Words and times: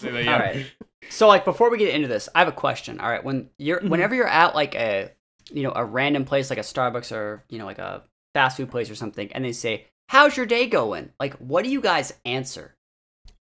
Say 0.00 0.26
All 0.26 0.38
right. 0.38 0.66
So 1.10 1.28
like 1.28 1.44
before 1.44 1.70
we 1.70 1.78
get 1.78 1.94
into 1.94 2.08
this, 2.08 2.28
I 2.34 2.40
have 2.40 2.48
a 2.48 2.52
question. 2.52 3.00
All 3.00 3.08
right, 3.08 3.22
when 3.22 3.50
you're 3.58 3.80
Mhm. 3.80 3.90
whenever 3.90 4.14
you're 4.14 4.26
at 4.26 4.54
like 4.54 4.74
a 4.74 5.10
you 5.50 5.62
know 5.62 5.72
a 5.74 5.84
random 5.84 6.24
place 6.24 6.50
like 6.50 6.58
a 6.58 6.62
Starbucks 6.62 7.12
or 7.12 7.44
you 7.48 7.58
know 7.58 7.66
like 7.66 7.78
a 7.78 8.02
fast 8.34 8.56
food 8.56 8.70
place 8.70 8.90
or 8.90 8.94
something, 8.94 9.32
and 9.32 9.44
they 9.44 9.52
say, 9.52 9.86
"How's 10.08 10.36
your 10.36 10.46
day 10.46 10.66
going?" 10.66 11.12
Like, 11.20 11.34
what 11.34 11.64
do 11.64 11.70
you 11.70 11.80
guys 11.80 12.12
answer? 12.24 12.74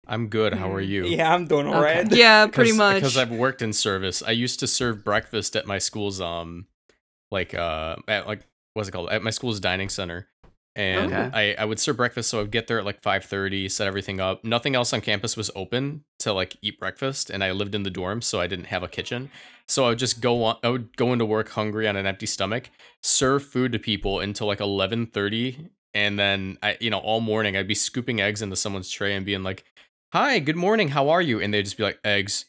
I'm 0.08 0.28
good. 0.30 0.54
How 0.54 0.72
are 0.74 0.82
you? 0.82 1.06
Yeah, 1.06 1.34
I'm 1.34 1.46
doing 1.46 1.68
Okay. 1.68 1.76
alright. 1.76 2.12
Yeah, 2.12 2.48
pretty 2.52 2.72
much. 2.72 2.96
Because 2.96 3.18
I've 3.18 3.32
worked 3.32 3.62
in 3.62 3.72
service. 3.72 4.24
I 4.24 4.32
used 4.32 4.60
to 4.62 4.68
serve 4.68 5.04
breakfast 5.06 5.56
at 5.56 5.68
my 5.68 5.78
school's 5.78 6.20
um, 6.20 6.66
like 7.30 7.54
uh, 7.54 7.98
at 8.08 8.28
like 8.28 8.42
what's 8.74 8.90
it 8.90 8.94
called? 8.94 9.10
At 9.10 9.22
my 9.22 9.30
school's 9.30 9.60
dining 9.60 9.90
center. 9.90 10.28
And 10.76 11.12
Okay. 11.12 11.30
I, 11.34 11.62
I 11.62 11.66
would 11.66 11.80
serve 11.80 11.98
breakfast, 11.98 12.30
so 12.30 12.40
I'd 12.40 12.52
get 12.52 12.68
there 12.68 12.80
at 12.80 12.86
like 12.86 13.02
five 13.02 13.26
thirty, 13.26 13.68
set 13.68 13.88
everything 13.88 14.22
up. 14.22 14.44
Nothing 14.46 14.74
else 14.74 14.94
on 14.94 15.02
campus 15.02 15.36
was 15.36 15.52
open 15.54 16.06
to 16.20 16.32
like 16.32 16.56
eat 16.62 16.80
breakfast, 16.80 17.30
and 17.30 17.44
I 17.44 17.52
lived 17.52 17.76
in 17.76 17.84
the 17.84 17.92
dorms, 17.92 18.24
so 18.24 18.40
I 18.40 18.48
didn't 18.48 18.66
have 18.68 18.82
a 18.82 18.88
kitchen. 18.88 19.30
So 19.68 19.86
I 19.86 19.90
would 19.90 20.00
just 20.00 20.22
go 20.22 20.44
on. 20.46 20.58
I 20.64 20.70
would 20.70 20.96
go 20.96 21.12
into 21.12 21.26
work 21.26 21.50
hungry 21.50 21.90
on 21.90 21.98
an 21.98 22.06
empty 22.06 22.26
stomach, 22.26 22.70
serve 23.04 23.44
food 23.44 23.74
to 23.74 23.80
people 23.80 24.22
until 24.22 24.48
like 24.48 24.62
eleven 24.62 25.08
thirty, 25.08 25.70
and 25.94 26.18
then 26.18 26.58
I, 26.64 26.78
you 26.80 26.90
know, 26.90 27.00
all 27.00 27.20
morning 27.20 27.58
I'd 27.58 27.68
be 27.68 27.76
scooping 27.76 28.22
eggs 28.22 28.42
into 28.42 28.56
someone's 28.56 28.90
tray 28.90 29.14
and 29.14 29.26
being 29.26 29.44
like, 29.44 29.66
"Hi, 30.14 30.40
good 30.40 30.56
morning. 30.56 30.88
How 30.90 31.10
are 31.10 31.22
you?" 31.22 31.42
And 31.42 31.54
they'd 31.54 31.64
just 31.64 31.76
be 31.78 31.84
like, 31.84 32.00
"Eggs." 32.06 32.46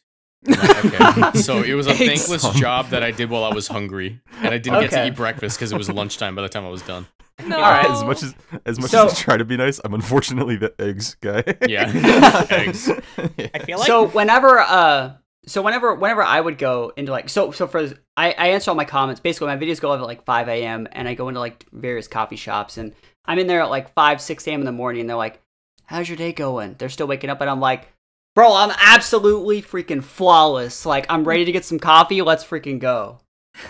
Like, 0.47 0.85
okay. 0.85 1.39
So 1.41 1.63
it 1.63 1.75
was 1.75 1.87
a 1.89 1.95
thankless 1.95 2.49
job 2.51 2.91
that 2.91 3.03
I 3.03 3.11
did 3.11 3.31
while 3.31 3.43
I 3.43 3.53
was 3.53 3.67
hungry, 3.67 4.21
and 4.37 4.55
I 4.55 4.59
didn't 4.59 4.81
get 4.81 4.91
to 4.93 5.07
eat 5.09 5.17
breakfast 5.17 5.59
because 5.59 5.73
it 5.73 5.77
was 5.79 5.89
lunchtime 5.91 6.37
by 6.37 6.43
the 6.43 6.49
time 6.49 6.65
I 6.65 6.69
was 6.71 6.83
done. 6.83 7.07
no. 7.47 7.57
Alright, 7.57 7.91
As 7.91 8.05
much 8.05 8.23
as 8.23 8.35
as 8.67 8.79
much 8.81 8.91
So- 8.91 9.07
as 9.07 9.13
I 9.13 9.17
try 9.17 9.37
to 9.37 9.45
be 9.45 9.57
nice, 9.57 9.81
I'm 9.85 9.95
unfortunately 9.95 10.57
the 10.57 10.73
eggs 10.79 11.17
guy. 11.21 11.43
Yeah. 11.69 12.47
Eggs. 12.51 12.91
I 13.19 13.59
feel 13.61 13.79
like 13.79 13.87
so 13.87 14.07
whenever 14.09 14.59
uh 14.61 15.15
so 15.47 15.61
whenever 15.63 15.95
whenever 15.95 16.23
I 16.23 16.41
would 16.41 16.59
go 16.59 16.93
into 16.97 17.11
like 17.11 17.29
so 17.29 17.51
so 17.51 17.67
for 17.67 17.89
I, 18.17 18.33
I 18.33 18.49
answer 18.49 18.71
all 18.71 18.77
my 18.77 18.85
comments 18.85 19.21
basically 19.21 19.49
my 19.49 19.57
videos 19.57 19.81
go 19.81 19.89
live 19.89 20.01
at 20.01 20.07
like 20.07 20.25
5 20.25 20.49
a.m 20.49 20.87
and 20.93 21.09
I 21.09 21.15
go 21.15 21.29
into 21.29 21.41
like 21.41 21.67
various 21.73 22.07
coffee 22.07 22.37
shops 22.37 22.77
and 22.77 22.95
I'm 23.25 23.39
in 23.39 23.47
there 23.49 23.63
at 23.63 23.71
like 23.71 23.93
5 23.95 24.21
6 24.21 24.47
a.m 24.47 24.61
in 24.61 24.67
the 24.67 24.73
morning 24.73 25.01
and 25.01 25.11
they're 25.11 25.17
like 25.17 25.41
how's 25.87 26.09
your 26.09 26.17
day 26.17 26.33
going 26.33 26.77
they're 26.79 26.89
still 26.89 27.07
waking 27.09 27.31
up 27.31 27.41
and 27.41 27.51
I'm 27.51 27.59
like 27.61 27.89
bro 28.37 28.55
I'm 28.55 28.71
absolutely 28.79 29.63
freaking 29.63 30.03
flawless 30.05 30.87
like 30.87 31.07
I'm 31.09 31.25
ready 31.25 31.45
to 31.45 31.53
get 31.53 31.65
some 31.65 31.79
coffee 31.81 32.23
let's 32.23 32.45
freaking 32.45 32.79
go 32.79 33.19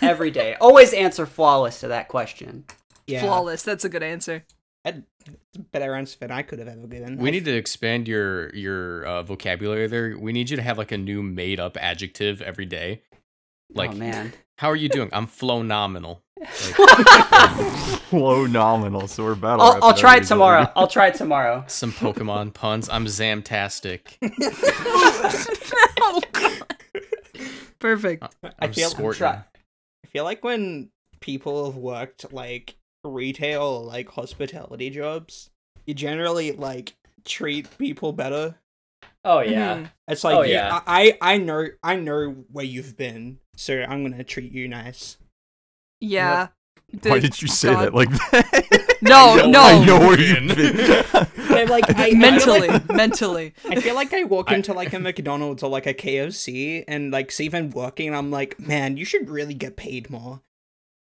every 0.03 0.31
day 0.31 0.57
always 0.61 0.93
answer 0.93 1.25
flawless 1.25 1.81
to 1.81 1.89
that 1.89 2.09
question 2.09 2.65
yeah, 3.07 3.23
Flawless. 3.23 3.63
That's 3.63 3.85
a 3.85 3.89
good 3.89 4.03
answer. 4.03 4.45
That's 4.85 4.99
a 5.57 5.61
better 5.61 5.95
answer 5.95 6.19
than 6.19 6.31
I 6.31 6.43
could 6.43 6.59
have 6.59 6.69
ever 6.69 6.87
given. 6.87 7.17
We 7.17 7.29
I 7.29 7.33
need 7.33 7.45
to 7.45 7.57
expand 7.57 8.09
your 8.09 8.55
your 8.55 9.05
uh, 9.05 9.23
vocabulary 9.23 9.87
there. 9.87 10.19
We 10.19 10.33
need 10.33 10.51
you 10.51 10.57
to 10.57 10.63
have 10.63 10.79
like 10.79 10.93
a 10.93 10.99
new 10.99 11.23
made 11.23 11.61
up 11.61 11.77
adjective 11.77 12.43
every 12.43 12.67
day. 12.67 13.03
Like, 13.75 13.93
oh 13.93 13.95
man 13.95 14.33
how 14.63 14.71
are 14.71 14.77
you 14.77 14.89
doing? 14.89 15.11
I'm 15.13 15.27
phenomenal. 15.27 16.23
Low 18.13 18.47
nominal, 18.47 19.09
so 19.09 19.25
we're 19.25 19.35
battle. 19.35 19.61
I'll, 19.61 19.85
I'll 19.87 19.95
try 19.95 20.19
it 20.19 20.25
tomorrow 20.25 20.59
already. 20.59 20.73
I'll 20.77 20.87
try 20.87 21.09
it 21.09 21.15
tomorrow 21.17 21.65
Some 21.67 21.91
Pokemon 21.91 22.55
puns. 22.55 22.89
I'm 22.89 23.07
Zamtastic. 23.07 24.19
oh, 26.01 26.21
Perfect. 27.81 28.23
I 28.23 28.49
I'm 28.61 28.69
I'm 28.69 28.73
Squirtin'. 28.73 29.45
I 30.05 30.07
feel 30.07 30.23
like 30.23 30.45
when 30.45 30.91
people 31.19 31.67
have 31.67 31.77
worked 31.77 32.33
like 32.33 32.77
retail 33.11 33.63
or 33.63 33.85
like 33.85 34.09
hospitality 34.11 34.91
jobs, 34.91 35.51
you 35.87 35.95
generally 35.95 36.53
like 36.53 36.95
treat 37.25 37.67
people 37.79 38.13
better. 38.13 38.57
oh 39.25 39.41
yeah 39.41 39.77
Mhm. 39.77 39.91
It's 40.09 40.25
like 40.25 40.37
Oh, 40.37 40.43
you- 40.43 40.53
yeah. 40.55 40.81
I 40.87 41.17
I 41.21 41.39
know 41.39 41.67
I 41.83 41.97
know 41.97 42.45
where 42.51 42.65
you've 42.65 42.97
been, 42.97 43.39
so 43.57 43.81
I'm 43.83 44.03
gonna 44.09 44.25
treat 44.25 44.53
you 44.53 44.69
nice. 44.69 45.17
Yeah. 46.01 46.49
Why 47.03 47.15
The- 47.19 47.21
did 47.21 47.41
you 47.43 47.49
say 47.49 47.73
God. 47.73 47.87
that 47.87 47.95
like 47.95 48.11
that? 48.11 48.89
No, 49.03 49.31
I 49.33 49.37
know- 49.37 49.51
no. 49.51 49.61
I 49.63 49.85
know 49.85 49.99
where 49.99 50.21
you've 50.21 50.57
been. 50.57 51.05
But, 51.49 51.69
like 51.69 51.97
I, 51.99 52.11
I 52.11 52.15
mentally, 52.15 52.69
like- 52.69 52.89
mentally. 52.89 53.53
I 53.69 53.81
feel 53.81 53.97
like 53.97 54.13
I 54.15 54.23
walk 54.23 54.53
into 54.53 54.73
like 54.73 54.93
a 54.93 55.01
McDonald's 55.01 55.65
or 55.65 55.71
like 55.71 55.87
a 55.87 55.95
KFC 55.95 56.85
and 56.87 57.11
like 57.11 57.33
see 57.33 57.49
them 57.49 57.71
working 57.71 58.15
I'm 58.15 58.31
like, 58.31 58.61
man, 58.61 58.97
you 58.97 59.05
should 59.05 59.29
really 59.29 59.55
get 59.55 59.75
paid 59.77 60.09
more. 60.09 60.43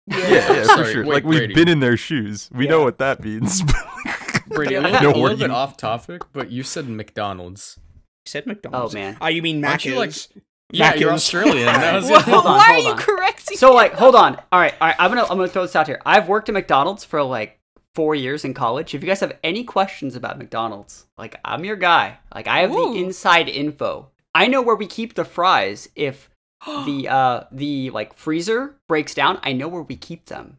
Yeah, 0.07 0.19
yeah, 0.19 0.47
for 0.47 0.65
Sorry, 0.65 0.93
sure. 0.93 1.05
wait, 1.05 1.15
like 1.15 1.25
we've 1.25 1.39
Brady. 1.41 1.55
been 1.55 1.69
in 1.69 1.81
their 1.81 1.97
shoes. 1.97 2.51
We 2.53 2.67
know 2.67 2.83
what 2.83 2.99
that 2.99 3.23
means. 3.25 3.63
Brady, 4.49 4.75
a 4.75 4.81
Yeah. 4.83 4.87
little, 4.89 5.03
No, 5.03 5.11
a 5.11 5.21
little 5.21 5.37
do 5.37 5.45
bit 5.45 5.51
you- 5.51 5.57
off 5.57 5.77
topic, 5.77 6.23
but 6.33 6.51
you 6.51 6.63
said 6.63 6.89
McDonald's. 6.89 7.79
You 8.27 8.31
said 8.31 8.47
McDonald's. 8.47 8.95
Oh, 8.95 8.99
man. 8.99 9.17
Oh, 9.21 9.29
you 9.29 9.43
mean 9.43 9.65
Aren't 9.65 9.85
you, 9.85 9.97
like- 9.97 10.11
Macca's? 10.11 10.29
Yeah, 10.75 10.95
you're 10.95 11.13
Australian. 11.13 11.67
That 11.67 11.95
was 11.97 12.09
Well, 12.09 12.21
hold 12.23 12.47
on, 12.47 12.57
Why 12.57 12.73
hold 12.81 12.87
are 12.87 12.89
you 12.89 12.95
correcting? 12.97 13.59
So 13.59 13.75
like, 13.75 13.93
hold 13.93 14.15
on. 14.15 14.37
All 14.51 14.59
right, 14.59 14.73
all 14.81 14.89
right. 14.89 14.97
I'm 14.99 15.11
gonna 15.11 15.23
I'm 15.25 15.37
gonna 15.37 15.49
throw 15.49 15.63
this 15.63 15.77
out 15.77 15.87
here. 15.87 16.01
I've 16.07 16.29
worked 16.29 16.49
at 16.49 16.55
McDonald's 16.55 17.05
for 17.05 17.23
like 17.23 17.61
four 17.95 18.15
years 18.15 18.43
in 18.47 18.55
college. 18.55 18.95
If 18.95 19.03
you 19.03 19.07
guys 19.07 19.21
have 19.21 19.37
any 19.45 19.65
questions 19.65 20.17
about 20.17 20.39
McDonald's, 20.39 21.05
like 21.19 21.39
I'm 21.45 21.67
your 21.67 21.77
guy. 21.77 22.21
Like 22.35 22.47
I 22.49 22.61
have 22.61 22.71
Ooh. 22.73 22.95
the 22.95 23.05
inside 23.05 23.51
info. 23.51 24.13
I 24.35 24.47
know 24.47 24.63
where 24.63 24.75
we 24.77 24.87
keep 24.87 25.13
the 25.13 25.27
fries. 25.27 25.91
If 25.95 26.31
the 26.87 27.09
uh 27.09 27.45
the 27.51 27.91
like 27.91 28.15
freezer 28.15 28.77
breaks 28.89 29.15
down, 29.15 29.39
I 29.43 29.53
know 29.53 29.69
where 29.69 29.83
we 29.83 29.97
keep 29.97 30.27
them. 30.27 30.59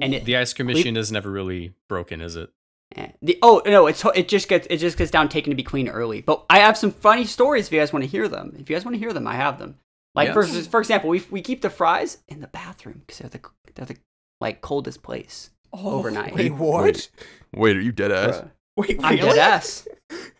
And 0.00 0.14
it 0.14 0.24
The 0.24 0.36
ice 0.36 0.52
cream 0.52 0.68
Leave- 0.68 0.78
machine 0.78 0.96
is 0.96 1.12
never 1.12 1.30
really 1.30 1.74
broken, 1.88 2.20
is 2.20 2.36
it? 2.36 2.50
eh, 2.96 3.08
the 3.22 3.38
oh 3.42 3.62
no, 3.66 3.86
it's 3.86 4.04
it 4.14 4.28
just 4.28 4.48
gets 4.48 4.66
it 4.70 4.78
just 4.78 4.96
gets 4.96 5.10
down 5.10 5.28
taken 5.28 5.50
to 5.50 5.56
be 5.56 5.62
clean 5.62 5.88
early. 5.88 6.20
But 6.22 6.44
I 6.48 6.60
have 6.60 6.76
some 6.78 6.90
funny 6.90 7.24
stories 7.24 7.66
if 7.66 7.72
you 7.72 7.80
guys 7.80 7.92
want 7.92 8.04
to 8.04 8.10
hear 8.10 8.28
them. 8.28 8.56
If 8.58 8.70
you 8.70 8.76
guys 8.76 8.84
want 8.84 8.94
to 8.94 8.98
hear 8.98 9.12
them, 9.12 9.26
I 9.26 9.34
have 9.34 9.58
them. 9.58 9.78
Like 10.14 10.32
for 10.32 10.44
for 10.46 10.80
example, 10.80 11.10
we 11.10 11.22
we 11.30 11.42
keep 11.42 11.60
the 11.60 11.70
fries 11.70 12.18
in 12.28 12.40
the 12.40 12.46
bathroom 12.46 13.02
because 13.06 13.18
they're 13.18 13.28
the 13.28 13.40
they're 13.74 13.86
the 13.86 13.96
like 14.40 14.60
coldest 14.60 15.02
place. 15.02 15.50
Oh, 15.72 15.98
overnight. 15.98 16.34
Wait, 16.34 16.52
what? 16.52 16.84
Wait, 16.84 17.10
Wait, 17.52 17.76
are 17.76 17.80
you 17.80 17.90
dead 17.90 18.12
ass? 18.12 18.36
Bruh. 18.36 18.50
Wait, 18.76 18.98
I'm 19.02 19.14
really? 19.16 19.28
dead 19.30 19.38
ass. 19.38 19.86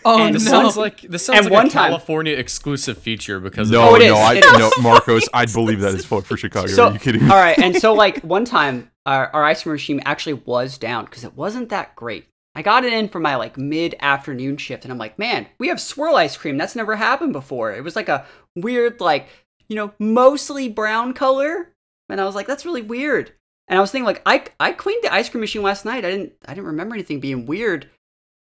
oh 0.04 0.24
and 0.26 0.34
This 0.34 0.44
no. 0.44 0.50
sounds 0.50 0.76
like 0.76 1.02
this 1.02 1.24
sounds 1.24 1.38
And 1.40 1.46
like 1.46 1.52
one 1.52 1.66
a 1.66 1.70
time- 1.70 1.90
California 1.90 2.34
exclusive 2.34 2.98
feature 2.98 3.38
because 3.40 3.70
No, 3.70 3.82
of 3.82 3.94
Oh, 3.94 3.96
no, 3.96 4.16
I 4.16 4.34
it 4.34 4.44
is. 4.44 4.58
no, 4.58 4.70
Marcos. 4.82 5.28
I'd 5.32 5.52
believe 5.52 5.80
that 5.80 5.90
is 5.90 6.00
as 6.00 6.04
fuck 6.04 6.24
for 6.24 6.36
Chicago. 6.36 6.66
So- 6.66 6.88
are 6.88 6.92
you 6.92 6.98
kidding 6.98 7.24
me? 7.24 7.30
All 7.30 7.36
right, 7.36 7.58
and 7.58 7.76
so 7.76 7.92
like 7.94 8.20
one 8.22 8.44
time, 8.44 8.90
our, 9.06 9.28
our 9.34 9.44
ice 9.44 9.62
cream 9.62 9.74
machine 9.74 10.00
actually 10.04 10.34
was 10.34 10.78
down 10.78 11.04
because 11.04 11.24
it 11.24 11.34
wasn't 11.36 11.68
that 11.68 11.94
great. 11.96 12.26
I 12.56 12.62
got 12.62 12.84
it 12.84 12.92
in 12.92 13.08
for 13.08 13.18
my 13.20 13.34
like 13.36 13.56
mid 13.58 13.94
afternoon 14.00 14.56
shift, 14.56 14.84
and 14.84 14.92
I'm 14.92 14.98
like, 14.98 15.18
man, 15.18 15.46
we 15.58 15.68
have 15.68 15.80
swirl 15.80 16.16
ice 16.16 16.36
cream. 16.36 16.56
That's 16.56 16.76
never 16.76 16.96
happened 16.96 17.32
before. 17.32 17.72
It 17.72 17.82
was 17.84 17.96
like 17.96 18.08
a 18.08 18.24
weird, 18.56 19.00
like 19.00 19.28
you 19.68 19.76
know, 19.76 19.92
mostly 19.98 20.68
brown 20.68 21.14
color, 21.14 21.72
and 22.08 22.20
I 22.20 22.24
was 22.24 22.34
like, 22.34 22.46
that's 22.46 22.64
really 22.66 22.82
weird. 22.82 23.32
And 23.66 23.78
I 23.78 23.80
was 23.80 23.90
thinking 23.90 24.06
like, 24.06 24.22
I 24.26 24.44
I 24.60 24.72
cleaned 24.72 25.02
the 25.02 25.12
ice 25.12 25.28
cream 25.28 25.40
machine 25.40 25.62
last 25.62 25.84
night. 25.84 26.04
I 26.04 26.10
didn't 26.10 26.32
I 26.46 26.54
didn't 26.54 26.66
remember 26.66 26.94
anything 26.94 27.18
being 27.20 27.46
weird. 27.46 27.88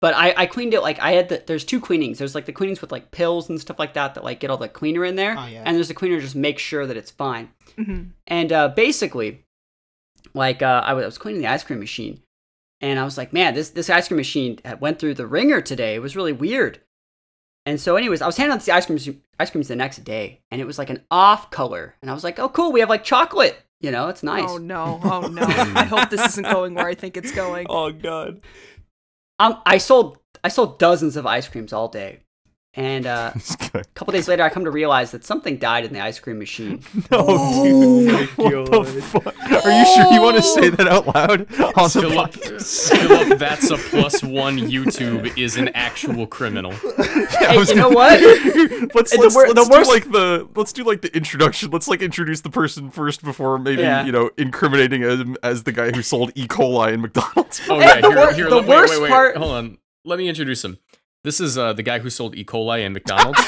But 0.02 0.16
I, 0.16 0.34
I 0.36 0.46
cleaned 0.48 0.74
it 0.74 0.82
like 0.82 1.00
I 1.00 1.12
had 1.12 1.30
the 1.30 1.44
there's 1.46 1.64
two 1.64 1.80
cleanings. 1.80 2.18
There's 2.18 2.34
like 2.34 2.46
the 2.46 2.52
cleanings 2.52 2.82
with 2.82 2.92
like 2.92 3.12
pills 3.12 3.50
and 3.50 3.62
stuff 3.62 3.78
like 3.78 3.94
that 3.94 4.16
that 4.16 4.24
like 4.24 4.40
get 4.40 4.50
all 4.50 4.58
the 4.58 4.68
cleaner 4.68 5.06
in 5.06 5.16
there. 5.16 5.36
Oh, 5.38 5.46
yeah. 5.46 5.62
And 5.64 5.76
there's 5.76 5.90
the 5.90 5.94
cleaner 5.94 6.20
just 6.20 6.36
make 6.36 6.58
sure 6.58 6.88
that 6.88 6.98
it's 6.98 7.12
fine. 7.12 7.50
Mhm. 7.78 8.10
And 8.26 8.52
uh, 8.52 8.70
basically, 8.70 9.44
like 10.34 10.62
uh, 10.62 10.82
I, 10.86 10.94
was, 10.94 11.04
I 11.04 11.06
was 11.06 11.18
cleaning 11.18 11.42
the 11.42 11.48
ice 11.48 11.64
cream 11.64 11.80
machine, 11.80 12.22
and 12.82 13.00
I 13.00 13.04
was 13.04 13.18
like, 13.18 13.32
man, 13.32 13.54
this 13.54 13.70
this 13.70 13.90
ice 13.92 14.08
cream 14.08 14.18
machine 14.18 14.60
went 14.80 14.98
through 15.00 15.14
the 15.14 15.28
ringer 15.28 15.62
today. 15.62 15.96
It 15.96 16.02
was 16.02 16.16
really 16.16 16.34
weird. 16.34 16.80
And 17.68 17.80
so, 17.80 17.96
anyways, 17.96 18.24
I 18.24 18.26
was 18.26 18.38
handing 18.38 18.56
out 18.58 18.64
the 18.66 18.72
ice 18.72 18.88
cream 18.88 19.22
ice 19.40 19.52
creams 19.52 19.68
the 19.68 19.76
next 19.76 20.04
day, 20.04 20.42
and 20.50 20.60
it 20.60 20.66
was 20.66 20.80
like 20.80 20.90
an 20.90 21.04
off 21.12 21.52
color, 21.52 21.94
and 22.02 22.10
I 22.10 22.14
was 22.16 22.24
like, 22.24 22.40
oh, 22.40 22.50
cool, 22.50 22.72
we 22.72 22.80
have 22.80 22.90
like 22.90 23.04
chocolate. 23.04 23.56
You 23.82 23.92
know, 23.92 24.10
it's 24.10 24.22
nice. 24.24 24.46
Oh 24.48 24.58
no. 24.58 25.00
Oh 25.04 25.22
no. 25.28 25.42
I 25.44 25.86
hope 25.86 26.10
this 26.12 26.24
isn't 26.34 26.48
going 26.52 26.76
where 26.76 26.86
I 26.88 26.94
think 26.96 27.18
it's 27.18 27.32
going. 27.32 27.66
Oh 27.70 27.92
god. 27.92 28.42
Um, 29.42 29.60
I 29.66 29.80
sold 29.80 30.20
I 30.44 30.50
sold 30.50 30.78
dozens 30.78 31.16
of 31.18 31.26
ice 31.26 31.48
creams 31.48 31.74
all 31.74 31.88
day, 31.88 32.20
and 32.74 33.06
uh, 33.06 33.32
a 33.74 33.84
couple 33.96 34.14
days 34.14 34.28
later, 34.30 34.44
I 34.44 34.50
come 34.50 34.64
to 34.66 34.72
realize 34.72 35.12
that 35.12 35.26
something 35.26 35.58
died 35.58 35.84
in 35.86 35.92
the 35.94 36.00
ice 36.00 36.20
cream 36.20 36.40
machine. 36.40 36.82
No, 37.12 37.26
Oh 37.28 37.64
dude. 37.66 38.70
What 38.70 38.86
the 38.88 39.02
fuck? 39.02 39.66
Are 39.66 39.72
you 39.72 39.86
sure 39.94 40.14
you 40.14 40.22
want 40.22 40.38
to 40.38 40.42
say 40.44 40.70
that 40.70 40.88
out 40.88 41.08
loud 41.08 41.42
on 41.60 41.90
the 41.90 41.90
Philip, 42.02 42.32
podcast? 42.32 42.90
Philip, 42.98 43.38
that's 43.40 43.70
a 43.70 43.78
plus 43.78 44.24
one. 44.24 44.58
YouTube 44.58 45.38
is 45.38 45.58
an 45.58 45.70
actual 45.70 46.26
criminal. 46.28 46.72
Yeah, 46.72 47.26
Hey, 47.52 47.60
you 47.60 47.76
know 47.76 47.90
gonna- 47.92 47.96
what? 47.96 48.96
let's 48.96 49.16
let's, 49.18 49.36
wor- 49.36 49.48
let's 49.50 49.70
worst- 49.70 49.90
do 49.90 49.94
like 49.94 50.12
the 50.12 50.48
let's 50.56 50.72
do 50.74 50.84
like 50.84 51.02
the 51.02 51.14
introduction. 51.16 51.70
Let's 51.72 51.88
like 51.90 52.02
introduce 52.02 52.42
the 52.42 52.50
person 52.50 52.90
first 52.92 53.24
before 53.24 53.58
maybe 53.60 53.82
Yeah. 53.82 54.06
you 54.06 54.12
know 54.14 54.30
incriminating 54.38 55.02
him 55.02 55.36
as 55.44 55.64
the 55.64 55.72
guy 55.74 55.92
who 55.92 56.02
sold 56.02 56.32
E. 56.36 56.48
coli 56.48 56.94
in 56.94 57.02
McDonald's. 57.02 57.62
Oh 57.70 57.80
Hey, 57.80 57.88
yeah, 57.88 58.02
the 58.02 58.08
here, 58.10 58.18
wor- 58.18 58.34
here, 58.34 58.50
the 58.50 58.58
wait, 58.60 58.68
worst 58.68 58.94
wait, 58.94 59.02
wait, 59.04 59.10
part- 59.10 59.36
Hold 59.38 59.52
on, 59.52 59.78
let 60.06 60.18
me 60.20 60.30
introduce 60.30 60.64
him. 60.64 60.78
This 61.24 61.40
is 61.40 61.58
uh, 61.58 61.74
the 61.74 61.84
guy 61.84 62.00
who 62.00 62.10
sold 62.10 62.36
E. 62.36 62.44
coli 62.44 62.84
in 62.84 62.94
McDonald's. 62.94 63.40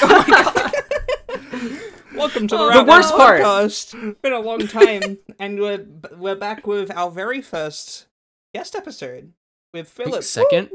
Welcome 2.14 2.46
to 2.48 2.56
the, 2.56 2.62
Oh, 2.62 2.68
Wrap 2.68 2.86
the 2.86 2.90
worst 2.90 3.10
Up 3.12 3.16
part- 3.18 3.40
podcast. 3.40 4.22
Been 4.22 4.32
a 4.32 4.38
long 4.38 4.66
time, 4.68 5.18
and 5.40 5.58
we're 5.58 5.84
we're 6.16 6.36
back 6.36 6.66
with 6.66 6.90
our 6.96 7.10
very 7.10 7.42
first 7.42 8.06
guest 8.54 8.76
episode 8.76 9.32
with 9.72 9.88
Philip. 9.88 10.22
Second, 10.22 10.70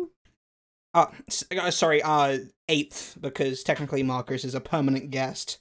Uh, 0.93 1.05
s- 1.29 1.45
uh, 1.57 1.71
sorry, 1.71 2.01
uh, 2.03 2.39
eighth 2.67 3.17
because 3.19 3.63
technically 3.63 4.03
Marcus 4.03 4.43
is 4.43 4.53
a 4.53 4.59
permanent 4.59 5.09
guest. 5.09 5.59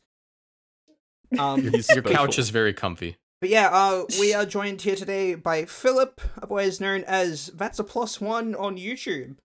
Um, 1.38 1.70
Your 1.94 2.02
couch 2.02 2.38
is 2.38 2.50
very 2.50 2.72
comfy. 2.74 3.16
But 3.40 3.50
yeah, 3.50 3.68
uh, 3.70 4.04
we 4.18 4.34
are 4.34 4.44
joined 4.44 4.82
here 4.82 4.96
today 4.96 5.36
by 5.36 5.64
Philip, 5.66 6.20
otherwise 6.42 6.80
known 6.80 7.04
as 7.04 7.46
That's 7.54 7.78
a 7.78 7.84
Plus 7.84 8.20
One 8.20 8.56
on 8.56 8.76
YouTube. 8.76 9.36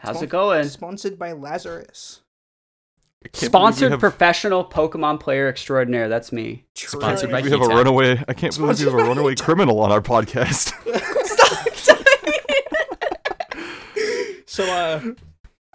How's 0.00 0.16
Spon- 0.16 0.24
it 0.24 0.30
going? 0.30 0.64
Sponsored 0.68 1.18
by 1.18 1.32
Lazarus. 1.32 2.22
I 3.22 3.28
can't 3.28 3.32
believe 3.32 3.42
we 3.42 3.46
Sponsored 3.48 3.90
have- 3.92 4.00
professional 4.00 4.64
Pokemon 4.64 5.20
player 5.20 5.46
extraordinaire. 5.48 6.08
That's 6.08 6.32
me. 6.32 6.64
Sponsored 6.74 7.30
by 7.30 7.42
We 7.42 7.50
have 7.50 7.60
a 7.60 7.66
runaway. 7.68 8.12
I 8.26 8.32
can't 8.32 8.54
believe 8.56 8.60
we 8.60 8.66
have 8.68 8.70
a 8.70 8.74
Sponsored 8.76 8.92
by 8.92 9.02
runaway 9.06 9.34
criminal 9.34 9.80
on 9.80 9.92
our 9.92 10.00
podcast. 10.00 10.72
So, 14.46 14.64
uh, 14.64 15.00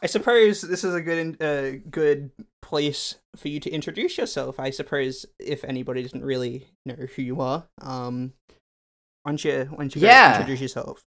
I 0.04 0.08
suppose 0.08 0.60
this 0.62 0.84
is 0.84 0.94
a 0.94 1.02
good, 1.02 1.42
uh, 1.42 1.80
good 1.90 2.32
place 2.62 3.16
for 3.38 3.48
you 3.48 3.60
to 3.62 3.70
introduce 3.72 4.18
yourself. 4.18 4.60
I 4.60 4.70
suppose 4.72 5.26
if 5.40 5.64
anybody 5.64 6.04
doesn't 6.04 6.24
really 6.26 6.68
know 6.86 6.96
who 7.16 7.22
you 7.22 7.40
are, 7.40 7.66
um, 7.82 8.34
why 9.24 9.32
don't 9.32 9.44
you, 9.46 9.66
why 9.72 9.78
don't 9.78 9.96
you 9.96 10.02
Yeah. 10.02 10.36
introduce 10.36 10.60
yourself? 10.62 11.04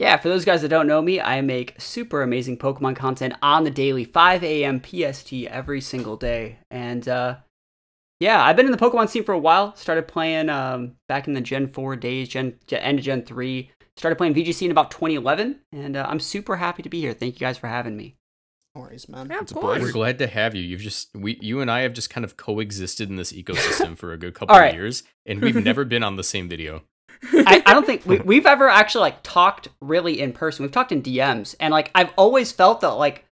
Yeah, 0.00 0.16
for 0.16 0.30
those 0.30 0.46
guys 0.46 0.62
that 0.62 0.68
don't 0.68 0.86
know 0.86 1.02
me, 1.02 1.20
I 1.20 1.42
make 1.42 1.74
super 1.78 2.22
amazing 2.22 2.56
Pokemon 2.56 2.96
content 2.96 3.34
on 3.42 3.64
the 3.64 3.70
daily, 3.70 4.04
5 4.04 4.42
a.m. 4.42 4.82
PST 4.82 5.30
every 5.44 5.82
single 5.82 6.16
day. 6.16 6.56
And 6.70 7.06
uh, 7.06 7.36
yeah, 8.18 8.42
I've 8.42 8.56
been 8.56 8.64
in 8.64 8.72
the 8.72 8.78
Pokemon 8.78 9.10
scene 9.10 9.24
for 9.24 9.32
a 9.32 9.38
while. 9.38 9.76
Started 9.76 10.08
playing 10.08 10.48
um, 10.48 10.96
back 11.06 11.28
in 11.28 11.34
the 11.34 11.40
Gen 11.42 11.66
4 11.68 11.96
days, 11.96 12.30
Gen, 12.30 12.58
Gen 12.66 12.80
end 12.80 12.98
of 12.98 13.04
Gen 13.04 13.22
3. 13.26 13.70
Started 13.98 14.16
playing 14.16 14.32
VGC 14.32 14.62
in 14.62 14.70
about 14.70 14.90
2011, 14.90 15.60
and 15.72 15.94
uh, 15.94 16.06
I'm 16.08 16.18
super 16.18 16.56
happy 16.56 16.82
to 16.82 16.88
be 16.88 17.00
here. 17.00 17.12
Thank 17.12 17.34
you 17.34 17.40
guys 17.40 17.58
for 17.58 17.66
having 17.66 17.94
me. 17.94 18.16
No 18.74 18.80
worries, 18.80 19.06
man. 19.06 19.28
Yeah, 19.28 19.36
of 19.36 19.42
It's 19.42 19.52
a 19.52 19.54
course. 19.56 19.64
pleasure. 19.66 19.84
We're 19.84 19.92
glad 19.92 20.18
to 20.20 20.26
have 20.28 20.54
you. 20.54 20.62
You've 20.62 20.80
just 20.80 21.10
we 21.14 21.38
you 21.42 21.60
and 21.60 21.70
I 21.70 21.80
have 21.80 21.92
just 21.92 22.08
kind 22.08 22.24
of 22.24 22.38
coexisted 22.38 23.10
in 23.10 23.16
this 23.16 23.32
ecosystem 23.34 23.98
for 23.98 24.14
a 24.14 24.16
good 24.16 24.32
couple 24.32 24.54
All 24.54 24.60
right. 24.62 24.68
of 24.68 24.76
years, 24.76 25.02
and 25.26 25.42
we've 25.42 25.62
never 25.62 25.84
been 25.84 26.02
on 26.02 26.16
the 26.16 26.24
same 26.24 26.48
video. 26.48 26.84
I, 27.32 27.62
I 27.66 27.74
don't 27.74 27.84
think 27.86 28.06
we, 28.06 28.18
we've 28.18 28.46
ever 28.46 28.68
actually 28.68 29.02
like 29.02 29.22
talked 29.22 29.68
really 29.80 30.20
in 30.20 30.32
person. 30.32 30.62
We've 30.64 30.72
talked 30.72 30.92
in 30.92 31.02
DMs, 31.02 31.54
and 31.60 31.72
like 31.72 31.90
I've 31.94 32.12
always 32.16 32.50
felt 32.52 32.80
that 32.80 32.88
like 32.92 33.24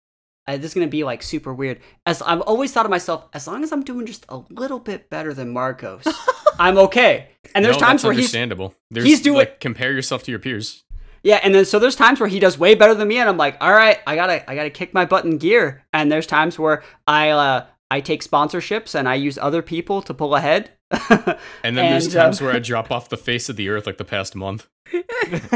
uh, 0.48 0.58
this 0.58 0.66
is 0.66 0.74
gonna 0.74 0.88
be 0.88 1.04
like 1.04 1.24
super 1.24 1.54
weird. 1.54 1.80
As 2.06 2.22
I've 2.22 2.42
always 2.42 2.72
thought 2.74 2.86
of 2.86 2.90
myself, 2.92 3.26
as 3.34 3.48
long 3.48 3.64
as 3.64 3.72
I'm 3.72 3.84
doing 3.84 4.06
just 4.06 4.26
a 4.30 4.42
little 4.50 4.80
bit 4.80 5.10
better 5.10 5.34
than 5.34 5.54
Marcos, 5.54 6.04
I'm 6.60 6.78
okay. 6.80 7.30
And 7.56 7.64
there's 7.64 7.76
No, 7.76 7.80
times 7.88 8.02
that's 8.02 8.06
where 8.06 8.14
he's 8.14 8.26
understandable. 8.26 8.76
There's, 8.92 9.06
he's 9.06 9.22
doing- 9.22 9.38
like, 9.38 9.60
compare 9.60 9.92
yourself 9.94 10.24
to 10.24 10.32
your 10.32 10.40
peers. 10.40 10.84
yeah, 11.24 11.40
and 11.44 11.56
then 11.56 11.66
so 11.66 11.80
there's 11.80 11.96
times 11.96 12.20
where 12.20 12.30
he 12.30 12.40
does 12.40 12.58
way 12.60 12.76
better 12.76 12.94
than 12.94 13.08
me, 13.08 13.18
and 13.20 13.30
I'm 13.30 13.38
like, 13.38 13.58
all 13.62 13.72
right, 13.72 14.00
I 14.06 14.16
gotta 14.16 14.50
I 14.50 14.56
gotta 14.56 14.70
kick 14.70 14.94
my 14.94 15.06
butt 15.06 15.24
in 15.26 15.38
gear. 15.38 15.86
And 15.94 16.12
there's 16.12 16.28
times 16.28 16.60
where 16.60 16.84
I 17.08 17.30
uh 17.30 17.66
I 17.90 18.02
take 18.02 18.22
sponsorships 18.24 18.96
and 18.96 19.08
I 19.08 19.16
use 19.16 19.38
other 19.38 19.62
people 19.62 20.02
to 20.04 20.14
pull 20.14 20.36
ahead. 20.36 20.72
And 21.64 21.78
then 21.78 21.92
there's 21.92 22.06
And, 22.06 22.14
times 22.14 22.40
um, 22.42 22.48
where 22.48 22.56
I 22.56 22.60
drop 22.60 22.92
off 22.92 23.10
the 23.10 23.18
face 23.18 23.50
of 23.50 23.56
the 23.56 23.70
earth 23.70 23.86
like 23.86 23.98
the 23.98 24.06
past 24.06 24.36
month. 24.36 24.68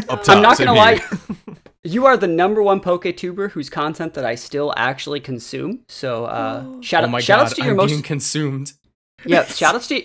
Up 0.09 0.27
I'm 0.27 0.41
not 0.41 0.57
gonna 0.57 0.73
lie. 0.73 0.99
You 1.83 2.05
are 2.05 2.15
the 2.15 2.27
number 2.27 2.61
one 2.61 2.79
PokeTuber 2.79 3.49
whose 3.51 3.67
content 3.67 4.13
that 4.13 4.23
I 4.23 4.35
still 4.35 4.71
actually 4.77 5.19
consume. 5.19 5.79
So 5.87 6.25
uh, 6.25 6.63
shout 6.81 7.01
oh 7.03 7.05
out, 7.05 7.11
my 7.11 7.19
shout 7.21 7.39
god, 7.39 7.45
outs 7.45 7.55
to 7.55 7.61
your 7.63 7.71
I'm 7.71 7.77
most 7.77 7.89
being 7.89 8.03
consumed. 8.03 8.73
yeah, 9.25 9.45
shout 9.45 9.73
outs 9.73 9.87
to 9.87 10.03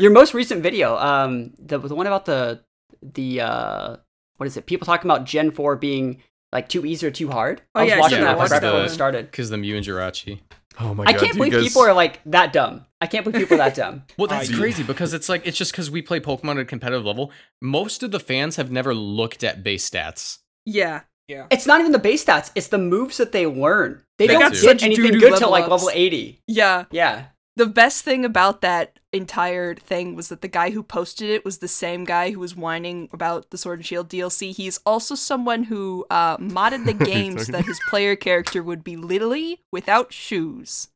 your 0.00 0.10
most 0.10 0.34
recent 0.34 0.64
video. 0.64 0.96
Um, 0.96 1.52
the 1.60 1.78
the 1.78 1.94
one 1.94 2.08
about 2.08 2.24
the 2.24 2.64
the 3.02 3.42
uh, 3.42 3.96
what 4.38 4.46
is 4.46 4.56
it? 4.56 4.66
People 4.66 4.84
talking 4.86 5.08
about 5.08 5.26
Gen 5.26 5.52
Four 5.52 5.76
being 5.76 6.20
like 6.52 6.68
too 6.68 6.84
easy 6.84 7.06
or 7.06 7.12
too 7.12 7.30
hard. 7.30 7.62
Oh, 7.76 7.80
I 7.80 7.84
was 7.84 7.90
yeah, 7.90 8.00
watching 8.00 8.18
see 8.18 8.24
that 8.24 8.36
that. 8.38 8.50
right 8.50 8.60
before 8.60 8.80
it 8.84 8.90
started. 8.90 9.30
Because 9.30 9.50
the 9.50 9.58
Mew 9.58 9.76
and 9.76 9.86
Jirachi. 9.86 10.40
Oh 10.80 10.92
my 10.92 11.04
I 11.04 11.12
god, 11.12 11.16
I 11.22 11.24
can't 11.24 11.36
believe 11.36 11.52
guys- 11.52 11.62
people 11.68 11.82
are 11.82 11.92
like 11.92 12.20
that 12.26 12.52
dumb. 12.52 12.84
I 13.04 13.06
can't 13.06 13.24
believe 13.24 13.40
people 13.42 13.54
are 13.60 13.68
that 13.68 13.74
dumb. 13.82 14.02
Well, 14.18 14.26
that's 14.28 14.50
I- 14.50 14.56
crazy 14.56 14.82
because 14.82 15.12
it's 15.12 15.28
like 15.28 15.46
it's 15.46 15.56
just 15.58 15.72
because 15.72 15.90
we 15.90 16.02
play 16.02 16.20
Pokemon 16.20 16.52
at 16.52 16.58
a 16.60 16.64
competitive 16.64 17.04
level. 17.04 17.30
Most 17.60 18.02
of 18.02 18.10
the 18.10 18.20
fans 18.20 18.56
have 18.56 18.70
never 18.70 18.94
looked 18.94 19.44
at 19.44 19.62
base 19.62 19.88
stats. 19.88 20.38
Yeah. 20.66 21.02
Yeah. 21.28 21.46
It's 21.50 21.66
not 21.66 21.80
even 21.80 21.92
the 21.92 21.98
base 21.98 22.24
stats; 22.24 22.50
it's 22.54 22.68
the 22.68 22.78
moves 22.78 23.16
that 23.18 23.32
they 23.32 23.46
learn. 23.46 24.02
They, 24.18 24.26
They 24.26 24.34
don't 24.34 24.42
got 24.42 24.52
get 24.60 24.82
anything 24.82 25.18
good 25.18 25.36
till 25.38 25.50
like 25.50 25.64
ups. 25.64 25.70
level 25.70 25.90
eighty. 25.92 26.40
Yeah. 26.46 26.84
Yeah. 26.90 27.26
The 27.56 27.66
best 27.66 28.04
thing 28.04 28.24
about 28.24 28.62
that 28.62 28.98
entire 29.12 29.76
thing 29.76 30.16
was 30.16 30.28
that 30.28 30.40
the 30.42 30.48
guy 30.48 30.70
who 30.70 30.82
posted 30.82 31.30
it 31.30 31.44
was 31.44 31.58
the 31.58 31.68
same 31.68 32.02
guy 32.04 32.32
who 32.32 32.40
was 32.40 32.56
whining 32.56 33.08
about 33.12 33.50
the 33.50 33.56
Sword 33.58 33.78
and 33.78 33.86
Shield 33.86 34.08
DLC. 34.08 34.52
He's 34.52 34.80
also 34.84 35.14
someone 35.14 35.62
who 35.62 36.04
uh, 36.10 36.36
modded 36.38 36.84
the 36.84 36.92
games 37.12 37.42
talking- 37.46 37.52
that 37.52 37.64
his 37.64 37.78
player 37.88 38.16
character 38.16 38.60
would 38.60 38.82
be 38.82 38.96
literally 38.96 39.60
without 39.70 40.12
shoes. 40.12 40.88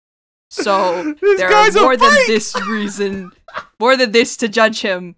So 0.51 1.15
This 1.21 1.39
there 1.39 1.49
are 1.49 1.51
guy's 1.51 1.77
a 1.77 1.81
more 1.83 1.97
than 1.97 2.13
this 2.27 2.55
reason, 2.69 3.31
more 3.79 3.97
than 3.97 4.13
this 4.13 4.37
to 4.39 4.49
judge 4.49 4.81
him. 4.81 5.17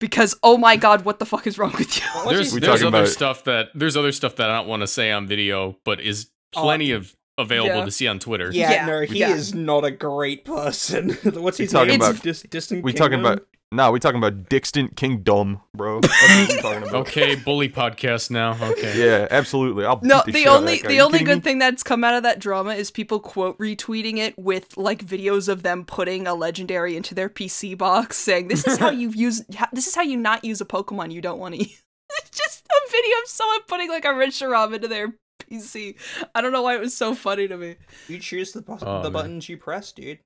Because 0.00 0.34
oh 0.42 0.56
my 0.56 0.76
god, 0.76 1.04
what 1.04 1.18
the 1.18 1.26
fuck 1.26 1.46
is 1.46 1.58
wrong 1.58 1.72
with 1.78 1.96
you? 1.98 2.02
There's, 2.30 2.54
We 2.54 2.60
there's 2.60 2.80
other 2.82 2.88
about- 3.00 3.08
stuff 3.08 3.44
that 3.44 3.68
there's 3.74 3.96
other 3.98 4.12
stuff 4.12 4.36
that 4.36 4.48
I 4.50 4.56
don't 4.56 4.66
want 4.68 4.80
to 4.82 4.86
say 4.86 5.12
on 5.12 5.26
video, 5.26 5.76
but 5.84 6.00
is 6.00 6.30
Oh, 6.56 6.62
plenty 6.62 6.90
of 6.92 7.14
available 7.38 7.76
yeah. 7.76 7.84
to 7.84 7.90
see 7.92 8.08
on 8.08 8.18
Twitter. 8.18 8.50
Yeah, 8.52 8.70
Yeah, 8.72 8.86
no, 8.86 9.00
he 9.02 9.20
yeah. 9.20 9.28
is 9.34 9.54
not 9.54 9.84
a 9.84 9.90
great 9.90 10.44
person. 10.44 11.10
What's 11.22 11.58
he 11.58 11.66
talking 11.66 11.88
name? 11.98 12.00
about- 12.00 12.22
Dis- 12.22 12.42
distant. 12.42 12.82
We 12.82 12.92
talking 12.92 13.20
about 13.20 13.46
nah, 13.72 13.90
we 13.90 13.98
talking 14.00 14.18
about 14.18 14.48
Dixtant 14.48 14.96
Kingdom, 14.96 15.60
bro. 15.76 16.00
That's 16.00 16.12
what 16.52 16.60
talking 16.62 16.82
about. 16.82 16.94
Okay, 17.06 17.34
bully 17.36 17.68
podcast 17.68 18.30
now. 18.30 18.56
Okay. 18.60 18.98
Yeah, 19.04 19.26
absolutely. 19.30 19.84
I'll 19.84 20.00
No, 20.02 20.22
beat 20.26 20.32
the 20.32 20.38
shit 20.40 20.48
out 20.48 20.54
of 20.54 20.60
only 20.60 20.76
that 20.76 20.82
guy. 20.82 20.88
the 20.88 21.00
only 21.00 21.18
good 21.20 21.38
me? 21.38 21.40
thing 21.42 21.58
that's 21.58 21.82
come 21.82 22.04
out 22.04 22.14
of 22.14 22.22
that 22.24 22.38
drama 22.38 22.74
is 22.74 22.90
people 22.90 23.20
quote 23.20 23.58
retweeting 23.58 24.18
it 24.18 24.38
with 24.38 24.76
like 24.76 25.04
videos 25.04 25.48
of 25.48 25.62
them 25.62 25.84
putting 25.84 26.26
a 26.26 26.34
legendary 26.34 26.96
into 26.96 27.14
their 27.14 27.28
PC 27.28 27.76
box, 27.78 28.16
saying 28.16 28.48
this 28.48 28.66
is 28.66 28.76
how 28.78 28.90
you 29.02 29.10
use 29.10 29.42
ha- 29.56 29.68
this 29.72 29.86
is 29.86 29.94
how 29.94 30.02
you 30.02 30.16
not 30.16 30.44
use 30.44 30.60
a 30.60 30.64
Pokemon 30.64 31.12
you 31.12 31.20
don't 31.20 31.38
want 31.38 31.54
to 31.54 31.60
use. 31.60 31.82
It's 32.22 32.36
just 32.36 32.64
a 32.66 32.90
video 32.90 33.16
of 33.22 33.28
someone 33.28 33.60
putting 33.68 33.88
like 33.88 34.04
a 34.04 34.08
Reshiram 34.08 34.74
into 34.74 34.88
their 34.88 35.14
PC. 35.48 35.94
I 36.34 36.40
don't 36.40 36.50
know 36.52 36.62
why 36.62 36.74
it 36.74 36.80
was 36.80 36.94
so 36.96 37.14
funny 37.14 37.46
to 37.46 37.56
me. 37.56 37.76
You 38.08 38.18
choose 38.18 38.50
the, 38.52 38.62
bus- 38.62 38.82
Oh, 38.84 38.96
the 38.98 39.04
man. 39.04 39.12
buttons 39.12 39.48
you 39.48 39.56
press, 39.56 39.92
dude. 39.92 40.18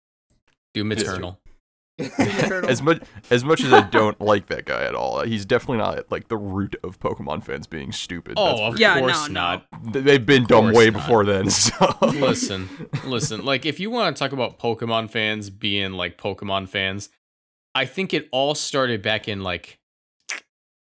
Doom 0.72 0.92
Eternal. 0.92 1.38
as 2.18 2.82
much 2.82 3.02
as 3.30 3.44
much 3.44 3.62
as 3.62 3.72
I 3.72 3.82
don't 3.82 4.20
like 4.20 4.46
that 4.46 4.64
guy 4.64 4.82
at 4.84 4.94
all, 4.96 5.22
he's 5.22 5.44
definitely 5.44 5.78
not 5.78 6.10
like 6.10 6.26
the 6.28 6.36
root 6.36 6.74
of 6.82 6.98
Pokemon 6.98 7.44
fans 7.44 7.66
being 7.68 7.92
stupid. 7.92 8.36
That's 8.36 8.60
Oh, 8.60 8.64
of 8.66 8.80
Yeah, 8.80 8.98
course 8.98 9.12
no, 9.12 9.26
no. 9.28 9.32
not. 9.32 9.66
sure. 9.92 10.02
they've 10.02 10.26
been 10.26 10.44
dumb 10.44 10.72
way 10.72 10.86
not. 10.90 10.94
before 10.94 11.24
then. 11.24 11.48
So 11.50 11.96
listen, 12.02 12.68
listen. 13.04 13.44
Like, 13.44 13.64
if 13.64 13.78
you 13.78 13.90
want 13.90 14.16
to 14.16 14.18
talk 14.18 14.32
about 14.32 14.58
Pokemon 14.58 15.10
fans 15.10 15.50
being 15.50 15.92
like 15.92 16.18
Pokemon 16.18 16.68
fans, 16.68 17.10
I 17.76 17.84
think 17.84 18.12
it 18.12 18.28
all 18.32 18.54
started 18.56 19.00
back 19.00 19.28
in 19.28 19.42
like 19.44 19.78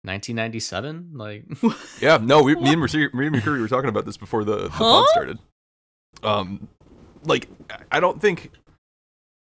1997. 0.02 1.10
Like, 1.14 1.44
Yeah, 2.00 2.18
no, 2.20 2.42
we, 2.42 2.54
me 2.56 2.72
and 2.72 2.80
Mercury, 2.80 3.08
me 3.14 3.26
and 3.26 3.36
Mercury 3.36 3.60
were 3.60 3.68
talking 3.68 3.88
about 3.88 4.04
this 4.04 4.16
before 4.16 4.44
the, 4.44 4.64
the 4.64 4.68
Huh? 4.70 4.84
pod 4.84 5.06
started. 5.10 5.38
Um, 6.22 6.68
like 7.24 7.48
I- 7.70 7.78
I 7.96 8.00
don't 8.00 8.20
think 8.20 8.50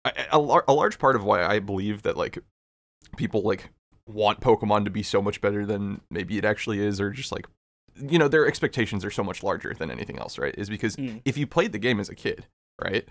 I- 0.05 0.27
a, 0.31 0.39
lar- 0.39 0.65
a 0.67 0.73
large 0.73 0.97
part 0.99 1.15
of 1.15 1.23
why 1.23 1.43
I 1.43 1.59
believe 1.59 2.03
that 2.03 2.17
like 2.17 2.39
people 3.17 3.41
like 3.41 3.69
want 4.07 4.39
Pokemon 4.41 4.85
to 4.85 4.91
be 4.91 5.03
so 5.03 5.21
much 5.21 5.41
better 5.41 5.65
than 5.65 6.01
maybe 6.09 6.37
it 6.37 6.45
actually 6.45 6.79
is, 6.79 6.99
or 7.01 7.11
just 7.11 7.31
like 7.31 7.47
you 7.95 8.17
know 8.17 8.27
their 8.27 8.47
expectations 8.47 9.03
are 9.03 9.11
so 9.11 9.23
much 9.23 9.43
larger 9.43 9.73
than 9.73 9.91
anything 9.91 10.17
else, 10.19 10.37
right? 10.37 10.55
Is 10.57 10.69
because 10.69 10.95
Mm. 10.95 11.21
if 11.25 11.37
you 11.37 11.45
played 11.45 11.71
the 11.73 11.79
game 11.79 11.99
as 11.99 12.09
a 12.09 12.15
kid, 12.15 12.45
right, 12.81 13.07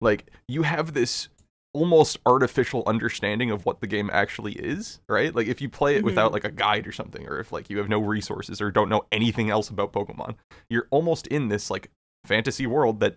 like 0.00 0.30
you 0.46 0.62
have 0.62 0.92
this 0.92 1.28
almost 1.72 2.18
artificial 2.24 2.82
understanding 2.86 3.50
of 3.50 3.66
what 3.66 3.80
the 3.80 3.86
game 3.86 4.08
actually 4.12 4.52
is, 4.52 5.00
right? 5.08 5.34
Like 5.34 5.46
if 5.46 5.60
you 5.60 5.68
play 5.68 5.96
it 5.96 6.04
without 6.04 6.32
like 6.32 6.44
a 6.44 6.50
guide 6.50 6.86
or 6.86 6.92
something, 6.92 7.26
or 7.28 7.38
if 7.38 7.50
like 7.52 7.68
you 7.70 7.78
have 7.78 7.88
no 7.88 7.98
resources 8.00 8.60
or 8.60 8.70
don't 8.70 8.88
know 8.88 9.04
anything 9.12 9.50
else 9.50 9.68
about 9.68 9.92
Pokemon, 9.92 10.36
you're 10.70 10.86
almost 10.90 11.26
in 11.26 11.48
this 11.48 11.70
like 11.70 11.90
fantasy 12.24 12.66
world 12.66 13.00
that 13.00 13.14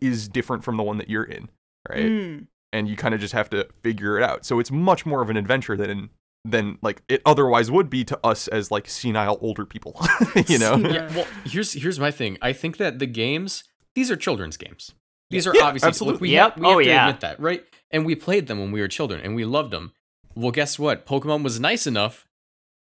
is 0.00 0.28
different 0.28 0.62
from 0.62 0.76
the 0.76 0.82
one 0.84 0.98
that 0.98 1.08
you're 1.10 1.24
in, 1.24 1.48
right? 1.88 2.06
Mm. 2.06 2.46
And 2.76 2.88
you 2.88 2.94
kind 2.96 3.14
of 3.14 3.20
just 3.20 3.32
have 3.32 3.48
to 3.50 3.66
figure 3.82 4.18
it 4.18 4.22
out. 4.22 4.44
So 4.44 4.58
it's 4.60 4.70
much 4.70 5.06
more 5.06 5.22
of 5.22 5.30
an 5.30 5.36
adventure 5.36 5.76
than 5.76 6.10
than 6.44 6.78
like 6.82 7.02
it 7.08 7.22
otherwise 7.24 7.70
would 7.70 7.88
be 7.90 8.04
to 8.04 8.18
us 8.22 8.46
as 8.48 8.70
like 8.70 8.88
senile 8.88 9.38
older 9.40 9.64
people, 9.64 9.98
you 10.46 10.58
know? 10.58 10.76
yeah. 10.76 11.10
Well, 11.14 11.26
here's 11.44 11.72
here's 11.72 11.98
my 11.98 12.10
thing. 12.10 12.36
I 12.42 12.52
think 12.52 12.76
that 12.76 12.98
the 12.98 13.06
games 13.06 13.64
these 13.94 14.10
are 14.10 14.16
children's 14.16 14.56
games. 14.56 14.92
These 15.30 15.46
are 15.46 15.54
Yeah, 15.56 15.62
obviously 15.64 15.88
absolutely. 15.88 16.12
Look, 16.14 16.20
we 16.20 16.30
Yep. 16.32 16.54
have, 16.54 16.60
we 16.60 16.66
Oh, 16.68 16.78
to 16.80 16.84
yeah. 16.86 17.08
admit 17.08 17.20
that, 17.22 17.40
right? 17.40 17.64
And 17.90 18.04
we 18.06 18.14
played 18.14 18.46
them 18.46 18.58
when 18.60 18.70
we 18.72 18.80
were 18.80 18.88
children, 18.88 19.20
and 19.22 19.34
we 19.34 19.44
loved 19.44 19.70
them. 19.72 19.92
Well, 20.36 20.52
guess 20.52 20.78
what? 20.78 21.06
Pokemon 21.06 21.42
was 21.42 21.58
nice 21.58 21.86
enough 21.86 22.26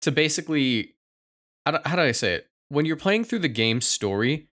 to 0.01 0.11
basically, 0.11 0.95
how 1.65 1.71
do, 1.71 1.77
how 1.85 1.95
do 1.95 2.01
I 2.03 2.11
say 2.11 2.33
it? 2.35 2.47
When 2.67 2.85
you're 2.85 2.97
playing 2.97 3.23
through 3.23 3.39
the 3.39 3.47
game 3.47 3.81
story, 3.81 4.49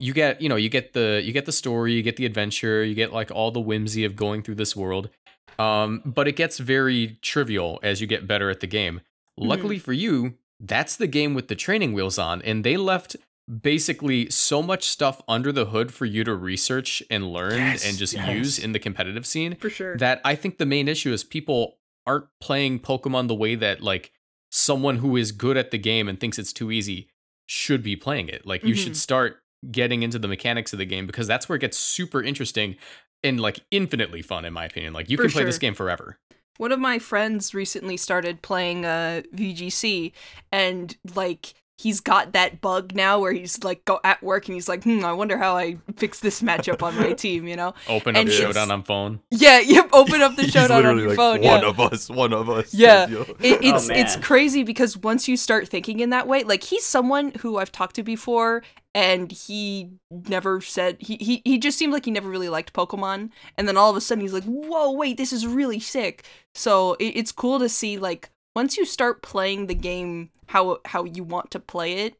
you 0.00 0.12
get 0.12 0.40
you 0.40 0.48
know 0.48 0.56
you 0.56 0.68
get 0.68 0.92
the 0.92 1.20
you 1.24 1.32
get 1.32 1.46
the 1.46 1.52
story, 1.52 1.92
you 1.92 2.02
get 2.02 2.16
the 2.16 2.26
adventure, 2.26 2.84
you 2.84 2.94
get 2.94 3.12
like 3.12 3.30
all 3.30 3.50
the 3.50 3.60
whimsy 3.60 4.04
of 4.04 4.16
going 4.16 4.42
through 4.42 4.54
this 4.56 4.74
world. 4.76 5.10
Um, 5.58 6.02
but 6.04 6.28
it 6.28 6.36
gets 6.36 6.58
very 6.58 7.18
trivial 7.20 7.80
as 7.82 8.00
you 8.00 8.06
get 8.06 8.26
better 8.28 8.48
at 8.48 8.60
the 8.60 8.66
game. 8.68 9.00
Luckily 9.36 9.78
for 9.78 9.92
you, 9.92 10.34
that's 10.60 10.96
the 10.96 11.06
game 11.08 11.34
with 11.34 11.48
the 11.48 11.56
training 11.56 11.92
wheels 11.92 12.18
on, 12.18 12.42
and 12.42 12.62
they 12.64 12.76
left 12.76 13.16
basically 13.62 14.28
so 14.30 14.62
much 14.62 14.84
stuff 14.84 15.22
under 15.26 15.50
the 15.52 15.66
hood 15.66 15.92
for 15.92 16.04
you 16.04 16.22
to 16.24 16.34
research 16.34 17.02
and 17.10 17.32
learn 17.32 17.56
Yes, 17.56 17.88
and 17.88 17.96
just 17.96 18.12
yes. 18.14 18.28
use 18.36 18.58
in 18.58 18.72
the 18.72 18.78
competitive 18.78 19.24
scene 19.26 19.54
For 19.56 19.70
sure. 19.70 19.96
that 19.96 20.20
I 20.24 20.34
think 20.34 20.58
the 20.58 20.66
main 20.66 20.86
issue 20.86 21.12
is 21.12 21.24
people 21.24 21.78
aren't 22.06 22.26
playing 22.40 22.80
Pokemon 22.80 23.26
the 23.28 23.34
way 23.34 23.54
that 23.54 23.80
like 23.80 24.12
someone 24.50 24.96
who 24.98 25.16
is 25.16 25.32
good 25.32 25.56
at 25.56 25.70
the 25.70 25.78
game 25.78 26.08
and 26.08 26.20
thinks 26.20 26.38
it's 26.38 26.52
too 26.52 26.70
easy 26.70 27.08
should 27.46 27.82
be 27.82 27.96
playing 27.96 28.28
it. 28.28 28.46
Like 28.46 28.62
you 28.64 28.74
Mhm. 28.74 28.78
should 28.78 28.96
start 28.96 29.40
getting 29.70 30.02
into 30.02 30.18
the 30.18 30.28
mechanics 30.28 30.72
of 30.72 30.78
the 30.78 30.84
game 30.86 31.06
because 31.06 31.26
that's 31.26 31.48
where 31.48 31.56
it 31.56 31.60
gets 31.60 31.78
super 31.78 32.22
interesting 32.22 32.76
and 33.24 33.40
like 33.40 33.60
infinitely 33.70 34.22
fun 34.22 34.44
in 34.44 34.52
my 34.52 34.64
opinion. 34.64 34.92
Like 34.92 35.10
you 35.10 35.16
For 35.16 35.24
can 35.24 35.32
play 35.32 35.44
this 35.44 35.58
game 35.58 35.74
forever. 35.74 36.18
One 36.58 36.72
of 36.72 36.80
my 36.80 36.98
friends 36.98 37.54
recently 37.54 37.96
started 37.96 38.42
playing 38.42 38.84
uh, 38.84 39.22
VGC, 39.32 40.10
and 40.50 40.96
like 41.14 41.54
he's 41.76 42.00
got 42.00 42.32
that 42.32 42.60
bug 42.60 42.92
now 42.96 43.20
where 43.20 43.32
he's 43.32 43.62
like 43.62 43.84
go 43.84 44.00
at 44.02 44.20
work 44.24 44.46
and 44.48 44.54
he's 44.54 44.68
like, 44.68 44.82
hmm, 44.82 45.04
I 45.04 45.12
wonder 45.12 45.38
how 45.38 45.56
I 45.56 45.78
fix 45.94 46.18
this 46.18 46.42
matchup 46.42 46.82
on 46.82 46.96
my 46.96 47.12
team, 47.12 47.46
you 47.46 47.54
know? 47.54 47.72
Open 47.88 48.16
And 48.16 48.26
up 48.28 48.34
it's- 48.34 48.40
Showdown 48.40 48.72
on 48.72 48.82
phone. 48.82 49.20
Yeah, 49.30 49.60
yep. 49.60 49.88
Open 49.92 50.20
up 50.20 50.34
the 50.34 50.48
showdown 50.50 50.84
on 50.84 50.98
your 50.98 51.10
like, 51.10 51.16
phone. 51.16 51.42
One 51.42 51.62
yeah. 51.62 51.68
of 51.68 51.78
us, 51.78 52.10
one 52.10 52.32
of 52.32 52.50
us. 52.50 52.74
Yeah. 52.74 53.06
It, 53.08 53.36
it's 53.62 53.88
Oh, 53.88 53.94
it's 53.94 54.16
crazy 54.16 54.64
because 54.64 54.96
once 54.96 55.28
you 55.28 55.36
start 55.36 55.68
thinking 55.68 56.00
in 56.00 56.10
that 56.10 56.26
way, 56.26 56.42
like 56.42 56.64
he's 56.64 56.84
someone 56.84 57.30
who 57.38 57.58
I've 57.58 57.70
talked 57.70 57.94
to 57.94 58.02
before, 58.02 58.64
and 58.98 59.30
he 59.30 59.92
never 60.10 60.60
said 60.60 60.96
he 60.98 61.16
he 61.20 61.40
he 61.44 61.56
just 61.56 61.78
seemed 61.78 61.92
like 61.92 62.04
he 62.04 62.10
never 62.10 62.28
really 62.28 62.48
liked 62.48 62.72
Pokemon, 62.72 63.30
and 63.56 63.68
then 63.68 63.76
all 63.76 63.90
of 63.90 63.96
a 63.96 64.00
sudden 64.00 64.22
he's 64.22 64.32
like, 64.32 64.42
whoa, 64.42 64.90
wait, 64.90 65.16
this 65.16 65.32
is 65.32 65.46
really 65.46 65.78
sick. 65.78 66.24
So 66.56 66.94
it, 66.94 67.16
it's 67.16 67.30
cool 67.30 67.60
to 67.60 67.68
see 67.68 67.96
like 67.96 68.30
once 68.56 68.76
you 68.76 68.84
start 68.84 69.22
playing 69.22 69.68
the 69.68 69.74
game 69.76 70.30
how 70.48 70.80
how 70.84 71.04
you 71.04 71.22
want 71.22 71.52
to 71.52 71.60
play 71.60 72.06
it, 72.06 72.16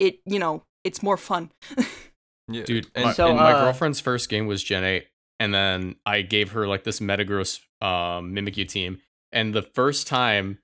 it 0.00 0.18
you 0.26 0.40
know 0.40 0.64
it's 0.82 1.02
more 1.02 1.16
fun. 1.16 1.50
Yeah. 2.48 2.62
Dude, 2.62 2.86
and 2.94 3.06
my, 3.06 3.12
So, 3.12 3.26
and 3.26 3.36
my 3.36 3.54
uh, 3.54 3.64
girlfriend's 3.64 3.98
first 3.98 4.28
game 4.28 4.46
was 4.46 4.62
Gen 4.62 4.84
8, 4.84 5.04
and 5.40 5.52
then 5.52 5.96
I 6.06 6.22
gave 6.22 6.52
her 6.52 6.68
like 6.68 6.84
this 6.84 7.00
Metagross 7.00 7.58
um, 7.82 8.36
Mimikyu 8.36 8.68
team. 8.68 9.00
And 9.32 9.52
the 9.52 9.62
first 9.62 10.06
time, 10.06 10.60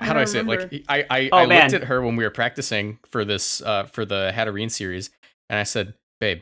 how 0.00 0.10
I 0.10 0.14
do 0.14 0.20
I 0.20 0.24
say 0.24 0.38
it? 0.40 0.46
Like 0.46 0.84
I, 0.88 1.04
I, 1.10 1.28
Oh, 1.32 1.36
I 1.38 1.44
looked 1.44 1.74
at 1.74 1.84
her 1.84 2.00
when 2.02 2.16
we 2.16 2.24
were 2.24 2.30
practicing 2.30 2.98
for 3.10 3.24
this, 3.24 3.60
uh, 3.62 3.84
for 3.84 4.04
the 4.04 4.32
Hatterene 4.34 4.70
series, 4.70 5.10
and 5.48 5.58
I 5.58 5.64
said, 5.64 5.94
"Babe, 6.20 6.40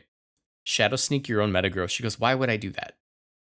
Shadow 0.63 0.95
Sneak 0.95 1.27
your 1.27 1.41
own 1.41 1.51
Metagross." 1.51 1.89
She 1.89 2.03
goes, 2.03 2.19
"Why 2.19 2.35
would 2.35 2.49
I 2.49 2.57
do 2.57 2.69
that?" 2.71 2.95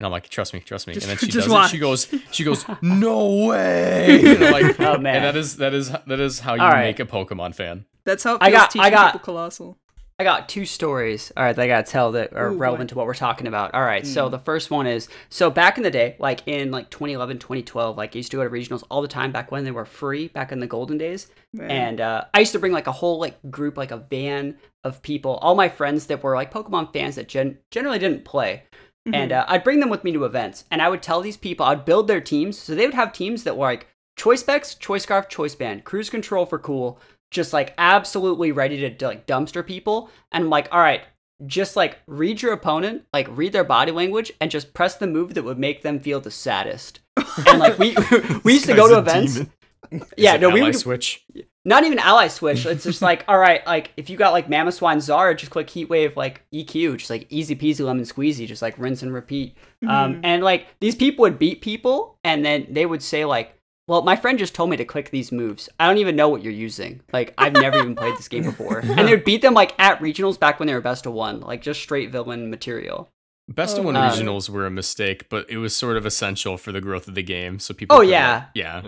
And 0.01 0.07
I'm 0.07 0.13
like, 0.13 0.29
"Trust 0.29 0.55
me, 0.55 0.61
trust 0.61 0.87
me." 0.87 0.95
Just- 0.95 1.07
and 1.09 1.11
then 1.11 1.19
she 1.31 1.33
does 1.37 1.49
watch. 1.49 1.67
it. 1.69 1.77
She 1.77 1.79
goes, 1.79 2.07
she 2.31 2.45
goes, 2.45 2.65
"No 2.83 3.47
way!" 3.47 4.21
And 4.37 4.45
I'm 4.45 4.53
like, 4.53 4.81
Oh, 4.81 4.99
man. 4.99 5.17
And 5.17 5.25
that 5.25 5.37
is 5.37 5.57
that 5.57 5.75
is 5.75 5.91
that 5.91 6.21
is 6.21 6.41
how 6.41 6.55
you 6.55 6.61
All 6.63 6.69
right. 6.71 6.85
make 6.85 7.01
a 7.01 7.05
Pokemon 7.05 7.55
fan. 7.55 7.85
That's 8.05 8.23
how 8.25 8.37
it 8.37 8.39
I 8.43 8.51
feels 8.51 8.61
got- 8.61 8.69
I 8.69 8.73
teaching 8.73 8.91
got- 8.93 9.13
people 9.13 9.25
Colossal. 9.25 9.79
I 10.21 10.25
got 10.25 10.49
two 10.49 10.65
stories. 10.65 11.33
All 11.37 11.45
right, 11.45 11.55
that 11.55 11.63
I 11.63 11.69
gotta 11.69 11.89
tell 11.89 12.11
that 12.13 12.33
are 12.33 12.49
Ooh, 12.49 12.55
boy. 12.55 12.59
relevant 12.59 12.91
to 12.91 12.97
what 12.97 13.07
we're 13.07 13.15
talking 13.15 13.47
about. 13.47 13.73
All 13.73 13.85
right, 13.85 14.05
so 14.05 14.27
Mm. 14.27 14.33
the 14.33 14.39
first 14.41 14.69
one 14.69 14.89
is 14.89 15.09
so 15.29 15.49
back 15.49 15.77
in 15.77 15.85
the 15.85 15.93
day, 15.93 16.17
like 16.19 16.41
in 16.47 16.73
like 16.73 16.91
2011, 16.91 17.39
2012, 17.39 17.97
like 17.97 18.17
I 18.17 18.19
used 18.19 18.33
to 18.33 18.37
go 18.37 18.43
to 18.43 18.51
regionals 18.51 18.83
all 18.91 19.01
the 19.01 19.07
time 19.07 19.31
back 19.31 19.53
when 19.53 19.63
they 19.63 19.71
were 19.71 19.85
free, 19.85 20.27
back 20.27 20.51
in 20.51 20.59
the 20.59 20.67
golden 20.67 20.99
days. 20.99 21.29
And 21.61 22.01
uh, 22.01 22.25
I 22.35 22.41
used 22.41 22.51
to 22.53 22.59
bring 22.59 22.73
like 22.73 22.89
a 22.89 22.93
whole 22.93 23.21
like 23.21 23.39
group, 23.49 23.77
like 23.77 23.93
a 23.93 23.97
van 23.97 24.57
of 24.83 25.03
people, 25.03 25.37
all 25.37 25.55
my 25.55 25.69
friends 25.69 26.07
that 26.07 26.21
were 26.23 26.35
like 26.35 26.53
Pokemon 26.53 26.93
fans 26.93 27.15
that 27.15 27.29
gen- 27.29 27.59
generally 27.71 28.01
didn't 28.01 28.25
play. 28.25 28.65
And 29.11 29.33
uh, 29.33 29.47
I'd 29.49 29.65
bring 29.65 29.81
them 29.81 29.89
with 29.89 30.05
me 30.05 30.13
to 30.13 30.25
events, 30.27 30.65
and 30.71 30.83
I 30.83 30.91
would 30.91 31.01
tell 31.01 31.23
these 31.23 31.39
people, 31.39 31.65
I'd 31.65 31.87
build 31.87 32.09
their 32.09 32.21
teams. 32.21 32.59
So 32.59 32.75
they 32.75 32.85
would 32.85 32.93
have 32.95 33.11
teams 33.11 33.45
that 33.45 33.57
were 33.57 33.65
like 33.65 33.87
Choice 34.19 34.41
Specs, 34.41 34.75
Choice 34.75 35.05
Scarf, 35.05 35.29
Choice 35.31 35.55
Band, 35.55 35.85
Cruise 35.85 36.11
Control 36.11 36.45
for 36.45 36.59
cool, 36.59 37.01
just 37.31 37.53
like 37.53 37.75
absolutely 37.79 38.53
ready 38.53 38.91
to 38.91 39.07
like 39.07 39.27
dumpster 39.27 39.67
people. 39.67 40.11
And 40.33 40.45
I'm 40.45 40.51
like, 40.51 40.69
all 40.73 40.81
right, 40.81 41.03
just 41.47 41.77
like 41.77 41.99
read 42.07 42.43
your 42.43 42.53
opponent, 42.53 43.05
like 43.13 43.29
read 43.31 43.53
their 43.53 43.65
body 43.65 43.93
language, 43.93 44.33
and 44.41 44.51
just 44.51 44.75
press 44.75 44.97
the 44.97 45.07
move 45.07 45.35
that 45.35 45.45
would 45.45 45.59
make 45.59 45.83
them 45.83 46.01
feel 46.01 46.21
the 46.21 46.31
saddest. 46.31 47.01
and 47.47 47.59
like 47.59 47.79
we 47.79 47.97
we 48.45 48.55
used 48.55 48.67
to 48.67 48.75
go 48.75 48.89
to 48.89 48.99
events. 48.99 49.35
demon. 49.35 49.53
Yeah, 50.19 50.37
no, 50.37 50.51
we 50.51 50.61
would 50.61 50.77
switch. 50.77 51.25
not 51.65 51.85
even 51.85 51.99
ally 51.99 52.29
switch. 52.29 52.67
It's 52.67 52.85
just 52.85 53.01
like, 53.11 53.25
all 53.27 53.39
right, 53.39 53.65
like 53.67 53.93
if 53.97 54.11
you 54.11 54.19
got 54.19 54.33
like 54.33 54.49
Mamoswine 54.49 55.01
Zara, 55.01 55.35
just 55.35 55.51
click 55.53 55.71
Heat 55.71 55.89
Wave 55.89 56.15
like 56.17 56.43
EQ, 56.53 56.99
just 56.99 57.09
like 57.09 57.27
easy 57.31 57.57
peasy 57.57 57.85
lemon 57.87 58.05
squeezy, 58.05 58.47
just 58.47 58.61
like 58.61 58.77
rinse 58.77 59.03
and 59.03 59.15
repeat. 59.15 59.57
Um, 59.89 60.21
and 60.25 60.43
like 60.43 60.67
these 60.81 60.95
people 60.95 61.23
would 61.23 61.39
beat 61.39 61.63
people, 61.63 62.19
and 62.25 62.45
then 62.45 62.67
they 62.69 62.85
would 62.85 63.03
say 63.03 63.25
like, 63.25 63.58
"Well, 63.89 64.03
my 64.03 64.15
friend 64.15 64.39
just 64.39 64.55
told 64.55 64.71
me 64.71 64.77
to 64.77 64.85
click 64.85 65.11
these 65.11 65.33
moves. 65.33 65.69
I 65.81 65.89
don't 65.89 65.99
even 65.99 66.15
know 66.15 66.29
what 66.29 66.45
you're 66.45 66.53
using. 66.53 67.01
Like 67.13 67.35
I've 67.37 67.55
never 67.55 67.79
even 67.79 67.97
played 67.97 68.17
this 68.17 68.29
game 68.29 68.45
before." 68.45 68.79
And 68.85 69.09
they 69.09 69.13
would 69.15 69.25
beat 69.25 69.43
them 69.43 69.55
like 69.55 69.75
at 69.81 69.99
regionals 70.01 70.39
back 70.39 70.61
when 70.61 70.69
they 70.69 70.75
were 70.75 70.81
best 70.81 71.07
of 71.07 71.13
one, 71.13 71.41
like 71.41 71.63
just 71.63 71.81
straight 71.81 72.11
villain 72.13 72.51
material. 72.51 73.09
Best 73.49 73.79
of 73.79 73.85
one 73.85 73.97
um, 73.97 74.11
regionals 74.11 74.49
were 74.51 74.67
a 74.67 74.71
mistake, 74.71 75.29
but 75.31 75.49
it 75.51 75.57
was 75.57 75.75
sort 75.75 75.97
of 75.97 76.05
essential 76.05 76.59
for 76.59 76.71
the 76.71 76.83
growth 76.83 77.09
of 77.09 77.15
the 77.15 77.23
game. 77.23 77.59
So 77.59 77.73
people. 77.75 77.97
Oh, 77.97 78.03
yeah. 78.03 78.35
like- 78.35 78.45
yeah. 78.55 78.83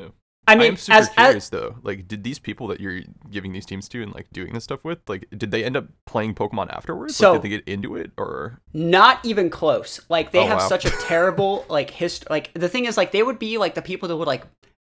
I 0.49 0.57
mean, 0.57 0.73
I'm 0.73 0.76
super 0.76 0.99
as, 0.99 1.09
as 1.09 1.14
curious 1.14 1.49
though. 1.50 1.76
Like, 1.83 2.09
did 2.09 2.25
these 2.25 2.38
people 2.40 2.66
that 2.69 2.80
you're 2.80 3.00
giving 3.30 3.52
these 3.52 3.64
teams 3.64 3.88
to 3.90 4.02
and 4.02 4.12
like 4.12 4.26
doing 4.33 4.52
this 4.52 4.64
stuff 4.64 4.83
with, 4.85 4.99
like, 5.07 5.26
did 5.37 5.50
they 5.52 5.62
end 5.62 5.76
up 5.76 5.87
playing 6.07 6.35
Pokemon 6.35 6.71
afterwards? 6.75 7.14
So- 7.14 7.33
like, 7.35 7.42
did 7.42 7.47
they 7.50 7.57
get 7.57 7.69
into 7.69 7.95
it 7.97 8.11
or? 8.19 8.61
not 8.75 9.25
even 9.25 9.49
close. 9.49 10.00
Like 10.09 10.33
they 10.33 10.40
Oh, 10.40 10.47
have 10.47 10.59
wow. 10.59 10.69
such 10.69 10.85
a 10.87 10.90
terrible 10.90 11.64
like 11.69 11.90
history. 11.90 12.26
Like 12.30 12.50
the 12.54 12.69
thing 12.69 12.85
is, 12.87 12.97
like 12.97 13.12
they 13.12 13.23
would 13.23 13.38
be 13.38 13.59
like 13.59 13.75
the 13.75 13.83
people 13.83 14.09
that 14.09 14.16
would 14.16 14.26
like 14.28 14.42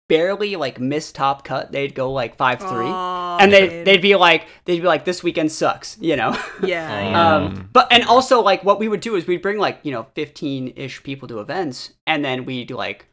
barely 0.07 0.55
like 0.55 0.79
miss 0.79 1.11
top 1.11 1.43
cut. 1.43 1.71
They'd 1.71 1.95
go 1.95 2.11
like 2.11 2.35
five 2.37 2.59
three, 2.59 2.85
Aw, 2.87 3.37
and 3.39 3.51
they 3.51 3.67
man. 3.67 3.83
they'd 3.83 4.01
be 4.01 4.15
like 4.15 4.47
they'd 4.65 4.79
be 4.81 4.87
like 4.87 5.05
this 5.05 5.23
weekend 5.23 5.51
sucks, 5.51 5.97
you 5.99 6.15
know. 6.15 6.31
yeah, 6.63 6.91
Oh. 7.05 7.09
yeah. 7.09 7.35
um, 7.35 7.69
but 7.73 7.87
and 7.91 8.03
also 8.03 8.41
like 8.41 8.63
what 8.63 8.79
we 8.79 8.87
would 8.87 9.01
do 9.01 9.15
is 9.15 9.25
we'd 9.27 9.41
bring 9.41 9.57
like 9.57 9.79
you 9.83 9.91
know 9.91 10.07
fifteen 10.15 10.73
ish 10.75 11.01
people 11.03 11.27
to 11.29 11.39
events, 11.39 11.93
and 12.07 12.23
then 12.23 12.45
we'd 12.45 12.71
like 12.71 13.07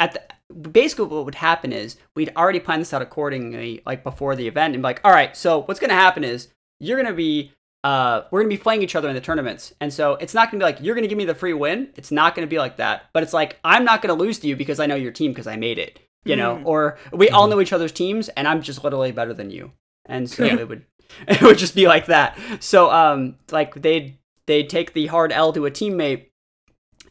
at 0.00 0.12
the 0.12 0.22
basically 0.70 1.04
what 1.06 1.24
would 1.24 1.34
happen 1.34 1.72
is 1.72 1.96
we'd 2.14 2.32
already 2.36 2.60
plan 2.60 2.78
this 2.78 2.94
out 2.94 3.02
accordingly 3.02 3.82
like 3.84 4.02
before 4.02 4.34
the 4.34 4.46
event 4.48 4.72
and 4.74 4.82
be 4.82 4.84
like 4.84 5.00
all 5.04 5.10
right 5.12 5.36
so 5.36 5.58
what's 5.62 5.78
gonna 5.80 5.92
happen 5.92 6.24
is 6.24 6.48
you're 6.80 6.96
gonna 6.96 7.14
be 7.14 7.52
uh 7.84 8.22
we're 8.30 8.40
gonna 8.40 8.48
be 8.48 8.56
playing 8.56 8.80
each 8.80 8.94
other 8.96 9.08
in 9.10 9.14
the 9.14 9.20
tournaments 9.20 9.74
and 9.82 9.92
so 9.92 10.14
it's 10.14 10.32
not 10.32 10.50
gonna 10.50 10.58
be 10.60 10.64
like 10.64 10.78
you're 10.80 10.94
gonna 10.94 11.06
give 11.06 11.18
me 11.18 11.26
the 11.26 11.34
free 11.34 11.52
win 11.52 11.88
it's 11.96 12.10
not 12.10 12.34
gonna 12.34 12.46
be 12.46 12.58
like 12.58 12.78
that 12.78 13.02
but 13.12 13.22
it's 13.22 13.34
like 13.34 13.58
i'm 13.62 13.84
not 13.84 14.00
gonna 14.00 14.14
lose 14.14 14.38
to 14.38 14.46
you 14.46 14.56
because 14.56 14.80
i 14.80 14.86
know 14.86 14.94
your 14.94 15.12
team 15.12 15.32
because 15.32 15.46
i 15.46 15.54
made 15.56 15.78
it 15.78 15.98
you 16.24 16.36
know 16.36 16.56
Mhm. 16.56 16.66
or 16.66 16.98
we 17.12 17.28
all 17.30 17.46
know 17.48 17.60
each 17.60 17.72
other's 17.72 17.92
teams 17.92 18.28
and 18.30 18.46
i'm 18.48 18.60
just 18.62 18.82
literally 18.84 19.12
better 19.12 19.32
than 19.34 19.50
you 19.50 19.72
and 20.06 20.28
so 20.28 20.44
Yeah. 20.44 20.56
it 20.58 20.68
would 20.68 20.84
it 21.28 21.40
would 21.42 21.58
just 21.58 21.74
be 21.74 21.86
like 21.88 22.06
that 22.06 22.38
so 22.60 22.90
um 22.90 23.36
like 23.50 23.74
they'd 23.74 24.18
they'd 24.46 24.68
take 24.68 24.92
the 24.92 25.06
hard 25.06 25.32
l 25.32 25.52
to 25.52 25.66
a 25.66 25.70
teammate 25.70 26.26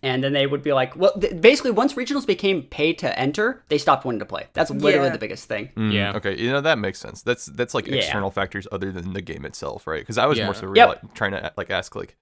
and 0.04 0.24
then 0.24 0.34
they 0.34 0.46
would 0.46 0.62
be 0.62 0.74
like 0.74 0.96
well 0.96 1.14
th- 1.20 1.42
basically 1.42 1.72
once 1.72 1.94
regionals 1.94 2.28
became 2.28 2.62
pay 2.64 2.94
to 2.94 3.18
enter 3.18 3.64
they 3.70 3.78
stopped 3.80 4.06
wanting 4.06 4.20
to 4.20 4.26
play 4.26 4.46
that's 4.54 4.70
literally 4.70 5.08
Yeah. 5.08 5.14
the 5.14 5.18
biggest 5.20 5.48
thing 5.48 5.72
Mm, 5.76 5.92
Yeah. 5.94 6.14
Okay, 6.18 6.38
you 6.38 6.52
know 6.52 6.62
that 6.62 6.78
makes 6.78 7.00
sense. 7.00 7.24
That's 7.24 7.46
that's 7.48 7.74
like 7.74 7.88
Yeah. 7.88 7.96
external 7.96 8.30
factors 8.30 8.68
other 8.72 8.92
than 8.92 9.14
the 9.14 9.22
game 9.22 9.46
itself, 9.46 9.88
right? 9.88 10.02
Because 10.02 10.18
I 10.20 10.26
was 10.28 10.38
Yeah. 10.38 10.46
more 10.46 10.54
so 10.54 10.72
Yep. 10.74 10.90
reali- 10.90 11.14
trying 11.16 11.32
to 11.32 11.52
like 11.58 11.72
ask 11.72 11.96
like, 11.96 12.16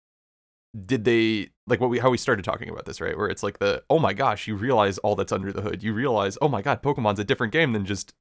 did 0.79 1.05
they 1.05 1.49
like 1.67 1.79
what 1.79 1.89
we 1.89 1.99
how 1.99 2.09
we 2.09 2.17
started 2.17 2.43
talking 2.45 2.69
about 2.69 2.85
this, 2.85 2.99
right? 3.01 3.17
Where 3.17 3.27
it's 3.27 3.43
like 3.43 3.59
the 3.59 3.83
oh 3.89 3.99
my 3.99 4.13
gosh, 4.13 4.47
you 4.47 4.55
realize 4.55 4.97
all 4.99 5.15
that's 5.15 5.31
under 5.31 5.51
the 5.53 5.61
hood. 5.61 5.83
You 5.83 5.93
realize 5.93 6.37
oh 6.41 6.47
my 6.49 6.61
god, 6.61 6.81
Pokemon's 6.83 7.19
a 7.19 7.23
different 7.23 7.53
game 7.53 7.73
than 7.73 7.85
just 7.85 8.13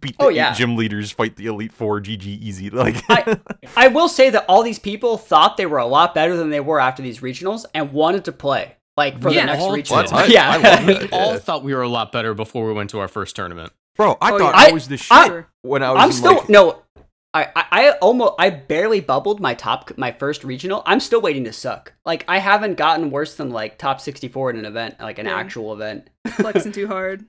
beat 0.00 0.16
the 0.18 0.24
Oh, 0.24 0.30
eight 0.30 0.36
yeah. 0.36 0.52
gym 0.52 0.76
leaders, 0.76 1.10
fight 1.10 1.36
the 1.36 1.46
elite 1.46 1.72
four, 1.72 2.00
GG 2.00 2.24
easy. 2.26 2.70
Like 2.84 2.96
I- 3.08 3.38
I 3.76 3.88
will 3.88 4.08
say 4.08 4.30
that 4.30 4.44
all 4.48 4.62
these 4.62 4.78
people 4.78 5.16
thought 5.18 5.56
they 5.56 5.66
were 5.66 5.78
a 5.78 5.86
lot 5.86 6.14
better 6.14 6.36
than 6.36 6.50
they 6.50 6.60
were 6.60 6.78
after 6.80 7.02
these 7.02 7.20
regionals 7.20 7.64
and 7.74 7.92
wanted 7.92 8.24
to 8.26 8.32
play 8.32 8.76
like 8.96 9.20
for 9.20 9.30
Yeah. 9.30 9.40
the 9.46 9.46
next 9.52 9.62
All 9.62 9.72
regional. 9.72 10.02
did. 10.02 10.12
I- 10.12 10.26
yeah, 10.26 10.50
I 10.50 10.84
We 10.86 10.94
that. 10.94 11.12
all 11.12 11.38
thought 11.38 11.64
we 11.64 11.74
were 11.74 11.82
a 11.82 11.88
lot 11.88 12.12
better 12.12 12.34
before 12.34 12.66
we 12.66 12.72
went 12.74 12.90
to 12.90 12.98
our 13.00 13.08
first 13.08 13.34
tournament. 13.34 13.72
bro, 13.96 14.18
I 14.20 14.32
Oh, 14.32 14.38
thought 14.38 14.54
yeah. 14.54 14.60
I, 14.60 14.68
I- 14.68 14.72
was 14.72 14.88
the 14.88 14.96
shit 14.98 15.10
I- 15.10 15.44
when 15.62 15.82
I 15.82 15.92
was. 15.92 16.00
I'm 16.02 16.08
in, 16.10 16.12
still 16.16 16.34
like, 16.36 16.48
no. 16.48 16.82
I, 17.34 17.44
I 17.56 17.64
I 17.70 17.90
almost 18.02 18.34
I 18.38 18.50
barely 18.50 19.00
bubbled 19.00 19.40
my 19.40 19.54
top 19.54 19.96
my 19.96 20.12
first 20.12 20.44
regional. 20.44 20.82
I'm 20.86 21.00
still 21.00 21.20
waiting 21.20 21.44
to 21.44 21.52
suck. 21.52 21.94
Like 22.04 22.24
I 22.28 22.38
haven't 22.38 22.76
gotten 22.76 23.10
worse 23.10 23.34
than 23.36 23.50
like 23.50 23.78
top 23.78 24.00
64 24.00 24.50
in 24.50 24.56
an 24.58 24.64
event, 24.66 25.00
like 25.00 25.18
an 25.18 25.26
Yeah. 25.26 25.36
actual 25.36 25.72
event. 25.72 26.10
flexing 26.36 26.72
too 26.80 26.86
hard. 26.88 27.24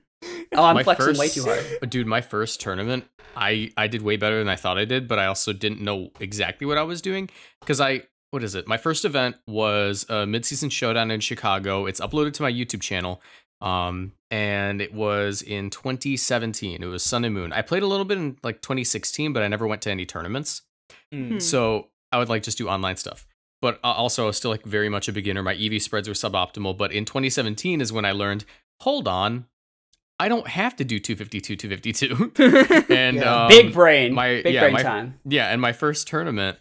Oh, 0.54 0.64
I'm 0.64 0.74
my 0.74 0.82
flexing 0.82 1.06
first, 1.06 1.20
way 1.20 1.28
too 1.28 1.44
hard. 1.44 1.64
Dude, 1.90 2.06
my 2.06 2.20
first 2.20 2.60
tournament, 2.60 3.04
I 3.36 3.70
I 3.76 3.86
did 3.88 4.02
way 4.02 4.16
better 4.16 4.38
than 4.38 4.48
I 4.48 4.56
thought 4.56 4.78
I 4.78 4.84
did, 4.84 5.08
but 5.08 5.18
I 5.18 5.26
also 5.26 5.52
didn't 5.52 5.80
know 5.80 6.10
exactly 6.20 6.66
what 6.66 6.78
I 6.78 6.82
was 6.82 7.00
doing 7.00 7.30
because 7.60 7.80
I 7.80 8.02
what 8.30 8.42
is 8.42 8.54
it? 8.56 8.66
My 8.66 8.76
first 8.76 9.04
event 9.04 9.36
was 9.46 10.04
a 10.08 10.24
midseason 10.26 10.70
showdown 10.70 11.10
in 11.12 11.20
Chicago. 11.20 11.86
It's 11.86 12.00
uploaded 12.00 12.32
to 12.34 12.42
my 12.42 12.50
YouTube 12.52 12.80
channel. 12.80 13.22
Um, 13.64 14.12
and 14.30 14.80
it 14.82 14.92
was 14.92 15.40
in 15.42 15.70
2017. 15.70 16.82
It 16.82 16.86
was 16.86 17.02
Sun 17.02 17.24
and 17.24 17.34
Moon. 17.34 17.52
I 17.52 17.62
played 17.62 17.82
a 17.82 17.86
little 17.86 18.04
bit 18.04 18.18
in 18.18 18.36
like 18.42 18.60
2016, 18.60 19.32
but 19.32 19.42
I 19.42 19.48
never 19.48 19.66
went 19.66 19.82
to 19.82 19.90
any 19.90 20.04
tournaments. 20.06 20.62
Hmm. 21.12 21.38
So 21.38 21.88
I 22.12 22.18
would 22.18 22.28
like 22.28 22.42
just 22.42 22.58
do 22.58 22.68
online 22.68 22.96
stuff. 22.96 23.26
But 23.62 23.80
also, 23.82 24.24
I 24.24 24.26
was 24.26 24.36
still 24.36 24.50
like 24.50 24.64
very 24.64 24.90
much 24.90 25.08
a 25.08 25.12
beginner. 25.12 25.42
My 25.42 25.54
EV 25.54 25.80
spreads 25.80 26.06
were 26.08 26.14
suboptimal. 26.14 26.76
But 26.76 26.92
in 26.92 27.06
2017 27.06 27.80
is 27.80 27.92
when 27.92 28.04
I 28.04 28.12
learned, 28.12 28.44
hold 28.82 29.08
on, 29.08 29.46
I 30.20 30.28
don't 30.28 30.46
have 30.46 30.76
to 30.76 30.84
do 30.84 30.98
252, 31.00 31.56
252. 31.56 32.32
and 32.94 33.16
Yeah. 33.16 33.44
um, 33.44 33.48
big 33.48 33.72
brain. 33.72 34.12
my- 34.12 34.42
big 34.42 34.52
yeah, 34.54 34.60
brain 34.60 34.72
my- 34.74 34.82
time. 34.82 35.18
Yeah, 35.24 35.46
and 35.50 35.62
my 35.62 35.72
first 35.72 36.06
tournament, 36.06 36.58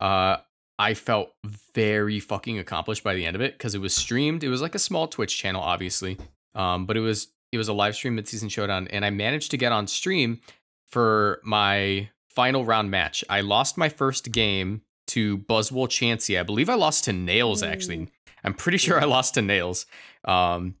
uh, 0.00 0.36
I 0.78 0.94
felt 0.94 1.32
very 1.74 2.20
fucking 2.20 2.58
accomplished 2.60 3.02
by 3.02 3.14
the 3.14 3.24
end 3.26 3.34
of 3.34 3.40
it 3.42 3.54
because 3.54 3.74
it 3.74 3.80
was 3.80 3.94
streamed. 3.94 4.44
It 4.44 4.48
was 4.48 4.62
like 4.62 4.74
a 4.76 4.78
small 4.78 5.08
Twitch 5.08 5.36
channel, 5.36 5.62
obviously, 5.62 6.18
um, 6.56 6.86
but 6.86 6.96
it 6.96 7.00
was 7.00 7.28
it 7.52 7.58
was 7.58 7.68
a 7.68 7.72
live 7.72 7.94
stream 7.94 8.16
midseason 8.16 8.50
showdown, 8.50 8.88
and 8.88 9.04
I 9.04 9.10
managed 9.10 9.52
to 9.52 9.56
get 9.56 9.70
on 9.70 9.86
stream 9.86 10.40
for 10.88 11.40
my 11.44 12.10
final 12.30 12.64
round 12.64 12.90
match. 12.90 13.24
I 13.30 13.40
lost 13.40 13.78
my 13.78 13.88
first 13.88 14.32
game 14.32 14.82
to 15.08 15.38
Buzzwole 15.38 15.88
Chansey. 15.88 16.38
I 16.38 16.42
believe 16.42 16.68
I 16.68 16.74
lost 16.74 17.04
to 17.04 17.12
Nails 17.12 17.62
actually. 17.62 18.08
I'm 18.44 18.54
pretty 18.54 18.78
sure 18.78 19.00
I 19.00 19.04
lost 19.04 19.34
to 19.34 19.42
Nails. 19.42 19.86
Um, 20.24 20.74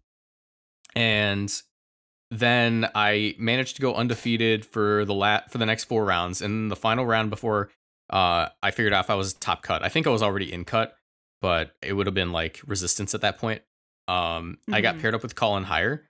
and 0.94 1.52
then 2.30 2.88
I 2.94 3.36
managed 3.38 3.76
to 3.76 3.82
go 3.82 3.94
undefeated 3.94 4.64
for 4.64 5.04
the 5.04 5.14
lat 5.14 5.50
for 5.50 5.58
the 5.58 5.66
next 5.66 5.84
four 5.84 6.04
rounds. 6.04 6.42
And 6.42 6.70
the 6.70 6.76
final 6.76 7.06
round 7.06 7.30
before 7.30 7.70
uh, 8.10 8.48
I 8.62 8.70
figured 8.70 8.92
out 8.92 9.04
if 9.04 9.10
I 9.10 9.14
was 9.14 9.34
top 9.34 9.62
cut. 9.62 9.82
I 9.82 9.88
think 9.88 10.06
I 10.06 10.10
was 10.10 10.22
already 10.22 10.52
in 10.52 10.64
cut, 10.64 10.96
but 11.40 11.72
it 11.82 11.92
would 11.92 12.06
have 12.06 12.14
been 12.14 12.32
like 12.32 12.60
resistance 12.66 13.14
at 13.14 13.20
that 13.20 13.38
point. 13.38 13.62
Um, 14.08 14.58
I 14.72 14.80
got 14.80 14.96
Mhm. 14.96 15.00
paired 15.00 15.14
up 15.14 15.22
with 15.22 15.34
Collin 15.34 15.64
Heier, 15.64 16.02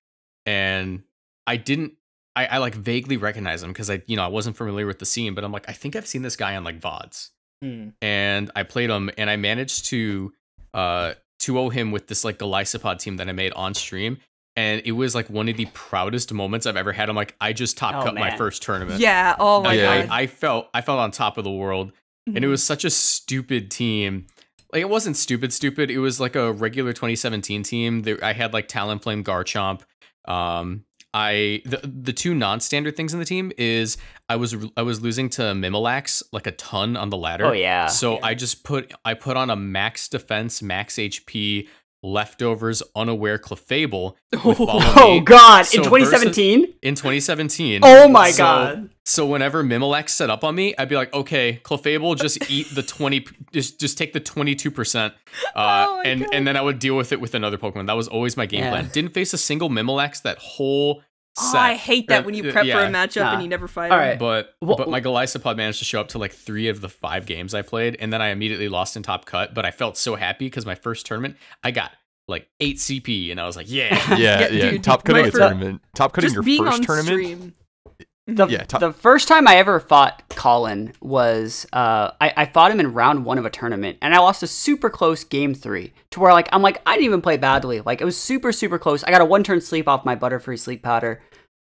and 0.44 1.02
I 1.46 1.56
didn't. 1.56 1.94
I, 2.34 2.46
I 2.46 2.58
like 2.58 2.74
vaguely 2.74 3.16
recognize 3.16 3.62
him 3.62 3.70
because 3.72 3.88
I, 3.88 4.02
you 4.06 4.16
know, 4.16 4.22
I 4.24 4.28
wasn't 4.28 4.56
familiar 4.56 4.86
with 4.86 4.98
the 4.98 5.06
scene, 5.06 5.34
but 5.34 5.42
I'm 5.44 5.52
like, 5.52 5.68
I 5.68 5.72
think 5.72 5.96
I've 5.96 6.06
seen 6.06 6.20
this 6.22 6.36
guy 6.36 6.54
on 6.56 6.64
like 6.64 6.78
VODs 6.80 7.30
Hmm. 7.62 7.88
and 8.02 8.50
I 8.54 8.62
played 8.64 8.90
him, 8.90 9.10
and 9.16 9.30
I 9.30 9.36
managed 9.36 9.86
to 9.86 10.32
uh 10.74 11.14
2 11.38 11.70
him 11.70 11.92
with 11.92 12.08
this 12.08 12.24
like 12.24 12.38
Golisopod 12.38 12.98
team 12.98 13.16
that 13.16 13.28
I 13.28 13.32
made 13.32 13.52
on 13.54 13.72
stream, 13.72 14.18
and 14.56 14.82
it 14.84 14.92
was 14.92 15.14
like 15.14 15.30
one 15.30 15.48
of 15.48 15.56
the 15.56 15.66
proudest 15.72 16.32
moments 16.34 16.66
I've 16.66 16.76
ever 16.76 16.92
had. 16.92 17.08
I'm 17.08 17.16
like, 17.16 17.34
I 17.40 17.54
just 17.54 17.78
top 17.78 17.94
Oh, 17.96 18.04
cut 18.04 18.14
my 18.14 18.36
first 18.36 18.62
tournament. 18.62 19.00
yeah. 19.00 19.36
Oh 19.38 19.62
my 19.62 19.74
Like, 19.76 19.80
god. 19.80 20.10
I, 20.10 20.22
I 20.22 20.26
felt 20.26 20.68
I 20.74 20.82
felt 20.82 20.98
on 20.98 21.10
top 21.12 21.38
of 21.38 21.44
the 21.44 21.50
world, 21.50 21.92
and 22.26 22.44
it 22.44 22.48
was 22.48 22.62
such 22.62 22.84
a 22.84 22.90
stupid 22.90 23.70
team. 23.70 24.26
Like 24.72 24.80
it 24.82 24.88
wasn't 24.88 25.16
stupid, 25.16 25.52
stupid. 25.52 25.90
It 25.90 25.98
was 25.98 26.20
like 26.20 26.36
a 26.36 26.52
regular 26.52 26.92
2017 26.92 27.62
team. 27.62 28.02
There, 28.02 28.18
I 28.22 28.32
had 28.32 28.52
like 28.52 28.68
Talonflame, 28.68 29.22
Garchomp. 29.24 29.82
Um, 30.30 30.84
I 31.14 31.62
the 31.64 31.78
the 31.84 32.12
two 32.12 32.34
non-standard 32.34 32.94
things 32.96 33.14
in 33.14 33.18
the 33.20 33.24
team 33.24 33.50
is 33.56 33.96
I 34.28 34.36
was 34.36 34.54
I 34.76 34.82
was 34.82 35.00
losing 35.00 35.30
to 35.30 35.42
Mimilax 35.42 36.22
like 36.32 36.46
a 36.46 36.52
ton 36.52 36.96
on 36.96 37.08
the 37.10 37.16
ladder. 37.16 37.46
Oh 37.46 37.52
yeah. 37.52 37.86
So 37.86 38.14
Yeah. 38.14 38.20
I 38.24 38.34
just 38.34 38.64
put 38.64 38.92
I 39.04 39.14
put 39.14 39.36
on 39.36 39.48
a 39.48 39.56
max 39.56 40.08
defense, 40.08 40.60
max 40.62 40.96
HP, 40.96 41.68
leftovers, 42.02 42.82
unaware 42.94 43.38
Clefable 43.38 44.14
with 44.44 44.58
Follow 44.58 44.80
Oh 44.96 45.20
god, 45.20 45.66
So 45.66 45.78
in 45.78 45.84
2017? 45.84 46.74
in 46.82 46.94
2017. 46.94 47.80
Oh 47.84 48.08
my 48.08 48.30
So- 48.30 48.38
god. 48.42 48.90
So 49.08 49.24
whenever 49.24 49.62
Mimilex 49.62 50.08
set 50.10 50.30
up 50.30 50.42
on 50.42 50.56
me, 50.56 50.74
I'd 50.76 50.88
be 50.88 50.96
like, 50.96 51.14
okay, 51.14 51.60
Clefable, 51.62 52.16
just 52.20 52.50
eat 52.50 52.66
the 52.74 52.82
20, 52.82 53.24
just 53.52 53.78
just 53.78 53.96
take 53.96 54.12
the 54.12 54.20
22%, 54.20 55.06
uh, 55.06 55.10
Oh 55.56 56.02
and 56.04 56.22
God. 56.22 56.30
and 56.34 56.46
then 56.46 56.56
I 56.56 56.60
would 56.62 56.80
deal 56.80 56.96
with 56.96 57.12
it 57.12 57.20
with 57.20 57.34
another 57.34 57.56
Pokemon. 57.56 57.86
That 57.86 57.96
was 57.96 58.08
always 58.08 58.36
my 58.36 58.46
game 58.46 58.60
Yeah. 58.64 58.70
plan. 58.70 58.88
Didn't 58.92 59.12
face 59.14 59.32
a 59.32 59.38
single 59.38 59.70
Mimilex 59.70 60.22
that 60.22 60.38
whole 60.38 61.02
Oh, 61.38 61.52
set. 61.52 61.60
I 61.60 61.74
hate 61.74 62.08
that 62.08 62.22
Uh, 62.22 62.24
when 62.24 62.34
you 62.34 62.48
uh, 62.48 62.52
prep 62.52 62.64
for 62.66 62.80
a 62.80 62.88
matchup 62.88 63.20
Nah. 63.20 63.32
and 63.34 63.42
you 63.42 63.48
never 63.48 63.68
fight. 63.68 63.92
All 63.92 63.98
him. 63.98 64.16
But 64.18 64.54
Wha- 64.62 64.74
but 64.76 64.88
my 64.88 65.00
Golisopod 65.02 65.56
managed 65.58 65.80
to 65.80 65.84
show 65.84 66.00
up 66.00 66.08
to 66.08 66.18
like 66.18 66.32
three 66.32 66.68
of 66.68 66.80
the 66.80 66.88
five 66.88 67.26
games 67.26 67.52
I 67.54 67.60
played, 67.62 67.94
and 68.00 68.10
then 68.12 68.22
I 68.22 68.28
immediately 68.30 68.68
lost 68.70 68.96
in 68.96 69.02
top 69.02 69.26
cut. 69.26 69.54
But 69.54 69.64
I 69.66 69.70
felt 69.70 69.96
so 69.98 70.16
happy 70.16 70.46
because 70.46 70.64
my 70.66 70.74
first 70.74 71.04
tournament 71.06 71.36
I 71.62 71.70
got 71.72 71.92
like 72.26 72.48
eight 72.58 72.78
CP, 72.78 73.30
and 73.30 73.38
I 73.40 73.44
was 73.46 73.54
like, 73.54 73.70
yeah. 73.70 73.94
Yeah, 74.16 74.40
Yeah, 74.40 74.48
yeah. 74.48 74.70
dude, 74.70 74.82
top 74.82 75.04
cutting 75.04 75.26
a 75.26 75.30
tournament. 75.30 75.82
Top 75.94 76.12
cutting 76.14 76.32
your 76.32 76.42
first 76.42 76.82
tournament. 76.82 77.06
stream. 77.06 77.54
The, 78.28 78.46
Yeah, 78.48 78.64
top- 78.64 78.80
the 78.80 78.92
first 78.92 79.28
time 79.28 79.46
I 79.46 79.56
ever 79.56 79.78
fought 79.78 80.20
Collin 80.30 80.92
was 81.00 81.64
uh, 81.72 82.10
I, 82.20 82.32
I 82.38 82.46
fought 82.46 82.72
him 82.72 82.80
in 82.80 82.92
round 82.92 83.24
one 83.24 83.38
of 83.38 83.44
a 83.46 83.50
tournament, 83.50 83.98
and 84.02 84.12
I 84.14 84.18
lost 84.18 84.42
a 84.42 84.48
super 84.48 84.90
close 84.90 85.22
game 85.22 85.54
three 85.54 85.92
to 86.10 86.18
where 86.20 86.32
like 86.32 86.48
I'm 86.52 86.60
like 86.60 86.82
I 86.86 86.94
didn't 86.94 87.04
even 87.04 87.22
play 87.22 87.36
badly. 87.36 87.80
Like 87.82 88.00
it 88.00 88.04
was 88.04 88.16
super 88.18 88.50
super 88.50 88.78
close. 88.80 89.04
I 89.04 89.12
got 89.12 89.20
a 89.20 89.24
one 89.24 89.44
turn 89.44 89.60
sleep 89.60 89.86
off 89.86 90.04
my 90.04 90.16
Butterfree 90.16 90.58
sleep 90.58 90.82
powder, 90.82 91.22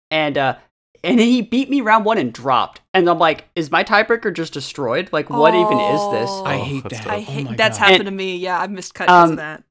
and 0.10 0.38
uh, 0.38 0.56
and 1.04 1.19
then 1.19 1.28
he 1.28 1.41
beat 1.41 1.69
me 1.69 1.82
round 1.82 2.06
one 2.06 2.17
and 2.17 2.32
dropped. 2.32 2.80
And 2.93 3.10
I'm 3.10 3.19
like, 3.19 3.49
is 3.58 3.69
my 3.69 3.84
tiebreaker 3.84 4.34
just 4.34 4.54
destroyed? 4.54 5.10
Like 5.12 5.30
what 5.30 5.54
even 5.54 5.78
is 5.78 6.12
this? 6.12 6.30
Oh. 6.32 6.45
I 6.45 6.56
Oh, 6.56 6.63
hate 6.63 6.84
that's 6.84 7.04
that. 7.04 7.08
I 7.12 7.17
Oh 7.17 7.21
hate 7.21 7.45
my 7.45 7.56
that's 7.58 7.78
God. 7.78 7.84
happened 7.84 8.08
And- 8.08 8.17
to 8.17 8.23
me. 8.23 8.38
Yeah, 8.38 8.58
I've 8.62 8.71
missed 8.71 8.93
cut 8.93 9.08
because 9.08 9.26
Um, 9.26 9.32
of 9.32 9.38
that. 9.38 9.63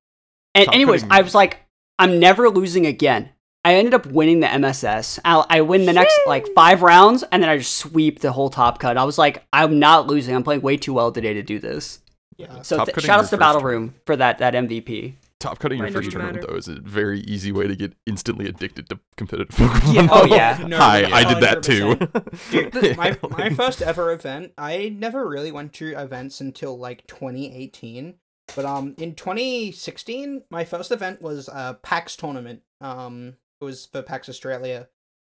And 0.54 0.66
Top 0.66 0.74
anyways, 0.74 1.04
I 1.08 1.22
was 1.22 1.34
like, 1.34 1.60
I'm 1.98 2.18
never 2.20 2.50
losing 2.50 2.84
again. 2.84 3.30
I 3.64 3.74
ended 3.74 3.94
up 3.94 4.06
winning 4.06 4.40
the 4.40 4.48
MSS. 4.48 5.20
I, 5.24 5.44
I 5.48 5.60
win 5.60 5.86
the 5.86 5.92
next 5.92 6.18
like 6.26 6.46
five 6.54 6.82
rounds, 6.82 7.22
and 7.30 7.42
then 7.42 7.48
I 7.50 7.58
just 7.58 7.76
sweep 7.76 8.18
the 8.20 8.32
whole 8.32 8.50
top 8.50 8.80
cut. 8.80 8.96
I 8.96 9.04
was 9.04 9.18
like, 9.18 9.44
I'm 9.52 9.78
not 9.78 10.08
losing. 10.08 10.34
I'm 10.34 10.42
playing 10.42 10.62
way 10.62 10.76
too 10.76 10.92
well 10.92 11.12
today 11.12 11.34
to 11.34 11.42
do 11.42 11.58
this. 11.58 12.00
Yeah. 12.36 12.62
So 12.62 12.84
th- 12.84 13.00
shout 13.00 13.18
out 13.18 13.22
to 13.22 13.28
first 13.28 13.40
Battle. 13.40 13.60
Room 13.60 13.94
for 14.04 14.16
that 14.16 14.38
that 14.38 14.54
MVP. 14.54 15.14
Top 15.38 15.58
cutting 15.58 15.78
your 15.78 15.90
first 15.90 16.06
not 16.06 16.12
tournament 16.12 16.36
matter. 16.36 16.52
though 16.52 16.56
is 16.56 16.68
a 16.68 16.80
very 16.80 17.20
easy 17.20 17.50
way 17.50 17.66
to 17.66 17.74
get 17.74 17.94
instantly 18.06 18.46
addicted 18.48 18.88
to 18.88 18.98
competitive 19.16 19.48
Pokemon. 19.56 19.94
Yeah. 19.94 20.08
Oh, 20.10 20.24
yeah. 20.24 20.64
No, 20.68 20.76
Hi, 20.76 21.00
yeah, 21.00 21.14
I 21.14 21.34
did 21.34 21.42
that 21.42 21.62
too. 21.64 21.96
100%. 21.96 22.72
Dude, 22.72 22.96
my, 22.96 23.18
my 23.28 23.50
first 23.50 23.82
ever 23.82 24.12
event, 24.12 24.52
I 24.56 24.94
never 24.96 25.28
really 25.28 25.50
went 25.50 25.72
to 25.74 25.98
events 25.98 26.40
until 26.40 26.78
like 26.78 27.08
2018. 27.08 28.14
But 28.54 28.64
um, 28.64 28.94
in 28.98 29.16
2016, 29.16 30.44
my 30.48 30.64
first 30.64 30.92
event 30.92 31.20
was 31.22 31.48
a 31.48 31.76
PAX 31.82 32.14
tournament. 32.14 32.62
Um, 32.80 33.34
it 33.62 33.64
was 33.64 33.86
for 33.86 34.02
PAX 34.02 34.28
Australia. 34.28 34.88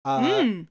Uh, 0.05 0.43
Hmm. 0.43 0.61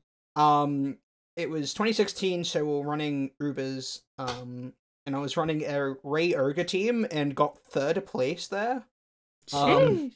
um, 0.40 0.99
it 1.37 1.51
was 1.51 1.75
2016, 1.75 2.45
so 2.45 2.64
we 2.64 2.71
we're 2.71 2.83
running 2.83 3.31
Ubers. 3.42 4.03
Um, 4.19 4.75
and 5.07 5.14
I 5.16 5.19
was 5.19 5.37
running 5.37 5.62
a 5.64 5.95
Ray 6.03 6.35
Urga 6.35 6.64
team 6.64 7.07
and 7.11 7.35
got 7.35 7.59
third 7.59 8.05
place 8.07 8.47
there. 8.49 8.85
Um, 9.53 10.12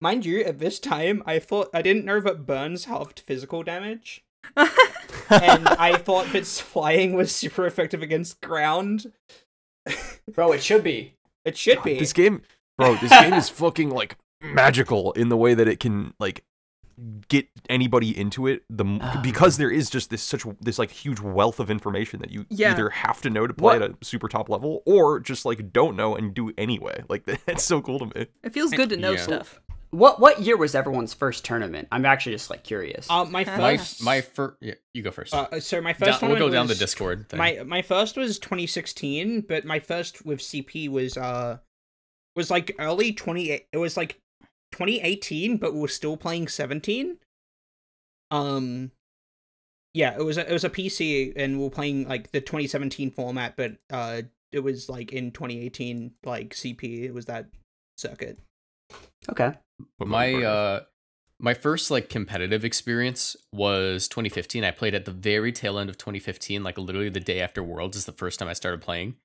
Mind 0.00 0.24
you, 0.26 0.40
at 0.40 0.58
this 0.58 0.80
time, 0.80 1.22
I 1.26 1.38
thought 1.38 1.70
I 1.72 1.80
didn't 1.82 2.04
know 2.04 2.20
that 2.20 2.46
burns 2.46 2.86
halved 2.86 3.20
physical 3.20 3.62
damage. 3.62 4.24
and 4.56 4.68
I 5.68 5.96
thought 5.96 6.32
that 6.32 6.46
flying 6.46 7.14
was 7.14 7.32
super 7.34 7.66
effective 7.66 8.02
against 8.02 8.40
ground. 8.40 9.12
Bro, 10.32 10.52
it 10.52 10.62
should 10.62 10.82
be. 10.82 11.14
It 11.44 11.56
should 11.56 11.82
be. 11.84 11.98
This 11.98 12.12
game, 12.12 12.42
bro, 12.78 12.96
this 12.96 13.10
game 13.20 13.34
is 13.34 13.48
fucking 13.48 13.90
like 13.90 14.16
magical 14.42 15.12
in 15.12 15.28
the 15.28 15.36
way 15.36 15.54
that 15.54 15.68
it 15.68 15.80
can 15.80 16.14
like 16.18 16.44
get 17.28 17.48
anybody 17.68 18.16
into 18.16 18.46
it. 18.46 18.62
The 18.68 18.84
Oh, 18.84 19.20
because 19.22 19.56
there 19.56 19.70
is 19.70 19.88
just 19.90 20.10
this 20.10 20.22
such 20.22 20.44
this 20.60 20.78
like 20.78 20.90
huge 20.90 21.20
wealth 21.20 21.58
of 21.58 21.70
information 21.70 22.20
that 22.20 22.30
you 22.30 22.44
Yeah. 22.50 22.72
either 22.72 22.90
have 22.90 23.20
to 23.22 23.30
know 23.30 23.46
to 23.46 23.54
play 23.54 23.78
What- 23.78 23.82
at 23.82 23.90
a 24.00 24.04
super 24.04 24.28
top 24.28 24.48
level 24.48 24.82
or 24.84 25.18
just 25.20 25.44
like 25.44 25.72
don't 25.72 25.96
know 25.96 26.14
and 26.16 26.34
do 26.34 26.52
anyway. 26.58 27.02
Like 27.08 27.24
that's 27.24 27.64
so 27.64 27.80
cool 27.80 27.98
to 28.00 28.06
me. 28.18 28.26
it 28.42 28.52
feels 28.52 28.72
good 28.72 28.90
to 28.90 28.96
know 28.96 29.12
Yeah. 29.12 29.22
stuff. 29.22 29.60
What 29.90 30.20
what 30.20 30.40
year 30.40 30.56
was 30.56 30.74
everyone's 30.74 31.12
first 31.12 31.44
tournament? 31.44 31.88
I'm 31.92 32.06
actually 32.06 32.32
just 32.32 32.48
like 32.50 32.62
curious. 32.64 33.06
Uh, 33.10 33.24
my 33.24 33.44
My 33.44 33.76
first. 33.76 34.02
my 34.02 34.20
first. 34.22 34.56
Yeah, 34.62 34.74
you 34.94 35.02
go 35.02 35.10
first. 35.10 35.34
uh, 35.34 35.60
so 35.60 35.80
my 35.82 35.92
Down- 35.92 36.08
first 36.08 36.22
we'll 36.22 36.38
go 36.38 36.48
down 36.50 36.66
the 36.66 36.74
Discord. 36.74 37.28
Thing. 37.28 37.38
My 37.38 37.62
my 37.66 37.82
first 37.82 38.16
was 38.16 38.38
2016, 38.38 39.42
but 39.42 39.64
my 39.66 39.80
first 39.80 40.24
with 40.24 40.40
CP 40.40 40.88
was 40.88 41.16
uh 41.18 41.58
was 42.36 42.50
like 42.50 42.74
early 42.78 43.12
20. 43.12 43.50
It 43.50 43.76
was 43.76 43.96
like 43.98 44.18
2018, 44.72 45.58
but 45.58 45.74
we 45.74 45.80
were 45.80 45.88
still 45.88 46.16
playing 46.16 46.48
17. 46.48 47.18
Um, 48.30 48.90
yeah, 49.94 50.14
it 50.18 50.24
was 50.24 50.38
a, 50.38 50.48
it 50.48 50.52
was 50.52 50.64
a 50.64 50.70
PC, 50.70 51.32
and 51.36 51.60
we 51.60 51.66
are 51.66 51.70
playing 51.70 52.08
like 52.08 52.30
the 52.30 52.40
2017 52.40 53.10
format, 53.10 53.54
but 53.56 53.72
uh, 53.90 54.22
it 54.50 54.60
was 54.60 54.88
like 54.88 55.12
in 55.12 55.30
2018, 55.30 56.12
like 56.24 56.54
CP. 56.54 57.04
It 57.04 57.14
was 57.14 57.26
that 57.26 57.46
circuit. 57.96 58.38
okay. 59.30 59.52
But 59.98 60.08
my 60.08 60.34
uh 60.34 60.80
my 61.42 61.54
first 61.54 61.90
like 61.90 62.08
competitive 62.08 62.64
experience 62.64 63.36
was 63.52 64.06
2015 64.08 64.64
i 64.64 64.70
played 64.70 64.94
at 64.94 65.04
the 65.04 65.10
very 65.10 65.50
tail 65.52 65.78
end 65.78 65.90
of 65.90 65.98
2015 65.98 66.62
like 66.62 66.78
literally 66.78 67.10
the 67.10 67.20
day 67.20 67.40
after 67.40 67.62
worlds 67.62 67.96
is 67.96 68.04
the 68.04 68.12
first 68.12 68.38
time 68.38 68.48
i 68.48 68.52
started 68.52 68.80
playing 68.80 69.16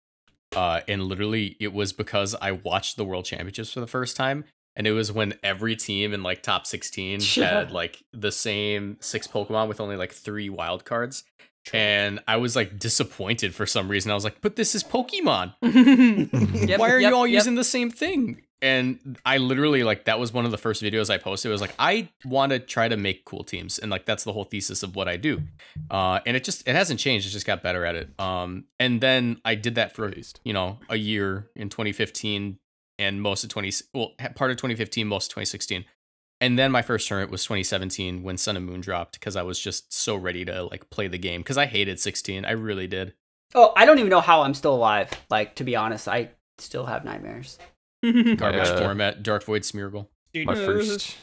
uh 0.56 0.82
and 0.88 1.04
literally 1.04 1.56
it 1.60 1.72
was 1.72 1.94
because 1.94 2.36
i 2.42 2.52
watched 2.52 2.98
the 2.98 3.06
world 3.06 3.24
championships 3.24 3.72
for 3.72 3.80
the 3.80 3.88
first 3.88 4.18
time 4.18 4.44
and 4.78 4.88
it 4.88 4.94
was 4.94 5.12
when 5.12 5.34
every 5.44 5.76
team 5.76 6.14
in 6.14 6.24
like 6.24 6.42
top 6.42 6.66
16 6.66 7.20
had 7.36 7.72
like 7.72 8.02
the 8.14 8.32
same 8.32 8.96
six 9.02 9.28
pokemon 9.28 9.68
with 9.68 9.82
only 9.82 9.98
like 9.98 10.14
three 10.14 10.50
wild 10.50 10.86
cards 10.86 11.26
and 11.74 12.22
i 12.30 12.38
was 12.38 12.56
like 12.56 12.80
disappointed 12.80 13.54
for 13.54 13.66
some 13.66 13.90
reason 13.90 14.10
i 14.10 14.16
was 14.16 14.24
like 14.24 14.40
but 14.40 14.56
this 14.56 14.74
is 14.74 14.86
pokemon 14.86 15.54
Yep, 16.68 16.80
why 16.80 16.92
are 16.92 17.00
yep, 17.00 17.10
you 17.10 17.16
all 17.16 17.28
yep. 17.28 17.36
using 17.40 17.56
the 17.56 17.64
same 17.64 17.90
thing? 17.90 18.42
And 18.62 19.20
I 19.24 19.38
literally 19.38 19.84
like 19.84 20.06
that 20.06 20.20
was 20.20 20.34
one 20.34 20.46
of 20.46 20.52
the 20.52 20.58
first 20.58 20.82
videos 20.82 21.12
I 21.12 21.18
posted. 21.20 21.50
It 21.50 21.52
was 21.52 21.62
like 21.62 21.76
I 21.78 22.10
want 22.26 22.52
to 22.52 22.60
try 22.60 22.88
to 22.88 22.98
make 22.98 23.24
cool 23.24 23.44
teams, 23.44 23.78
and 23.78 23.92
like 23.92 24.06
that's 24.06 24.24
the 24.24 24.34
whole 24.34 24.46
thesis 24.46 24.82
of 24.82 24.96
what 24.96 25.08
I 25.08 25.16
do. 25.16 25.44
Uh, 25.92 26.22
and 26.26 26.36
it 26.36 26.44
just 26.44 26.68
it 26.68 26.74
hasn't 26.74 27.00
changed. 27.00 27.28
It 27.28 27.30
just 27.30 27.46
got 27.46 27.62
better 27.62 27.86
at 27.86 27.96
it. 27.96 28.20
Um, 28.20 28.66
and 28.80 29.00
then 29.00 29.40
I 29.46 29.54
did 29.54 29.76
that 29.76 29.94
for 29.94 30.12
you 30.44 30.54
know 30.54 30.80
a 30.90 30.96
year 30.96 31.50
in 31.56 31.70
2015 31.70 32.58
and 33.00 33.22
most 33.22 33.44
of 33.44 33.50
20 33.50 33.72
well 33.94 34.12
part 34.36 34.52
of 34.52 34.58
2015, 34.58 35.08
most 35.08 35.26
of 35.26 35.36
2016. 35.36 35.86
and 36.42 36.58
then 36.60 36.72
my 36.72 36.82
first 36.82 37.08
tournament 37.08 37.32
was 37.32 37.44
2017 37.44 38.24
when 38.24 38.38
Sun 38.38 38.58
and 38.58 38.66
Moon 38.66 38.82
dropped 38.82 39.14
because 39.20 39.36
I 39.36 39.44
was 39.44 39.60
just 39.60 39.92
so 39.94 40.16
ready 40.16 40.46
to 40.46 40.64
like 40.66 40.90
play 40.90 41.08
the 41.08 41.18
game 41.18 41.42
because 41.42 41.58
I 41.58 41.66
hated 41.66 42.00
16. 42.00 42.46
I 42.46 42.52
really 42.52 42.88
did. 42.88 43.14
Oh, 43.56 43.72
I 43.76 43.86
don't 43.86 43.98
even 44.00 44.10
know 44.10 44.20
how 44.22 44.42
I'm 44.42 44.54
still 44.54 44.76
alive. 44.76 45.10
Like 45.30 45.56
to 45.56 45.64
be 45.64 45.76
honest, 45.76 46.08
I 46.08 46.30
still 46.58 46.86
have 46.86 47.06
nightmares. 47.06 47.58
Garbage 48.04 48.68
Yeah. 48.68 48.80
format, 48.80 49.24
Dark 49.24 49.44
Void 49.46 49.64
Smeargle. 49.64 50.08
My 50.36 50.54
first 50.56 51.16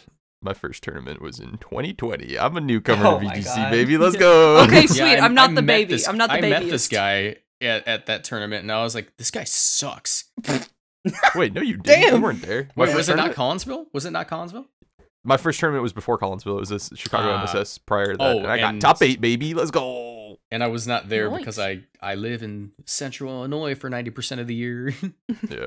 my 0.42 0.52
first 0.54 0.82
tournament 0.82 1.22
was 1.22 1.38
in 1.40 1.58
2020. 1.58 2.38
I'm 2.38 2.56
a 2.56 2.60
newcomer 2.60 3.06
Oh 3.06 3.18
to 3.20 3.26
VGC, 3.26 3.70
baby. 3.70 3.96
Let's 3.96 4.16
go. 4.28 4.58
Okay, 4.64 4.86
sweet. 4.88 5.02
I- 5.02 5.24
I'm 5.24 5.34
not 5.34 5.50
I 5.50 5.54
the 5.54 5.62
baby. 5.62 5.92
this- 5.94 6.08
I'm 6.08 6.18
not 6.18 6.30
the 6.30 6.40
baby. 6.40 6.54
I 6.54 6.60
met 6.60 6.68
this 6.70 6.88
guy 6.88 7.36
at, 7.60 7.86
at 7.88 8.06
that 8.06 8.24
tournament, 8.24 8.62
and 8.62 8.72
I 8.72 8.82
was 8.82 8.94
like, 8.94 9.16
this 9.16 9.30
guy 9.30 9.44
sucks. 9.44 10.24
Wait, 11.34 11.52
no, 11.52 11.60
you 11.60 11.76
didn't. 11.76 12.14
You 12.16 12.20
weren't 12.22 12.42
there. 12.42 12.68
My 12.76 12.86
Wait, 12.86 12.94
was 12.96 13.08
it 13.08 13.16
not 13.16 13.32
Collinsville? 13.32 13.86
Was 13.92 14.04
it 14.06 14.10
not 14.10 14.28
Collinsville? 14.28 14.66
My 15.22 15.36
first 15.36 15.58
tournament 15.60 15.82
was 15.82 15.92
before 15.92 16.18
Collinsville. 16.18 16.56
It 16.56 16.60
was 16.60 16.68
this 16.68 16.90
Chicago 16.94 17.30
Ah. 17.30 17.40
MSS 17.42 17.78
prior 17.78 18.12
to 18.12 18.16
that. 18.18 18.22
Oh, 18.24 18.38
and 18.38 18.46
I 18.46 18.58
got 18.58 18.72
and- 18.74 18.80
top 18.80 19.02
eight, 19.02 19.20
baby. 19.20 19.54
Let's 19.54 19.70
go. 19.70 20.38
And 20.50 20.62
I 20.62 20.66
was 20.68 20.86
not 20.86 21.08
there 21.08 21.30
Nice. 21.30 21.38
because 21.40 21.58
I 21.58 21.80
I 22.00 22.14
live 22.14 22.42
in 22.42 22.72
Central 22.86 23.32
Illinois 23.32 23.74
for 23.74 23.88
90% 23.90 24.40
of 24.40 24.46
the 24.46 24.54
year. 24.54 24.94
Yeah. 25.50 25.66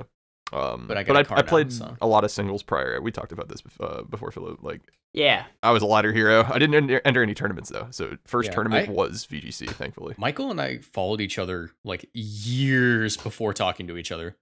Um, 0.54 0.86
But 0.88 0.98
I 0.98 1.04
got 1.04 1.14
but 1.14 1.16
a 1.18 1.20
I, 1.20 1.24
car 1.24 1.38
I 1.40 1.42
now, 1.42 1.48
played 1.48 1.74
so. 1.74 1.98
a 2.00 2.08
lot 2.08 2.24
of 2.24 2.32
singles 2.32 2.64
prior. 2.64 3.02
We 3.02 3.12
talked 3.12 3.34
about 3.34 3.50
this 3.50 3.62
uh, 3.82 4.04
before, 4.04 4.32
Philip. 4.32 4.60
Like, 4.64 4.82
Yeah. 5.14 5.44
I 5.62 5.72
was 5.72 5.84
a 5.84 5.86
ladder 5.86 6.14
hero. 6.14 6.46
I 6.50 6.58
didn't 6.58 6.76
enter, 6.76 7.02
enter 7.04 7.22
any 7.22 7.34
tournaments 7.34 7.70
though. 7.70 7.88
So 7.92 8.18
first 8.26 8.48
Yeah, 8.50 8.54
tournament 8.56 8.88
I- 8.90 8.92
was 8.94 9.26
VGC, 9.30 9.68
thankfully. 9.72 10.16
Michael 10.18 10.50
and 10.52 10.62
I 10.62 10.78
followed 10.78 11.20
each 11.20 11.38
other 11.38 11.72
like 11.84 12.10
years 12.14 13.18
before 13.18 13.54
talking 13.54 13.88
to 13.88 13.98
each 13.98 14.12
other. 14.12 14.38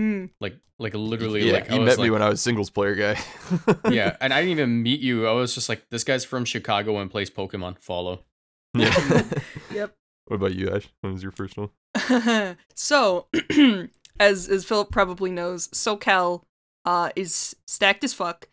Mm. 0.00 0.30
Like 0.40 0.56
like 0.78 0.94
literally 0.94 1.46
yeah, 1.46 1.52
like 1.52 1.70
you 1.70 1.80
was 1.80 1.98
met 1.98 2.02
me 2.02 2.10
when 2.10 2.22
I 2.22 2.30
was 2.30 2.40
singles 2.40 2.70
player 2.70 2.94
guy. 2.94 3.20
yeah, 3.90 4.16
and 4.20 4.32
I 4.32 4.40
didn't 4.40 4.52
even 4.52 4.82
meet 4.82 5.00
you. 5.00 5.28
I 5.28 5.32
was 5.32 5.54
just 5.54 5.68
like, 5.68 5.82
this 5.90 6.04
guy's 6.04 6.24
from 6.24 6.46
Chicago 6.46 6.98
and 6.98 7.10
plays 7.10 7.30
Pokemon. 7.30 7.78
Follow. 7.78 8.24
yeah. 8.74 8.94
Yep. 9.72 9.94
What 10.26 10.36
about 10.36 10.54
you, 10.54 10.70
Ash? 10.70 10.88
When 11.00 11.12
was 11.12 11.22
your 11.22 11.32
first 11.32 11.56
one? 11.56 11.68
so, 12.74 13.26
as 14.20 14.48
as 14.48 14.64
Philip 14.64 14.90
probably 14.90 15.30
knows, 15.30 15.68
SoCal 15.68 16.44
uh, 16.84 17.10
is 17.14 17.54
stacked 17.66 18.04
as 18.04 18.14
fuck, 18.14 18.48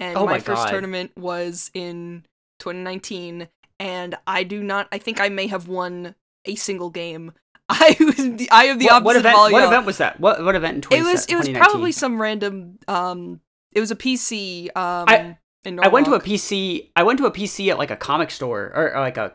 and 0.00 0.16
Oh 0.16 0.26
my, 0.26 0.32
my 0.32 0.38
first 0.40 0.68
tournament 0.68 1.12
was 1.16 1.70
in 1.74 2.24
2019, 2.58 3.48
and 3.78 4.14
I 4.26 4.42
do 4.42 4.62
not. 4.62 4.88
I 4.90 4.98
think 4.98 5.20
I 5.20 5.28
may 5.28 5.46
have 5.46 5.68
won 5.68 6.14
a 6.44 6.54
single 6.54 6.90
game. 6.90 7.32
I 7.70 7.96
was 8.00 8.16
the 8.16 8.48
I 8.50 8.64
have 8.64 8.78
the 8.78 8.86
what, 8.86 8.92
opposite 8.94 9.04
what 9.04 9.16
event? 9.16 9.34
of 9.34 9.38
all 9.38 9.52
What 9.52 9.58
y'all. 9.60 9.68
event 9.68 9.86
was 9.86 9.98
that? 9.98 10.18
What 10.20 10.44
what 10.44 10.54
event 10.56 10.74
in 10.76 10.80
20, 10.82 11.00
It 11.02 11.04
was 11.12 11.26
it 11.26 11.36
was 11.36 11.48
probably 11.50 11.92
some 11.92 12.20
random. 12.20 12.78
Um, 12.88 13.40
it 13.72 13.80
was 13.80 13.90
a 13.90 13.96
PC. 13.96 14.66
Um, 14.76 15.04
I- 15.08 15.38
in 15.64 15.78
I 15.80 15.88
went 15.88 16.06
to 16.06 16.14
a 16.14 16.20
PC. 16.20 16.90
I 16.96 17.02
went 17.02 17.18
to 17.18 17.26
a 17.26 17.30
PC 17.32 17.68
at 17.70 17.78
like 17.78 17.90
a 17.90 17.96
comic 17.96 18.30
store 18.30 18.72
or, 18.74 18.94
or 18.94 19.00
like 19.00 19.16
a. 19.16 19.34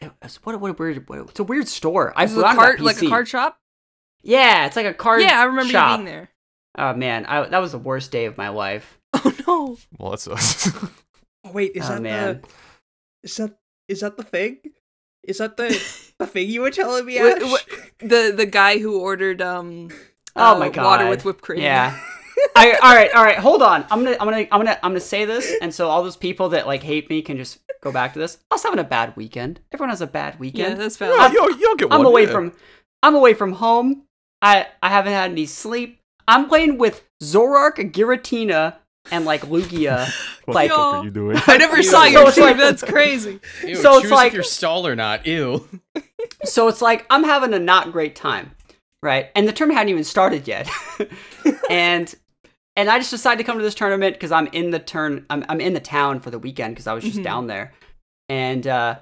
it 0.00 0.10
was- 0.22 0.36
What 0.44 0.58
what 0.60 0.70
a 0.70 0.74
weird. 0.74 1.08
What, 1.08 1.18
it's 1.30 1.40
a 1.40 1.44
weird 1.44 1.68
store. 1.68 2.12
I've 2.16 2.34
was 2.34 2.38
a 2.44 2.54
card, 2.54 2.80
like 2.80 3.02
a 3.02 3.08
card 3.08 3.28
shop. 3.28 3.58
Yeah, 4.22 4.66
it's 4.66 4.76
like 4.76 4.86
a 4.86 4.94
card. 4.94 5.20
Yeah, 5.20 5.38
I 5.38 5.44
remember 5.44 5.70
shop. 5.72 5.90
you 5.90 5.96
being 6.04 6.06
there. 6.06 6.30
Oh 6.78 6.94
man, 6.94 7.26
I, 7.26 7.46
that 7.48 7.58
was 7.58 7.72
the 7.72 7.78
worst 7.78 8.10
day 8.10 8.24
of 8.24 8.38
my 8.38 8.48
life. 8.48 8.98
Oh 9.24 9.34
no! 9.46 9.78
Well, 9.98 10.10
that's 10.10 10.26
us. 10.28 10.68
Oh 11.44 11.52
wait, 11.52 11.72
is 11.74 11.84
oh 11.90 11.94
that 11.94 12.02
man. 12.02 12.40
the 12.42 12.48
is 13.24 13.36
that 13.36 13.58
is 13.88 14.00
that 14.00 14.16
the 14.16 14.22
thing? 14.22 14.58
Is 15.22 15.38
that 15.38 15.56
the 15.56 15.68
the 16.18 16.26
thing 16.26 16.48
you 16.48 16.62
were 16.62 16.70
telling 16.70 17.04
me, 17.04 17.20
Wait, 17.20 17.42
Ash? 17.42 17.50
what- 17.50 17.66
The 18.08 18.32
the 18.36 18.46
guy 18.46 18.78
who 18.78 19.00
ordered 19.00 19.40
um. 19.42 19.88
Oh 20.36 20.54
uh, 20.56 20.58
my 20.58 20.68
Water 20.68 21.08
with 21.08 21.24
whipped 21.24 21.42
cream. 21.42 21.60
Yeah. 21.60 21.98
I, 22.56 22.72
all 22.82 22.94
right, 22.94 23.10
all 23.14 23.22
right. 23.24 23.38
Hold 23.38 23.62
on. 23.62 23.84
I'm 23.90 24.02
gonna, 24.04 24.16
I'm 24.20 24.26
gonna, 24.28 24.38
I'm 24.50 24.60
gonna, 24.60 24.78
I'm 24.82 24.90
gonna 24.90 25.00
say 25.00 25.24
this, 25.24 25.52
and 25.62 25.72
so 25.72 25.88
all 25.88 26.02
those 26.02 26.16
people 26.16 26.48
that 26.50 26.66
like 26.66 26.82
hate 26.82 27.08
me 27.08 27.22
can 27.22 27.36
just 27.36 27.60
go 27.80 27.92
back 27.92 28.12
to 28.14 28.18
this. 28.18 28.38
I 28.50 28.56
was 28.56 28.62
having 28.64 28.80
a 28.80 28.84
bad 28.84 29.14
weekend. 29.16 29.60
Everyone 29.72 29.90
has 29.90 30.00
a 30.00 30.06
bad 30.08 30.34
Yeah, 30.34 30.40
weekend. 30.40 30.80
that's 30.80 31.00
Yeah, 31.00 31.30
you'll, 31.32 31.56
you'll 31.56 31.76
get 31.76 31.90
one. 31.90 32.00
I'm 32.00 32.06
away 32.06 32.24
yeah. 32.24 32.32
from, 32.32 32.52
I'm 33.02 33.14
away 33.14 33.34
from 33.34 33.52
home. 33.52 34.02
I, 34.42 34.66
I 34.82 34.88
haven't 34.90 35.12
had 35.12 35.30
any 35.30 35.46
sleep. 35.46 36.00
I'm 36.26 36.48
playing 36.48 36.78
with 36.78 37.04
Zoroark, 37.22 37.76
Giratina, 37.92 38.76
and 39.12 39.24
like 39.24 39.42
Lugia. 39.42 40.10
What 40.46 40.54
like- 40.56 40.70
the 40.70 40.76
fuck 40.76 40.92
Yo. 40.92 40.98
are 41.00 41.04
you 41.04 41.10
doing? 41.10 41.36
I 41.46 41.56
never 41.56 41.76
Ew. 41.76 41.82
saw 41.84 42.02
So 42.02 42.08
your 42.08 42.22
it's 42.24 42.32
stream. 42.32 42.46
like- 42.48 42.56
That's 42.58 42.82
crazy. 42.82 43.40
Ew, 43.64 43.76
So 43.76 43.92
it's 43.94 44.02
choose 44.02 44.10
like- 44.10 44.26
if 44.28 44.34
you're 44.34 44.42
stall 44.42 44.86
or 44.86 44.94
not. 44.96 45.26
Ew. 45.26 45.66
So 46.44 46.68
it's 46.68 46.82
like 46.82 47.06
I'm 47.10 47.24
having 47.24 47.52
a 47.54 47.58
not 47.58 47.92
great 47.92 48.14
time, 48.16 48.52
right? 49.02 49.30
And 49.34 49.46
the 49.48 49.52
tournament 49.52 49.78
hadn't 49.78 49.90
even 49.90 50.04
started 50.04 50.46
yet, 50.48 50.68
and 51.70 52.14
and 52.76 52.90
I 52.90 52.98
just 52.98 53.10
decided 53.10 53.38
to 53.38 53.44
come 53.44 53.58
to 53.58 53.64
this 53.64 53.74
tournament 53.74 54.14
because 54.14 54.32
I'm 54.32 54.46
in 54.48 54.70
the 54.70 54.78
turn. 54.78 55.26
I'm 55.30 55.44
I'm 55.48 55.60
in 55.60 55.74
the 55.74 55.80
town 55.80 56.20
for 56.20 56.30
the 56.30 56.38
weekend 56.38 56.74
because 56.74 56.86
I 56.86 56.94
was 56.94 57.04
just 57.04 57.18
Mhm. 57.18 57.24
down 57.24 57.46
there, 57.46 57.72
and 58.28 58.66
uh, 58.66 58.98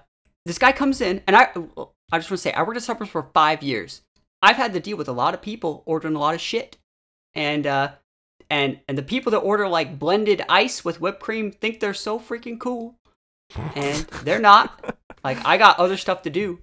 this 0.46 0.58
guy 0.58 0.72
comes 0.72 1.00
in, 1.00 1.22
and 1.26 1.36
I 1.36 1.48
I 2.12 2.18
just 2.18 2.30
want 2.30 2.38
to 2.38 2.38
say 2.38 2.52
I 2.52 2.62
worked 2.62 2.76
at 2.76 2.82
Suppers 2.82 3.08
for 3.08 3.28
five 3.34 3.62
years. 3.62 4.02
I've 4.42 4.56
had 4.56 4.72
to 4.74 4.80
deal 4.80 4.96
with 4.96 5.08
a 5.08 5.12
lot 5.12 5.34
of 5.34 5.42
people 5.42 5.82
ordering 5.86 6.14
a 6.16 6.18
lot 6.18 6.34
of 6.34 6.40
shit, 6.40 6.76
and 7.34 7.66
uh, 7.66 7.92
and 8.50 8.80
and 8.88 8.98
the 8.98 9.02
people 9.02 9.30
that 9.32 9.38
order 9.38 9.68
like 9.68 9.98
blended 9.98 10.42
ice 10.48 10.84
with 10.84 11.00
whipped 11.00 11.20
cream 11.20 11.52
think 11.52 11.80
they're 11.80 11.94
so 11.94 12.18
freaking 12.18 12.58
cool, 12.58 12.96
and 13.76 14.04
they're 14.24 14.40
not. 14.40 14.96
Like 15.24 15.38
I 15.46 15.56
got 15.56 15.78
other 15.78 15.96
stuff 15.96 16.22
to 16.22 16.30
do. 16.30 16.58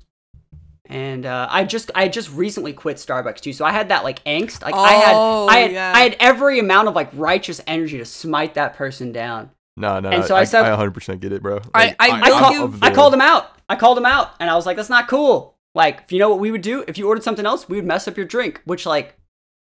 And 0.91 1.25
uh, 1.27 1.47
I 1.51 1.65
just 1.65 1.91
I 1.93 2.07
just 2.07 2.31
recently 2.33 2.73
quit 2.73 2.97
Starbucks 2.97 3.41
too, 3.41 3.53
so 3.53 3.63
I 3.63 3.71
had 3.71 3.89
that 3.89 4.03
like 4.03 4.23
angst. 4.25 4.63
Like 4.63 4.73
I 4.73 4.93
had 4.93 5.13
Oh, 5.15 5.47
I 5.47 5.57
had 5.59 5.71
yeah. 5.71 5.93
I 5.95 5.99
had 6.01 6.17
every 6.19 6.57
amount 6.59 6.87
of 6.87 6.95
like 6.95 7.09
righteous 7.13 7.61
energy 7.67 7.99
to 7.99 8.05
smite 8.05 8.55
that 8.55 8.73
person 8.75 9.11
down. 9.11 9.51
No, 9.77 9.99
no, 9.99 10.09
And 10.09 10.21
no. 10.21 10.27
so 10.27 10.35
I 10.35 10.39
I, 10.41 10.43
said- 10.45 10.65
I 10.65 10.75
100% 10.75 11.19
get 11.21 11.31
it, 11.31 11.41
bro. 11.43 11.59
I- 11.73 11.85
Like, 11.85 11.95
I 11.99 12.09
I, 12.09 12.29
will 12.29 12.39
call- 12.69 12.79
I 12.81 12.91
called 12.91 13.13
him 13.13 13.21
out. 13.21 13.51
I 13.69 13.75
called 13.75 13.97
him 13.99 14.05
out, 14.05 14.31
and 14.39 14.49
I 14.49 14.55
was 14.55 14.65
like, 14.65 14.75
"That's 14.77 14.89
not 14.89 15.07
cool." 15.07 15.55
Like, 15.75 16.01
if 16.05 16.11
you 16.11 16.17
know 16.17 16.29
what 16.29 16.39
we 16.39 16.49
would 16.49 16.63
do 16.63 16.83
if 16.87 16.97
you 16.97 17.07
ordered 17.07 17.23
something 17.23 17.45
else, 17.45 17.69
we 17.69 17.75
would 17.77 17.85
mess 17.85 18.07
up 18.07 18.17
your 18.17 18.25
drink. 18.25 18.61
Which, 18.65 18.87
like, 18.87 19.15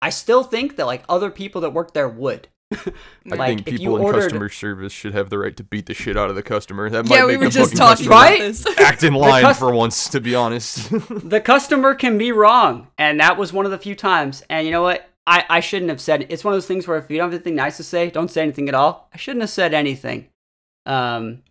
I 0.02 0.10
still 0.12 0.44
think 0.44 0.78
that 0.78 0.86
like 0.88 1.04
other 1.10 1.30
people 1.30 1.60
that 1.62 1.72
work 1.74 1.94
there 1.94 2.08
would. 2.08 2.48
I 2.72 3.36
like, 3.36 3.66
think 3.66 3.66
people 3.78 3.96
in 3.98 4.02
ordered- 4.04 4.22
customer 4.22 4.50
service 4.50 4.94
should 4.94 5.14
have 5.14 5.30
the 5.30 5.38
right 5.38 5.56
to 5.58 5.64
beat 5.64 5.86
the 5.88 5.94
shit 5.94 6.16
out 6.18 6.30
of 6.30 6.36
the 6.36 6.44
customer. 6.44 6.90
That 6.90 7.08
Yeah, 7.08 7.20
might 7.20 7.26
we 7.26 7.32
make 7.34 7.40
were 7.40 7.46
the 7.46 7.52
just 7.52 7.78
fucking 7.78 7.78
talking 7.78 8.08
about 8.08 8.16
Right? 8.30 8.40
this. 8.42 8.66
act 8.80 9.04
in 9.04 9.14
line 9.14 9.44
cus- 9.44 9.60
for 9.60 9.72
once, 9.74 10.10
to 10.10 10.20
be 10.22 10.36
honest. 10.36 10.90
the 11.30 11.42
customer 11.42 11.94
can 11.96 12.18
be 12.18 12.32
wrong, 12.32 12.88
and 12.98 13.20
that 13.20 13.38
was 13.38 13.52
one 13.54 13.66
of 13.66 13.72
the 13.72 13.78
few 13.78 13.96
times. 13.96 14.44
And 14.50 14.66
you 14.66 14.72
know 14.72 14.82
what? 14.84 15.08
I, 15.28 15.46
I 15.50 15.60
shouldn't 15.60 15.90
have 15.90 16.02
said 16.02 16.24
it. 16.24 16.28
It's 16.32 16.44
one 16.44 16.54
of 16.54 16.56
those 16.56 16.66
things 16.68 16.88
where 16.88 16.98
if 16.98 17.10
you 17.10 17.18
don't 17.18 17.26
have 17.32 17.34
anything 17.34 17.56
nice 17.56 17.78
to 17.78 17.84
say, 17.84 18.10
don't 18.10 18.32
say 18.32 18.42
anything 18.42 18.68
at 18.70 18.74
all. 18.76 19.08
I 19.14 19.18
shouldn't 19.18 19.42
have 19.42 19.52
said 19.52 19.74
anything. 19.74 20.30
Um, 20.88 21.44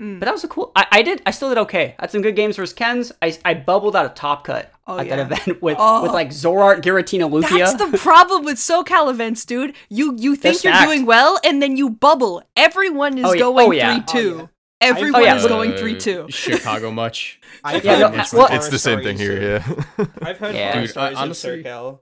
Mm. 0.00 0.18
but 0.18 0.24
that 0.26 0.32
was 0.32 0.44
a 0.44 0.48
cool. 0.48 0.72
I, 0.74 0.86
I 0.90 1.02
did. 1.02 1.20
I 1.26 1.30
still 1.30 1.50
did 1.50 1.58
okay. 1.58 1.94
I 1.98 2.04
had 2.04 2.10
some 2.10 2.22
good 2.22 2.34
games 2.36 2.56
versus 2.56 2.72
Ken's. 2.72 3.12
I, 3.20 3.36
I 3.44 3.52
bubbled 3.54 3.94
out 3.94 4.06
of 4.06 4.14
Top 4.14 4.44
Cut 4.44 4.72
Oh, 4.86 4.98
at 4.98 5.06
yeah. 5.06 5.16
that 5.24 5.42
event 5.42 5.62
with 5.62 5.76
Oh. 5.78 6.02
with 6.02 6.12
like 6.12 6.30
Zoroark, 6.30 6.80
Giratina, 6.80 7.30
Lugia. 7.30 7.58
That's 7.70 7.74
the 7.90 7.98
problem 8.02 8.44
with 8.44 8.56
SoCal 8.56 9.10
events, 9.10 9.44
dude. 9.44 9.74
You 9.90 10.14
you 10.16 10.36
They're 10.36 10.52
think 10.52 10.64
you're 10.64 10.72
stacked. 10.74 10.88
doing 10.90 11.06
well, 11.06 11.38
and 11.44 11.62
then 11.62 11.76
you 11.76 11.90
bubble. 11.90 12.42
Everyone 12.56 13.18
is 13.18 13.24
Oh, 13.26 13.32
yeah. 13.34 13.38
going 13.40 13.68
Oh, 13.68 13.72
yeah. 13.72 13.94
three 14.02 14.20
two. 14.20 14.34
Oh, 14.36 14.40
yeah. 14.40 14.46
Everyone 14.88 15.20
Oh, 15.20 15.24
yeah. 15.24 15.36
is 15.36 15.46
going 15.46 15.72
Uh, 15.74 15.76
three 15.76 15.98
two. 15.98 16.26
Chicago 16.30 16.90
much. 17.02 17.38
I've 17.62 17.84
Yeah, 17.84 17.96
heard 17.96 18.00
no, 18.16 18.22
horror 18.22 18.24
well- 18.48 18.48
it's 18.56 18.68
the 18.70 18.78
same 18.78 19.02
thing 19.02 19.18
here, 19.18 19.38
yeah. 19.38 20.06
I've 20.22 20.38
heard 20.38 20.54
Yeah. 20.54 20.80
Dude, 20.80 20.96
I 20.96 21.12
honestly- 21.12 21.60
of 21.60 21.66
SoCal. 21.66 21.98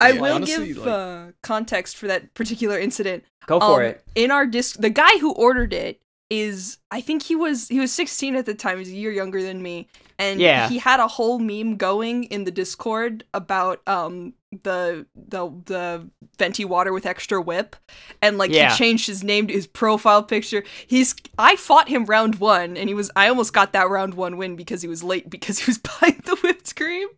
I 0.00 0.12
Yeah, 0.12 0.20
will 0.20 0.34
honestly, 0.34 0.68
give 0.68 0.78
like- 0.78 0.88
uh, 0.88 1.24
context 1.42 1.96
for 1.98 2.06
that 2.08 2.32
particular 2.34 2.78
incident. 2.78 3.24
Go 3.46 3.60
for 3.60 3.82
Um, 3.82 3.88
it. 3.90 4.02
In 4.14 4.30
our 4.30 4.46
disc, 4.46 4.76
the 4.80 4.90
guy 4.90 5.18
who 5.20 5.32
ordered 5.34 5.72
it 5.72 6.00
is, 6.32 6.78
I 6.90 7.00
think 7.02 7.22
he 7.22 7.36
was 7.36 7.68
he 7.68 7.78
was 7.78 7.92
16 7.92 8.36
at 8.36 8.46
the 8.46 8.54
time. 8.54 8.78
He's 8.78 8.88
a 8.88 8.92
year 8.94 9.12
younger 9.12 9.42
than 9.42 9.62
me, 9.62 9.86
and 10.18 10.40
Yeah. 10.40 10.68
he 10.68 10.78
had 10.78 10.98
a 10.98 11.06
whole 11.06 11.38
meme 11.38 11.76
going 11.76 12.24
in 12.24 12.44
the 12.44 12.50
Discord 12.50 13.24
about 13.34 13.86
um 13.86 14.32
the 14.62 15.06
the 15.14 15.50
the 15.66 16.08
venti 16.38 16.64
water 16.64 16.92
with 16.92 17.04
extra 17.06 17.40
whip, 17.40 17.76
and 18.22 18.38
like 18.38 18.50
Yeah. 18.50 18.70
he 18.70 18.76
changed 18.76 19.06
his 19.06 19.22
name 19.22 19.46
to 19.48 19.52
his 19.52 19.66
profile 19.66 20.22
picture. 20.22 20.64
He's 20.86 21.14
I 21.38 21.56
fought 21.56 21.88
him 21.88 22.06
round 22.06 22.36
one, 22.36 22.76
and 22.78 22.88
he 22.88 22.94
was 22.94 23.10
I 23.14 23.28
almost 23.28 23.52
got 23.52 23.72
that 23.74 23.90
round 23.90 24.14
one 24.14 24.38
win 24.38 24.56
because 24.56 24.80
he 24.80 24.88
was 24.88 25.02
late 25.04 25.28
because 25.28 25.58
he 25.58 25.70
was 25.70 25.78
buying 26.00 26.22
the 26.24 26.36
whipped 26.42 26.74
cream. 26.76 27.08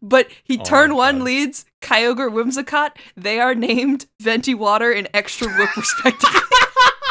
But 0.00 0.28
he 0.42 0.58
Oh 0.58 0.62
turn 0.64 0.94
one 0.94 1.18
God. 1.18 1.24
leads 1.24 1.64
Kyogre 1.82 2.30
Whimsicott. 2.30 2.92
They 3.16 3.40
are 3.40 3.54
named 3.54 4.06
Venti 4.20 4.54
Water 4.54 4.90
and 4.90 5.08
Extra 5.14 5.48
Whip 5.48 5.74
respectively. 5.76 6.40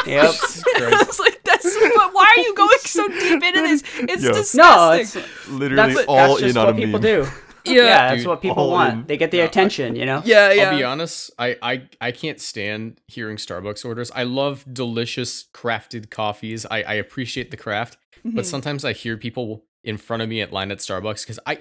Yep. 0.06 0.23
I 0.25 1.03
was 1.08 1.19
like, 1.19 1.41
that's 1.43 1.63
but 1.95 2.13
why 2.13 2.34
are 2.38 2.41
you 2.41 2.56
going 2.56 2.77
so 2.79 3.08
deep 3.08 3.43
into 3.43 3.62
this? 3.62 3.84
It's 3.99 4.23
Yo. 4.23 4.34
disgusting. 4.34 4.60
no, 4.60 4.91
it's 4.91 5.47
Literally 5.49 5.93
that's, 5.95 6.08
all 6.08 6.15
that's 6.15 6.39
just 6.41 6.56
in 6.56 6.58
on 6.58 6.65
what 6.67 6.75
a 6.75 6.77
people 6.77 6.99
meme. 6.99 7.01
do. 7.01 7.27
yeah. 7.65 7.73
Yeah, 7.73 8.10
that's 8.10 8.21
Dude, 8.21 8.27
what 8.27 8.41
people 8.41 8.69
want. 8.69 8.93
in. 8.93 9.06
They 9.08 9.17
get 9.17 9.32
the 9.32 9.38
No, 9.38 9.43
I- 9.43 9.47
attention, 9.47 9.95
you 9.95 10.06
know. 10.06 10.21
Yeah, 10.25 10.51
yeah. 10.51 10.69
I'll 10.71 10.77
be 10.77 10.84
honest, 10.84 11.32
I, 11.39 11.58
I 11.62 11.84
I 12.01 12.12
can't 12.12 12.41
stand 12.41 12.99
hearing 13.08 13.38
Starbucks 13.38 13.86
orders. 13.86 14.12
I 14.13 14.23
love 14.23 14.65
delicious 14.71 15.45
crafted 15.53 16.10
coffees. 16.10 16.65
I, 16.69 16.84
I 16.84 16.93
appreciate 16.95 17.51
the 17.51 17.58
craft, 17.58 17.97
but 18.25 18.43
Mhm. 18.43 18.45
sometimes 18.45 18.84
I 18.84 18.91
hear 18.93 19.15
people 19.17 19.63
in 19.84 19.97
front 19.97 20.23
of 20.23 20.29
me 20.29 20.41
at 20.41 20.51
line 20.51 20.71
at 20.71 20.79
Starbucks 20.79 21.21
because 21.23 21.39
I 21.45 21.60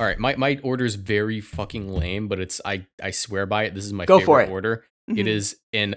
all 0.00 0.06
right, 0.06 0.18
my, 0.18 0.34
my 0.34 0.58
order 0.64 0.84
is 0.84 0.96
very 0.96 1.40
fucking 1.40 1.88
lame, 1.88 2.26
but 2.26 2.40
it's 2.40 2.60
I 2.64 2.86
I 3.00 3.12
swear 3.12 3.46
by 3.46 3.64
it. 3.64 3.74
This 3.76 3.84
is 3.84 3.92
my 3.92 4.06
Go 4.06 4.18
favorite 4.18 4.26
for 4.26 4.40
it. 4.42 4.50
order. 4.50 4.84
It 5.06 5.14
Mhm. 5.26 5.26
is 5.28 5.56
an 5.72 5.94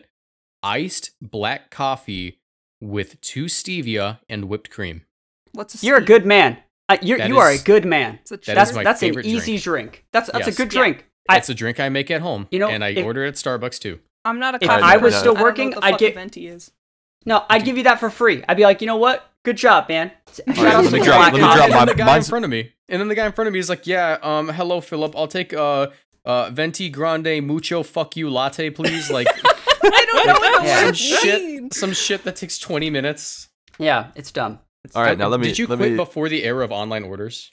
iced 0.64 1.12
black 1.22 1.70
coffee 1.70 2.40
with 2.82 3.20
two 3.22 3.46
stevia 3.46 4.20
and 4.30 4.46
whipped 4.46 4.70
cream. 4.70 5.04
What's 5.54 5.82
a 5.82 5.86
You're 5.86 5.98
a 5.98 6.06
good 6.06 6.26
man. 6.26 6.58
Uh, 6.90 6.98
you're, 7.02 7.18
That 7.18 7.28
you 7.30 7.38
are 7.40 7.50
a 7.50 7.58
good 7.58 7.86
man. 7.86 8.20
It's 8.22 8.32
a 8.32 8.38
That 8.38 8.56
that's 8.56 8.70
is 8.72 8.76
my 8.76 8.84
that's 8.84 9.02
an 9.02 9.10
favorite 9.10 9.26
easy 9.26 9.58
drink. 9.58 9.92
drink. 9.92 10.06
That's 10.14 10.30
that's 10.32 10.46
Yes. 10.48 10.56
a 10.56 10.58
good 10.58 10.74
Yeah. 10.74 10.80
drink. 10.82 11.06
I, 11.30 11.38
It's 11.38 11.50
a 11.50 11.54
drink 11.54 11.80
I 11.80 11.90
make 11.90 12.10
at 12.12 12.22
home. 12.22 12.48
You 12.52 12.60
know, 12.60 12.70
and 12.70 12.84
I 12.84 12.90
if- 12.90 13.06
order 13.06 13.26
at 13.26 13.34
Starbucks 13.34 13.80
too. 13.80 14.00
I'm 14.24 14.40
not 14.40 14.56
a 14.56 14.60
If 14.62 14.70
I 14.70 14.98
was 14.98 15.14
person. 15.14 15.20
still 15.20 15.32
I 15.32 15.34
don't 15.36 15.40
know 15.40 15.44
working, 15.44 15.70
what 15.72 15.82
the 15.82 15.86
I'd 15.88 15.98
get- 15.98 16.12
a 16.12 16.16
venti 16.16 16.48
is. 16.48 16.72
no, 17.26 17.44
I'd 17.50 17.66
give 17.66 17.78
you 17.78 17.84
that 17.84 18.00
for 18.00 18.10
free. 18.10 18.44
I'd 18.48 18.58
be 18.58 18.64
like, 18.64 18.80
you 18.82 18.88
know 18.88 18.96
what? 18.98 19.30
Good 19.44 19.58
job, 19.58 19.88
man. 19.90 20.12
Shout 20.34 20.48
right, 20.58 20.58
out 20.74 20.84
let 20.84 20.94
me 20.94 21.00
drop- 21.04 21.20
let 21.22 21.34
me 21.34 21.40
drop 21.40 21.58
and 21.60 21.72
my- 21.72 21.78
then 21.80 21.88
the 21.88 21.96
guy 21.96 22.18
in 22.18 22.24
front 22.24 22.46
of 22.46 22.52
me. 22.52 22.72
And 22.90 23.02
then 23.02 23.08
the 23.10 23.16
guy 23.16 23.26
in 23.26 23.32
front 23.34 23.48
of 23.48 23.54
me 23.54 23.60
is 23.60 23.70
like, 23.70 23.86
"Yeah, 23.88 24.18
um, 24.22 24.50
hello, 24.50 24.80
Philip. 24.82 25.14
I'll 25.18 25.28
take 25.28 25.54
uh, 25.54 25.88
uh, 26.26 26.50
venti 26.52 26.90
grande 26.90 27.42
mucho 27.46 27.84
fuck 27.84 28.16
you 28.16 28.30
latte, 28.30 28.70
please." 28.70 29.10
Like 29.12 29.28
I 29.84 30.06
don't 30.06 30.28
know 30.28 30.34
what 30.34 30.62
the 30.62 30.68
Yeah. 30.68 30.76
some 30.76 30.86
words 30.86 31.00
shit, 31.00 31.74
some 31.74 31.94
shit 31.94 32.24
that 32.24 32.36
takes 32.36 32.58
twenty 32.60 32.90
minutes. 32.90 33.50
Yeah, 33.80 34.12
it's 34.16 34.32
dumb. 34.32 34.60
It's 34.84 34.96
All 34.96 35.04
right, 35.04 35.10
dumb. 35.10 35.20
now 35.20 35.28
let 35.28 35.40
me 35.40 35.48
Did 35.48 35.60
you 35.60 35.68
let 35.68 35.78
quit 35.78 35.92
me 35.92 35.98
before 35.98 36.30
the 36.30 36.44
era 36.44 36.64
of 36.64 36.72
online 36.72 37.04
orders? 37.04 37.52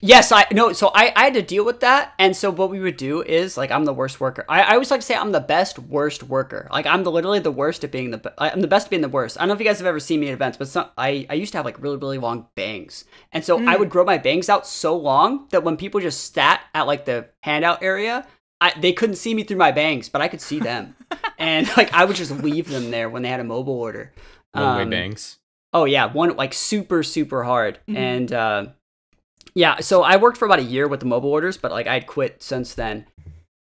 Yes, 0.00 0.30
I 0.30 0.44
no. 0.52 0.74
So 0.74 0.90
I, 0.94 1.10
I 1.16 1.24
had 1.24 1.34
to 1.34 1.42
deal 1.42 1.64
with 1.64 1.80
that, 1.80 2.12
and 2.18 2.36
so 2.36 2.50
what 2.50 2.68
we 2.68 2.80
would 2.80 2.98
do 2.98 3.22
is 3.22 3.56
like 3.56 3.70
I'm 3.70 3.86
the 3.86 3.94
worst 3.94 4.20
worker. 4.20 4.44
I, 4.46 4.60
I 4.60 4.72
always 4.74 4.90
like 4.90 5.00
to 5.00 5.06
say 5.06 5.14
I'm 5.14 5.32
the 5.32 5.40
best 5.40 5.78
worst 5.78 6.22
worker. 6.22 6.68
Like 6.70 6.84
I'm 6.84 7.02
the 7.02 7.10
literally 7.10 7.38
the 7.38 7.50
worst 7.50 7.82
at 7.82 7.92
being 7.92 8.10
the 8.10 8.34
I'm 8.36 8.60
the 8.60 8.68
best 8.68 8.88
at 8.88 8.90
being 8.90 9.00
the 9.00 9.08
worst. 9.08 9.38
I 9.38 9.40
don't 9.40 9.48
know 9.48 9.54
if 9.54 9.60
you 9.60 9.64
guys 9.64 9.78
have 9.78 9.86
ever 9.86 9.98
seen 9.98 10.20
me 10.20 10.28
at 10.28 10.34
events, 10.34 10.58
but 10.58 10.68
some, 10.68 10.90
I 10.98 11.26
I 11.30 11.34
used 11.34 11.52
to 11.52 11.58
have 11.58 11.64
like 11.64 11.80
really 11.80 11.96
really 11.96 12.18
long 12.18 12.46
bangs, 12.54 13.06
and 13.32 13.42
so 13.42 13.58
I 13.58 13.72
hmm. 13.72 13.80
would 13.80 13.90
grow 13.90 14.04
my 14.04 14.18
bangs 14.18 14.50
out 14.50 14.66
so 14.66 14.94
long 14.94 15.48
that 15.48 15.64
when 15.64 15.78
people 15.78 15.98
just 16.00 16.34
sat 16.34 16.60
at 16.74 16.86
like 16.86 17.06
the 17.06 17.30
handout 17.40 17.82
area, 17.82 18.26
I, 18.60 18.72
they 18.80 18.92
couldn't 18.92 19.16
see 19.16 19.34
me 19.34 19.42
through 19.42 19.58
my 19.58 19.70
bangs, 19.72 20.08
but 20.08 20.22
I 20.22 20.28
could 20.28 20.40
see 20.40 20.58
them, 20.60 20.96
and 21.38 21.68
like 21.76 21.92
I 21.92 22.04
would 22.04 22.16
just 22.16 22.30
leave 22.42 22.68
them 22.68 22.90
there 22.90 23.10
when 23.10 23.22
they 23.22 23.28
had 23.28 23.40
a 23.40 23.44
mobile 23.44 23.74
order. 23.78 24.12
One 24.52 24.76
way 24.76 24.82
Um, 24.82 24.90
bangs. 24.90 25.38
Oh 25.72 25.84
yeah, 25.84 26.06
one 26.10 26.34
like 26.36 26.54
super 26.54 27.02
super 27.02 27.44
hard, 27.44 27.78
Mhm. 27.88 27.96
and 27.96 28.32
uh, 28.32 28.66
yeah. 29.54 29.80
So 29.80 30.02
I 30.02 30.16
worked 30.16 30.38
for 30.38 30.46
about 30.46 30.58
a 30.58 30.62
year 30.64 30.88
with 30.88 31.00
the 31.00 31.06
mobile 31.06 31.30
orders, 31.30 31.56
but 31.58 31.70
like 31.70 31.86
I'd 31.86 32.06
quit 32.06 32.42
since 32.42 32.72
then, 32.74 33.04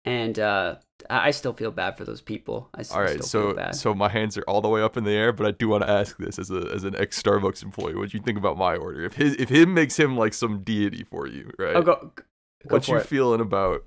and 0.04 0.38
uh, 0.38 0.76
I 1.10 1.28
I 1.28 1.32
still 1.32 1.54
feel 1.54 1.72
bad 1.72 1.98
for 1.98 2.04
those 2.04 2.20
people. 2.22 2.70
I 2.76 2.82
s- 2.82 2.92
All 2.92 3.00
right, 3.02 3.12
still 3.12 3.24
so 3.24 3.48
feel 3.48 3.56
bad. 3.56 3.76
so 3.76 3.94
my 3.94 4.10
hands 4.10 4.38
are 4.38 4.44
all 4.44 4.60
the 4.62 4.68
way 4.70 4.82
up 4.82 4.98
in 4.98 5.06
the 5.06 5.12
air, 5.12 5.32
but 5.32 5.46
I 5.48 5.52
do 5.52 5.70
want 5.70 5.84
to 5.84 5.90
ask 5.90 6.18
this 6.18 6.38
as 6.38 6.52
a 6.52 6.70
as 6.74 6.84
an 6.84 6.96
ex 6.98 7.22
Starbucks 7.22 7.64
employee, 7.64 7.96
what 7.96 8.10
do 8.10 8.18
you 8.18 8.24
think 8.24 8.38
about 8.38 8.58
my 8.58 8.76
order? 8.76 9.06
If 9.06 9.14
his 9.14 9.36
if 9.36 9.48
him 9.48 9.74
makes 9.74 9.98
him 9.98 10.18
like 10.18 10.34
some 10.34 10.64
deity 10.64 11.04
for 11.06 11.28
you, 11.28 11.50
right? 11.58 11.78
oh, 11.78 11.82
go, 11.82 12.12
go 12.16 12.24
what 12.68 12.84
for 12.86 12.96
you 12.96 13.02
it. 13.02 13.08
feeling 13.08 13.40
about 13.40 13.86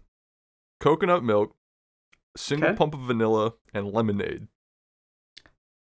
coconut 0.84 1.24
milk, 1.24 1.56
single 2.36 2.68
Okay. 2.68 2.76
pump 2.76 2.94
of 2.94 3.00
vanilla, 3.00 3.54
and 3.72 3.90
lemonade? 3.92 4.48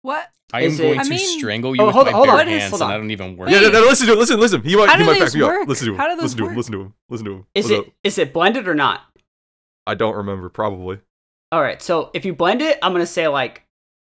What? 0.03 0.29
I 0.53 0.63
am 0.63 0.73
it- 0.73 0.79
going 0.79 1.01
I 1.01 1.03
to 1.05 1.11
mean- 1.11 1.39
strangle 1.39 1.71
oh, 1.71 1.73
you 1.75 1.81
Oh, 1.83 1.87
with 1.87 1.95
hold 1.95 2.07
my 2.07 2.13
hold 2.13 2.27
bare 2.29 2.41
on, 2.41 2.47
hands, 2.47 2.71
hold 2.71 2.83
and 2.83 2.91
on. 2.91 2.95
I 2.95 2.99
don't 2.99 3.11
even 3.11 3.37
work. 3.37 3.49
Yeah, 3.51 3.61
no, 3.61 3.67
Wait. 3.67 3.73
no, 3.73 3.81
listen 3.81 4.07
to 4.07 4.13
him. 4.13 4.19
Listen, 4.19 4.41
listen. 4.41 4.63
He 4.63 4.77
might 4.77 4.89
How 4.89 4.97
he 4.97 5.03
do 5.03 5.07
might 5.07 5.19
back 5.19 5.29
these 5.29 5.37
me 5.37 5.43
up. 5.43 5.67
Listen 5.69 5.87
to 5.87 5.93
him. 5.93 5.99
How 5.99 6.09
do 6.09 6.17
those 6.17 6.23
listen 6.23 6.39
to 6.39 6.43
him. 6.45 6.49
work? 6.51 6.57
Listen 6.57 6.73
to 6.73 6.81
him. 6.81 6.95
Listen 7.09 7.25
to 7.27 7.33
him. 7.33 7.47
Is 7.55 7.65
Listen 7.65 7.77
it 7.85 7.87
up. 7.89 7.93
is 8.05 8.19
it 8.19 8.33
blended 8.33 8.69
or 8.69 8.75
not? 8.75 9.01
I 9.87 9.95
don't 9.95 10.15
remember. 10.15 10.49
Probably. 10.49 11.01
All 11.51 11.61
right, 11.63 11.81
so 11.83 12.11
if 12.15 12.25
you 12.25 12.35
blend 12.35 12.63
it, 12.63 12.79
I'm 12.83 12.93
gonna 12.93 13.07
say 13.07 13.29
like, 13.29 13.63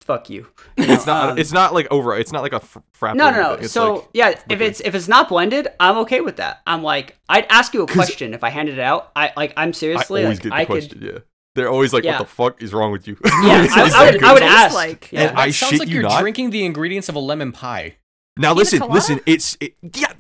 fuck 0.04 0.30
you. 0.30 0.48
You 0.78 0.84
It's 0.94 1.06
not. 1.06 1.30
um, 1.32 1.38
it's 1.38 1.52
not 1.52 1.74
like 1.74 1.88
over. 1.92 2.16
It's 2.18 2.32
not 2.32 2.42
like 2.44 2.54
a 2.54 2.60
fr- 2.60 2.80
frapper. 3.00 3.16
no, 3.16 3.32
no, 3.32 3.56
no. 3.56 3.62
So 3.63 3.94
like- 3.96 4.10
yeah, 4.13 4.39
if 4.50 4.62
it's 4.62 4.80
if 4.82 4.94
it's 4.96 5.08
not 5.08 5.30
blended, 5.30 5.68
I'm 5.80 5.98
okay 6.00 6.22
with 6.22 6.36
that. 6.38 6.62
I'm 6.68 6.84
like, 6.84 7.18
I'd 7.30 7.46
ask 7.50 7.74
you 7.74 7.82
a 7.84 7.88
'Cause- 7.88 7.96
question 7.96 8.34
if 8.34 8.44
I 8.44 8.50
handed 8.50 8.76
it 8.78 8.82
out. 8.82 9.12
I 9.16 9.32
like, 9.36 9.54
I'm 9.58 9.70
I 9.70 9.72
seriously 9.72 10.24
always 10.24 10.38
like, 10.39 10.44
get 10.44 10.50
the 10.50 10.56
I 10.56 10.66
could. 10.66 10.68
question. 10.89 11.02
Yeah. 11.02 11.20
They're 11.56 11.70
always 11.70 11.94
like, 11.94 12.04
Yeah. 12.04 12.13
"What 12.20 12.28
the 12.28 12.34
fuck 12.34 12.63
is 12.63 12.74
wrong 12.74 12.92
with 12.92 13.08
you?" 13.08 13.16
Yeah, 13.24 13.32
I, 13.70 13.92
I 13.96 14.12
would, 14.12 14.24
I 14.24 14.34
would 14.34 14.44
ask. 14.44 14.74
like- 14.76 15.12
yeah. 15.12 15.30
And 15.30 15.38
I 15.38 15.48
That 15.48 15.54
sounds 15.54 15.70
shit 15.72 15.80
like 15.80 15.88
you 15.89 15.96
you're 15.96 16.04
not. 16.04 16.20
drinking 16.22 16.50
the 16.50 16.66
ingredients 16.66 17.10
of 17.10 17.16
a 17.16 17.20
lemon 17.20 17.52
pie. 17.52 17.98
Now 18.38 18.54
listen, 18.54 18.80
listen. 18.89 19.20
It's 19.28 19.56
it, 19.60 19.76
yeah. 19.96 20.13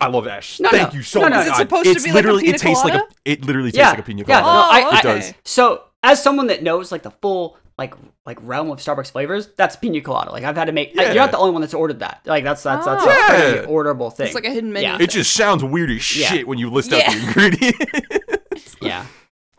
I 0.00 0.08
love 0.08 0.26
Ash. 0.26 0.58
No, 0.58 0.70
Thank 0.70 0.92
no. 0.92 0.96
you 0.96 1.02
so 1.04 1.20
No, 1.20 1.28
no. 1.28 1.36
much. 1.36 1.42
Is 1.42 1.46
it 1.46 1.50
God. 1.50 1.58
supposed 1.58 1.84
to 1.84 1.90
it's 1.90 2.04
be 2.04 2.10
like 2.10 2.24
a 2.24 2.26
literally 2.26 2.42
pina 2.44 2.54
it 2.56 2.60
tastes 2.60 2.84
like 2.84 2.94
a 2.94 3.02
it 3.24 3.44
literally 3.44 3.68
tastes 3.70 3.78
Yeah, 3.78 3.90
like 3.90 3.98
a 3.98 4.02
pina 4.02 4.24
yeah, 4.26 4.40
colada. 4.40 4.42
no, 4.46 4.50
I- 4.50 4.82
Oh, 4.82 4.90
I- 4.90 4.98
it 4.98 5.02
does. 5.02 5.34
So, 5.44 5.82
as 6.02 6.20
someone 6.22 6.48
that 6.48 6.62
knows 6.64 6.90
like 6.90 7.02
the 7.02 7.10
full 7.12 7.58
like 7.80 7.94
like 8.26 8.38
realm 8.42 8.70
of 8.70 8.78
Starbucks 8.78 9.10
flavors, 9.10 9.48
that's 9.56 9.74
pina 9.74 10.00
colada. 10.00 10.30
Like 10.30 10.44
I've 10.44 10.54
had 10.56 10.66
to 10.66 10.72
make. 10.72 10.94
Yeah. 10.94 11.06
You're 11.06 11.14
not 11.16 11.32
the 11.32 11.38
only 11.38 11.50
one 11.50 11.62
that's 11.62 11.74
ordered 11.74 11.98
that. 11.98 12.20
Like 12.26 12.44
that's 12.44 12.62
that's 12.62 12.86
that's 12.86 13.02
Oh. 13.04 13.08
a 13.10 13.26
pretty 13.26 13.66
orderable 13.66 14.14
thing. 14.14 14.26
It's 14.26 14.34
like 14.36 14.44
a 14.44 14.50
hidden 14.52 14.72
menu. 14.72 14.88
Yeah. 14.88 14.98
It 15.00 15.10
just 15.10 15.32
sounds 15.34 15.64
weird 15.64 15.90
as 15.90 16.16
Yeah. 16.16 16.28
shit 16.28 16.46
when 16.46 16.58
you 16.58 16.70
list 16.70 16.92
out 16.92 17.02
the 17.10 17.18
ingredients. 17.26 18.76
yeah. 18.80 19.06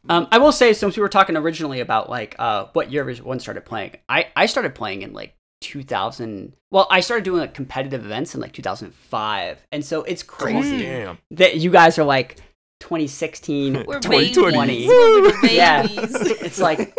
Um, 0.10 0.28
I 0.32 0.38
will 0.40 0.52
say, 0.52 0.74
since 0.74 0.96
we 0.98 1.02
were 1.02 1.10
talking 1.10 1.36
originally 1.36 1.80
about 1.82 2.10
like 2.10 2.36
uh 2.40 2.68
what 2.74 2.92
year 2.92 3.14
one 3.24 3.40
started 3.42 3.66
playing, 3.66 3.96
I 4.08 4.28
I 4.36 4.46
started 4.46 4.74
playing 4.76 5.02
in 5.02 5.12
like 5.14 5.36
2000. 5.62 6.54
Well, 6.72 6.88
I 6.90 7.02
started 7.02 7.24
doing 7.24 7.40
like 7.42 7.54
competitive 7.54 8.06
events 8.06 8.34
in 8.36 8.42
like 8.42 8.52
2005, 8.54 9.66
and 9.72 9.84
so 9.86 10.04
it's 10.04 10.24
crazy 10.24 10.84
Damn. 10.84 11.18
that 11.32 11.58
you 11.58 11.70
guys 11.70 12.00
are 12.00 12.04
like 12.04 12.38
2016. 12.80 13.84
We're 13.88 14.00
2020. 14.00 14.68
babies. 14.68 14.88
We're 14.88 15.22
little 15.22 15.50
Yeah. 15.50 15.88
it's 15.90 16.60
like 16.60 16.98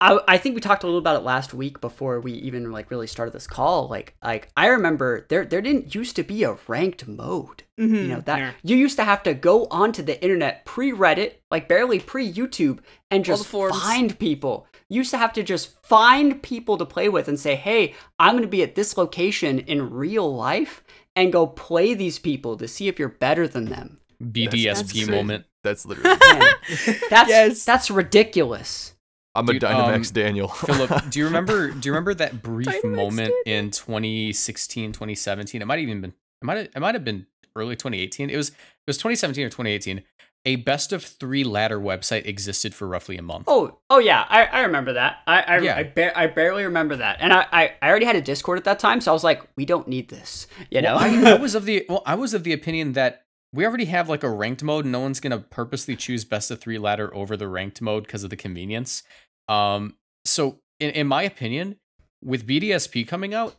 I, 0.00 0.14
I 0.14 0.20
I 0.28 0.38
think 0.38 0.54
we 0.54 0.60
talked 0.60 0.82
a 0.82 0.86
little 0.86 0.98
about 0.98 1.16
it 1.16 1.24
last 1.24 1.52
week 1.54 1.80
before 1.80 2.20
we 2.20 2.32
even 2.32 2.72
like 2.72 2.90
really 2.90 3.06
started 3.06 3.32
this 3.32 3.46
call. 3.46 3.88
Like 3.88 4.14
like 4.22 4.48
I 4.56 4.66
remember 4.68 5.26
there 5.28 5.44
there 5.44 5.60
didn't 5.62 5.94
used 5.94 6.16
to 6.16 6.22
be 6.22 6.42
a 6.44 6.56
ranked 6.68 7.06
mode. 7.06 7.64
Mhm. 7.78 8.02
You 8.02 8.08
know 8.08 8.20
that 8.22 8.38
Yeah. 8.38 8.52
you 8.62 8.76
used 8.76 8.96
to 8.96 9.04
have 9.04 9.22
to 9.24 9.34
go 9.34 9.66
onto 9.70 10.02
the 10.02 10.22
internet 10.22 10.64
pre 10.64 10.92
Reddit, 10.92 11.34
like 11.50 11.68
barely 11.68 11.98
pre 12.00 12.30
YouTube, 12.30 12.78
and 13.10 13.24
just 13.24 13.46
find 13.46 14.18
people. 14.18 14.66
You 14.88 14.96
used 14.98 15.10
to 15.12 15.18
have 15.18 15.32
to 15.34 15.42
just 15.42 15.80
find 15.86 16.42
people 16.42 16.76
to 16.78 16.84
play 16.86 17.08
with 17.08 17.28
and 17.28 17.38
say, 17.38 17.54
"Hey, 17.54 17.94
I'm 18.18 18.32
going 18.32 18.42
to 18.42 18.48
be 18.48 18.62
at 18.62 18.74
this 18.74 18.96
location 18.96 19.58
in 19.60 19.90
real 19.90 20.34
life." 20.34 20.82
And 21.16 21.32
go 21.32 21.46
play 21.46 21.92
these 21.92 22.18
people 22.20 22.56
to 22.56 22.68
see 22.68 22.86
if 22.88 22.98
you're 22.98 23.08
better 23.08 23.46
than 23.48 23.64
them. 23.66 23.98
BDSP 24.22 25.04
true. 25.06 25.14
moment. 25.16 25.44
That's 25.64 25.84
literally. 25.84 26.16
Man, 26.32 26.42
that's 27.10 27.28
Yes. 27.28 27.64
that's 27.64 27.90
ridiculous. 27.90 28.94
I'm 29.34 29.48
a 29.48 29.52
Dude, 29.52 29.62
Dynamax 29.62 30.08
um, 30.08 30.12
Daniel. 30.14 30.48
Philip, 30.66 31.10
do 31.10 31.18
you 31.18 31.24
remember? 31.26 31.70
Do 31.70 31.88
you 31.88 31.92
remember 31.92 32.14
that 32.14 32.42
brief 32.42 32.66
Dynamax 32.66 32.94
moment 32.96 33.34
in 33.46 33.70
2016, 33.70 34.92
2017? 34.92 35.62
It 35.62 35.64
might 35.64 35.78
have 35.78 35.88
even 35.88 36.00
been. 36.00 36.10
It 36.10 36.44
might. 36.44 36.56
Have, 36.56 36.66
it 36.74 36.80
might 36.80 36.94
have 36.94 37.04
been 37.04 37.26
early 37.54 37.76
2018. 37.76 38.30
It 38.30 38.36
was. 38.36 38.48
It 38.50 38.54
was 38.86 38.96
2017 38.98 39.44
or 39.44 39.48
2018. 39.48 40.02
A 40.46 40.56
best 40.56 40.94
of 40.94 41.04
three 41.04 41.44
ladder 41.44 41.78
website 41.78 42.24
existed 42.24 42.74
for 42.74 42.88
roughly 42.88 43.18
a 43.18 43.22
month. 43.22 43.44
Oh, 43.46 43.76
oh 43.90 43.98
yeah, 43.98 44.24
I, 44.26 44.46
I 44.46 44.60
remember 44.62 44.94
that. 44.94 45.18
I 45.26 45.42
I, 45.42 45.58
Yeah. 45.58 45.76
I, 45.76 45.82
ba- 45.82 46.18
I 46.18 46.28
barely 46.28 46.64
remember 46.64 46.96
that, 46.96 47.18
and 47.20 47.30
I, 47.30 47.46
I 47.52 47.74
I 47.82 47.90
already 47.90 48.06
had 48.06 48.16
a 48.16 48.22
Discord 48.22 48.56
at 48.56 48.64
that 48.64 48.78
time, 48.78 49.02
so 49.02 49.12
I 49.12 49.14
was 49.14 49.22
like, 49.22 49.42
we 49.56 49.66
don't 49.66 49.86
need 49.86 50.08
this, 50.08 50.46
you 50.70 50.80
know. 50.80 50.96
Well, 50.96 51.26
I, 51.26 51.32
I 51.32 51.38
was 51.38 51.54
of 51.60 51.66
the 51.66 51.84
well, 51.90 52.02
I 52.06 52.14
was 52.14 52.32
of 52.32 52.42
the 52.44 52.54
opinion 52.54 52.94
that 52.94 53.26
we 53.52 53.66
already 53.66 53.86
have 53.86 54.08
like 54.08 54.22
a 54.22 54.30
ranked 54.30 54.62
mode. 54.62 54.86
No 54.86 55.00
one's 55.00 55.20
gonna 55.20 55.38
purposely 55.38 55.96
choose 55.96 56.24
best 56.24 56.50
of 56.50 56.60
three 56.60 56.78
ladder 56.78 57.14
over 57.14 57.36
the 57.36 57.48
ranked 57.48 57.80
mode 57.80 58.04
because 58.04 58.24
of 58.24 58.30
the 58.30 58.36
convenience. 58.36 59.02
Um, 59.48 59.96
so 60.24 60.60
in, 60.78 60.90
in 60.90 61.06
my 61.06 61.22
opinion, 61.22 61.76
with 62.22 62.46
BDSP 62.46 63.06
coming 63.06 63.34
out, 63.34 63.56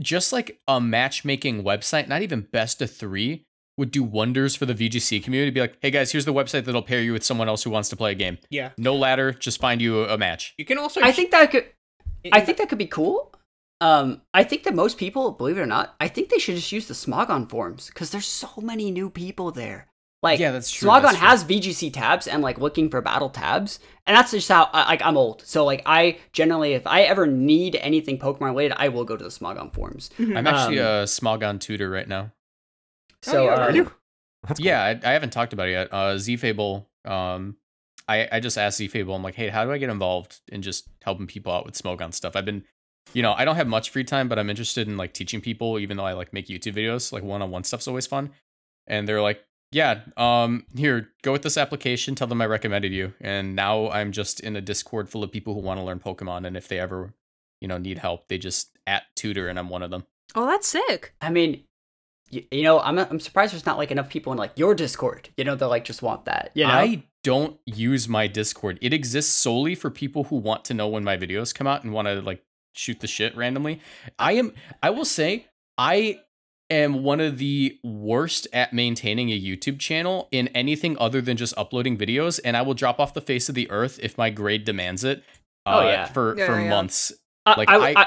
just 0.00 0.32
like 0.32 0.60
a 0.68 0.80
matchmaking 0.80 1.62
website, 1.62 2.08
not 2.08 2.22
even 2.22 2.42
best 2.42 2.82
of 2.82 2.90
three, 2.90 3.46
would 3.78 3.90
do 3.90 4.02
wonders 4.02 4.56
for 4.56 4.66
the 4.66 4.74
VGC 4.74 5.22
community. 5.22 5.50
Be 5.50 5.60
like, 5.60 5.78
hey 5.80 5.90
guys, 5.90 6.12
here's 6.12 6.24
the 6.24 6.32
website 6.32 6.64
that'll 6.64 6.82
pair 6.82 7.02
you 7.02 7.12
with 7.12 7.24
someone 7.24 7.48
else 7.48 7.62
who 7.62 7.70
wants 7.70 7.88
to 7.90 7.96
play 7.96 8.12
a 8.12 8.14
game. 8.14 8.38
Yeah. 8.50 8.70
No 8.78 8.94
ladder, 8.94 9.32
just 9.32 9.60
find 9.60 9.80
you 9.80 10.04
a, 10.04 10.14
a 10.14 10.18
match. 10.18 10.54
You 10.58 10.64
can 10.64 10.78
also. 10.78 11.00
I 11.02 11.12
think 11.12 11.30
that 11.30 11.50
could, 11.50 11.66
I 12.32 12.40
think 12.40 12.58
that 12.58 12.68
could 12.68 12.78
be 12.78 12.86
cool. 12.86 13.32
Um, 13.80 14.22
I 14.32 14.42
think 14.44 14.62
that 14.64 14.74
most 14.74 14.96
people, 14.96 15.32
believe 15.32 15.58
it 15.58 15.60
or 15.60 15.66
not, 15.66 15.94
I 16.00 16.08
think 16.08 16.30
they 16.30 16.38
should 16.38 16.54
just 16.56 16.72
use 16.72 16.88
the 16.88 16.94
Smogon 16.94 17.48
forums 17.48 17.88
because 17.88 18.10
there's 18.10 18.26
so 18.26 18.48
many 18.62 18.90
new 18.90 19.10
people 19.10 19.50
there. 19.50 19.86
Like, 20.22 20.40
Yeah, 20.40 20.50
that's 20.50 20.70
true, 20.70 20.88
Smogon 20.88 21.02
that's 21.02 21.18
true. 21.18 21.26
has 21.28 21.44
VGC 21.44 21.92
tabs 21.92 22.26
and 22.26 22.42
like 22.42 22.58
looking 22.58 22.88
for 22.88 23.02
battle 23.02 23.28
tabs, 23.28 23.78
and 24.06 24.16
that's 24.16 24.30
just 24.30 24.48
how 24.48 24.70
I- 24.72 24.86
like 24.88 25.02
I'm 25.04 25.16
old. 25.18 25.42
So 25.44 25.64
like 25.66 25.82
I 25.84 26.18
generally, 26.32 26.72
if 26.72 26.86
I 26.86 27.02
ever 27.02 27.26
need 27.26 27.76
anything 27.76 28.18
Pokemon 28.18 28.46
related, 28.46 28.76
I 28.78 28.88
will 28.88 29.04
go 29.04 29.16
to 29.16 29.22
the 29.22 29.30
Smogon 29.30 29.72
forums. 29.74 30.08
I'm 30.18 30.46
actually 30.46 30.80
Um, 30.80 30.86
a 30.86 31.04
Smogon 31.04 31.60
tutor 31.60 31.90
right 31.90 32.08
now. 32.08 32.32
So 33.22 33.44
yeah, 33.44 33.50
uh, 33.54 33.60
Are 33.60 33.70
you? 33.72 33.92
That's 34.48 34.58
cool. 34.58 34.66
Yeah, 34.66 34.82
I, 34.82 34.90
I 35.10 35.12
haven't 35.12 35.30
talked 35.30 35.52
about 35.52 35.68
it 35.68 35.72
yet. 35.72 35.88
Uh, 35.92 36.14
ZFable. 36.14 36.86
Um, 37.04 37.56
I 38.08 38.26
I 38.32 38.40
just 38.40 38.56
asked 38.56 38.80
ZFable. 38.80 39.14
I'm 39.14 39.22
like, 39.22 39.34
hey, 39.34 39.48
how 39.48 39.64
do 39.64 39.70
I 39.72 39.78
get 39.78 39.90
involved 39.90 40.40
in 40.48 40.62
just 40.62 40.88
helping 41.02 41.26
people 41.26 41.52
out 41.52 41.66
with 41.66 41.74
Smogon 41.74 42.14
stuff? 42.14 42.36
I've 42.36 42.44
been, 42.44 42.64
you 43.12 43.22
know, 43.22 43.32
I 43.32 43.44
don't 43.44 43.56
have 43.56 43.68
much 43.68 43.90
free 43.90 44.04
time, 44.04 44.28
but 44.28 44.38
I'm 44.38 44.50
interested 44.50 44.88
in 44.88 44.96
like 44.96 45.12
teaching 45.12 45.40
people. 45.40 45.78
Even 45.78 45.96
though 45.96 46.04
I 46.04 46.12
like 46.12 46.32
make 46.32 46.48
YouTube 46.48 46.74
videos, 46.74 47.12
like 47.12 47.22
one 47.22 47.42
on 47.42 47.50
one 47.50 47.64
stuff's 47.64 47.88
always 47.88 48.06
fun. 48.06 48.30
And 48.86 49.08
they're 49.08 49.22
like, 49.22 49.44
yeah, 49.72 50.00
um, 50.16 50.64
here, 50.76 51.10
go 51.22 51.32
with 51.32 51.42
this 51.42 51.56
application. 51.56 52.14
Tell 52.14 52.26
them 52.26 52.40
I 52.40 52.46
recommended 52.46 52.92
you. 52.92 53.14
And 53.20 53.56
now 53.56 53.90
I'm 53.90 54.12
just 54.12 54.40
in 54.40 54.56
a 54.56 54.60
Discord 54.60 55.08
full 55.08 55.24
of 55.24 55.32
people 55.32 55.54
who 55.54 55.60
want 55.60 55.80
to 55.80 55.84
learn 55.84 55.98
Pokemon, 55.98 56.46
and 56.46 56.56
if 56.56 56.68
they 56.68 56.78
ever, 56.78 57.14
you 57.60 57.68
know, 57.68 57.78
need 57.78 57.98
help, 57.98 58.28
they 58.28 58.38
just 58.38 58.78
at 58.86 59.04
tutor, 59.16 59.48
and 59.48 59.58
I'm 59.58 59.68
one 59.68 59.82
of 59.82 59.90
them. 59.90 60.04
Oh, 60.34 60.46
that's 60.46 60.68
sick. 60.68 61.14
I 61.20 61.30
mean, 61.30 61.64
you, 62.30 62.44
you 62.50 62.62
know, 62.62 62.80
I'm 62.80 62.98
I'm 62.98 63.20
surprised 63.20 63.52
there's 63.52 63.66
not 63.66 63.78
like 63.78 63.90
enough 63.90 64.08
people 64.08 64.32
in 64.32 64.38
like 64.38 64.52
your 64.56 64.74
Discord. 64.74 65.30
You 65.36 65.44
know, 65.44 65.56
that 65.56 65.68
like 65.68 65.84
just 65.84 66.02
want 66.02 66.26
that. 66.26 66.50
You 66.54 66.66
know, 66.66 66.72
I 66.72 67.04
don't 67.24 67.58
use 67.66 68.08
my 68.08 68.26
Discord. 68.26 68.78
It 68.80 68.92
exists 68.92 69.32
solely 69.32 69.74
for 69.74 69.90
people 69.90 70.24
who 70.24 70.36
want 70.36 70.64
to 70.66 70.74
know 70.74 70.88
when 70.88 71.04
my 71.04 71.16
videos 71.16 71.54
come 71.54 71.66
out 71.66 71.82
and 71.82 71.92
want 71.92 72.06
to 72.08 72.20
like 72.20 72.42
shoot 72.76 73.00
the 73.00 73.06
shit 73.06 73.36
randomly. 73.36 73.80
I 74.18 74.32
am 74.32 74.52
I 74.82 74.90
will 74.90 75.04
say 75.04 75.46
I 75.78 76.20
am 76.70 77.02
one 77.04 77.20
of 77.20 77.38
the 77.38 77.78
worst 77.84 78.48
at 78.52 78.72
maintaining 78.72 79.30
a 79.30 79.40
YouTube 79.40 79.78
channel 79.78 80.28
in 80.32 80.48
anything 80.48 80.96
other 80.98 81.20
than 81.20 81.36
just 81.36 81.54
uploading 81.56 81.96
videos 81.96 82.40
and 82.44 82.56
I 82.56 82.62
will 82.62 82.74
drop 82.74 82.98
off 82.98 83.14
the 83.14 83.20
face 83.20 83.48
of 83.48 83.54
the 83.54 83.70
earth 83.70 84.00
if 84.02 84.18
my 84.18 84.30
grade 84.30 84.64
demands 84.64 85.04
it. 85.04 85.22
Oh, 85.64 85.80
uh, 85.80 85.82
yeah. 85.84 86.04
for 86.06 86.36
Yeah, 86.36 86.46
for 86.46 86.60
yeah. 86.60 86.68
months. 86.70 87.12
I, 87.44 87.54
Like, 87.56 87.68
I, 87.70 87.76
I- 87.76 88.00
I, 88.02 88.06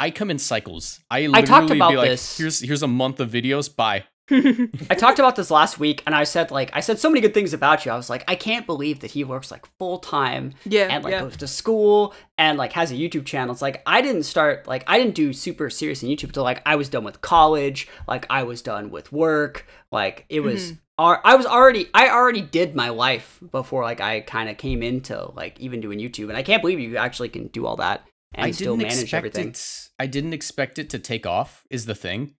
I 0.00 0.10
come 0.12 0.30
in 0.30 0.38
cycles. 0.38 1.00
I 1.10 1.18
I 1.18 1.26
literally 1.26 1.46
talked 1.46 1.70
about 1.72 1.90
be 1.90 1.96
like, 1.96 2.10
this. 2.10 2.38
here's 2.38 2.60
here's 2.60 2.82
a 2.84 2.88
month 2.88 3.18
of 3.18 3.30
videos. 3.30 3.74
Bye. 3.74 4.04
I 4.30 4.94
talked 4.94 5.18
about 5.18 5.36
this 5.36 5.50
last 5.50 5.78
week, 5.78 6.02
and 6.06 6.14
I 6.14 6.24
said 6.24 6.50
like 6.50 6.70
I 6.74 6.80
said 6.80 6.98
so 6.98 7.08
many 7.08 7.20
good 7.20 7.34
things 7.34 7.52
about 7.52 7.84
you. 7.86 7.92
I 7.92 7.96
was 7.96 8.10
like, 8.10 8.24
I 8.28 8.34
can't 8.34 8.66
believe 8.66 9.00
that 9.00 9.10
he 9.10 9.24
works 9.24 9.50
like 9.50 9.66
full 9.78 9.98
time 9.98 10.54
yeah, 10.64 10.88
and 10.90 11.02
like 11.02 11.12
yeah. 11.12 11.20
goes 11.20 11.36
to 11.38 11.46
school 11.46 12.14
and 12.36 12.58
like 12.58 12.72
has 12.72 12.90
a 12.90 12.94
YouTube 12.94 13.24
channel. 13.24 13.52
It's 13.52 13.62
like 13.62 13.82
I 13.86 14.00
didn't 14.02 14.24
start 14.24 14.66
like 14.66 14.84
I 14.86 14.98
didn't 14.98 15.14
do 15.14 15.32
super 15.32 15.70
serious 15.70 16.02
in 16.02 16.10
YouTube 16.10 16.24
until 16.24 16.44
like 16.44 16.62
I 16.66 16.76
was 16.76 16.88
done 16.88 17.04
with 17.04 17.20
college, 17.20 17.88
like 18.06 18.26
I 18.28 18.42
was 18.42 18.62
done 18.62 18.90
with 18.90 19.12
work, 19.12 19.66
like 19.90 20.26
it 20.28 20.40
was. 20.40 20.72
Mm-hmm. 20.72 20.80
ar- 20.98 21.22
I 21.24 21.36
was 21.36 21.46
already 21.46 21.88
I 21.94 22.10
already 22.10 22.42
did 22.42 22.74
my 22.74 22.90
life 22.90 23.40
before 23.50 23.82
like 23.82 24.00
I 24.00 24.20
kind 24.20 24.48
of 24.50 24.58
came 24.58 24.82
into 24.82 25.30
like 25.34 25.58
even 25.60 25.80
doing 25.80 25.98
YouTube, 25.98 26.28
and 26.28 26.36
I 26.36 26.42
can't 26.42 26.62
believe 26.62 26.80
you 26.80 26.96
actually 26.96 27.30
can 27.30 27.46
do 27.48 27.66
all 27.66 27.76
that 27.76 28.04
and 28.34 28.46
I 28.46 28.50
still 28.50 28.76
manage 28.76 29.14
everything. 29.14 29.48
it. 29.48 29.88
I 29.98 30.06
didn't 30.06 30.32
expect 30.32 30.78
it 30.78 30.90
to 30.90 30.98
take 30.98 31.26
off. 31.26 31.64
Is 31.70 31.86
the 31.86 31.94
thing, 31.94 32.34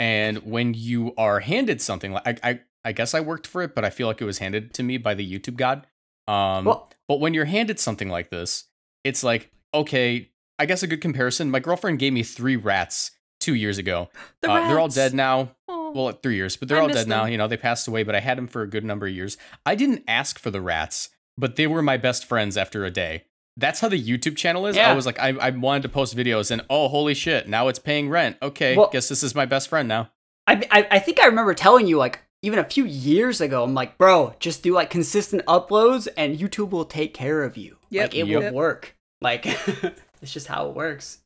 and 0.00 0.38
when 0.38 0.74
you 0.74 1.14
are 1.16 1.38
handed 1.40 1.80
something 1.80 2.12
like 2.12 2.26
I, 2.26 2.50
I, 2.50 2.60
I 2.86 2.92
guess 2.92 3.14
I 3.14 3.20
worked 3.20 3.46
for 3.46 3.62
it, 3.62 3.74
but 3.74 3.84
I 3.84 3.90
feel 3.90 4.08
like 4.08 4.20
it 4.20 4.24
was 4.24 4.38
handed 4.38 4.74
to 4.74 4.82
me 4.82 4.96
by 4.96 5.14
the 5.14 5.30
YouTube 5.30 5.56
god. 5.56 5.86
Um, 6.26 6.64
Well, 6.64 6.90
but 7.06 7.20
when 7.20 7.34
you're 7.34 7.44
handed 7.44 7.78
something 7.78 8.08
like 8.08 8.30
this, 8.30 8.64
it's 9.04 9.22
like 9.22 9.52
okay. 9.72 10.30
I 10.58 10.66
guess 10.66 10.82
a 10.82 10.86
good 10.86 11.00
comparison. 11.00 11.50
My 11.50 11.60
girlfriend 11.60 12.00
gave 12.00 12.12
me 12.12 12.22
three 12.22 12.56
rats 12.56 13.12
two 13.38 13.54
years 13.54 13.78
ago. 13.78 14.10
The 14.42 14.50
Uh, 14.50 14.68
they're 14.68 14.78
all 14.78 14.88
dead 14.88 15.14
now. 15.14 15.52
Aw. 15.68 15.90
Well, 15.92 16.12
three 16.12 16.36
years, 16.36 16.56
but 16.56 16.68
they're 16.68 16.78
I 16.78 16.82
all 16.82 16.88
dead 16.88 17.08
now. 17.08 17.24
You 17.24 17.38
know, 17.38 17.48
they 17.48 17.56
passed 17.56 17.88
away, 17.88 18.02
but 18.02 18.14
I 18.14 18.20
had 18.20 18.36
them 18.36 18.46
for 18.46 18.62
a 18.62 18.68
good 18.68 18.84
number 18.84 19.06
of 19.06 19.12
years. 19.12 19.36
I 19.64 19.74
didn't 19.74 20.04
ask 20.06 20.38
for 20.38 20.50
the 20.50 20.60
rats, 20.60 21.08
but 21.38 21.56
they 21.56 21.66
were 21.66 21.82
my 21.82 21.96
best 21.96 22.26
friends 22.26 22.56
after 22.56 22.84
a 22.84 22.90
day. 22.90 23.24
That's 23.60 23.80
how 23.80 23.88
the 23.88 24.02
YouTube 24.02 24.36
channel 24.36 24.66
is. 24.66 24.74
Yeah. 24.76 24.90
I 24.90 24.94
was 24.94 25.06
like, 25.06 25.18
I, 25.20 25.28
I 25.40 25.50
wanted 25.50 25.82
to 25.82 25.88
post 25.88 26.16
videos, 26.16 26.50
and 26.50 26.62
oh, 26.70 26.88
holy 26.88 27.14
shit, 27.14 27.48
now 27.48 27.68
it's 27.68 27.78
paying 27.78 28.08
rent. 28.08 28.36
Okay, 28.42 28.76
Well- 28.76 28.90
guess 28.90 29.08
this 29.08 29.22
is 29.22 29.34
my 29.34 29.46
best 29.46 29.68
friend 29.68 29.86
now. 29.88 30.10
I, 30.46 30.62
I 30.70 30.86
I 30.92 30.98
think 30.98 31.20
I 31.20 31.26
remember 31.26 31.54
telling 31.54 31.86
you 31.86 31.96
like 31.98 32.20
even 32.42 32.58
a 32.58 32.64
few 32.64 32.84
years 32.86 33.40
ago. 33.40 33.62
I'm 33.62 33.74
like, 33.74 33.98
bro, 33.98 34.34
just 34.40 34.62
do 34.62 34.72
like 34.72 34.90
consistent 34.90 35.44
uploads, 35.46 36.08
and 36.16 36.38
YouTube 36.38 36.70
will 36.70 36.86
take 36.86 37.14
care 37.14 37.44
of 37.44 37.56
you. 37.56 37.76
Yep. 37.90 38.02
Like 38.04 38.14
it 38.16 38.26
Yep. 38.26 38.42
will 38.42 38.52
work. 38.56 38.96
Like 39.20 39.44
it's 40.22 40.32
just 40.32 40.46
how 40.48 40.68
it 40.68 40.74
works. 40.74 41.18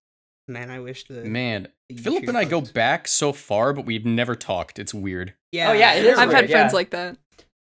Man, 0.49 0.71
I 0.71 0.81
wish 0.81 1.07
the 1.07 1.25
Man, 1.25 1.69
the 1.89 1.97
Philip 1.97 2.29
and 2.29 2.37
I 2.37 2.45
go 2.45 2.61
back 2.61 3.09
so 3.09 3.33
far, 3.33 3.73
but 3.73 3.87
we've 3.87 4.05
never 4.05 4.35
talked. 4.35 4.79
It's 4.79 4.93
weird. 4.93 5.33
Yeah, 5.53 5.71
Oh, 5.71 5.73
yeah, 5.73 5.95
it 5.95 6.05
is 6.05 6.19
I've 6.19 6.29
weird, 6.29 6.41
had 6.43 6.51
friends 6.51 6.73
yeah. 6.73 6.77
like 6.77 6.91
that. 6.91 7.17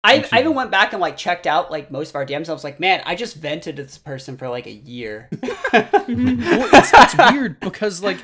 I. 0.04 0.28
I 0.32 0.40
even 0.40 0.56
went 0.56 0.72
back 0.72 0.94
and 0.94 1.02
like 1.02 1.18
checked 1.18 1.48
out 1.48 1.72
like 1.72 1.92
most 1.92 2.10
of 2.10 2.16
our 2.16 2.26
DMs. 2.26 2.50
I 2.50 2.54
was 2.54 2.64
like, 2.64 2.80
man, 2.80 3.02
I 3.06 3.16
just 3.16 3.36
vented 3.36 3.76
to 3.78 3.84
this 3.84 3.98
person 3.98 4.38
for 4.38 4.50
like 4.50 4.68
a 4.68 4.72
year. 4.72 5.30
well, 5.42 5.90
it's, 6.04 6.92
it's 6.94 7.32
weird 7.32 7.60
because 7.60 8.02
like 8.02 8.18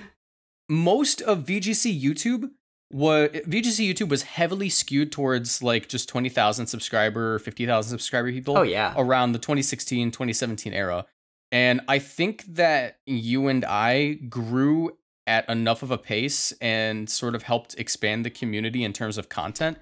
most 0.70 1.22
of 1.22 1.46
VGC 1.46 2.02
YouTube 2.02 2.52
was 2.92 3.30
VGC 3.30 3.94
YouTube 3.94 4.10
was 4.10 4.24
heavily 4.24 4.70
skewed 4.70 5.12
towards 5.12 5.62
like 5.62 5.90
just 5.90 6.10
20,000 6.10 6.68
subscriber, 6.68 7.40
50,000 7.40 7.90
subscriber 7.90 8.32
people 8.32 8.58
oh 8.58 8.64
yeah. 8.64 8.94
around 8.98 9.34
the 9.34 9.40
2016, 9.40 10.12
2017 10.12 10.74
era. 10.74 11.06
And 11.52 11.82
I 11.88 12.00
think 12.00 12.44
that 12.56 13.00
you 13.06 13.48
and 13.48 13.64
I 13.64 14.14
grew 14.14 14.98
at 15.26 15.48
enough 15.50 15.84
of 15.84 15.92
a 15.92 15.98
pace 15.98 16.54
and 16.62 17.10
sort 17.10 17.36
of 17.36 17.44
helped 17.44 17.76
expand 17.78 18.26
the 18.26 18.30
community 18.30 18.84
in 18.84 18.94
terms 18.94 19.18
of 19.18 19.30
content 19.30 19.78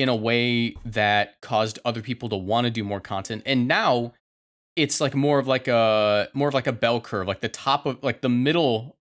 in 0.00 0.08
a 0.08 0.16
way 0.16 0.74
that 0.84 1.40
caused 1.42 1.78
other 1.84 2.00
people 2.00 2.28
to 2.30 2.36
want 2.36 2.64
to 2.64 2.70
do 2.70 2.82
more 2.82 3.00
content. 3.00 3.42
And 3.44 3.68
now 3.68 4.12
it's 4.76 5.00
like 5.00 5.14
more 5.14 5.38
of 5.38 5.46
like 5.46 5.68
a 5.68 6.28
more 6.32 6.48
of 6.48 6.54
like 6.54 6.66
a 6.66 6.72
bell 6.72 7.00
curve. 7.00 7.26
Like 7.28 7.40
the 7.40 7.48
top 7.48 7.84
of 7.86 8.02
like 8.02 8.20
the 8.22 8.28
middle 8.28 8.96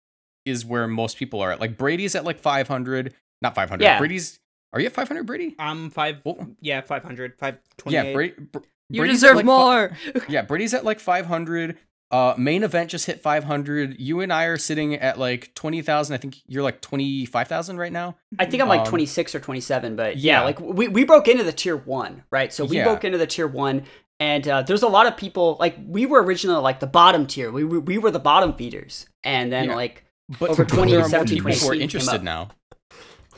is 0.45 0.65
where 0.65 0.87
most 0.87 1.17
people 1.17 1.41
are 1.41 1.51
at. 1.51 1.59
Like 1.59 1.77
Brady's 1.77 2.15
at 2.15 2.23
like 2.23 2.39
500, 2.39 3.13
not 3.41 3.55
500. 3.55 3.83
Yeah. 3.83 3.97
Brady's 3.97 4.39
Are 4.73 4.79
you 4.79 4.85
at 4.87 4.93
500, 4.93 5.25
Brady? 5.25 5.55
I'm 5.59 5.89
five. 5.89 6.21
Oh. 6.25 6.47
Yeah, 6.61 6.81
500, 6.81 7.37
528. 7.37 7.91
Yeah, 8.07 8.13
Brady. 8.13 8.33
Br- 8.51 8.59
You 8.89 9.01
Brady's 9.01 9.21
deserve 9.21 9.31
at 9.31 9.35
like 9.37 9.45
fi- 9.45 9.47
more. 9.47 9.97
yeah, 10.29 10.41
Brady's 10.43 10.73
at 10.73 10.85
like 10.85 10.99
500. 10.99 11.77
Uh, 12.11 12.33
main 12.37 12.63
event 12.63 12.89
just 12.91 13.07
hit 13.07 13.21
500. 13.21 13.99
You 13.99 14.21
and 14.21 14.31
I 14.31 14.45
are 14.45 14.57
sitting 14.57 14.93
at 14.95 15.17
like 15.17 15.53
20,000. 15.55 16.13
I 16.13 16.17
think 16.17 16.37
you're 16.47 16.61
like 16.63 16.79
25,000 16.81 17.77
right 17.77 17.91
now. 17.91 18.15
I 18.39 18.45
think 18.45 18.61
I'm 18.61 18.69
like 18.69 18.81
Um, 18.81 18.85
26 18.87 19.33
or 19.35 19.39
27, 19.39 19.95
but 19.95 20.17
yeah, 20.17 20.39
yeah. 20.39 20.43
like 20.45 20.59
we, 20.59 20.87
we 20.87 21.03
broke 21.03 21.27
into 21.27 21.43
the 21.43 21.51
tier 21.51 21.75
one, 21.75 22.23
right? 22.31 22.53
So 22.53 22.63
we 22.65 22.77
Yeah. 22.77 22.83
broke 22.85 23.03
into 23.03 23.17
the 23.17 23.25
tier 23.27 23.47
one, 23.47 23.85
and 24.19 24.47
uh, 24.47 24.61
there's 24.61 24.83
a 24.83 24.87
lot 24.87 25.07
of 25.07 25.17
people 25.17 25.57
like 25.59 25.75
we 25.85 26.05
were 26.05 26.23
originally 26.23 26.61
like 26.61 26.79
the 26.79 26.87
bottom 26.87 27.25
tier. 27.25 27.51
We 27.51 27.63
we, 27.63 27.79
we 27.79 27.97
were 27.97 28.11
the 28.11 28.19
bottom 28.19 28.53
feeders, 28.53 29.07
and 29.23 29.51
then 29.51 29.69
Yeah. 29.69 29.75
like 29.75 30.05
But 30.39 30.51
Over 30.51 30.63
but 30.63 30.69
there 30.73 30.79
are 30.79 30.85
more 30.85 31.25
2017, 31.25 31.43
people 31.43 31.69
are 31.71 31.75
interested 31.75 32.23
now. 32.23 32.49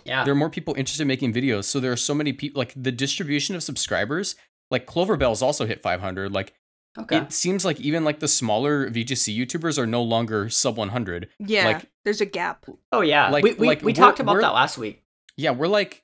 yeah, 0.06 0.24
There 0.24 0.34
are 0.34 0.36
more 0.36 0.50
people 0.50 0.74
interested 0.76 1.02
in 1.04 1.08
making 1.08 1.34
videos. 1.34 1.64
So 1.66 1.80
there 1.80 1.92
are 1.92 1.98
so 1.98 2.14
many 2.14 2.32
people. 2.34 2.60
Like 2.60 2.74
the 2.76 2.92
distribution 2.92 3.56
of 3.56 3.64
subscribers. 3.64 4.36
Like 4.70 4.86
Cloverbell's 4.86 5.42
also 5.42 5.66
hit 5.66 5.82
500. 5.82 6.32
Like 6.34 6.54
okay, 7.00 7.18
it 7.18 7.32
seems 7.34 7.64
like 7.66 7.80
even 7.80 8.04
like 8.04 8.20
the 8.20 8.28
smaller 8.28 8.90
VGC 8.90 9.36
YouTubers 9.38 9.78
are 9.78 9.88
no 9.88 10.02
longer 10.04 10.50
sub 10.50 10.78
100. 10.78 11.30
Yeah, 11.40 11.66
Like- 11.66 11.90
there's 12.06 12.22
a 12.22 12.26
gap. 12.26 12.66
oh 12.92 13.02
yeah, 13.02 13.30
like- 13.30 13.44
we 13.44 13.54
we, 13.54 13.68
like, 13.68 13.82
we 13.82 13.94
talked 13.94 14.20
about 14.20 14.40
that 14.42 14.54
last 14.54 14.78
week. 14.78 15.04
Yeah, 15.36 15.52
we're 15.52 15.68
like 15.68 16.04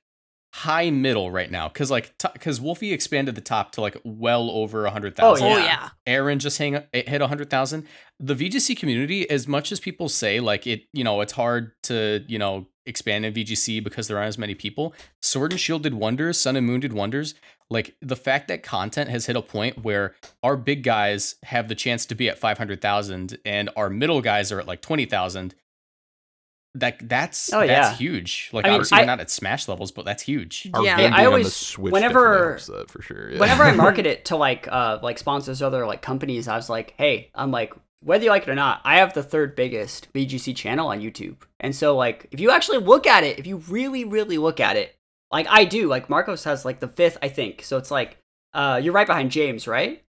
high 0.56 0.92
middle 0.92 1.32
right 1.32 1.50
now 1.50 1.68
because 1.68 1.90
like 1.90 2.14
because 2.34 2.62
Wolfie 2.62 2.94
expanded 2.94 3.34
the 3.34 3.42
top 3.42 3.72
to 3.72 3.82
like 3.82 3.98
well 4.04 4.52
over 4.52 4.86
a 4.86 4.92
hundred 4.92 5.16
thousand. 5.16 5.48
Oh 5.48 5.58
yeah. 5.58 5.90
Oh, 5.90 5.96
Aaron 6.06 6.38
just 6.38 6.58
hang, 6.60 6.76
it 6.94 7.10
hit 7.10 7.22
100,000. 7.22 7.88
The 8.20 8.36
VGC 8.36 8.78
community, 8.78 9.28
as 9.30 9.48
much 9.48 9.72
as 9.72 9.80
people 9.80 10.10
say, 10.10 10.40
like, 10.40 10.68
it, 10.68 10.84
you 10.94 11.04
know, 11.04 11.22
it's 11.22 11.34
hard 11.34 11.72
to, 11.84 12.24
you 12.28 12.38
know, 12.38 12.68
expand 12.86 13.26
in 13.26 13.34
VGC 13.34 13.84
because 13.84 14.08
there 14.08 14.18
aren't 14.18 14.28
as 14.30 14.38
many 14.38 14.56
people, 14.56 14.94
Sword 15.22 15.52
and 15.52 15.60
Shield 15.60 15.84
did 15.84 15.94
wonders, 15.94 16.40
Sun 16.40 16.56
and 16.56 16.66
Moon 16.68 16.80
did 16.80 16.94
wonders. 16.94 17.36
Like, 17.70 17.96
the 18.02 18.16
fact 18.18 18.50
that 18.50 18.62
content 18.62 19.10
has 19.10 19.26
hit 19.26 19.36
a 19.36 19.42
point 19.42 19.84
where 19.84 20.14
our 20.44 20.56
big 20.58 20.84
guys 20.84 21.36
have 21.44 21.70
the 21.70 21.76
chance 21.76 22.06
to 22.08 22.14
be 22.16 22.30
at 22.30 22.38
500,000 22.38 23.38
and 23.46 23.70
our 23.76 23.90
middle 23.90 24.22
guys 24.22 24.52
are 24.52 24.60
at 24.60 24.68
like 24.68 24.82
20,000. 24.82 25.56
That 26.76 27.08
that's 27.08 27.54
Oh, 27.54 27.60
that's 27.60 27.70
yeah. 27.92 27.96
huge. 27.96 28.50
Like 28.52 28.66
I 28.66 28.70
mean, 28.70 28.76
obviously 28.78 28.98
I- 28.98 29.06
not 29.06 29.20
at 29.20 29.30
Smash 29.30 29.68
levels, 29.68 29.92
but 29.92 30.06
that's 30.06 30.24
huge. 30.24 30.68
Our 30.74 30.84
Yeah. 30.84 30.94
I 30.94 30.98
being 30.98 31.14
on 31.14 31.20
the 31.20 31.26
always- 31.28 31.56
Switch 31.56 31.92
whenever- 31.94 32.60
that 32.68 32.90
for 32.90 33.02
sure. 33.04 33.32
Yeah. 33.32 33.40
Whenever 33.40 33.64
I 33.64 33.72
market 33.76 34.08
it 34.08 34.26
to 34.26 34.36
like 34.38 34.68
uh 34.72 34.98
like 35.04 35.20
sponsors 35.20 35.62
or 35.62 35.66
other 35.68 35.86
like 35.86 36.02
companies, 36.02 36.48
I 36.48 36.56
was 36.56 36.70
like, 36.70 36.96
hey, 36.98 37.30
I'm 37.36 37.52
like 37.52 37.74
whether 38.04 38.24
you 38.24 38.30
like 38.30 38.44
it 38.44 38.50
or 38.50 38.56
not, 38.56 38.82
I 38.84 38.98
have 38.98 39.14
the 39.14 39.24
third 39.24 39.56
biggest 39.56 40.12
VGC 40.14 40.56
channel 40.56 40.88
on 40.88 41.02
YouTube. 41.02 41.38
And 41.60 41.76
so 41.76 41.96
like 41.96 42.28
if 42.32 42.40
you 42.40 42.52
actually 42.52 42.80
look 42.80 43.08
at 43.08 43.24
it, 43.24 43.40
if 43.40 43.48
you 43.48 43.58
really 43.70 44.04
really 44.06 44.38
look 44.38 44.60
at 44.60 44.76
it, 44.78 44.96
like 45.32 45.48
I 45.50 45.66
do, 45.66 45.88
like 45.88 46.10
Marcos 46.10 46.44
has 46.44 46.66
like 46.66 46.80
the 46.80 46.88
fifth, 46.88 47.18
I 47.22 47.30
think. 47.30 47.64
So 47.64 47.78
it's 47.78 47.92
like 47.92 48.18
uh 48.54 48.80
you're 48.84 48.94
right 48.94 49.08
behind 49.08 49.32
James, 49.32 49.68
right? 49.68 50.04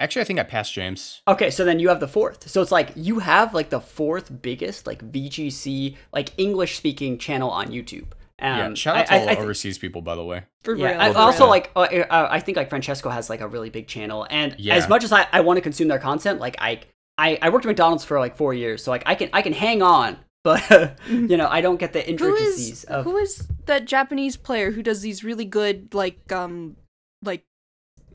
Actually, 0.00 0.22
I 0.22 0.24
think 0.24 0.40
I 0.40 0.42
passed 0.42 0.72
James. 0.72 1.22
Okay, 1.28 1.48
so 1.50 1.64
then 1.64 1.78
you 1.78 1.88
have 1.88 2.00
the 2.00 2.08
fourth. 2.08 2.48
So 2.50 2.60
it's 2.60 2.72
like 2.72 2.90
you 2.96 3.20
have 3.20 3.54
like 3.54 3.70
the 3.70 3.80
fourth 3.80 4.42
biggest 4.42 4.86
like 4.86 5.00
VGC 5.12 5.96
like 6.12 6.30
English 6.38 6.76
speaking 6.76 7.18
channel 7.18 7.50
on 7.50 7.68
YouTube. 7.68 8.06
Um, 8.40 8.58
yeah, 8.70 8.74
shout 8.74 8.96
out 8.96 9.02
I- 9.02 9.04
to 9.04 9.14
all 9.14 9.28
I 9.28 9.34
the 9.34 9.36
thi- 9.36 9.42
overseas 9.44 9.78
people, 9.78 10.02
by 10.02 10.16
the 10.16 10.24
way. 10.24 10.42
For 10.64 10.74
yeah, 10.74 10.92
real. 10.92 11.00
I, 11.00 11.08
also 11.12 11.44
real. 11.44 11.50
like 11.50 11.70
uh, 11.76 11.80
uh, 11.82 12.28
I 12.30 12.40
think 12.40 12.56
like 12.56 12.68
Francesco 12.68 13.10
has 13.10 13.30
like 13.30 13.40
a 13.40 13.46
really 13.46 13.70
big 13.70 13.86
channel, 13.86 14.26
and 14.30 14.56
Yeah. 14.58 14.74
as 14.74 14.88
much 14.88 15.04
as 15.04 15.12
I, 15.12 15.28
I 15.32 15.40
want 15.42 15.58
to 15.58 15.60
consume 15.60 15.86
their 15.86 16.00
content, 16.00 16.40
like 16.40 16.56
I, 16.58 16.80
I 17.18 17.38
I 17.42 17.50
worked 17.50 17.64
at 17.64 17.68
McDonald's 17.68 18.04
for 18.04 18.18
like 18.18 18.36
four 18.36 18.54
years, 18.54 18.82
so 18.84 18.90
like 18.90 19.02
I 19.06 19.14
can 19.14 19.28
I 19.32 19.42
can 19.42 19.52
hang 19.52 19.82
on, 19.82 20.16
but 20.44 20.98
you 21.08 21.36
know 21.36 21.48
I 21.48 21.60
don't 21.60 21.76
get 21.78 21.92
the 21.92 22.00
who 22.00 22.08
intricacies 22.10 22.70
is 22.78 22.84
of 22.84 23.04
who 23.04 23.16
is 23.16 23.46
that 23.66 23.84
Japanese 23.84 24.36
player 24.36 24.70
who 24.70 24.82
does 24.82 25.00
these 25.02 25.22
really 25.22 25.44
good 25.44 25.94
like 25.94 26.32
um 26.32 26.76
like 27.22 27.44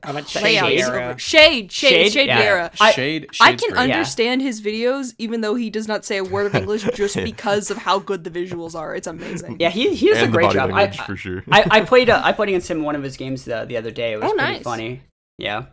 I'm 0.02 0.16
at 0.16 0.28
Shade 0.28 0.42
layouts? 0.44 0.88
Vieira. 0.88 1.18
Shade, 1.18 1.72
shade, 1.72 1.90
Shade? 1.90 2.12
shade, 2.12 2.26
Yeah. 2.28 2.40
Vieira. 2.68 2.76
I- 2.80 2.92
Shade, 2.92 3.26
I 3.40 3.50
Shade's 3.50 3.62
can 3.64 3.72
great. 3.74 3.88
Yeah. 3.88 3.94
understand 3.94 4.42
his 4.42 4.60
videos 4.62 5.14
even 5.18 5.40
though 5.40 5.56
he 5.56 5.70
does 5.70 5.88
not 5.88 6.04
say 6.04 6.18
a 6.18 6.24
word 6.24 6.46
of 6.46 6.54
English 6.54 6.82
just 6.94 7.16
because 7.16 7.70
of 7.72 7.78
how 7.78 7.98
good 7.98 8.22
the 8.22 8.30
visuals 8.30 8.76
are. 8.76 8.94
It's 8.94 9.06
amazing. 9.08 9.56
yeah 9.58 9.70
he 9.70 9.94
he 9.96 10.08
does 10.10 10.18
and 10.18 10.28
a 10.28 10.32
great 10.32 10.52
job. 10.52 10.70
I, 10.72 10.88
for 10.90 11.16
sure. 11.16 11.42
I 11.50 11.64
I 11.70 11.80
played 11.92 12.10
uh, 12.10 12.20
I 12.24 12.32
played 12.32 12.48
against 12.50 12.70
him 12.70 12.78
in 12.78 12.84
one 12.84 12.94
of 12.94 13.02
his 13.02 13.16
games 13.16 13.44
the, 13.44 13.64
the 13.64 13.76
other 13.76 13.90
day. 13.90 14.12
It 14.12 14.16
was 14.20 14.30
Oh, 14.30 14.34
pretty 14.36 14.52
nice. 14.54 14.62
funny. 14.62 15.02
Yeah. 15.38 15.66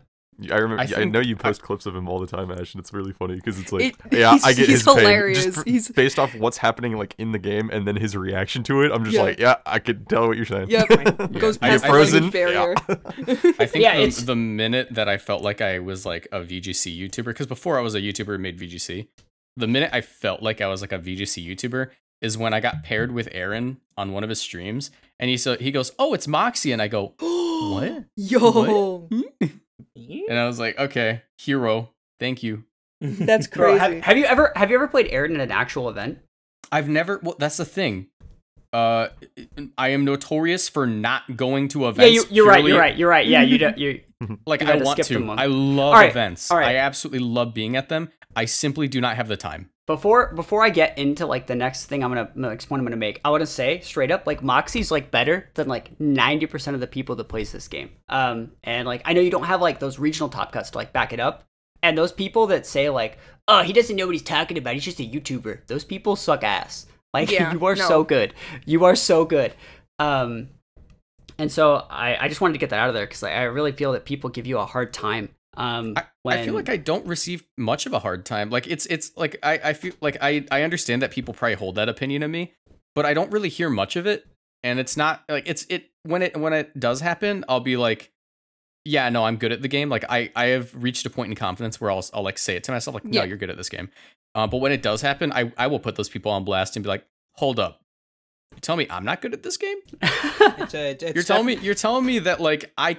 I 0.50 0.56
remember. 0.56 0.82
I 0.96 1.00
I, 1.00 1.04
know 1.04 1.20
you 1.20 1.34
post 1.36 1.62
clips 1.62 1.86
of 1.86 1.96
him 1.96 2.08
all 2.08 2.18
the 2.18 2.26
time, 2.26 2.50
Ash, 2.50 2.74
and 2.74 2.80
it's 2.80 2.92
really 2.92 3.12
funny 3.12 3.36
because 3.36 3.58
it's 3.58 3.72
like, 3.72 3.96
It- 4.10 4.18
yeah, 4.18 4.32
I 4.44 4.52
get 4.52 4.68
he's 4.68 4.78
his 4.78 4.82
pain. 4.84 4.98
hilarious. 4.98 5.44
Just 5.44 5.58
for- 5.58 5.64
He's- 5.70 5.88
based 5.88 6.18
off 6.18 6.34
what's 6.34 6.58
happening 6.58 6.96
like 6.96 7.14
in 7.18 7.32
the 7.32 7.38
game 7.38 7.70
and 7.72 7.86
then 7.86 7.96
his 7.96 8.16
reaction 8.16 8.62
to 8.64 8.82
it. 8.82 8.92
I'm 8.92 9.04
just 9.04 9.16
Yeah. 9.16 9.22
like, 9.22 9.38
yeah, 9.38 9.56
I 9.64 9.78
could 9.78 10.08
tell 10.08 10.28
what 10.28 10.36
you're 10.36 10.46
saying. 10.46 10.68
Yep. 10.70 10.88
Goes 11.32 11.58
I 11.62 11.68
past 11.70 11.82
get 11.82 11.82
the 11.82 11.88
frozen. 11.88 12.22
language 12.30 12.32
barrier. 12.32 12.74
I 13.58 13.66
think 13.66 13.82
Yeah, 13.84 14.04
the, 14.04 14.22
the 14.26 14.36
minute 14.36 14.88
that 14.92 15.08
I 15.08 15.16
felt 15.18 15.42
like 15.42 15.60
I 15.60 15.78
was 15.78 16.04
like 16.04 16.28
a 16.32 16.40
VGC 16.40 16.98
YouTuber, 16.98 17.24
because 17.26 17.46
before 17.46 17.78
I 17.78 17.80
was 17.82 17.94
a 17.94 18.00
YouTuber 18.00 18.26
who 18.26 18.38
made 18.38 18.58
VGC, 18.58 19.08
the 19.56 19.66
minute 19.66 19.90
I 19.92 20.00
felt 20.02 20.42
like 20.42 20.60
I 20.60 20.66
was 20.66 20.80
like 20.82 20.92
a 20.92 20.98
VGC 20.98 21.46
YouTuber 21.46 21.88
is 22.20 22.36
when 22.38 22.52
I 22.54 22.60
got 22.60 22.82
paired 22.82 23.12
with 23.12 23.28
Aaron 23.32 23.78
on 23.96 24.12
one 24.12 24.22
of 24.22 24.28
his 24.30 24.40
streams, 24.40 24.90
and 25.20 25.28
he 25.30 25.36
so 25.36 25.56
he 25.56 25.70
goes, 25.70 25.92
"Oh, 25.98 26.12
it's 26.14 26.26
Moxie," 26.26 26.72
and 26.72 26.80
I 26.80 26.88
go, 26.88 27.14
"What?" 27.20 28.04
Yo, 28.16 29.08
hmm? 29.10 29.46
And 29.96 30.38
I 30.38 30.46
was 30.46 30.58
like, 30.58 30.78
"Okay, 30.78 31.22
hero, 31.38 31.90
thank 32.18 32.42
you." 32.42 32.64
that's 33.00 33.46
Bro, 33.46 33.76
crazy. 33.78 33.94
have, 33.94 34.04
have 34.04 34.18
you 34.18 34.24
ever 34.24 34.52
have 34.56 34.70
you 34.70 34.76
ever 34.76 34.88
played 34.88 35.08
Aaron 35.10 35.34
in 35.34 35.40
an 35.40 35.50
actual 35.50 35.88
event? 35.88 36.18
I've 36.72 36.88
never. 36.88 37.20
Well, 37.22 37.36
that's 37.38 37.58
the 37.58 37.64
thing. 37.64 38.08
Uh, 38.76 39.08
I 39.78 39.88
am 39.88 40.04
notorious 40.04 40.68
for 40.68 40.86
not 40.86 41.34
going 41.34 41.68
to 41.68 41.88
events. 41.88 42.12
Yeah, 42.12 42.20
you, 42.20 42.24
you're 42.30 42.46
right. 42.46 42.62
You're 42.62 42.78
right. 42.78 42.96
You're 42.96 43.08
right. 43.08 43.26
Yeah, 43.26 43.40
you 43.40 43.56
don't. 43.56 43.78
You 43.86 44.00
Like 44.46 44.60
You 44.60 44.68
I 44.68 44.76
want 44.82 45.02
to. 45.02 45.30
I 45.30 45.46
love 45.46 45.94
right, 45.94 46.10
events. 46.10 46.50
all 46.50 46.58
right. 46.58 46.68
I 46.68 46.76
absolutely 46.76 47.20
love 47.20 47.54
being 47.54 47.76
at 47.76 47.88
them. 47.88 48.10
I 48.34 48.44
simply 48.44 48.86
do 48.86 49.00
not 49.00 49.16
have 49.16 49.28
the 49.28 49.36
time. 49.38 49.70
before 49.86 50.34
before 50.34 50.62
I 50.62 50.68
get 50.68 50.98
into 50.98 51.24
like 51.24 51.46
the 51.46 51.54
next 51.54 51.86
thing 51.86 52.04
I'm 52.04 52.10
gonna 52.12 52.30
next 52.34 52.66
point 52.66 52.80
I'm 52.80 52.84
gonna 52.84 52.96
make, 52.96 53.18
I 53.24 53.30
want 53.30 53.40
to 53.40 53.46
say 53.46 53.80
straight 53.80 54.10
up 54.10 54.26
like 54.26 54.42
Moxie's 54.42 54.90
like 54.90 55.10
better 55.10 55.48
than 55.54 55.68
like 55.68 55.98
90 55.98 56.44
percent 56.44 56.74
of 56.74 56.82
the 56.82 56.86
people 56.86 57.16
that 57.16 57.24
plays 57.24 57.52
this 57.52 57.68
game. 57.68 57.90
Um, 58.10 58.52
and 58.62 58.86
like 58.86 59.00
I 59.06 59.14
know 59.14 59.22
you 59.22 59.30
don't 59.30 59.44
have 59.44 59.62
like 59.62 59.78
those 59.78 59.98
regional 59.98 60.28
top 60.28 60.52
cuts 60.52 60.70
to 60.70 60.78
like 60.78 60.92
back 60.92 61.14
it 61.14 61.20
up, 61.20 61.44
and 61.82 61.96
those 61.96 62.12
people 62.12 62.46
that 62.48 62.66
say 62.66 62.90
like, 62.90 63.16
oh, 63.48 63.62
he 63.62 63.72
doesn't 63.72 63.96
know 63.96 64.04
what 64.04 64.14
he's 64.14 64.22
talking 64.22 64.58
about, 64.58 64.74
he's 64.74 64.84
just 64.84 65.00
a 65.00 65.02
YouTuber. 65.02 65.66
Those 65.66 65.84
people 65.84 66.14
suck 66.14 66.44
ass. 66.44 66.86
Like 67.20 67.30
Yeah, 67.30 67.52
you 67.58 67.64
are 67.66 67.74
no. 67.74 67.88
so 67.88 68.04
good. 68.04 68.34
You 68.64 68.84
are 68.84 68.96
so 68.96 69.24
good. 69.24 69.52
Um, 69.98 70.48
and 71.38 71.50
so 71.50 71.86
I 71.90 72.16
I 72.24 72.28
just 72.28 72.40
wanted 72.40 72.54
to 72.54 72.58
get 72.58 72.70
that 72.70 72.78
out 72.78 72.88
of 72.88 72.94
there 72.94 73.06
because 73.06 73.22
I, 73.22 73.32
I 73.32 73.42
really 73.44 73.72
feel 73.72 73.92
that 73.92 74.04
people 74.04 74.30
give 74.30 74.46
you 74.46 74.58
a 74.58 74.66
hard 74.66 74.92
time. 74.92 75.30
Um, 75.58 75.94
I, 75.96 76.04
when 76.22 76.38
I 76.38 76.44
feel 76.44 76.54
like 76.54 76.68
I 76.68 76.76
don't 76.76 77.06
receive 77.06 77.42
much 77.56 77.86
of 77.86 77.92
a 77.94 77.98
hard 77.98 78.26
time. 78.26 78.50
Like 78.50 78.66
it's 78.66 78.84
it's 78.86 79.16
like 79.16 79.38
I, 79.42 79.60
I 79.64 79.72
feel 79.72 79.94
like 80.02 80.18
I, 80.20 80.44
I 80.50 80.62
understand 80.62 81.00
that 81.02 81.10
people 81.10 81.32
probably 81.32 81.54
hold 81.54 81.76
that 81.76 81.88
opinion 81.88 82.22
of 82.22 82.30
me, 82.30 82.52
but 82.94 83.06
I 83.06 83.14
don't 83.14 83.32
really 83.32 83.48
hear 83.48 83.70
much 83.70 83.96
of 83.96 84.06
it. 84.06 84.26
And 84.62 84.78
it's 84.78 84.96
not 84.96 85.22
like 85.28 85.44
it's 85.46 85.64
it 85.70 85.90
when 86.02 86.22
it 86.22 86.36
when 86.36 86.52
it 86.52 86.78
does 86.78 87.00
happen, 87.00 87.44
I'll 87.48 87.60
be 87.60 87.76
like, 87.78 88.12
yeah, 88.84 89.08
no, 89.08 89.24
I'm 89.24 89.36
good 89.36 89.50
at 89.52 89.62
the 89.62 89.68
game. 89.68 89.88
Like 89.88 90.04
I 90.10 90.30
I 90.36 90.46
have 90.46 90.74
reached 90.74 91.06
a 91.06 91.10
point 91.10 91.30
in 91.30 91.36
confidence 91.36 91.80
where 91.80 91.90
I'll 91.90 92.04
I'll 92.12 92.22
like 92.22 92.36
say 92.38 92.56
it 92.56 92.64
to 92.64 92.72
myself 92.72 92.92
like, 92.94 93.04
no, 93.04 93.20
Yeah. 93.20 93.24
you're 93.24 93.38
good 93.38 93.50
at 93.50 93.56
this 93.56 93.68
game. 93.70 93.88
Uh, 94.36 94.46
but 94.46 94.58
when 94.58 94.70
it 94.70 94.82
does 94.82 95.00
happen, 95.00 95.32
I 95.32 95.50
I 95.56 95.66
will 95.66 95.80
put 95.80 95.96
those 95.96 96.08
people 96.10 96.30
on 96.30 96.44
blast 96.44 96.76
and 96.76 96.82
be 96.82 96.88
like, 96.88 97.04
hold 97.36 97.58
up, 97.58 97.80
you 98.54 98.60
tell 98.60 98.76
me 98.76 98.86
I'm 98.90 99.04
not 99.04 99.22
good 99.22 99.32
at 99.32 99.42
this 99.42 99.56
game? 99.56 99.78
It's 100.58 100.74
a, 100.74 100.90
it's 100.90 101.14
you're 101.14 101.24
telling 101.24 101.46
me 101.46 101.56
you're 101.56 101.74
telling 101.74 102.04
me 102.04 102.18
that 102.20 102.40
like 102.40 102.72
I 102.78 102.98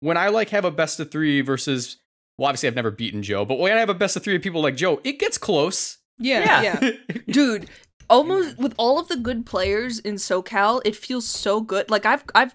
when 0.00 0.16
I 0.16 0.28
like 0.28 0.48
have 0.50 0.64
a 0.64 0.70
best 0.70 0.98
of 1.00 1.10
three 1.10 1.40
versus 1.42 1.98
well 2.38 2.48
obviously 2.48 2.68
I've 2.68 2.74
never 2.74 2.90
beaten 2.90 3.22
Joe, 3.22 3.44
but 3.44 3.58
when 3.58 3.72
I 3.72 3.80
have 3.80 3.88
a 3.90 3.94
best 3.94 4.16
of 4.16 4.22
three 4.24 4.34
of 4.36 4.42
people 4.42 4.62
like 4.62 4.76
Joe, 4.76 5.00
it 5.04 5.18
gets 5.18 5.36
close. 5.38 5.98
Yeah, 6.18 6.62
Yeah. 6.62 6.80
yeah. 6.82 7.16
Dude, 7.30 7.68
almost 8.10 8.58
with 8.58 8.74
all 8.78 8.98
of 8.98 9.08
the 9.08 9.16
good 9.16 9.44
players 9.46 9.98
in 9.98 10.14
SoCal, 10.16 10.80
it 10.84 10.96
feels 10.96 11.26
so 11.26 11.60
good. 11.60 11.90
Like 11.90 12.06
I've 12.06 12.24
I've 12.34 12.54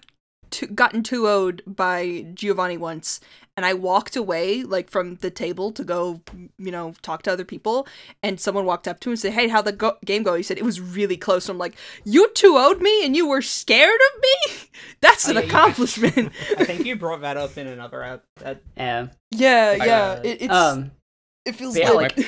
t- 0.50 0.66
gotten 0.66 1.02
2 1.02 1.52
by 1.66 2.26
Giovanni 2.34 2.76
once 2.76 3.20
and 3.56 3.64
I 3.64 3.74
walked 3.74 4.16
away 4.16 4.62
like 4.64 4.90
from 4.90 5.16
the 5.16 5.30
table 5.30 5.70
to 5.72 5.84
go, 5.84 6.20
you 6.58 6.72
know, 6.72 6.94
talk 7.02 7.22
to 7.22 7.32
other 7.32 7.44
people 7.44 7.86
and 8.22 8.40
someone 8.40 8.64
walked 8.66 8.88
up 8.88 8.98
to 9.00 9.08
him 9.08 9.12
and 9.12 9.20
said, 9.20 9.32
"Hey, 9.32 9.48
how'd 9.48 9.64
the 9.64 9.72
go- 9.72 9.96
game 10.04 10.22
go?" 10.24 10.34
He 10.34 10.42
said 10.42 10.58
it 10.58 10.64
was 10.64 10.80
really 10.80 11.16
close. 11.16 11.48
I'm 11.48 11.58
like, 11.58 11.74
"You 12.04 12.30
2 12.34 12.56
owed 12.56 12.80
me 12.80 13.04
and 13.04 13.14
you 13.14 13.28
were 13.28 13.42
scared 13.42 14.00
of 14.14 14.20
me? 14.22 14.68
That's 15.00 15.26
Oh, 15.28 15.30
an 15.30 15.36
yeah, 15.36 15.42
you- 15.42 15.48
accomplishment." 15.48 16.32
I 16.58 16.64
think 16.64 16.84
you 16.84 16.96
brought 16.96 17.20
that 17.20 17.36
up 17.36 17.56
in 17.56 17.66
another 17.66 18.02
app. 18.02 18.22
That 18.40 18.60
yeah. 18.76 19.06
yeah, 19.30 19.76
Like, 19.78 19.88
yeah. 19.88 20.02
uh, 20.02 20.20
It, 20.24 20.42
it's 20.42 20.52
Um, 20.54 20.90
it 21.44 21.54
feels 21.54 21.76
yeah, 21.76 21.90
like, 21.90 22.18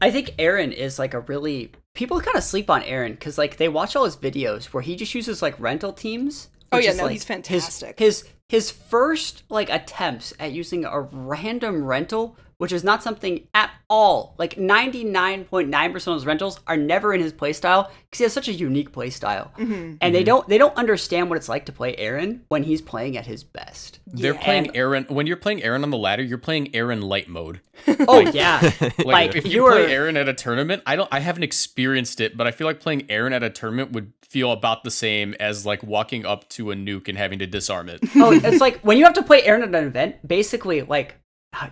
I 0.00 0.10
think 0.10 0.34
Aaron 0.38 0.72
is 0.72 0.98
like 0.98 1.14
a 1.14 1.20
really 1.20 1.70
people 1.94 2.20
kind 2.20 2.36
of 2.36 2.42
sleep 2.42 2.70
on 2.70 2.82
Aaron 2.84 3.12
because 3.12 3.36
like 3.38 3.56
they 3.58 3.68
watch 3.68 3.94
all 3.94 4.04
his 4.04 4.16
videos 4.16 4.66
where 4.66 4.82
he 4.82 4.96
just 4.96 5.14
uses 5.14 5.42
like 5.42 5.58
rental 5.60 5.92
teams. 5.92 6.48
Oh, 6.72 6.78
yeah, 6.78 6.90
is, 6.90 6.96
no, 6.98 7.04
like, 7.04 7.12
he's 7.12 7.24
fantastic. 7.24 7.98
His 7.98 8.20
his 8.22 8.28
first 8.68 9.44
like 9.48 9.70
attempts 9.70 10.32
at 10.40 10.50
using 10.50 10.84
a 10.84 11.00
random 11.00 11.84
rental, 11.84 12.36
which 12.60 12.72
is 12.72 12.84
not 12.84 13.02
something 13.02 13.46
at 13.54 13.70
all. 13.88 14.34
Like 14.38 14.58
ninety 14.58 15.02
nine 15.02 15.44
point 15.44 15.70
nine 15.70 15.92
percent 15.92 16.12
of 16.14 16.20
his 16.20 16.26
rentals 16.26 16.60
are 16.66 16.76
never 16.76 17.14
in 17.14 17.20
his 17.22 17.32
playstyle 17.32 17.88
because 18.04 18.18
he 18.18 18.24
has 18.24 18.32
such 18.34 18.48
a 18.48 18.52
unique 18.52 18.92
playstyle, 18.92 19.50
Mhm. 19.56 19.96
and 20.02 20.14
they 20.14 20.22
don't 20.22 20.46
they 20.46 20.58
don't 20.58 20.76
understand 20.76 21.30
what 21.30 21.36
it's 21.36 21.48
like 21.48 21.64
to 21.66 21.72
play 21.72 21.96
Aaron 21.96 22.42
when 22.48 22.62
he's 22.64 22.82
playing 22.82 23.16
at 23.16 23.26
his 23.26 23.42
best. 23.44 23.98
They're 24.06 24.34
Yeah. 24.34 24.44
playing 24.44 24.76
Aaron 24.76 25.06
when 25.08 25.26
you're 25.26 25.38
playing 25.38 25.62
Aaron 25.62 25.82
on 25.84 25.90
the 25.90 25.96
ladder, 25.96 26.22
you're 26.22 26.36
playing 26.38 26.74
Aaron 26.74 27.00
light 27.00 27.28
mode. 27.28 27.60
Oh 28.06 28.20
yeah, 28.20 28.60
Like, 28.80 29.04
Like, 29.06 29.36
if 29.36 29.46
you, 29.46 29.52
you 29.52 29.62
were- 29.62 29.72
play 29.72 29.90
Aaron 29.92 30.18
at 30.18 30.28
a 30.28 30.34
tournament, 30.34 30.82
I 30.84 30.96
don't 30.96 31.08
I 31.10 31.20
haven't 31.20 31.44
experienced 31.44 32.20
it, 32.20 32.36
but 32.36 32.46
I 32.46 32.50
feel 32.50 32.66
like 32.66 32.80
playing 32.80 33.06
Aaron 33.08 33.32
at 33.32 33.42
a 33.42 33.48
tournament 33.50 33.92
would 33.92 34.12
feel 34.22 34.52
about 34.52 34.84
the 34.84 34.90
same 34.92 35.34
as 35.40 35.66
like 35.66 35.82
walking 35.82 36.24
up 36.24 36.48
to 36.50 36.70
a 36.70 36.74
nuke 36.76 37.08
and 37.08 37.18
having 37.18 37.38
to 37.40 37.46
disarm 37.46 37.88
it. 37.88 38.00
oh, 38.16 38.30
it's 38.32 38.60
like 38.60 38.78
when 38.82 38.96
you 38.98 39.04
have 39.04 39.14
to 39.14 39.22
play 39.22 39.42
Aaron 39.44 39.62
at 39.62 39.74
an 39.74 39.86
event. 39.86 40.16
Basically, 40.26 40.82
like 40.82 41.16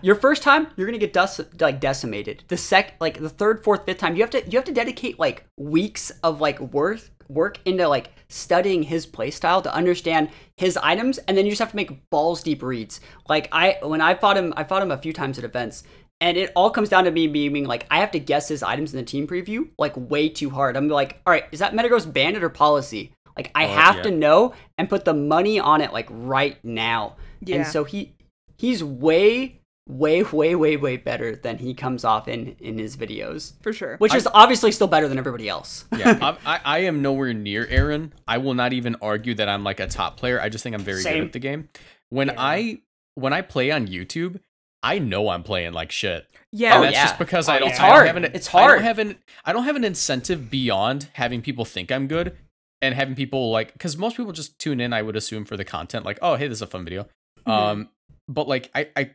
your 0.01 0.15
first 0.15 0.43
time, 0.43 0.67
you're 0.75 0.87
gonna 0.87 0.97
get 0.97 1.13
dec- 1.13 1.61
like 1.61 1.79
decimated. 1.79 2.43
The 2.47 2.57
sec, 2.57 2.95
like 2.99 3.19
the 3.19 3.29
third, 3.29 3.63
fourth, 3.63 3.85
fifth 3.85 3.97
time, 3.97 4.15
you 4.15 4.21
have 4.21 4.29
to 4.31 4.43
you 4.49 4.57
have 4.57 4.65
to 4.65 4.71
dedicate 4.73 5.19
like 5.19 5.45
weeks 5.57 6.11
of 6.23 6.41
like 6.41 6.59
work 6.59 6.99
work 7.27 7.59
into 7.65 7.87
like 7.87 8.11
studying 8.27 8.81
his 8.83 9.05
playstyle 9.05 9.61
to 9.63 9.73
understand 9.73 10.29
his 10.57 10.77
items, 10.77 11.17
and 11.19 11.37
then 11.37 11.45
you 11.45 11.51
just 11.51 11.59
have 11.59 11.69
to 11.71 11.75
make 11.75 12.09
balls 12.09 12.43
deep 12.43 12.61
reads. 12.63 12.99
Like 13.27 13.47
I 13.51 13.77
when 13.83 14.01
I 14.01 14.15
fought 14.15 14.37
him, 14.37 14.53
I 14.57 14.63
fought 14.63 14.81
him 14.81 14.91
a 14.91 14.97
few 14.97 15.13
times 15.13 15.37
at 15.37 15.43
events. 15.43 15.83
And 16.21 16.35
it 16.35 16.51
all 16.53 16.69
comes 16.69 16.89
down 16.89 17.05
to 17.05 17.11
me 17.11 17.27
being 17.27 17.63
like, 17.63 17.85
I 17.89 17.99
have 17.99 18.11
to 18.11 18.19
guess 18.19 18.49
his 18.49 18.61
items 18.61 18.93
in 18.93 18.99
the 18.99 19.05
team 19.05 19.25
preview 19.25 19.69
like 19.77 19.93
way 19.95 20.27
too 20.27 20.49
hard. 20.49 20.75
I'm 20.75 20.89
like, 20.89 21.21
all 21.25 21.31
right, 21.31 21.45
is 21.53 21.59
that 21.59 21.71
Metagross 21.71 22.11
bandit 22.11 22.43
or 22.43 22.49
policy? 22.49 23.13
Like, 23.37 23.51
I 23.55 23.63
Oh, 23.63 23.67
have 23.69 23.95
yeah. 23.95 24.01
to 24.03 24.11
know 24.11 24.53
and 24.77 24.89
put 24.89 25.05
the 25.05 25.13
money 25.13 25.61
on 25.61 25.79
it 25.79 25.93
like 25.93 26.07
right 26.11 26.57
now. 26.61 27.15
Yeah. 27.39 27.55
And 27.55 27.67
so 27.67 27.85
he 27.85 28.15
he's 28.57 28.83
way, 28.83 29.58
way, 29.89 30.23
way, 30.23 30.55
way, 30.55 30.77
way 30.77 30.95
better 30.97 31.35
than 31.35 31.57
he 31.57 31.73
comes 31.73 32.05
off 32.05 32.27
in 32.27 32.55
in 32.59 32.77
his 32.77 32.95
videos, 32.95 33.53
for 33.61 33.73
sure. 33.73 33.97
which 33.97 34.13
is 34.13 34.27
obviously 34.33 34.71
still 34.71 34.87
better 34.87 35.07
than 35.07 35.17
everybody 35.17 35.49
else. 35.49 35.85
Yeah, 35.97 36.17
I, 36.45 36.55
I, 36.55 36.59
I 36.63 36.77
am 36.79 37.01
nowhere 37.01 37.33
near 37.33 37.65
Aaron. 37.67 38.13
I 38.27 38.37
will 38.37 38.53
not 38.53 38.71
even 38.71 38.95
argue 39.01 39.33
that 39.35 39.49
I'm 39.49 39.63
like 39.63 39.79
a 39.79 39.87
top 39.87 40.15
player. 40.17 40.39
I 40.39 40.47
just 40.49 40.63
think 40.63 40.75
I'm 40.75 40.83
very 40.83 41.01
Same. 41.01 41.15
good 41.17 41.25
at 41.27 41.33
the 41.33 41.39
game. 41.39 41.69
When 42.09 42.27
Yeah. 42.27 42.35
I 42.37 42.81
when 43.15 43.33
I 43.33 43.41
play 43.41 43.71
on 43.71 43.87
YouTube, 43.87 44.39
I 44.83 44.99
know 44.99 45.27
I'm 45.29 45.43
playing 45.43 45.73
like 45.73 45.91
shit. 45.91 46.25
yeah, 46.51 46.75
and 46.75 46.79
Oh, 46.79 46.81
that's 46.83 46.93
yeah. 46.95 47.03
just 47.05 47.17
because 47.19 47.49
Oh, 47.49 47.53
I 47.53 47.59
don't. 47.59 47.69
yeah. 47.69 47.75
I 47.75 47.79
don't 47.87 47.89
hard. 47.89 48.07
have 48.07 48.15
an, 48.17 48.23
It's 48.33 48.47
I 48.47 48.51
hard. 48.51 48.75
don't 48.77 48.83
have 48.83 48.99
an. 48.99 49.17
I 49.43 49.51
don't 49.53 49.63
have 49.65 49.75
an 49.75 49.83
incentive 49.83 50.49
beyond 50.49 51.09
having 51.13 51.41
people 51.41 51.65
think 51.65 51.91
I'm 51.91 52.07
good 52.07 52.37
and 52.81 52.93
having 52.95 53.15
people 53.15 53.51
like 53.51 53.73
because 53.73 53.97
most 53.97 54.15
people 54.17 54.31
just 54.31 54.57
tune 54.59 54.79
in. 54.79 54.93
I 54.93 55.01
would 55.01 55.15
assume 55.15 55.45
for 55.45 55.57
the 55.57 55.65
content, 55.65 56.05
like, 56.05 56.19
oh, 56.21 56.35
hey, 56.35 56.47
this 56.47 56.59
is 56.59 56.61
a 56.61 56.67
fun 56.67 56.85
video. 56.85 57.07
Mhm. 57.47 57.51
Um, 57.51 57.89
but 58.27 58.47
like 58.47 58.69
I 58.73 58.87
I 58.95 59.09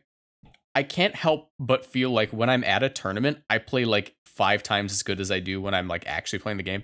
I 0.75 0.83
can't 0.83 1.15
help 1.15 1.49
but 1.59 1.85
feel 1.85 2.11
like 2.11 2.31
when 2.31 2.49
I'm 2.49 2.63
at 2.65 2.83
a 2.83 2.89
tournament, 2.89 3.39
I 3.49 3.57
play 3.59 3.85
like 3.85 4.13
five 4.25 4.61
times 4.61 4.91
as 4.91 5.01
good 5.03 5.19
as 5.21 5.31
I 5.31 5.39
do 5.39 5.61
when 5.61 5.73
I'm 5.73 5.87
like 5.87 6.05
actually 6.05 6.39
playing 6.39 6.57
the 6.57 6.63
game. 6.63 6.83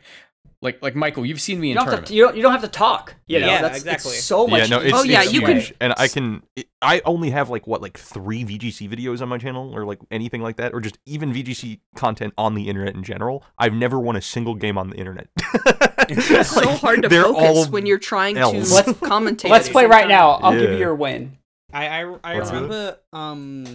Like 0.64 0.80
like 0.84 0.96
Michael, 0.96 1.26
you've 1.26 1.42
seen 1.42 1.60
me 1.60 1.70
You 1.70 1.74
in 1.74 1.78
tournament. 1.84 2.08
to, 2.08 2.14
you, 2.14 2.24
don't, 2.24 2.36
you 2.38 2.44
don't 2.44 2.52
have 2.52 2.62
to 2.62 2.68
talk. 2.68 3.16
You 3.26 3.40
know, 3.40 3.48
Yeah, 3.48 3.62
that's 3.64 3.80
exactly. 3.80 4.12
It's 4.14 4.24
so 4.24 4.46
much. 4.48 4.70
yeah, 4.70 4.78
no, 4.78 4.80
it's, 4.82 4.94
Oh, 4.94 5.02
yeah, 5.04 5.24
it's 5.24 5.34
you 5.34 5.42
can- 5.42 5.64
and 5.82 5.94
I 5.98 6.08
can. 6.08 6.44
It, 6.56 6.68
I 6.84 7.02
only 7.04 7.32
have 7.32 7.50
like 7.50 7.66
what, 7.66 7.82
like 7.82 7.98
three 7.98 8.46
VGC 8.46 8.88
videos 8.88 9.22
on 9.24 9.30
my 9.30 9.40
channel, 9.40 9.76
or 9.76 9.86
like 9.86 10.00
anything 10.12 10.42
like 10.42 10.58
that, 10.58 10.74
or 10.74 10.80
just 10.80 11.00
even 11.08 11.34
VGC 11.34 11.80
content 11.96 12.34
on 12.38 12.54
the 12.54 12.68
internet 12.70 12.94
in 12.94 13.04
general. 13.04 13.44
I've 13.58 13.74
never 13.74 14.00
won 14.00 14.16
a 14.16 14.22
single 14.22 14.54
game 14.54 14.78
on 14.78 14.92
the 14.92 14.98
internet. 14.98 15.28
it's 16.10 16.50
so 16.52 16.62
Like, 16.62 16.80
hard 16.80 17.02
to 17.02 17.10
they're 17.10 17.24
focus 17.24 17.70
when 17.70 17.86
you're 17.88 17.98
trying 17.98 18.38
L's. 18.38 18.70
to 18.70 18.76
Let's- 18.76 18.92
commentate. 18.94 19.50
Let's 19.50 19.68
play 19.70 19.88
right 19.88 20.08
now. 20.08 20.32
I'll 20.32 20.54
give 20.54 20.72
you 20.72 20.78
your 20.78 20.94
win. 20.96 21.38
I 21.74 22.02
I, 22.04 22.18
I 22.24 22.34
remember 22.38 22.98
um 23.14 23.66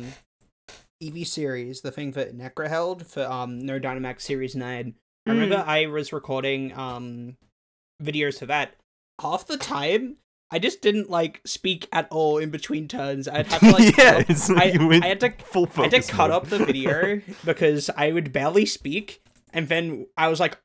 EV 1.02 1.26
series, 1.26 1.82
the 1.82 1.90
thing 1.90 2.12
that 2.12 2.36
Necra 2.36 2.68
held 2.68 3.06
for 3.06 3.24
um 3.24 3.58
No 3.58 3.78
Dynamax 3.78 4.22
Series 4.22 4.54
Nine. 4.56 4.94
I 5.26 5.30
remember 5.32 5.56
Mm. 5.56 5.66
I 5.66 5.86
was 5.86 6.12
recording 6.12 6.76
um 6.78 7.36
videos 8.02 8.38
for 8.38 8.46
that. 8.46 8.74
Half 9.20 9.46
the 9.46 9.56
time, 9.56 10.16
I 10.50 10.58
just 10.58 10.80
didn't 10.82 11.10
like 11.10 11.40
speak 11.44 11.88
at 11.92 12.06
all 12.10 12.38
in 12.38 12.50
between 12.50 12.86
turns. 12.88 13.26
I'd 13.28 13.46
have 13.48 13.60
to 13.60 13.70
like 13.72 13.96
yeah, 13.96 14.22
it's 14.28 14.48
like 14.48 14.78
I, 14.80 15.00
I 15.02 15.06
had 15.08 15.20
to 15.20 15.30
full 15.32 15.68
I 15.76 15.82
had 15.88 15.90
to 15.92 16.02
cut 16.02 16.30
mode. 16.30 16.36
up 16.36 16.48
the 16.48 16.64
video 16.64 17.20
because 17.44 17.90
I 17.96 18.12
would 18.12 18.32
barely 18.32 18.66
speak, 18.66 19.22
and 19.52 19.68
then 19.68 20.06
I 20.16 20.28
was 20.28 20.38
like, 20.38 20.58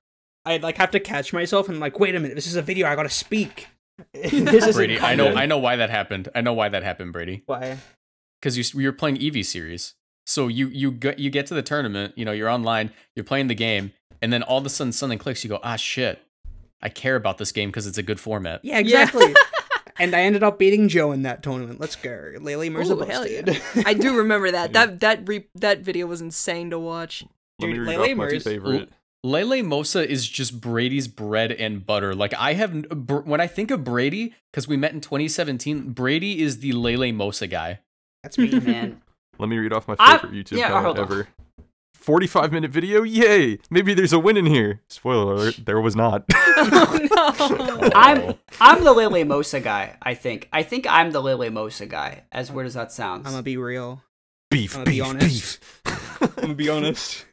I'd 0.46 0.64
like 0.64 0.78
have 0.78 0.92
to 0.92 1.00
catch 1.00 1.34
myself 1.34 1.68
and 1.70 1.80
like, 1.80 2.00
wait 2.00 2.14
a 2.16 2.20
minute, 2.20 2.36
this 2.36 2.48
is 2.48 2.56
a 2.56 2.62
video. 2.62 2.88
I 2.88 2.96
gotta 2.96 3.10
speak. 3.10 3.68
this 4.14 4.34
isn't 4.34 4.74
Brady, 4.74 4.99
I 4.99 5.16
know. 5.16 5.30
I 5.34 5.45
know 5.45 5.58
why 5.58 5.76
that 5.78 5.89
happened. 5.89 6.30
I 6.36 6.41
know 6.41 6.54
why 6.54 6.70
that 6.70 6.84
happened, 6.84 7.14
Brady. 7.14 7.43
Why? 7.45 7.78
Because 8.41 8.58
you 8.58 8.82
you're 8.82 8.93
playing 8.93 9.18
Eevee 9.18 9.45
series. 9.45 9.95
So 10.26 10.47
you 10.47 10.68
you 10.68 10.91
get 10.91 11.20
you 11.20 11.30
get 11.30 11.47
to 11.47 11.54
the 11.54 11.62
tournament, 11.62 12.14
you 12.16 12.26
know, 12.26 12.32
you're 12.32 12.49
online, 12.49 12.91
you're 13.16 13.24
playing 13.26 13.47
the 13.47 13.56
game, 13.56 13.91
and 14.22 14.32
then 14.32 14.43
all 14.43 14.58
of 14.58 14.66
a 14.66 14.70
sudden 14.70 14.93
something 14.93 15.18
clicks. 15.18 15.43
You 15.43 15.49
go, 15.49 15.60
ah, 15.64 15.76
shit, 15.76 16.22
I 16.82 16.89
care 16.89 17.16
about 17.16 17.38
this 17.38 17.52
game 17.52 17.70
because 17.70 17.88
it's 17.88 17.97
a 17.97 18.04
good 18.04 18.20
format. 18.20 18.62
Yeah, 18.64 18.80
exactly. 18.80 19.34
and 19.99 20.16
I 20.16 20.22
ended 20.22 20.43
up 20.43 20.58
beating 20.60 20.88
Joe 20.88 21.12
in 21.12 21.24
that 21.24 21.43
tournament. 21.43 21.80
Let's 21.80 21.95
go. 21.95 22.34
Lele 22.39 22.70
Mosa 22.70 22.91
Ooh, 22.91 22.99
hell 23.02 23.28
yeah. 23.28 23.60
I 23.86 23.93
do 23.93 24.18
remember 24.18 24.52
that. 24.52 24.74
That 24.74 24.99
that 25.02 25.28
re- 25.28 25.47
that 25.56 25.82
video 25.82 26.08
was 26.08 26.22
insane 26.22 26.70
to 26.70 26.80
watch. 26.80 27.24
Let 27.60 27.68
me 27.68 27.74
Dude, 27.74 27.88
read 27.88 27.97
Lele 27.97 28.02
off 28.12 28.18
my 28.18 28.26
Murs- 28.26 28.43
favorite. 28.43 28.89
Lele 29.24 29.62
Mosa 29.64 30.04
is 30.06 30.28
just 30.28 30.60
Brady's 30.62 31.08
bread 31.08 31.52
and 31.52 31.86
butter. 31.86 32.16
Like 32.16 32.34
I 32.34 32.54
have, 32.54 32.74
when 33.26 33.40
I 33.40 33.48
think 33.48 33.70
of 33.70 33.84
Brady, 33.84 34.34
because 34.52 34.68
we 34.68 34.78
met 34.78 34.94
in 34.94 35.02
2017, 35.02 35.92
Brady 35.92 36.42
is 36.42 36.60
the 36.60 36.72
Lele 36.72 37.12
Mosa 37.14 37.48
guy. 37.50 37.80
That's 38.24 38.38
me. 38.38 38.50
Man, 38.60 39.02
Let 39.38 39.50
me 39.50 39.58
read 39.58 39.74
off 39.74 39.88
my 39.88 39.96
I- 40.00 40.18
favorite 40.18 40.34
YouTube 40.34 40.58
yeah, 40.58 40.70
comment 40.70 40.86
hold 40.86 41.00
on. 41.00 41.04
ever. 41.06 41.28
45 41.94 42.52
minute 42.52 42.72
video, 42.72 43.04
yay! 43.04 43.60
Maybe 43.70 43.94
there's 43.94 44.12
a 44.12 44.18
win 44.18 44.36
in 44.36 44.48
here. 44.48 44.82
Spoiler 44.90 45.34
alert, 45.36 45.60
there 45.68 45.80
was 45.80 45.96
not. 45.96 46.24
oh 46.34 47.78
no. 47.80 47.90
I'm 47.94 48.34
I'm 48.60 48.84
the 48.84 48.92
Lele 48.92 49.24
Mosa 49.24 49.62
guy. 49.62 49.98
I 50.02 50.16
think. 50.16 50.50
I 50.52 50.64
think 50.64 50.88
I'm 50.90 51.12
the 51.12 51.22
Lele 51.22 51.52
Mosa 51.52 51.88
guy. 51.88 52.24
As 52.32 52.52
weird 52.52 52.66
as 52.66 52.74
that 52.74 52.92
sounds. 52.92 53.28
I'm 53.28 53.34
gonna 53.34 53.44
be 53.44 53.56
real. 53.58 54.02
beef, 54.50 54.76
I'll 54.76 54.84
be 54.84 54.94
beef, 54.94 55.04
honest. 55.06 55.60
beef. 55.86 56.20
I'm 56.22 56.30
gonna 56.42 56.54
be 56.56 56.70
honest. 56.70 57.26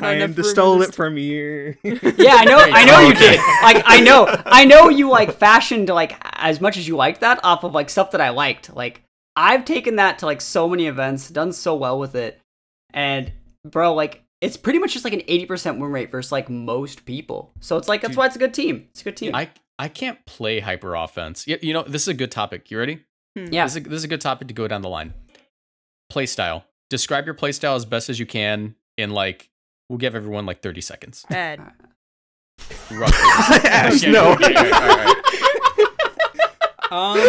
I 0.00 0.10
I 0.10 0.14
am 0.14 0.40
stole 0.42 0.82
it 0.82 0.94
from 0.94 1.16
you. 1.16 1.74
yeah, 1.82 2.34
I 2.36 2.44
know. 2.44 2.58
I 2.58 2.84
know 2.84 2.94
Oh, 2.96 3.00
you 3.00 3.12
okay. 3.12 3.30
did. 3.32 3.40
Like, 3.62 3.82
I 3.86 4.00
know. 4.00 4.26
I 4.46 4.64
know 4.64 4.88
you 4.88 5.08
like 5.08 5.32
fashioned 5.36 5.88
like 5.88 6.16
as 6.22 6.60
much 6.60 6.76
as 6.76 6.86
you 6.86 6.96
liked 6.96 7.20
that 7.20 7.40
off 7.44 7.64
of 7.64 7.74
like 7.74 7.90
stuff 7.90 8.10
that 8.12 8.20
I 8.20 8.30
liked. 8.30 8.74
Like, 8.74 9.02
I've 9.36 9.64
taken 9.64 9.96
that 9.96 10.18
to 10.20 10.26
like 10.26 10.40
so 10.40 10.68
many 10.68 10.86
events, 10.86 11.28
done 11.30 11.52
so 11.52 11.74
well 11.74 11.98
with 11.98 12.14
it, 12.14 12.40
and 12.92 13.32
bro, 13.64 13.94
like 13.94 14.22
it's 14.40 14.56
pretty 14.56 14.78
much 14.78 14.92
just 14.92 15.04
like 15.04 15.14
an 15.14 15.22
eighty 15.28 15.46
percent 15.46 15.78
win 15.78 15.90
rate 15.92 16.10
versus 16.10 16.32
like 16.32 16.48
most 16.48 17.04
people. 17.04 17.52
So 17.60 17.76
it's 17.76 17.88
like 17.88 18.00
that's 18.00 18.12
Dude. 18.12 18.18
why 18.18 18.26
it's 18.26 18.36
a 18.36 18.40
good 18.40 18.54
team. 18.54 18.86
It's 18.90 19.00
a 19.02 19.04
good 19.04 19.16
team. 19.16 19.34
I 19.34 19.50
I 19.78 19.88
can't 19.88 20.24
play 20.26 20.60
hyper 20.60 20.94
offense. 20.94 21.46
You, 21.46 21.58
you 21.62 21.72
know, 21.72 21.82
this 21.82 22.02
is 22.02 22.08
a 22.08 22.14
good 22.14 22.30
topic. 22.30 22.70
You 22.70 22.78
ready? 22.78 23.00
Hmm. 23.38 23.46
yeah. 23.50 23.64
This 23.64 23.76
is, 23.76 23.76
a, 23.76 23.88
this 23.88 23.96
is 23.98 24.04
a 24.04 24.08
good 24.08 24.20
topic 24.20 24.48
to 24.48 24.54
go 24.54 24.66
down 24.68 24.82
the 24.82 24.88
line. 24.88 25.14
Playstyle. 26.12 26.64
Describe 26.88 27.24
your 27.26 27.34
playstyle 27.34 27.76
as 27.76 27.84
best 27.84 28.08
as 28.10 28.18
you 28.18 28.26
can 28.26 28.74
in 28.98 29.10
like 29.10 29.49
we'll 29.90 29.98
give 29.98 30.14
everyone 30.14 30.46
like 30.46 30.62
30 30.62 30.80
seconds. 30.80 31.26
Bad. 31.28 31.60
Roughly. 32.90 33.68
Ash, 33.70 33.96
Okay, 34.02 34.10
no. 34.12 34.32
okay, 34.32 34.54
all 34.54 34.62
right, 34.64 34.72
all 34.72 34.96
right. 34.96 35.16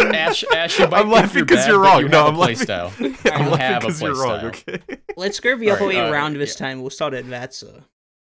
um, 0.05 0.16
Ash, 0.16 0.43
Ash, 0.55 0.80
you 0.80 0.88
might 0.88 0.97
I'm 0.99 1.03
think 1.03 1.14
laughing 1.16 1.38
you're 1.39 1.45
'cause 1.47 1.57
bad, 1.57 1.68
you're 1.70 1.80
but 1.82 1.88
wrong. 1.89 2.01
You 2.01 2.09
No, 2.09 2.18
have 2.26 2.28
I'm 2.28 2.36
a 2.36 2.39
laughing. 2.39 2.55
playstyle. 2.57 2.91
I'm 3.34 3.43
You 3.45 3.49
laughing 3.51 3.59
have 3.59 3.84
a 3.84 3.88
'cause 3.88 4.01
you're 4.01 4.16
wrong, 4.16 4.39
playstyle. 4.39 4.80
okay? 4.84 4.97
let's 5.18 5.39
go 5.39 5.57
the 5.57 5.70
other 5.72 5.82
Alright, 5.82 5.95
way 5.95 6.01
alright, 6.01 6.14
around 6.14 6.34
this 6.38 6.59
yeah. 6.59 6.68
time. 6.68 6.82
We'll 6.82 6.89
start 6.89 7.14
at 7.14 7.26
Vatsa. 7.26 7.84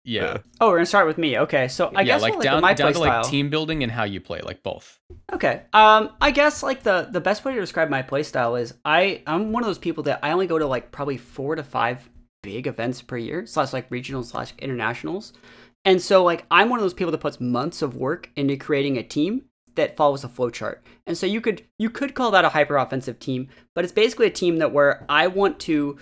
Yeah. 0.04 0.38
oh, 0.60 0.70
we're 0.70 0.78
gonna 0.78 0.86
start 0.88 1.06
with 1.06 1.20
me. 1.20 1.38
Okay, 1.38 1.68
so 1.68 1.88
I 1.96 2.00
yeah, 2.02 2.04
guess 2.06 2.22
like 2.24 2.34
with, 2.36 2.44
down, 2.44 2.62
my 2.62 2.74
down 2.74 2.92
to 2.94 3.00
like 3.00 3.12
playstyle- 3.26 3.30
team 3.30 3.50
building 3.52 3.84
and 3.84 3.92
how 3.92 4.04
you 4.04 4.20
play, 4.20 4.42
like 4.42 4.64
both. 4.64 5.00
Okay. 5.32 5.62
Um, 5.74 6.10
I 6.20 6.32
guess 6.32 6.64
like 6.64 6.82
the 6.84 7.08
the 7.12 7.22
best 7.22 7.46
way 7.46 7.54
to 7.54 7.60
describe 7.60 7.90
my 7.90 8.02
playstyle 8.02 8.60
is 8.60 8.74
I 8.84 9.22
I'm 9.28 9.52
one 9.52 9.62
of 9.64 9.68
those 9.68 9.78
people 9.78 10.04
that 10.04 10.20
I 10.24 10.32
only 10.32 10.48
go 10.48 10.58
to 10.58 10.66
like 10.66 10.92
probably 10.92 11.18
four 11.18 11.56
to 11.56 11.64
five 11.64 12.10
big 12.42 12.68
events 12.68 13.02
per 13.02 13.18
year 13.18 13.46
slash 13.46 13.74
like 13.74 13.90
regional 13.90 14.24
slash 14.24 14.54
internationals, 14.60 15.34
and 15.86 16.02
so 16.02 16.24
like 16.24 16.46
I'm 16.52 16.70
one 16.70 16.80
of 16.80 16.84
those 16.84 16.94
people 16.94 17.12
that 17.12 17.20
puts 17.20 17.40
months 17.40 17.82
of 17.82 17.96
work 17.96 18.30
into 18.36 18.58
creating 18.58 18.98
a 18.98 19.04
team 19.04 19.44
that 19.76 19.96
follows 19.96 20.24
a 20.24 20.28
flowchart. 20.28 20.78
And 21.08 21.18
so 21.18 21.26
you 21.26 21.42
could 21.42 21.64
you 21.78 21.90
could 21.90 22.14
call 22.14 22.32
that 22.32 22.46
a 22.46 22.50
hyper 22.50 22.78
offensive 22.78 23.20
team, 23.20 23.48
but 23.74 23.84
it's 23.84 23.94
basically 23.94 24.28
a 24.28 24.32
team 24.32 24.58
that 24.58 24.72
where 24.72 25.06
I 25.10 25.28
want 25.28 25.60
to 25.62 25.98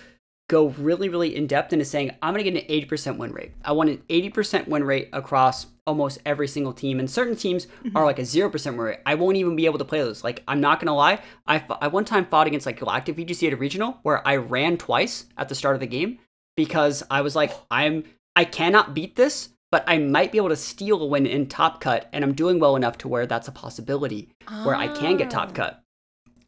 go 0.50 0.70
really, 0.70 1.08
really 1.08 1.36
in 1.36 1.48
depth 1.48 1.72
into 1.72 1.86
saying, 1.86 2.12
I'm 2.22 2.34
going 2.34 2.44
to 2.44 2.52
get 2.52 2.70
an 2.70 2.88
80% 2.88 3.18
win 3.18 3.32
rate. 3.32 3.54
I 3.64 3.72
want 3.72 3.90
an 3.90 4.02
80% 4.10 4.68
win 4.68 4.84
rate 4.84 5.10
across 5.14 5.68
almost 5.88 6.20
every 6.26 6.48
single 6.48 6.74
team. 6.74 7.00
And 7.00 7.10
certain 7.10 7.36
teams 7.36 7.68
mm-hmm. 7.68 7.96
are 7.96 8.04
like 8.04 8.20
a 8.20 8.24
0% 8.24 8.66
win 8.66 8.78
rate. 8.78 9.00
I 9.06 9.16
won't 9.16 9.38
even 9.38 9.56
be 9.56 9.66
able 9.66 9.78
to 9.78 9.86
play 9.86 10.00
those. 10.00 10.24
Like, 10.24 10.44
I'm 10.48 10.60
not 10.60 10.80
going 10.80 10.88
to 10.88 10.94
lie. 10.94 11.22
I, 11.46 11.58
f- 11.58 11.78
I 11.80 11.88
one 11.88 12.04
time 12.04 12.26
fought 12.26 12.48
against 12.48 12.66
like 12.66 12.80
Galactic 12.80 13.16
VGC 13.16 13.48
at 13.48 13.54
a 13.54 13.58
regional 13.58 14.00
where 14.02 14.28
I 14.28 14.38
ran 14.38 14.78
twice 14.78 15.26
at 15.38 15.50
the 15.50 15.56
start 15.56 15.76
of 15.76 15.80
the 15.80 15.88
game 15.88 16.20
because 16.64 17.04
I 17.10 17.22
was 17.22 17.36
like, 17.36 17.52
oh. 17.54 17.66
I'm, 17.72 18.04
I 18.36 18.46
cannot 18.46 18.94
beat 18.94 19.16
this. 19.16 19.50
But 19.72 19.84
I 19.86 20.00
might 20.00 20.32
be 20.32 20.40
able 20.40 20.50
to 20.50 20.56
steal 20.56 21.00
a 21.00 21.06
win 21.06 21.28
in 21.28 21.46
Top 21.46 21.80
Cut, 21.80 22.10
and 22.12 22.24
I'm 22.24 22.34
doing 22.34 22.60
well 22.60 22.76
enough 22.76 22.98
to 23.00 23.08
where 23.08 23.28
that's 23.28 23.48
a 23.48 23.52
possibility 23.52 24.30
where 24.64 24.74
I 24.74 24.88
can 24.88 25.16
get 25.16 25.30
Top. 25.30 25.54
Cut. 25.54 25.84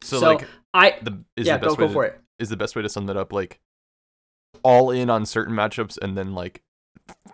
So, 0.02 0.20
So, 0.20 0.34
like 0.34 0.48
I 0.74 0.96
the 1.04 1.24
is 1.38 1.46
yeah, 1.46 1.58
the 1.58 1.68
best 1.68 1.78
go 1.78 1.84
way 1.84 1.88
go 1.88 1.88
to, 1.90 1.94
for 1.94 2.06
it. 2.06 2.20
is 2.40 2.50
the 2.50 2.58
best 2.58 2.76
way 2.76 2.82
to 2.82 2.90
sum 2.90 3.06
that 3.06 3.18
up 3.18 3.32
like 3.32 3.60
all 4.64 4.90
in 4.90 5.12
on 5.12 5.28
certain 5.28 5.54
matchups 5.54 6.00
and 6.02 6.18
then 6.18 6.34
like 6.34 6.64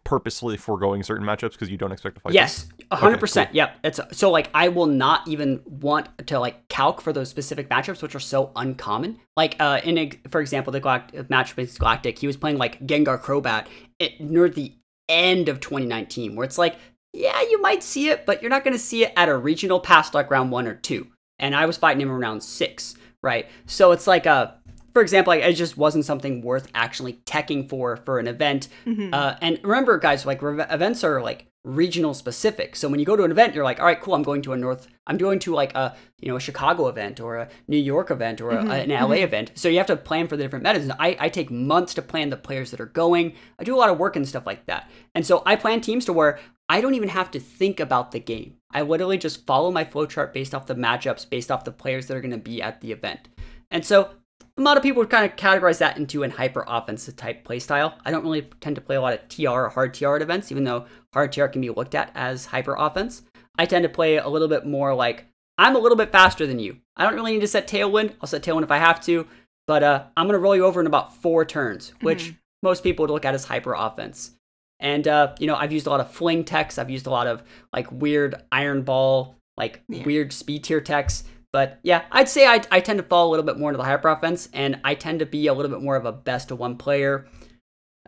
purposely 0.04 0.56
foregoing 0.56 1.04
certain 1.04 1.26
matchups 1.26 1.52
because 1.52 1.70
you 1.70 1.78
don't 1.78 1.92
expect 1.92 2.16
to 2.16 2.22
fight. 2.22 2.34
Yes, 2.34 2.68
a 2.92 2.96
hundred 2.96 3.20
percent. 3.20 3.54
Yep. 3.54 3.78
It's 3.84 4.00
so 4.14 4.32
like 4.32 4.50
I 4.54 4.70
will 4.70 4.86
not 4.86 5.28
even 5.28 5.62
want 5.66 6.28
to 6.28 6.40
like 6.40 6.68
calc 6.70 7.02
for 7.02 7.12
those 7.12 7.30
specific 7.30 7.70
matchups, 7.70 8.02
which 8.02 8.16
are 8.16 8.20
so 8.20 8.52
uncommon. 8.56 9.20
Like 9.36 9.58
uh, 9.60 9.82
in 9.84 10.12
for 10.30 10.40
example, 10.40 10.72
the 10.72 10.82
Galact- 10.82 11.12
matchup 11.28 11.54
against 11.54 11.80
Galactic, 11.80 12.20
he 12.20 12.28
was 12.28 12.38
playing 12.38 12.58
like 12.58 12.80
Gengar 12.88 13.22
Crobat 13.22 13.68
it, 14.00 14.22
near 14.22 14.48
the 14.48 14.74
end 15.10 15.50
of 15.50 15.60
2019, 15.60 16.36
where 16.36 16.46
it's 16.46 16.58
like, 16.58 16.78
yeah, 17.14 17.42
you 17.42 17.62
might 17.62 17.84
see 17.84 18.10
it, 18.10 18.26
but 18.26 18.42
you're 18.42 18.50
not 18.50 18.64
going 18.64 18.76
to 18.76 18.80
see 18.80 19.04
it 19.04 19.14
at 19.18 19.30
a 19.30 19.36
regional 19.36 19.80
past 19.80 20.14
like 20.14 20.32
round 20.32 20.52
one 20.52 20.68
or 20.68 20.76
two. 20.76 21.08
And 21.40 21.56
I 21.56 21.66
was 21.66 21.78
fighting 21.78 22.02
him 22.02 22.12
around 22.12 22.42
six, 22.42 22.96
right? 23.22 23.48
So 23.66 23.92
it's 23.92 24.08
like 24.08 24.26
uh 24.26 24.52
for 24.98 25.02
example, 25.04 25.30
like, 25.30 25.44
it 25.44 25.54
just 25.54 25.78
wasn't 25.78 26.06
something 26.06 26.42
worth 26.42 26.68
actually 26.74 27.14
teching 27.28 27.70
for 27.70 27.98
for 27.98 28.18
an 28.18 28.28
event. 28.28 28.68
Mhm. 28.88 29.14
Uh, 29.14 29.36
and 29.42 29.60
remember, 29.64 30.00
guys, 30.00 30.26
like 30.26 30.42
re- 30.42 30.66
events 30.72 31.04
are 31.04 31.22
like 31.22 31.46
regional 31.64 32.16
specific. 32.16 32.76
So 32.76 32.90
when 32.90 33.00
you 33.00 33.06
go 33.06 33.16
to 33.16 33.24
an 33.24 33.30
event, 33.30 33.54
you're 33.54 33.64
like, 33.64 33.80
all 33.80 33.86
right, 33.86 34.02
cool. 34.02 34.16
I'm 34.16 34.24
going 34.24 34.42
to 34.44 34.54
a 34.54 34.58
North. 34.58 34.88
I'm 35.06 35.18
going 35.18 35.38
to 35.40 35.54
like 35.54 35.76
a 35.76 35.96
you 36.20 36.30
know 36.30 36.38
a 36.38 36.40
Chicago 36.40 36.88
event 36.88 37.20
or 37.20 37.36
a 37.38 37.48
New 37.68 37.78
York 37.78 38.10
event 38.10 38.42
or 38.42 38.50
a, 38.50 38.64
Mhm, 38.64 38.84
an 38.86 38.90
LA 38.90 39.18
event. 39.18 39.52
So 39.54 39.70
you 39.70 39.78
have 39.78 39.86
to 39.88 39.98
plan 39.98 40.28
for 40.28 40.36
the 40.36 40.42
different 40.44 40.64
metas. 40.64 40.84
And 40.86 40.94
I, 41.00 41.16
I 41.20 41.30
take 41.30 41.52
months 41.52 41.94
to 41.94 42.02
plan 42.02 42.32
the 42.32 42.38
players 42.38 42.72
that 42.72 42.80
are 42.82 42.88
going. 43.04 43.34
I 43.60 43.64
do 43.66 43.76
a 43.76 43.78
lot 43.84 43.90
of 43.92 44.00
work 44.00 44.16
and 44.16 44.28
stuff 44.28 44.48
like 44.48 44.66
that. 44.66 44.90
And 45.14 45.24
so 45.28 45.44
I 45.46 45.56
plan 45.58 45.82
teams 45.82 46.06
to 46.06 46.14
where 46.14 46.40
I 46.70 46.82
don't 46.82 46.96
even 46.96 47.10
have 47.10 47.30
to 47.32 47.40
think 47.40 47.80
about 47.80 48.14
the 48.14 48.20
game. 48.20 48.56
I 48.72 48.82
literally 48.82 49.20
just 49.20 49.46
follow 49.46 49.70
my 49.70 49.86
flowchart 49.86 50.34
based 50.34 50.56
off 50.56 50.66
the 50.66 50.76
matchups, 50.76 51.30
based 51.30 51.52
off 51.52 51.64
the 51.66 51.72
players 51.72 52.08
that 52.08 52.18
are 52.18 52.22
going 52.22 52.32
to 52.32 52.50
be 52.52 52.62
at 52.64 52.82
the 52.82 52.92
event. 52.92 53.28
And 53.70 53.86
so 53.86 54.10
a 54.58 54.62
lot 54.62 54.78
of 54.78 54.84
people 54.84 55.00
would 55.02 55.10
kind 55.10 55.30
of 55.30 55.36
categorize 55.38 55.78
that 55.80 55.98
into 55.98 56.24
an 56.24 56.32
hyper 56.32 56.64
offensive 56.68 57.16
type 57.16 57.48
playstyle. 57.48 57.94
I 58.06 58.12
don't 58.12 58.24
really 58.24 58.42
tend 58.62 58.76
to 58.76 58.82
play 58.82 58.96
a 58.96 59.02
lot 59.02 59.14
of 59.14 59.28
TR 59.30 59.50
or 59.50 59.70
hard 59.70 59.94
TR 59.94 60.16
at 60.16 60.22
events, 60.22 60.52
even 60.52 60.64
though 60.64 60.86
hard 61.14 61.32
TR 61.32 61.46
can 61.46 61.62
be 61.62 61.70
looked 61.70 61.96
at 61.96 62.12
as 62.16 62.46
hyper 62.48 62.76
offense. 62.78 63.22
I 63.60 63.66
tend 63.66 63.84
to 63.84 63.90
play 63.90 64.18
a 64.18 64.28
little 64.28 64.48
bit 64.48 64.66
more 64.66 64.94
like 64.96 65.26
I'm 65.58 65.76
a 65.76 65.80
little 65.80 65.98
bit 65.98 66.12
faster 66.12 66.46
than 66.46 66.60
you. 66.60 66.78
I 66.96 67.04
don't 67.04 67.16
really 67.16 67.32
need 67.34 67.42
to 67.42 67.48
set 67.48 67.68
tailwind. 67.68 68.14
I'll 68.22 68.28
set 68.28 68.44
tailwind 68.44 68.64
if 68.64 68.72
I 68.72 68.78
have 68.78 69.02
to, 69.06 69.28
but 69.68 69.84
uh, 69.84 70.04
I'm 70.16 70.28
gonna 70.28 70.38
roll 70.40 70.56
you 70.56 70.66
over 70.66 70.80
in 70.80 70.88
about 70.88 71.16
four 71.22 71.46
turns, 71.46 71.94
which 72.02 72.34
most 72.64 72.84
people 72.84 73.04
would 73.04 73.12
look 73.12 73.26
at 73.26 73.34
as 73.36 73.46
hyper 73.46 73.74
offense. 73.74 74.32
And 74.80 75.08
uh, 75.08 75.34
you 75.40 75.48
know, 75.48 75.56
I've 75.56 75.72
used 75.72 75.88
a 75.88 75.90
lot 75.90 76.00
of 76.00 76.12
fling 76.12 76.44
techs. 76.44 76.78
I've 76.78 76.90
used 76.92 77.08
a 77.08 77.12
lot 77.12 77.26
of 77.28 77.44
like 77.74 77.92
weird 77.92 78.36
iron 78.52 78.84
ball, 78.84 79.36
like 79.58 79.82
Yeah. 79.90 80.04
weird 80.04 80.32
speed 80.34 80.64
tier 80.64 80.82
techs. 80.82 81.24
But 81.54 81.80
yeah, 81.84 82.04
I'd 82.12 82.30
say 82.30 82.46
I, 82.46 82.62
I 82.72 82.80
tend 82.82 82.98
to 83.00 83.04
fall 83.04 83.28
a 83.28 83.32
little 83.32 83.46
bit 83.46 83.58
more 83.58 83.70
into 83.70 83.78
the 83.78 83.84
hyper 83.84 84.10
offense, 84.10 84.50
and 84.54 84.80
I 84.84 84.96
tend 84.96 85.20
to 85.20 85.26
be 85.26 85.48
a 85.48 85.54
little 85.54 85.72
bit 85.72 85.82
more 85.82 85.96
of 85.96 86.06
a 86.06 86.12
best 86.12 86.52
of 86.52 86.60
one 86.60 86.78
player. 86.78 87.26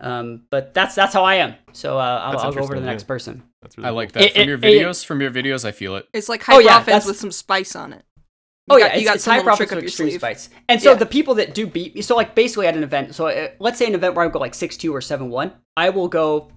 Um, 0.01 0.43
but 0.49 0.73
that's 0.73 0.95
that's 0.95 1.13
how 1.13 1.23
I 1.23 1.35
am. 1.35 1.55
So 1.73 1.97
uh, 1.97 2.01
I'll, 2.01 2.37
I'll 2.39 2.51
go 2.53 2.59
over 2.61 2.73
to 2.75 2.75
interesting, 2.75 2.75
the 2.75 2.85
yeah. 2.85 2.91
next 2.91 3.03
person. 3.03 3.43
That's 3.61 3.77
really 3.77 3.87
I 3.87 3.89
cool. 3.91 3.95
like 3.97 4.11
that. 4.13 4.23
It- 4.23 4.33
from 4.33 4.41
it- 4.41 4.47
your 4.47 4.57
it- 4.57 4.61
videos, 4.61 5.05
from 5.05 5.21
your 5.21 5.31
videos, 5.31 5.65
I 5.65 5.71
feel 5.71 5.95
it. 5.97 6.07
It's 6.13 6.29
like 6.29 6.41
Oh, 6.47 6.53
hyper 6.53 6.61
yeah, 6.63 6.79
offense 6.81 7.05
with 7.05 7.17
some 7.17 7.31
spice 7.31 7.75
on 7.75 7.93
it. 7.93 8.03
Oh 8.69 8.77
You 8.77 8.83
yeah, 8.83 8.87
got- 8.89 8.93
it's, 8.95 9.01
you 9.01 9.07
got 9.07 9.15
it's 9.15 9.23
some 9.25 9.31
high 9.31 9.37
little 9.39 9.47
profits 9.47 9.71
with 9.71 9.79
your 9.79 9.87
extreme 9.87 10.09
sleeve. 10.09 10.19
spice. 10.21 10.49
And 10.69 10.81
so 10.81 10.91
Yeah. 10.91 10.97
the 10.97 11.05
people 11.05 11.35
that 11.35 11.53
do 11.53 11.65
beat 11.67 11.95
me, 11.95 12.01
so 12.01 12.15
like 12.15 12.35
basically 12.35 12.67
at 12.67 12.77
an 12.77 12.83
event, 12.83 13.15
so 13.15 13.27
uh, 13.27 13.49
let's 13.59 13.77
say 13.77 13.87
an 13.87 13.95
event 13.95 14.15
where 14.15 14.23
I 14.25 14.29
go 14.29 14.39
like 14.39 14.53
six 14.53 14.77
two 14.77 14.95
or 14.95 15.01
seven 15.01 15.29
one, 15.29 15.51
I 15.75 15.89
will 15.89 16.07
go 16.07 16.49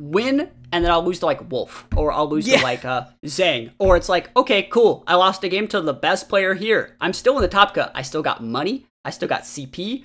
win 0.00 0.50
and 0.72 0.84
then 0.84 0.90
I'll 0.90 1.04
lose 1.04 1.18
to 1.20 1.26
like 1.26 1.50
Wolf 1.50 1.86
or 1.96 2.12
I'll 2.12 2.28
lose 2.28 2.46
Yeah. 2.48 2.58
to 2.58 2.62
like 2.64 2.84
uh 2.84 3.04
Zhang 3.26 3.72
or 3.78 3.96
it's 3.96 4.08
like 4.08 4.34
okay 4.36 4.62
cool 4.64 5.04
I 5.06 5.14
lost 5.16 5.44
a 5.44 5.48
game 5.48 5.68
to 5.68 5.80
the 5.80 5.92
best 5.92 6.28
player 6.28 6.54
here. 6.54 6.96
I'm 7.00 7.12
still 7.12 7.36
in 7.36 7.42
the 7.42 7.48
top 7.48 7.74
cut. 7.74 7.92
I 7.94 8.02
still 8.02 8.22
got 8.22 8.42
money. 8.42 8.86
I 9.04 9.10
still 9.10 9.28
got 9.28 9.42
CP. 9.42 10.04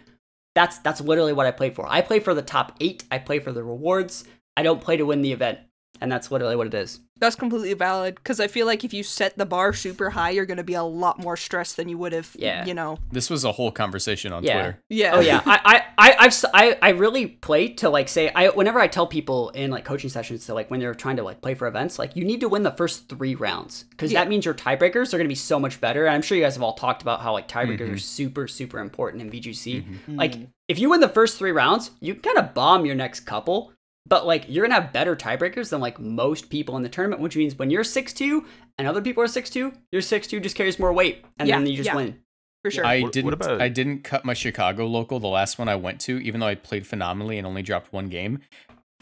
That's 0.53 0.77
that's 0.79 1.01
literally 1.01 1.33
what 1.33 1.45
I 1.45 1.51
play 1.51 1.69
for. 1.69 1.85
I 1.89 2.01
play 2.01 2.19
for 2.19 2.33
the 2.33 2.41
top 2.41 2.75
eight. 2.79 3.03
I 3.11 3.17
play 3.19 3.39
for 3.39 3.51
the 3.51 3.63
rewards. 3.63 4.23
I 4.57 4.63
don't 4.63 4.79
play 4.81 4.95
to 4.97 5.05
win 5.05 5.21
the 5.21 5.33
event, 5.33 5.59
and 5.99 6.09
that's 6.11 6.31
literally 6.31 6.55
what 6.55 6.67
it 6.67 6.73
is. 6.73 7.01
That's 7.17 7.35
completely 7.37 7.73
valid 7.73 8.15
because 8.15 8.41
I 8.41 8.47
feel 8.47 8.65
like 8.65 8.83
if 8.83 8.93
you 8.93 9.01
set 9.01 9.37
the 9.37 9.45
bar 9.45 9.71
super 9.71 10.09
high, 10.09 10.31
you're 10.31 10.45
going 10.45 10.57
to 10.57 10.63
be 10.65 10.73
a 10.73 10.83
lot 10.83 11.17
more 11.17 11.37
stressed 11.37 11.77
than 11.77 11.87
you 11.87 11.97
would 11.97 12.11
have. 12.11 12.35
Yeah. 12.37 12.65
You 12.65 12.73
know. 12.73 12.97
This 13.09 13.29
was 13.29 13.45
a 13.45 13.53
whole 13.53 13.71
conversation 13.71 14.33
on 14.33 14.43
Yeah. 14.43 14.53
Twitter. 14.53 14.79
Yeah. 14.89 15.11
Oh 15.15 15.19
yeah, 15.21 15.41
I, 15.45 15.59
I, 15.65 15.83
I, 16.09 16.15
I've, 16.19 16.27
s- 16.27 16.43
I, 16.53 16.77
I 16.81 16.89
really 16.89 17.27
play 17.27 17.69
to 17.75 17.89
like 17.89 18.09
say 18.09 18.29
I 18.35 18.49
whenever 18.49 18.79
I 18.79 18.87
tell 18.87 19.07
people 19.07 19.49
in 19.51 19.71
like 19.71 19.85
coaching 19.85 20.09
sessions 20.09 20.45
to 20.47 20.53
like 20.53 20.69
when 20.69 20.81
they're 20.81 20.93
trying 20.93 21.15
to 21.15 21.23
like 21.23 21.39
play 21.41 21.53
for 21.55 21.67
events, 21.67 21.97
like 21.97 22.17
you 22.17 22.25
need 22.25 22.41
to 22.41 22.49
win 22.49 22.63
the 22.63 22.71
first 22.71 23.07
three 23.07 23.35
rounds 23.35 23.83
because 23.91 24.11
Yeah. 24.11 24.19
that 24.21 24.29
means 24.29 24.43
your 24.43 24.53
tiebreakers 24.53 25.13
are 25.13 25.17
gonna 25.17 25.29
be 25.29 25.35
so 25.35 25.57
much 25.57 25.79
better. 25.79 26.05
And 26.07 26.15
I'm 26.15 26.21
sure 26.21 26.37
you 26.37 26.43
guys 26.43 26.55
have 26.55 26.63
all 26.63 26.73
talked 26.73 27.01
about 27.01 27.21
how 27.21 27.31
like 27.31 27.47
tiebreakers 27.47 27.79
Mm-hmm. 27.79 27.93
are 27.93 27.97
super 27.97 28.47
super 28.49 28.79
important 28.79 29.21
in 29.21 29.31
VGC. 29.31 29.85
Like 30.09 30.35
if 30.67 30.79
you 30.79 30.89
win 30.89 30.99
the 30.99 31.07
first 31.09 31.37
three 31.37 31.51
rounds, 31.51 31.91
you 32.01 32.13
can 32.15 32.23
kind 32.33 32.45
of 32.45 32.53
bomb 32.53 32.85
your 32.85 32.95
next 32.95 33.21
couple. 33.21 33.71
But 34.07 34.25
like 34.27 34.45
you're 34.47 34.65
gonna 34.67 34.79
have 34.81 34.93
better 34.93 35.15
tiebreakers 35.15 35.69
than 35.69 35.81
like 35.81 35.99
most 35.99 36.49
people 36.49 36.77
in 36.77 36.83
the 36.83 36.89
tournament, 36.89 37.21
which 37.21 37.35
means 37.35 37.55
when 37.57 37.69
you're 37.71 37.83
six 37.83 38.13
two 38.13 38.45
and 38.77 38.87
other 38.87 39.01
people 39.01 39.23
are 39.23 39.27
six 39.27 39.49
two, 39.49 39.73
your 39.91 40.01
six 40.01 40.27
two 40.27 40.39
just 40.39 40.55
carries 40.55 40.77
more 40.77 40.93
weight, 40.93 41.25
and 41.39 41.47
Yeah, 41.49 41.57
then 41.57 41.67
you 41.67 41.75
just 41.77 41.87
yeah. 41.87 41.95
win. 41.95 42.19
for 42.63 42.71
sure. 42.71 42.83
I 42.85 42.97
What- 43.01 43.03
what 43.07 43.13
didn't. 43.13 43.33
about- 43.33 43.61
I 43.61 43.69
didn't 43.69 44.03
cut 44.03 44.25
my 44.25 44.33
Chicago 44.33 44.87
local. 44.87 45.19
The 45.19 45.27
last 45.27 45.59
one 45.59 45.69
I 45.69 45.75
went 45.75 46.01
to, 46.01 46.17
even 46.19 46.39
though 46.39 46.47
I 46.47 46.55
played 46.55 46.87
phenomenally 46.87 47.37
and 47.37 47.45
only 47.45 47.61
dropped 47.61 47.93
one 47.93 48.07
game, 48.09 48.39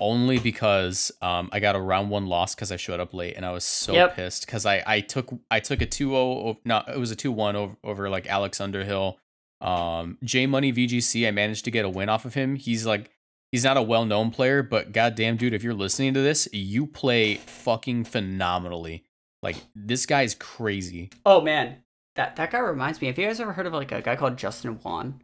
only 0.01 0.37
because 0.37 1.11
um 1.21 1.49
I 1.53 1.59
got 1.61 1.75
a 1.75 1.79
round 1.79 2.09
one 2.09 2.27
loss 2.27 2.55
because 2.55 2.71
I 2.71 2.77
showed 2.77 2.99
up 2.99 3.13
late 3.13 3.35
and 3.37 3.45
I 3.45 3.51
was 3.51 3.63
so 3.63 3.93
Yep. 3.93 4.15
pissed 4.15 4.45
because 4.45 4.65
I 4.65 4.83
I 4.85 4.99
took 5.01 5.33
I 5.51 5.59
took 5.61 5.81
a 5.81 5.85
2-0 5.85 6.57
no 6.65 6.83
it 6.87 6.97
was 6.99 7.11
a 7.11 7.15
two 7.15 7.31
one 7.31 7.55
over 7.55 7.75
over 7.83 8.09
like 8.09 8.27
Alex 8.27 8.59
Underhill, 8.59 9.17
um 9.61 10.17
J 10.23 10.45
Money 10.45 10.71
VGC. 10.73 11.25
I 11.27 11.31
managed 11.31 11.63
to 11.65 11.71
get 11.71 11.85
a 11.85 11.89
win 11.89 12.09
off 12.09 12.25
of 12.25 12.33
him. 12.33 12.55
He's 12.55 12.85
like. 12.85 13.11
He's 13.53 13.63
not 13.63 13.77
a 13.77 13.83
well-known 13.83 14.31
player, 14.31 14.63
but 14.63 14.91
goddamn, 14.93 15.37
dude, 15.37 15.53
if 15.53 15.63
you're 15.63 15.75
listening 15.75 16.15
to 16.15 16.21
this, 16.21 16.49
you 16.51 16.87
play 16.87 17.35
fucking 17.35 18.05
phenomenally. 18.05 19.03
Like 19.43 19.57
this 19.75 20.07
guy's 20.07 20.33
crazy. 20.33 21.11
Oh 21.23 21.39
man, 21.39 21.75
that 22.15 22.35
that 22.37 22.49
guy 22.49 22.57
reminds 22.57 22.99
me. 22.99 23.05
Have 23.07 23.19
you 23.19 23.27
guys 23.27 23.39
ever 23.39 23.53
heard 23.53 23.67
of 23.67 23.73
like 23.73 23.91
a 23.91 24.01
guy 24.01 24.15
called 24.15 24.37
Justin 24.37 24.79
Wan? 24.83 25.21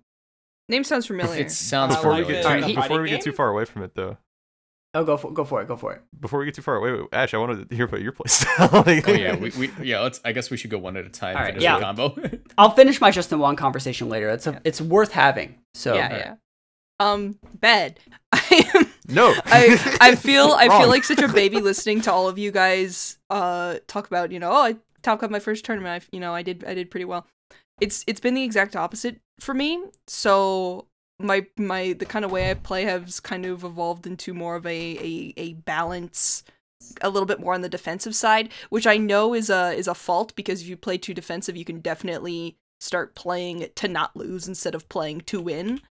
Name 0.67 0.83
sounds 0.83 1.07
familiar. 1.07 1.39
It 1.41 1.49
sounds 1.51 1.95
Before 1.95 2.13
we 2.13 2.21
familiar. 2.21 2.35
get 2.35 2.41
too, 2.43 2.47
Alright, 2.49 2.63
he- 2.65 2.75
before 2.75 3.01
we 3.01 3.09
get 3.09 3.21
too 3.21 3.31
far 3.31 3.49
away 3.49 3.65
from 3.65 3.81
it, 3.81 3.95
though, 3.95 4.17
Oh, 4.93 5.03
go 5.03 5.17
for 5.17 5.31
go 5.31 5.43
for 5.43 5.61
it. 5.63 5.67
Go 5.67 5.75
for 5.75 5.93
it. 5.93 6.03
before 6.19 6.37
we 6.39 6.45
get 6.45 6.53
too 6.53 6.61
far 6.61 6.75
away, 6.75 6.91
wait, 6.91 7.07
Ash, 7.11 7.33
I 7.33 7.37
wanted 7.37 7.67
to 7.69 7.75
hear 7.75 7.85
about 7.85 8.01
your 8.01 8.11
playstyle. 8.11 8.71
like, 8.85 9.07
Oh 9.09 9.13
yeah, 9.13 9.35
we, 9.35 9.49
we 9.51 9.71
yeah. 9.81 10.01
Let's. 10.01 10.21
I 10.23 10.33
guess 10.33 10.51
we 10.51 10.57
should 10.57 10.69
go 10.69 10.77
one 10.77 10.97
at 10.97 11.05
a 11.05 11.09
time. 11.09 11.35
All 11.35 11.41
right, 11.41 11.59
yeah. 11.59 11.79
combo. 11.79 12.15
I'll 12.59 12.71
finish 12.75 13.01
my 13.01 13.09
Justin 13.09 13.39
Wan 13.39 13.55
conversation 13.55 14.09
later. 14.09 14.29
It's 14.29 14.45
a, 14.45 14.61
it's 14.63 14.79
worth 14.81 15.13
having. 15.13 15.55
So 15.73 15.95
yeah, 15.95 16.15
yeah. 16.15 16.35
Um, 16.99 17.39
bed. 17.59 17.99
I 18.31 18.69
am. 18.75 18.87
no, 19.07 19.33
I 19.45 19.97
I 20.01 20.15
feel 20.15 20.51
I 20.51 20.67
feel 20.79 20.87
like 20.87 21.03
such 21.03 21.21
a 21.21 21.27
baby 21.33 21.61
listening 21.61 22.01
to 22.01 22.11
all 22.11 22.27
of 22.27 22.37
you 22.37 22.51
guys 22.51 23.17
uh 23.29 23.77
talk 23.87 24.07
about 24.07 24.31
you 24.31 24.39
know 24.39 24.51
oh 24.51 24.63
I 24.63 24.75
top 25.01 25.19
cut 25.19 25.31
my 25.31 25.39
first 25.39 25.65
tournament 25.65 26.03
I 26.03 26.15
you 26.15 26.19
know 26.19 26.35
I 26.35 26.43
did 26.43 26.63
I 26.65 26.73
did 26.73 26.91
pretty 26.91 27.05
well. 27.05 27.25
It's 27.81 28.03
it's 28.07 28.19
been 28.19 28.33
the 28.33 28.43
exact 28.43 28.75
opposite 28.75 29.19
for 29.39 29.53
me. 29.53 29.81
So 30.07 30.87
my 31.19 31.45
my 31.57 31.93
the 31.93 32.05
kind 32.05 32.25
of 32.25 32.31
way 32.31 32.51
I 32.51 32.53
play 32.53 32.83
has 32.83 33.19
kind 33.19 33.45
of 33.45 33.63
evolved 33.63 34.05
into 34.05 34.33
more 34.33 34.55
of 34.55 34.65
a 34.65 34.69
a, 34.69 35.33
a 35.37 35.53
balance 35.53 36.43
a 37.01 37.09
little 37.09 37.25
bit 37.25 37.39
more 37.39 37.53
on 37.53 37.61
the 37.61 37.69
defensive 37.69 38.15
side, 38.15 38.49
which 38.69 38.87
I 38.87 38.97
know 38.97 39.33
is 39.33 39.49
a 39.49 39.71
is 39.73 39.87
a 39.87 39.95
fault 39.95 40.35
because 40.35 40.61
if 40.61 40.67
you 40.67 40.77
play 40.77 40.97
too 40.97 41.13
defensive, 41.13 41.57
you 41.57 41.65
can 41.65 41.79
definitely 41.79 42.57
start 42.79 43.15
playing 43.15 43.67
to 43.75 43.87
not 43.87 44.15
lose 44.15 44.47
instead 44.47 44.75
of 44.75 44.87
playing 44.89 45.21
to 45.21 45.41
win. 45.41 45.81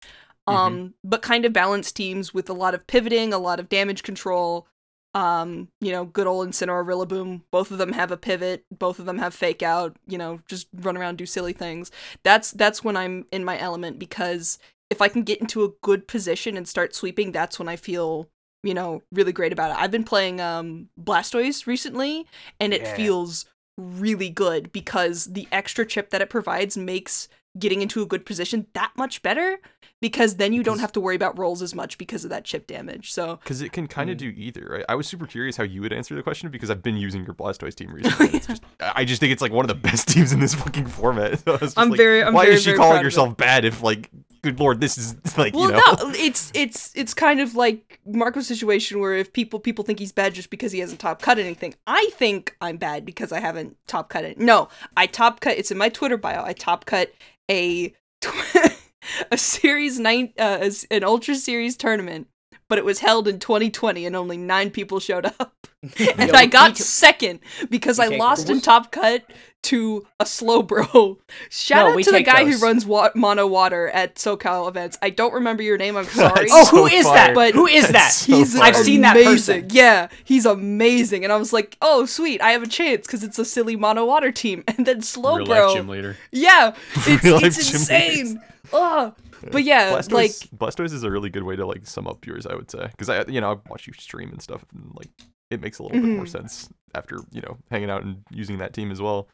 Um, 0.48 0.94
but 1.04 1.22
kind 1.22 1.44
of 1.44 1.52
balanced 1.52 1.96
teams 1.96 2.32
with 2.34 2.48
a 2.48 2.54
lot 2.54 2.74
of 2.74 2.86
pivoting, 2.86 3.32
a 3.32 3.38
lot 3.38 3.60
of 3.60 3.68
damage 3.68 4.02
control. 4.02 4.66
Um, 5.14 5.68
you 5.80 5.90
know, 5.90 6.04
good 6.04 6.26
old 6.26 6.48
Incineroar 6.48 6.84
Rillaboom. 6.84 7.42
Both 7.50 7.70
of 7.70 7.78
them 7.78 7.92
have 7.92 8.10
a 8.12 8.16
pivot. 8.16 8.64
Both 8.70 8.98
of 8.98 9.06
them 9.06 9.18
have 9.18 9.34
fake 9.34 9.62
out. 9.62 9.96
You 10.06 10.18
know, 10.18 10.40
just 10.48 10.68
run 10.74 10.96
around 10.96 11.18
do 11.18 11.26
silly 11.26 11.52
things. 11.52 11.90
That's 12.24 12.50
that's 12.52 12.84
when 12.84 12.96
I'm 12.96 13.26
in 13.32 13.44
my 13.44 13.58
element 13.58 13.98
because 13.98 14.58
if 14.90 15.02
I 15.02 15.08
can 15.08 15.22
get 15.22 15.40
into 15.40 15.64
a 15.64 15.70
good 15.82 16.06
position 16.08 16.56
and 16.56 16.68
start 16.68 16.94
sweeping, 16.94 17.32
that's 17.32 17.58
when 17.58 17.68
I 17.68 17.76
feel 17.76 18.28
you 18.62 18.74
know 18.74 19.02
really 19.12 19.32
great 19.32 19.52
about 19.52 19.70
it. 19.70 19.76
I've 19.78 19.90
been 19.90 20.04
playing 20.04 20.40
um 20.40 20.88
Blastoise 21.02 21.66
recently, 21.66 22.26
and 22.60 22.72
it 22.74 22.82
Yeah. 22.82 22.94
feels 22.94 23.46
really 23.78 24.28
good 24.28 24.72
because 24.72 25.26
the 25.26 25.48
extra 25.52 25.86
chip 25.86 26.10
that 26.10 26.20
it 26.20 26.30
provides 26.30 26.76
makes 26.76 27.28
getting 27.58 27.82
into 27.82 28.02
a 28.02 28.06
good 28.06 28.24
position 28.26 28.66
that 28.74 28.90
much 28.96 29.22
better 29.22 29.58
because 30.00 30.36
then 30.36 30.52
you 30.52 30.62
don't 30.62 30.78
have 30.78 30.92
to 30.92 31.00
worry 31.00 31.16
about 31.16 31.36
rolls 31.38 31.60
as 31.60 31.74
much 31.74 31.98
because 31.98 32.22
of 32.24 32.30
that 32.30 32.44
chip 32.44 32.66
damage. 32.66 33.12
So 33.12 33.36
because 33.36 33.62
it 33.62 33.72
can 33.72 33.86
kind 33.88 34.10
of 34.10 34.16
Mm. 34.16 34.20
do 34.20 34.32
either, 34.36 34.68
right? 34.70 34.84
I 34.88 34.94
was 34.94 35.08
super 35.08 35.26
curious 35.26 35.56
how 35.56 35.64
you 35.64 35.80
would 35.80 35.92
answer 35.92 36.14
the 36.14 36.22
question 36.22 36.50
because 36.50 36.70
I've 36.70 36.82
been 36.82 36.96
using 36.96 37.24
your 37.24 37.34
Blastoise 37.34 37.74
team 37.74 37.90
recently. 37.94 38.26
and 38.26 38.34
it's 38.36 38.46
just, 38.46 38.62
I 38.80 39.04
just 39.04 39.20
think 39.20 39.32
it's 39.32 39.42
like 39.42 39.52
one 39.52 39.64
of 39.64 39.68
the 39.68 39.74
best 39.74 40.08
teams 40.14 40.32
in 40.32 40.40
this 40.40 40.54
fucking 40.54 40.86
format. 40.86 41.38
So 41.44 41.52
I 41.52 41.52
was 41.52 41.60
just 41.60 41.78
I'm 41.78 41.90
like, 41.90 41.96
very- 41.96 42.22
I'm 42.22 42.32
why 42.34 42.44
very, 42.44 42.56
is 42.56 42.62
she 42.62 42.74
calling 42.74 42.92
proud 42.92 43.04
herself 43.04 43.36
bad 43.36 43.64
if 43.64 43.82
like, 43.82 44.10
good 44.42 44.60
lord, 44.60 44.80
this 44.80 44.96
is 44.96 45.16
like 45.36 45.52
well, 45.54 45.64
you 45.64 45.72
know. 45.72 45.78
no, 45.78 46.12
it's 46.14 46.52
it's 46.54 46.92
it's 46.94 47.12
kind 47.12 47.40
of 47.40 47.56
like 47.56 47.98
Marco's 48.06 48.46
situation 48.46 49.00
where 49.00 49.14
if 49.14 49.32
people 49.32 49.58
people 49.58 49.84
think 49.84 49.98
he's 49.98 50.12
bad 50.12 50.32
just 50.32 50.48
because 50.50 50.70
he 50.70 50.78
hasn't 50.78 51.00
top 51.00 51.20
cut 51.20 51.40
anything. 51.40 51.74
I 51.88 52.08
think 52.12 52.56
I'm 52.60 52.76
bad 52.76 53.04
because 53.04 53.32
I 53.32 53.40
haven't 53.40 53.76
top 53.88 54.10
cut 54.10 54.24
it. 54.24 54.38
No, 54.38 54.68
I 54.96 55.06
top 55.06 55.40
cut. 55.40 55.58
It's 55.58 55.72
in 55.72 55.78
my 55.78 55.88
Twitter 55.88 56.16
bio. 56.16 56.44
I 56.44 56.52
top 56.52 56.84
cut 56.86 57.12
a 57.50 57.94
a 59.30 59.38
series 59.38 59.98
nine 59.98 60.32
uh, 60.38 60.70
an 60.90 61.04
ultra 61.04 61.34
series 61.34 61.76
tournament, 61.76 62.28
but 62.68 62.78
it 62.78 62.84
was 62.84 63.00
held 63.00 63.28
in 63.28 63.38
2020 63.38 64.06
and 64.06 64.16
only 64.16 64.36
nine 64.36 64.70
people 64.70 65.00
showed 65.00 65.26
up. 65.26 65.54
and 65.82 66.30
Yo, 66.30 66.34
I 66.34 66.46
got 66.46 66.76
second 66.76 67.40
because 67.70 67.98
I 67.98 68.08
lost 68.08 68.50
in 68.50 68.60
top 68.60 68.90
cut 68.90 69.24
to 69.64 70.06
a 70.20 70.24
slow 70.26 70.62
bro. 70.62 71.18
Shout 71.50 71.86
No, 71.88 71.92
out 71.98 72.02
to 72.04 72.12
the 72.12 72.22
guy 72.22 72.44
those. 72.44 72.60
who 72.60 72.66
runs 72.66 72.86
wa- 72.86 73.10
mono 73.14 73.46
water 73.46 73.88
at 73.88 74.14
SoCal 74.14 74.68
events. 74.68 74.96
I 75.02 75.10
don't 75.10 75.34
remember 75.34 75.62
your 75.62 75.76
name. 75.76 75.96
I'm 75.96 76.04
sorry. 76.06 76.46
Oh, 76.50 76.64
So 76.64 76.76
who 76.78 76.86
is 76.86 77.04
that? 77.04 77.34
But- 77.34 77.54
who 77.54 77.66
is 77.66 77.88
that? 77.88 78.12
So 78.12 78.36
He's 78.36 78.54
fire. 78.56 78.62
I've 78.68 78.76
seen 78.76 79.00
that 79.02 79.14
person. 79.14 79.66
Yeah, 79.70 80.08
he's 80.24 80.46
amazing. 80.46 81.24
And 81.24 81.32
I 81.32 81.36
was 81.36 81.52
like, 81.52 81.76
oh 81.82 82.06
sweet, 82.06 82.40
I 82.40 82.52
have 82.52 82.62
a 82.62 82.68
chance 82.68 83.06
because 83.06 83.22
it's 83.24 83.38
a 83.38 83.44
silly 83.44 83.76
mono 83.76 84.04
water 84.04 84.32
team. 84.32 84.64
And 84.78 84.86
then 84.86 85.02
slow 85.02 85.36
Real 85.38 85.46
bro. 85.46 85.66
life 85.66 85.76
gym 85.76 85.88
leader. 85.88 86.16
Yeah, 86.30 86.74
it's, 86.94 87.24
Real 87.24 87.44
it's 87.44 87.66
gym 87.66 87.74
insane. 87.80 88.40
Ugh. 88.72 89.14
But 89.52 89.64
yeah, 89.64 89.92
Blastoise, 89.92 90.12
like 90.12 90.30
Blastoise 90.56 90.92
is 90.92 91.02
a 91.04 91.10
really 91.10 91.30
good 91.30 91.42
way 91.44 91.56
to 91.56 91.64
like 91.66 91.86
sum 91.86 92.06
up 92.08 92.24
yours, 92.26 92.44
I 92.46 92.54
would 92.54 92.70
say, 92.70 92.86
because 92.90 93.08
I, 93.08 93.24
you 93.28 93.40
know, 93.40 93.52
I 93.52 93.70
watch 93.70 93.86
you 93.86 93.92
stream 93.94 94.30
and 94.30 94.42
stuff, 94.42 94.64
and 94.74 94.90
like 94.96 95.10
it 95.50 95.60
makes 95.60 95.78
a 95.78 95.84
little 95.84 96.00
bit 96.00 96.08
more 96.08 96.24
Mhm. 96.24 96.28
sense 96.28 96.68
after 96.94 97.20
you 97.30 97.40
know 97.42 97.56
hanging 97.70 97.88
out 97.90 98.02
and 98.02 98.22
using 98.30 98.58
that 98.58 98.72
team 98.72 98.90
as 98.90 99.00
well. 99.00 99.28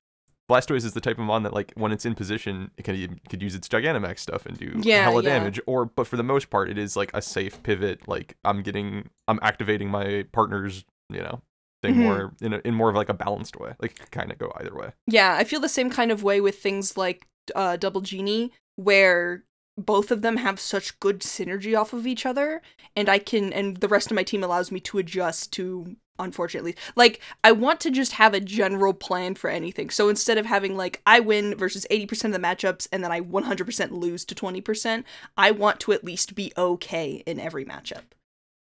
Blastoise 0.50 0.84
is 0.84 0.92
the 0.92 1.00
type 1.00 1.18
of 1.18 1.24
mon 1.24 1.42
that 1.44 1.54
like 1.54 1.72
when 1.74 1.90
it's 1.92 2.04
in 2.04 2.14
position, 2.14 2.70
it 2.76 2.82
can 2.82 2.94
it 2.96 3.28
could 3.30 3.42
use 3.42 3.54
its 3.54 3.66
Gigantamax 3.68 4.18
stuff 4.18 4.44
and 4.44 4.58
do 4.58 4.80
Yeah, 4.82 5.02
hella 5.04 5.22
yeah. 5.22 5.38
damage. 5.38 5.58
Or, 5.66 5.86
but 5.86 6.06
for 6.06 6.16
the 6.16 6.22
most 6.22 6.50
part, 6.50 6.68
it 6.68 6.76
is 6.76 6.96
like 6.96 7.10
a 7.14 7.22
safe 7.22 7.62
pivot. 7.62 8.06
Like 8.06 8.36
I'm 8.44 8.62
getting, 8.62 9.08
I'm 9.26 9.38
activating 9.42 9.88
my 9.88 10.26
partner's, 10.32 10.84
you 11.08 11.20
know, 11.22 11.40
thing 11.82 11.94
Mhm. 11.94 11.98
more 11.98 12.32
in 12.42 12.52
a, 12.52 12.58
in 12.64 12.74
more 12.74 12.90
of 12.90 12.96
like 12.96 13.08
a 13.08 13.14
balanced 13.14 13.56
way. 13.56 13.72
Like 13.80 14.10
kind 14.10 14.30
of 14.30 14.36
go 14.38 14.52
either 14.60 14.74
way. 14.74 14.90
Yeah, 15.06 15.34
I 15.34 15.44
feel 15.44 15.60
the 15.60 15.68
same 15.68 15.88
kind 15.90 16.10
of 16.12 16.22
way 16.22 16.40
with 16.42 16.58
things 16.58 16.96
like 16.96 17.26
uh, 17.54 17.76
Double 17.76 18.00
Genie, 18.02 18.52
where 18.76 19.44
both 19.76 20.10
of 20.10 20.22
them 20.22 20.36
have 20.36 20.60
such 20.60 20.98
good 21.00 21.20
synergy 21.20 21.76
off 21.78 21.92
of 21.92 22.06
each 22.06 22.24
other, 22.26 22.62
and 22.94 23.08
I 23.08 23.18
can, 23.18 23.52
and 23.52 23.78
the 23.78 23.88
rest 23.88 24.10
of 24.10 24.14
my 24.14 24.22
team 24.22 24.44
allows 24.44 24.70
me 24.70 24.78
to 24.80 24.98
adjust 24.98 25.52
to. 25.54 25.96
Unfortunately, 26.18 26.76
like 26.94 27.20
I 27.42 27.50
want 27.50 27.80
to 27.80 27.90
just 27.90 28.12
have 28.12 28.34
a 28.34 28.40
general 28.40 28.94
plan 28.94 29.34
for 29.34 29.50
anything. 29.50 29.90
So 29.90 30.08
instead 30.08 30.38
of 30.38 30.46
having 30.46 30.76
like 30.76 31.02
I 31.04 31.18
win 31.18 31.56
versus 31.56 31.86
80% 31.90 32.26
of 32.26 32.32
the 32.32 32.38
matchups 32.38 32.86
and 32.92 33.02
then 33.02 33.10
I 33.10 33.20
100% 33.20 33.90
lose 33.90 34.24
to 34.26 34.34
20%, 34.36 35.02
I 35.36 35.50
want 35.50 35.80
to 35.80 35.92
at 35.92 36.04
least 36.04 36.36
be 36.36 36.52
okay 36.56 37.24
in 37.26 37.40
every 37.40 37.64
matchup. 37.64 38.02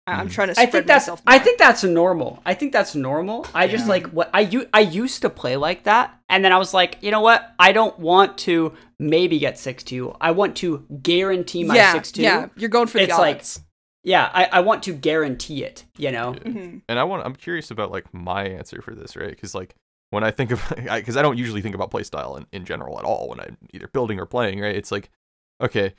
I- 0.07 0.13
I'm 0.21 0.29
Mhm. 0.29 0.33
trying 0.33 0.49
to 0.49 0.53
I 0.53 0.55
spread 0.67 0.73
think 0.73 0.87
that's 0.89 1.05
myself. 1.07 1.23
I 1.27 1.39
think 1.39 1.59
that's 1.59 1.85
normal. 1.85 2.43
I 2.45 2.53
think 2.53 2.73
that's 2.73 2.95
normal. 2.95 3.47
I 3.55 3.67
just 3.67 3.87
like 3.89 4.07
what 4.09 4.29
I 4.35 4.41
u- 4.41 4.69
I 4.75 4.81
used 4.81 5.23
to 5.23 5.31
play 5.31 5.57
like 5.57 5.85
that, 5.85 6.15
and 6.29 6.45
then 6.45 6.53
I 6.53 6.59
was 6.59 6.75
like, 6.75 6.99
you 7.01 7.11
know 7.11 7.21
what? 7.23 7.51
I 7.59 7.73
don't 7.73 7.99
want 7.99 8.37
to 8.39 8.75
maybe 8.99 9.39
get 9.39 9.59
six 9.59 9.83
two. 9.83 10.15
I 10.21 10.33
want 10.33 10.57
to 10.59 10.85
guarantee 11.03 11.65
my 11.65 11.77
yeah, 11.77 11.93
six 11.93 12.13
two. 12.13 12.23
yeah, 12.23 12.49
you're 12.57 12.69
going 12.71 12.89
for 12.89 12.99
the 12.99 13.05
It's 13.05 13.19
like- 13.19 13.37
odds. 13.37 13.61
Yeah. 14.09 14.31
I, 14.33 14.45
I 14.53 14.61
want 14.61 14.83
to 14.85 14.93
guarantee 14.95 15.63
it. 15.65 15.85
You 15.97 16.11
know. 16.11 16.33
Mhm. 16.33 16.83
and 16.89 16.99
I 16.99 17.05
want 17.05 17.25
I'm 17.27 17.37
curious 17.37 17.71
about 17.71 17.91
like 17.91 18.13
my 18.15 18.45
answer 18.45 18.81
for 18.83 18.95
this, 18.95 19.15
right? 19.17 19.31
Because 19.31 19.55
like 19.55 19.75
when 20.11 20.25
I 20.25 20.31
think 20.31 20.51
of 20.51 20.63
because 20.95 21.17
I, 21.17 21.23
don't 21.23 21.39
usually 21.39 21.61
think 21.61 21.75
about 21.75 21.91
playstyle 21.91 22.37
in, 22.39 22.47
in 22.53 22.65
general 22.65 22.99
at 22.99 23.05
all 23.05 23.29
when 23.29 23.41
I'm 23.41 23.59
either 23.75 23.89
building 23.89 24.19
or 24.19 24.27
playing, 24.27 24.61
right? 24.61 24.75
It's 24.75 24.91
like 24.91 25.11
okay, 25.61 25.95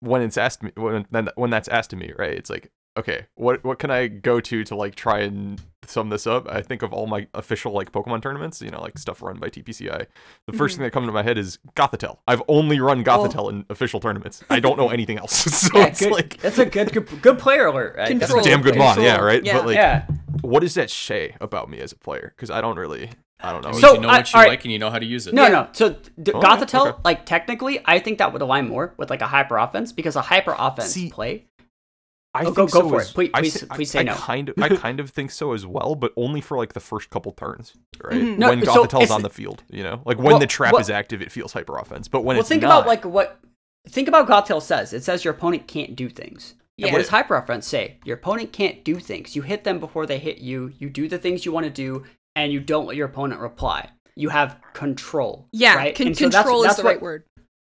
when 0.00 0.22
it's 0.22 0.38
asked 0.38 0.62
me 0.62 0.72
when 0.76 1.06
then 1.10 1.28
when 1.36 1.50
that's 1.50 1.68
asked 1.68 1.90
to 1.90 1.96
me, 1.96 2.12
right? 2.18 2.32
It's 2.32 2.50
like 2.50 2.70
okay, 2.96 3.26
what 3.34 3.62
what 3.64 3.78
can 3.78 3.90
I 3.90 4.08
go 4.08 4.40
to 4.40 4.64
to 4.64 4.74
like 4.74 4.94
try 4.94 5.20
and 5.20 5.60
sum 5.84 6.08
this 6.10 6.26
up? 6.26 6.48
I 6.48 6.62
think 6.62 6.82
of 6.82 6.92
all 6.92 7.06
my 7.06 7.26
official 7.34 7.72
like 7.72 7.92
Pokemon 7.92 8.22
tournaments, 8.22 8.60
you 8.60 8.70
know, 8.70 8.80
like 8.80 8.98
stuff 8.98 9.22
run 9.22 9.38
by 9.38 9.48
TPCI. 9.48 10.06
The 10.46 10.52
1st 10.52 10.58
Mhm. 10.58 10.74
thing 10.76 10.82
that 10.84 10.90
comes 10.92 11.06
to 11.08 11.12
my 11.12 11.22
head 11.22 11.38
is 11.38 11.58
Gothitelle. 11.76 12.18
I've 12.26 12.42
only 12.48 12.80
run 12.80 13.04
Gothitelle 13.04 13.50
in 13.50 13.64
official 13.70 14.00
tournaments. 14.00 14.42
I 14.50 14.60
don't 14.60 14.76
know 14.76 14.88
anything 14.90 15.18
else. 15.18 15.32
so. 15.68 15.78
Yeah, 15.78 15.86
it's 15.86 16.00
good, 16.00 16.12
like 16.12 16.38
that's 16.38 16.58
a 16.58 16.66
good, 16.66 16.92
good 16.92 17.22
good 17.22 17.38
player 17.38 17.66
alert. 17.66 17.96
right? 17.96 18.18
that's 18.18 18.32
a 18.32 18.42
damn 18.42 18.62
good 18.62 18.76
mod, 18.76 19.00
yeah, 19.00 19.18
right? 19.20 19.44
yeah. 19.44 19.56
But 19.58 19.66
like 19.66 19.76
yeah. 19.76 20.06
what 20.42 20.60
does 20.60 20.74
that 20.74 20.90
say 20.90 21.36
about 21.40 21.70
me 21.70 21.78
as 21.80 21.92
a 21.92 21.96
player? 21.96 22.32
Because 22.36 22.50
I 22.50 22.60
don't 22.60 22.76
really, 22.78 23.10
I 23.40 23.52
don't 23.52 23.62
know. 23.62 23.68
It 23.68 23.72
means 23.72 23.80
So, 23.82 23.94
you 23.94 24.00
know 24.00 24.08
I- 24.08 24.16
what 24.18 24.32
you 24.32 24.36
alright. 24.38 24.48
like 24.50 24.64
and 24.64 24.72
you 24.72 24.78
know 24.78 24.90
how 24.90 24.98
to 24.98 25.06
use 25.06 25.26
it. 25.28 25.34
No, 25.34 25.42
Yeah. 25.44 25.48
no. 25.50 25.68
So 25.72 25.90
d- 26.20 26.32
Oh, 26.34 26.40
Gothitelle, 26.40 26.88
okay. 26.88 26.98
like 27.04 27.26
technically, 27.26 27.80
I 27.84 27.98
think 28.00 28.18
that 28.18 28.32
would 28.32 28.42
align 28.42 28.66
more 28.68 28.94
with 28.96 29.08
like 29.10 29.22
a 29.22 29.26
hyper 29.28 29.56
offense 29.58 29.92
because 29.92 30.16
a 30.16 30.22
hyper 30.22 30.54
offense 30.58 30.88
See, 30.88 31.10
play. 31.10 31.44
I 32.36 32.40
Oh, 32.42 32.50
go- 32.50 32.66
think 32.66 32.70
go 32.72 32.80
so 32.80 32.88
for 32.90 33.00
as- 33.00 33.10
it. 33.10 33.14
Please- 33.14 33.30
I 33.34 33.40
please- 33.40 33.60
say- 33.60 33.66
please 33.66 33.90
I, 33.90 33.92
say 33.92 33.98
I 34.00 34.02
no. 34.02 34.14
kind 34.14 34.48
of, 34.48 34.54
I 34.62 34.68
kind 34.70 35.00
of 35.00 35.10
think 35.10 35.30
so 35.30 35.52
as 35.52 35.66
well, 35.66 35.94
but 35.94 36.12
only 36.16 36.40
for 36.40 36.56
like 36.56 36.72
the 36.74 36.80
first 36.80 37.10
couple 37.10 37.32
turns, 37.32 37.72
right? 38.04 38.14
Mhm. 38.20 38.38
No, 38.38 38.48
when 38.50 38.64
so 38.64 38.84
Gothitelle's 38.84 39.04
if- 39.04 39.10
on 39.10 39.22
the 39.22 39.30
field, 39.30 39.62
you 39.70 39.82
know, 39.82 40.02
like 40.04 40.18
when 40.18 40.26
Well, 40.26 40.38
the 40.38 40.46
trap 40.46 40.72
well- 40.72 40.80
is 40.80 40.90
active, 40.90 41.22
it 41.22 41.32
feels 41.32 41.52
hyper 41.52 41.76
offense. 41.78 42.08
But 42.08 42.22
when 42.22 42.36
well, 42.36 42.40
it's 42.40 42.48
think 42.48 42.62
not, 42.62 42.68
about 42.80 42.86
like 42.86 43.04
what. 43.04 43.38
Think 43.88 44.08
about 44.08 44.28
what 44.28 44.46
Gothitelle 44.46 44.60
says. 44.62 44.92
It 44.92 45.04
says 45.04 45.24
your 45.24 45.32
opponent 45.32 45.68
can't 45.68 45.94
do 45.94 46.08
things. 46.08 46.54
And 46.78 46.88
Yeah. 46.88 46.92
what 46.92 46.98
does 46.98 47.08
hyper 47.08 47.36
offense 47.36 47.66
say? 47.68 47.98
Your 48.04 48.16
opponent 48.16 48.52
can't 48.52 48.84
do 48.84 48.96
things. 48.96 49.36
You 49.36 49.42
hit 49.42 49.62
them 49.64 49.78
before 49.78 50.06
they 50.06 50.18
hit 50.18 50.38
you. 50.38 50.72
You 50.78 50.90
do 50.90 51.06
the 51.08 51.18
things 51.18 51.46
you 51.46 51.52
want 51.52 51.64
to 51.64 51.70
do, 51.70 52.04
and 52.34 52.52
you 52.52 52.58
don't 52.60 52.86
let 52.86 52.96
your 52.96 53.06
opponent 53.06 53.40
reply. 53.40 53.90
you 54.18 54.30
have 54.30 54.56
control. 54.72 55.46
Yeah, 55.52 55.74
right? 55.76 55.94
con- 55.94 56.06
And 56.06 56.16
so 56.16 56.24
that's- 56.24 56.42
control 56.42 56.62
that's 56.62 56.72
is 56.72 56.76
the 56.78 56.84
what- 56.84 56.90
right 56.92 57.02
word. 57.02 57.24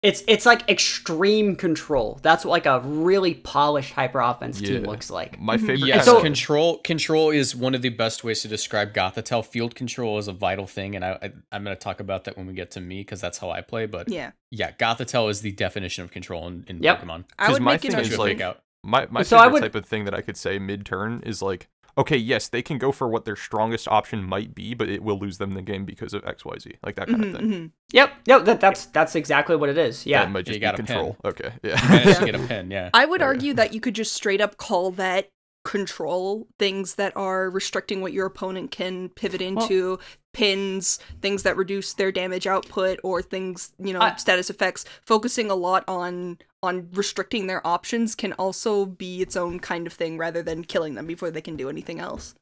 It's 0.04 0.22
it's 0.28 0.46
like 0.46 0.70
extreme 0.70 1.56
control. 1.56 2.20
That's 2.22 2.44
what 2.44 2.52
like 2.52 2.66
a 2.66 2.82
really 2.82 3.36
polished 3.36 3.94
hyper 3.94 4.20
offense 4.20 4.60
team 4.60 4.84
looks 4.84 5.10
like. 5.10 5.40
My 5.40 5.56
mm-hmm. 5.56 5.66
favorite. 5.66 5.88
Yes, 5.88 6.06
so- 6.06 6.22
control 6.22 6.80
control 6.80 7.30
is 7.32 7.56
one 7.56 7.74
of 7.74 7.82
the 7.82 7.90
best 7.90 8.24
ways 8.24 8.42
to 8.42 8.50
describe 8.50 8.94
Gothitelle. 8.94 9.46
Field 9.46 9.76
control 9.76 10.18
is 10.18 10.28
a 10.28 10.34
vital 10.34 10.68
thing, 10.68 10.96
and 10.96 11.06
I, 11.06 11.12
I 11.24 11.32
I'm 11.54 11.64
going 11.64 11.76
to 11.76 11.82
talk 11.82 12.02
about 12.02 12.26
that 12.26 12.38
when 12.38 12.46
we 12.48 12.54
get 12.54 12.70
to 12.72 12.82
me 12.82 13.00
because 13.00 13.22
that's 13.22 13.38
how 13.38 13.50
I 13.50 13.62
play. 13.62 13.86
But 13.86 14.10
Yeah, 14.10 14.32
yeah, 14.52 14.72
Gothitelle 14.72 15.30
is 15.32 15.40
the 15.42 15.54
definition 15.54 16.04
of 16.04 16.12
control 16.12 16.48
in, 16.48 16.66
in 16.68 16.84
Yep. 16.84 17.02
Pokemon. 17.02 17.24
I 17.40 17.46
'Cause 17.46 17.54
would 17.54 17.62
my 17.64 17.72
make 17.74 17.82
thing 17.82 17.96
a 17.96 18.00
is, 18.00 18.08
Especially 18.10 18.34
like- 18.34 18.42
out. 18.42 18.60
My 18.86 19.08
my 19.10 19.24
So 19.24 19.38
favorite 19.38 19.54
would- 19.54 19.62
type 19.62 19.76
of 19.76 19.86
thing 19.86 20.04
that 20.04 20.14
I 20.14 20.20
could 20.20 20.36
say 20.36 20.60
mid 20.60 20.86
turn 20.86 21.24
is 21.26 21.42
like, 21.42 21.70
okay, 21.98 22.18
yes, 22.18 22.48
they 22.48 22.62
can 22.62 22.78
go 22.78 22.92
for 22.92 23.08
what 23.08 23.26
their 23.26 23.36
strongest 23.36 23.88
option 23.88 24.24
might 24.24 24.54
be, 24.56 24.74
but 24.74 24.90
it 24.90 25.04
will 25.04 25.18
lose 25.20 25.38
them 25.38 25.52
the 25.52 25.62
game 25.62 25.86
because 25.86 26.14
of 26.14 26.26
X 26.26 26.44
Y 26.46 26.58
Z, 26.60 26.74
like 26.84 26.96
that 26.96 27.08
kind 27.08 27.24
Mhm, 27.24 27.34
of 27.34 27.40
thing. 27.40 27.50
mhm. 27.52 27.72
Yep, 27.92 28.14
yep. 28.26 28.46
That, 28.46 28.60
that's 28.62 28.86
that's 28.88 29.16
exactly 29.16 29.56
what 29.56 29.70
it 29.70 29.78
is. 29.78 30.06
Yeah. 30.06 30.24
that 30.26 30.32
might 30.32 30.40
You 30.48 30.54
just 30.54 30.62
got 30.62 30.76
be 30.78 30.84
a 30.84 30.86
control. 30.86 31.18
Okay, 31.26 31.52
yeah. 31.64 31.80
Managed 31.90 32.20
get 32.26 32.36
a 32.36 32.40
pin, 32.40 32.72
yeah. 32.72 32.90
I 32.94 33.06
would 33.06 33.22
Okay. 33.22 33.28
argue 33.28 33.54
that 33.56 33.74
you 33.74 33.80
could 33.82 33.94
just 33.96 34.14
straight 34.14 34.42
up 34.42 34.58
call 34.58 34.92
that 34.92 35.30
control 35.64 36.48
things 36.60 36.96
that 36.96 37.16
are 37.16 37.50
restricting 37.50 38.02
what 38.02 38.14
your 38.14 38.26
opponent 38.26 38.72
can 38.72 39.10
pivot 39.10 39.42
into 39.42 39.98
pins 40.34 41.00
things 41.22 41.44
that 41.44 41.56
reduce 41.56 41.94
their 41.94 42.12
damage 42.12 42.48
output 42.48 43.00
or 43.04 43.22
things 43.22 43.72
you 43.80 43.94
know 43.94 44.02
I- 44.02 44.16
status 44.16 44.50
effects. 44.50 44.86
Focusing 45.06 45.50
a 45.50 45.56
lot 45.56 45.84
on 45.88 46.38
on 46.62 46.90
restricting 46.94 47.48
their 47.48 47.66
options 47.66 48.16
can 48.16 48.34
also 48.34 48.86
be 48.86 49.22
its 49.22 49.36
own 49.36 49.60
kind 49.60 49.86
of 49.86 49.94
thing 49.94 50.18
rather 50.18 50.42
than 50.42 50.64
killing 50.64 50.96
them 50.96 51.06
before 51.06 51.30
they 51.30 51.42
can 51.42 51.56
do 51.58 51.70
anything 51.70 52.00
else. 52.00 52.36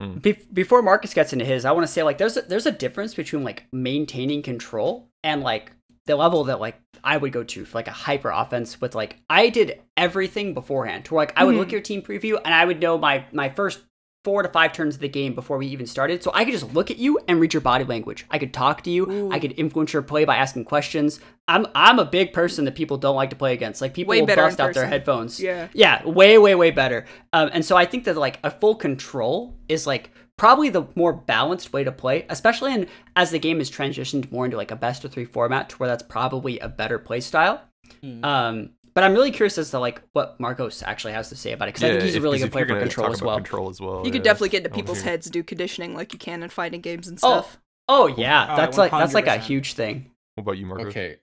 Hmm. 0.00 0.18
Be- 0.18 0.44
before 0.52 0.82
Marcus 0.82 1.14
gets 1.14 1.32
into 1.32 1.44
his, 1.44 1.64
I 1.64 1.70
want 1.72 1.86
to 1.86 1.92
say 1.92 2.02
like 2.02 2.18
there's 2.18 2.36
a, 2.36 2.42
there's 2.42 2.66
a 2.66 2.72
difference 2.72 3.14
between 3.14 3.44
like 3.44 3.64
maintaining 3.72 4.42
control 4.42 5.08
and 5.22 5.42
like 5.42 5.72
the 6.06 6.16
level 6.16 6.44
that 6.44 6.60
like 6.60 6.80
I 7.02 7.16
would 7.16 7.32
go 7.32 7.44
to 7.44 7.64
for 7.64 7.78
like 7.78 7.88
a 7.88 7.92
hyper 7.92 8.30
offense 8.30 8.80
with 8.80 8.94
like 8.94 9.16
I 9.28 9.48
did 9.48 9.80
everything 9.96 10.54
beforehand. 10.54 11.06
To 11.06 11.14
where, 11.14 11.26
like 11.26 11.38
I 11.38 11.44
would 11.44 11.56
look 11.56 11.68
at 11.68 11.72
your 11.72 11.80
team 11.80 12.02
preview 12.02 12.40
and 12.44 12.54
I 12.54 12.64
would 12.64 12.80
know 12.80 12.98
my 12.98 13.24
my 13.32 13.48
first 13.48 13.80
four 14.24 14.42
to 14.42 14.48
five 14.48 14.72
turns 14.72 14.94
of 14.94 15.02
the 15.02 15.08
game 15.08 15.34
before 15.34 15.58
we 15.58 15.66
even 15.66 15.86
started. 15.86 16.22
So 16.22 16.30
I 16.32 16.44
could 16.44 16.52
just 16.52 16.72
look 16.72 16.90
at 16.90 16.96
you 16.96 17.20
and 17.28 17.38
read 17.38 17.52
your 17.52 17.60
body 17.60 17.84
language. 17.84 18.24
I 18.30 18.38
could 18.38 18.54
talk 18.54 18.82
to 18.84 18.90
you. 18.90 19.30
I 19.30 19.38
could 19.38 19.52
influence 19.58 19.92
your 19.92 20.00
play 20.02 20.24
by 20.24 20.36
asking 20.36 20.64
questions. 20.64 21.20
I'm 21.46 21.66
I'm 21.74 21.98
a 21.98 22.06
big 22.06 22.32
person 22.32 22.64
that 22.64 22.74
people 22.74 22.96
don't 22.96 23.16
like 23.16 23.30
to 23.30 23.36
play 23.36 23.52
against. 23.52 23.80
Like 23.82 23.92
people 23.92 24.12
Way 24.12 24.20
will 24.20 24.26
bust 24.26 24.60
out 24.60 24.72
their 24.74 24.86
headphones. 24.86 25.38
Yeah. 25.38 25.68
Yeah, 25.74 26.06
way, 26.06 26.38
way, 26.38 26.54
way 26.54 26.70
better. 26.70 27.04
Um, 27.32 27.50
and 27.52 27.64
so 27.64 27.76
I 27.76 27.84
think 27.84 28.04
that 28.04 28.16
like 28.16 28.38
a 28.42 28.50
full 28.50 28.74
control 28.74 29.58
is 29.68 29.86
like 29.86 30.10
probably 30.36 30.68
the 30.68 30.84
more 30.94 31.12
balanced 31.12 31.72
way 31.72 31.84
to 31.84 31.92
play, 31.92 32.26
especially 32.28 32.74
in 32.74 32.86
as 33.16 33.30
the 33.30 33.38
game 33.38 33.58
has 33.58 33.70
transitioned 33.70 34.30
more 34.32 34.44
into 34.44 34.56
like 34.56 34.70
a 34.70 34.76
best 34.76 35.04
of 35.04 35.12
three 35.12 35.24
format, 35.24 35.68
to 35.70 35.76
where 35.76 35.88
that's 35.88 36.02
probably 36.02 36.58
a 36.58 36.68
better 36.68 36.98
play 36.98 37.20
style. 37.20 37.60
Hmm. 38.02 38.24
Um, 38.24 38.70
but 38.94 39.02
I'm 39.04 39.12
really 39.12 39.30
curious 39.32 39.58
as 39.58 39.70
to 39.70 39.78
like 39.80 40.02
what 40.12 40.38
Marcos 40.38 40.82
actually 40.82 41.14
has 41.14 41.28
to 41.30 41.36
say 41.36 41.52
about 41.52 41.68
it 41.68 41.74
because 41.74 41.82
I 41.84 41.88
think 41.92 42.02
he's 42.02 42.14
a 42.14 42.18
if- 42.18 42.22
really 42.22 42.36
'cause 42.38 42.42
good 42.42 42.46
if 42.46 42.52
player 42.52 42.66
you're 42.66 42.76
for 42.76 42.80
control 42.82 43.12
as 43.12 43.22
well. 43.22 43.36
Control 43.36 43.68
as 43.68 43.80
well. 43.80 44.02
you 44.04 44.12
could 44.12 44.22
definitely 44.22 44.50
get 44.50 44.58
into 44.64 44.70
people's 44.70 45.00
hear- 45.02 45.10
heads 45.12 45.28
do 45.30 45.42
conditioning 45.42 45.94
like 45.94 46.12
you 46.12 46.18
can 46.18 46.42
in 46.42 46.48
fighting 46.48 46.80
games 46.80 47.08
and 47.08 47.18
Oh, 47.22 47.40
stuff 47.40 47.58
oh 47.88 48.06
yeah, 48.06 48.44
Uh, 48.52 48.56
that's 48.56 48.78
like 48.78 48.90
that's 48.92 49.14
like 49.14 49.26
a 49.26 49.36
huge 49.38 49.74
thing. 49.74 50.10
What 50.36 50.42
about 50.42 50.58
you, 50.58 50.66
Marcos? 50.66 50.86
Okay, 50.88 51.16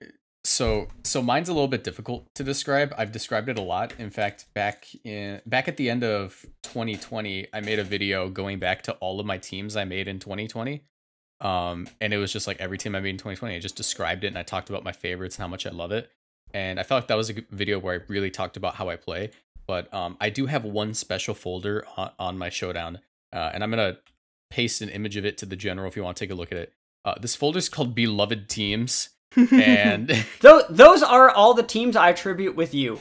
so 0.44 0.88
so 1.04 1.22
mine's 1.22 1.48
a 1.48 1.52
little 1.52 1.68
bit 1.68 1.84
difficult 1.84 2.26
to 2.34 2.44
describe. 2.44 2.92
I've 2.98 3.12
described 3.12 3.48
it 3.48 3.58
a 3.58 3.62
lot. 3.62 3.94
In 3.98 4.10
fact, 4.10 4.46
back 4.54 4.86
in 5.04 5.40
back 5.46 5.68
at 5.68 5.76
the 5.76 5.88
end 5.88 6.02
of 6.02 6.44
2020, 6.64 7.48
I 7.52 7.60
made 7.60 7.78
a 7.78 7.84
video 7.84 8.28
going 8.28 8.58
back 8.58 8.82
to 8.84 8.92
all 8.94 9.20
of 9.20 9.26
my 9.26 9.38
teams 9.38 9.76
I 9.76 9.84
made 9.84 10.08
in 10.08 10.18
2020. 10.18 10.82
Um, 11.40 11.88
and 12.00 12.12
it 12.12 12.18
was 12.18 12.32
just 12.32 12.46
like 12.46 12.60
every 12.60 12.78
team 12.78 12.94
I 12.94 13.00
made 13.00 13.10
in 13.10 13.16
2020. 13.16 13.54
I 13.54 13.58
just 13.58 13.76
described 13.76 14.24
it 14.24 14.28
and 14.28 14.38
I 14.38 14.42
talked 14.42 14.70
about 14.70 14.84
my 14.84 14.92
favorites 14.92 15.36
and 15.36 15.42
how 15.42 15.48
much 15.48 15.66
I 15.66 15.70
love 15.70 15.90
it. 15.90 16.10
And 16.54 16.78
I 16.78 16.82
felt 16.82 17.02
like 17.02 17.08
that 17.08 17.16
was 17.16 17.30
a 17.30 17.34
video 17.50 17.78
where 17.78 18.00
I 18.00 18.04
really 18.08 18.30
talked 18.30 18.56
about 18.56 18.76
how 18.76 18.88
I 18.88 18.96
play. 18.96 19.30
But 19.66 19.92
um, 19.94 20.16
I 20.20 20.30
do 20.30 20.46
have 20.46 20.64
one 20.64 20.94
special 20.94 21.34
folder 21.34 21.84
on, 21.96 22.10
on 22.18 22.38
my 22.38 22.48
showdown, 22.48 22.98
uh, 23.32 23.50
and 23.54 23.62
I'm 23.62 23.70
gonna 23.70 23.98
paste 24.50 24.82
an 24.82 24.88
image 24.88 25.16
of 25.16 25.24
it 25.24 25.38
to 25.38 25.46
the 25.46 25.56
general 25.56 25.88
if 25.88 25.96
you 25.96 26.02
want 26.02 26.16
to 26.16 26.24
take 26.24 26.30
a 26.30 26.34
look 26.34 26.52
at 26.52 26.58
it. 26.58 26.72
Uh, 27.04 27.14
this 27.20 27.36
folder 27.36 27.58
is 27.58 27.68
called 27.68 27.94
Beloved 27.94 28.48
Teams 28.48 29.10
and 29.36 30.08
Those 30.40 30.64
those 30.70 31.02
are 31.02 31.30
all 31.30 31.54
the 31.54 31.62
teams 31.62 31.96
I 31.96 32.10
attribute 32.10 32.56
with 32.56 32.74
you. 32.74 33.00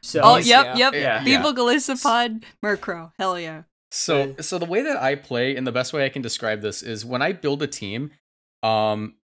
So 0.00 0.20
oh 0.22 0.36
yep 0.36 0.76
yeah. 0.76 0.90
yep 0.90 0.94
Yeah. 0.94 1.24
Evil 1.26 1.52
Golisopod 1.52 2.44
Murkrow 2.64 3.12
hell 3.18 3.38
yeah 3.38 3.62
so 3.90 4.34
so 4.40 4.58
the 4.58 4.66
way 4.66 4.82
that 4.82 4.96
I 4.96 5.14
play 5.14 5.56
and 5.56 5.66
the 5.66 5.72
best 5.72 5.92
way 5.92 6.04
I 6.04 6.08
can 6.08 6.22
describe 6.22 6.60
this 6.60 6.82
is 6.82 7.04
when 7.04 7.22
I 7.22 7.32
build 7.32 7.62
a 7.62 7.66
team, 7.66 8.10
um, 8.62 9.14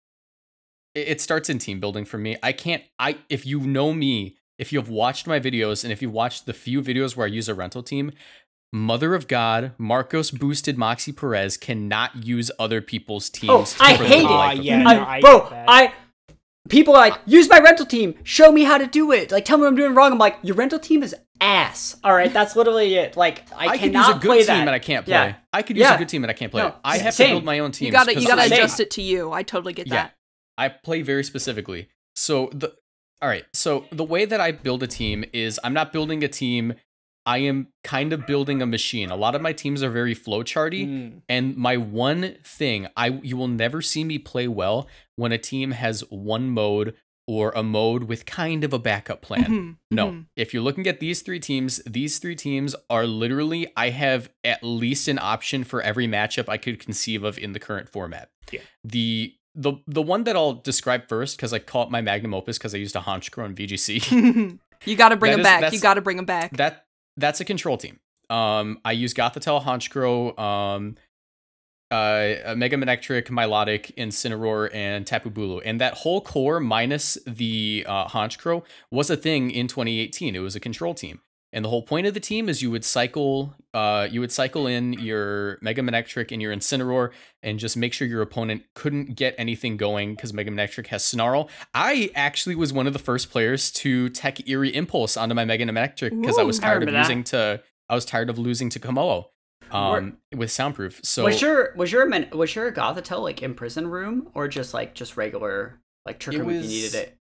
it, 0.93 1.07
it 1.07 1.21
starts 1.21 1.49
in 1.49 1.59
team 1.59 1.79
building 1.79 2.05
for 2.05 2.17
me. 2.17 2.37
I 2.41 2.51
can't 2.51 2.83
I 2.97 3.17
if 3.29 3.45
you 3.45 3.59
know 3.59 3.93
me, 3.93 4.37
if 4.57 4.73
you 4.73 4.79
have 4.79 4.89
watched 4.89 5.27
my 5.27 5.39
videos 5.39 5.83
and 5.83 5.93
if 5.93 6.01
you 6.01 6.09
watched 6.09 6.45
the 6.45 6.53
few 6.53 6.81
videos 6.81 7.15
where 7.15 7.27
I 7.27 7.29
use 7.29 7.47
a 7.47 7.53
rental 7.53 7.83
team, 7.83 8.11
Mother 8.73 9.13
of 9.13 9.27
God, 9.27 9.73
Marcos 9.77 10.31
boosted 10.31 10.77
Moxie 10.77 11.11
Perez 11.11 11.57
cannot 11.57 12.25
use 12.25 12.49
other 12.57 12.81
people's 12.81 13.29
teams. 13.29 13.75
Oh, 13.79 13.83
I 13.85 13.97
for 13.97 14.03
the 14.03 14.09
hate 14.09 14.23
it. 14.23 14.29
life 14.29 14.59
Oh, 14.59 14.61
yeah, 14.61 14.77
no, 14.81 14.89
I, 14.89 15.15
I 15.15 15.21
bro. 15.21 15.63
I 15.67 15.93
people 16.69 16.95
are 16.95 17.09
like, 17.09 17.19
use 17.25 17.49
my 17.49 17.59
rental 17.59 17.85
team. 17.85 18.15
Show 18.23 18.51
me 18.51 18.63
how 18.63 18.77
to 18.77 18.87
do 18.87 19.11
it. 19.11 19.31
Like, 19.31 19.45
tell 19.45 19.57
me 19.57 19.61
what 19.61 19.67
I'm 19.69 19.75
doing 19.75 19.93
wrong. 19.95 20.11
I'm 20.11 20.17
like, 20.17 20.37
your 20.43 20.55
rental 20.55 20.79
team 20.79 21.03
is 21.03 21.15
ass. 21.41 21.97
All 22.03 22.13
right, 22.13 22.31
that's 22.31 22.55
literally 22.55 22.95
it. 22.95 23.15
Like, 23.17 23.43
I, 23.53 23.67
I 23.67 23.77
could 23.77 23.93
use 23.93 24.05
cannot 24.05 24.09
a 24.17 24.19
good 24.19 24.27
play 24.27 24.37
team 24.39 24.45
that. 24.47 24.59
and 24.61 24.69
I 24.71 24.79
can't 24.79 25.05
play. 25.05 25.13
Yeah. 25.13 25.35
I 25.53 25.61
could 25.61 25.77
use 25.77 25.83
Yeah. 25.85 25.95
a 25.95 25.97
good 25.97 26.09
team 26.09 26.23
and 26.23 26.31
I 26.31 26.33
can't 26.33 26.51
play. 26.51 26.63
No, 26.63 26.75
I 26.83 26.97
have 26.97 27.13
same. 27.13 27.27
to 27.27 27.33
build 27.35 27.43
my 27.45 27.59
own 27.59 27.71
team. 27.71 27.85
you 27.87 27.91
gotta 27.91 28.13
'cause 28.13 28.23
you 28.23 28.27
gotta 28.29 28.41
I- 28.43 28.45
adjust 28.45 28.79
it 28.79 28.91
to 28.91 29.01
you 29.01 29.31
I 29.31 29.43
totally 29.43 29.73
get 29.73 29.87
Yeah. 29.87 29.93
that 29.95 30.15
I 30.57 30.69
play 30.69 31.01
very 31.01 31.23
specifically. 31.23 31.89
So 32.15 32.49
the 32.53 32.73
all 33.21 33.29
right. 33.29 33.45
So 33.53 33.85
the 33.91 34.03
way 34.03 34.25
that 34.25 34.39
I 34.41 34.51
build 34.51 34.83
a 34.83 34.87
team 34.87 35.23
is 35.33 35.59
I'm 35.63 35.73
not 35.73 35.91
building 35.93 36.23
a 36.23 36.27
team. 36.27 36.73
I 37.25 37.39
am 37.39 37.67
kind 37.83 38.13
of 38.13 38.25
building 38.27 38.61
a 38.61 38.65
machine. 38.65 39.09
A 39.09 39.15
lot 39.15 39.33
of 39.35 39.41
my 39.41 39.51
teams 39.53 39.81
are 39.81 39.89
very 39.89 40.13
flowcharty, 40.15 40.85
Mm. 40.87 41.21
and 41.27 41.55
my 41.57 41.77
one 41.77 42.35
thing 42.43 42.87
I 42.95 43.07
you 43.23 43.35
will 43.37 43.47
never 43.47 43.81
see 43.81 44.03
me 44.03 44.19
play 44.19 44.47
well 44.47 44.87
when 45.15 45.31
a 45.31 45.37
team 45.37 45.71
has 45.71 46.01
one 46.09 46.49
mode 46.49 46.95
or 47.27 47.51
a 47.55 47.63
mode 47.63 48.03
with 48.03 48.27
kind 48.27 48.63
of 48.63 48.71
a 48.71 48.77
backup 48.77 49.23
plan. 49.23 49.45
Mhm, 49.45 49.75
No, 49.89 50.11
mhm. 50.11 50.25
if 50.35 50.53
you're 50.53 50.61
looking 50.61 50.85
at 50.85 50.99
these 50.99 51.21
three 51.23 51.39
teams, 51.39 51.81
these 51.87 52.19
three 52.19 52.35
teams 52.35 52.75
are 52.87 53.07
literally, 53.07 53.65
I 53.75 53.89
have 53.89 54.29
at 54.43 54.63
least 54.63 55.07
an 55.07 55.17
option 55.17 55.63
for 55.63 55.81
every 55.81 56.07
matchup 56.07 56.47
I 56.47 56.57
could 56.57 56.77
conceive 56.77 57.23
of 57.23 57.39
in 57.39 57.53
the 57.53 57.59
current 57.59 57.89
format. 57.89 58.29
Yeah. 58.51 58.59
The 58.83 59.33
the 59.55 59.73
the 59.87 60.01
one 60.03 60.25
that 60.25 60.35
I'll 60.35 60.53
describe 60.53 61.07
first 61.09 61.37
because 61.37 61.51
I 61.53 61.57
call 61.59 61.83
it 61.83 61.89
my 61.89 62.01
magnum 62.01 62.33
opus 62.35 62.57
because 62.59 62.75
I 62.75 62.77
used 62.77 62.95
a 62.95 62.99
Honchkrow 62.99 63.45
in 63.47 63.55
VGC. 63.55 64.59
you 64.85 64.95
gotta 64.95 65.15
bring 65.15 65.31
That 65.31 65.35
him 65.35 65.39
is- 65.39 65.61
back 65.71 65.73
you 65.73 65.79
gotta 65.79 66.01
bring 66.01 66.19
him 66.19 66.25
back 66.25 66.55
that 66.57 66.84
that's 67.17 67.39
a 67.39 67.45
control 67.45 67.77
team. 67.77 67.99
Um, 68.29 68.79
I 68.83 68.91
use 68.91 69.13
Gothitelle, 69.13 69.63
Honchkrow, 69.63 70.37
um, 70.39 70.95
uh, 71.91 72.55
Mega 72.55 72.75
Manectric, 72.77 73.27
Milotic, 73.27 73.93
Incineroar, 73.95 74.73
and 74.73 75.05
Tapu 75.05 75.29
Bulu. 75.29 75.61
And 75.63 75.79
that 75.79 75.93
whole 75.95 76.21
core 76.21 76.59
minus 76.59 77.17
the 77.27 77.85
uh, 77.87 78.07
Honchkrow 78.07 78.63
was 78.91 79.09
a 79.09 79.17
thing 79.17 79.51
in 79.51 79.67
2018. 79.67 80.35
It 80.35 80.39
was 80.39 80.55
a 80.55 80.59
control 80.59 80.93
team. 80.93 81.21
And 81.55 81.63
the 81.63 81.69
whole 81.69 81.83
point 81.83 82.05
of 82.05 82.13
the 82.13 82.19
team 82.19 82.49
is 82.49 82.61
you 82.61 82.69
would 82.69 82.83
cycle, 82.83 83.55
uh, 83.73 84.09
you 84.11 84.19
would 84.19 84.31
cycle 84.33 84.67
in 84.67 84.91
your 84.91 85.57
Mega 85.61 85.81
Manectric 85.81 86.33
and 86.33 86.41
your 86.41 86.53
Incineroar, 86.53 87.11
and 87.41 87.57
just 87.57 87.77
make 87.77 87.93
sure 87.93 88.05
your 88.05 88.21
opponent 88.21 88.63
couldn't 88.75 89.15
get 89.15 89.33
anything 89.37 89.77
going 89.77 90.15
because 90.15 90.33
Mega 90.33 90.51
Manectric 90.51 90.87
has 90.87 91.01
Snarl. 91.05 91.49
I 91.73 92.11
actually 92.13 92.55
was 92.55 92.73
one 92.73 92.87
of 92.87 92.93
the 92.93 92.99
first 92.99 93.31
players 93.31 93.71
to 93.71 94.09
tech 94.09 94.45
Eerie 94.49 94.75
Impulse 94.75 95.15
onto 95.15 95.33
my 95.33 95.45
Mega 95.45 95.63
Manectric 95.63 96.19
because 96.19 96.37
I 96.37 96.43
Ooh, 96.43 96.47
was 96.47 96.59
I 96.59 96.63
tired 96.63 96.83
of 96.83 96.87
remember 96.87 96.91
that. 96.91 97.07
losing 97.07 97.23
to, 97.23 97.61
I 97.89 97.95
was 97.95 98.03
tired 98.03 98.29
of 98.29 98.37
losing 98.37 98.69
to 98.71 98.79
Kommo-o, 98.81 99.31
um, 99.71 100.17
with 100.35 100.51
Soundproof. 100.51 100.99
So 101.05 101.23
was 101.23 101.41
your 101.41 101.73
was 101.77 101.89
your 101.89 102.05
men- 102.05 102.27
was 102.33 102.53
your 102.53 102.69
Gothitelle 102.69 103.21
like 103.23 103.41
in 103.41 103.53
prison 103.53 103.87
room 103.87 104.29
or 104.33 104.49
just 104.49 104.73
like 104.73 104.93
just 104.93 105.15
regular 105.15 105.79
like 106.05 106.19
trick 106.19 106.35
It 106.35 106.39
room 106.39 106.49
if 106.49 106.63
you 106.63 106.69
needed 106.69 106.95
it? 106.95 107.17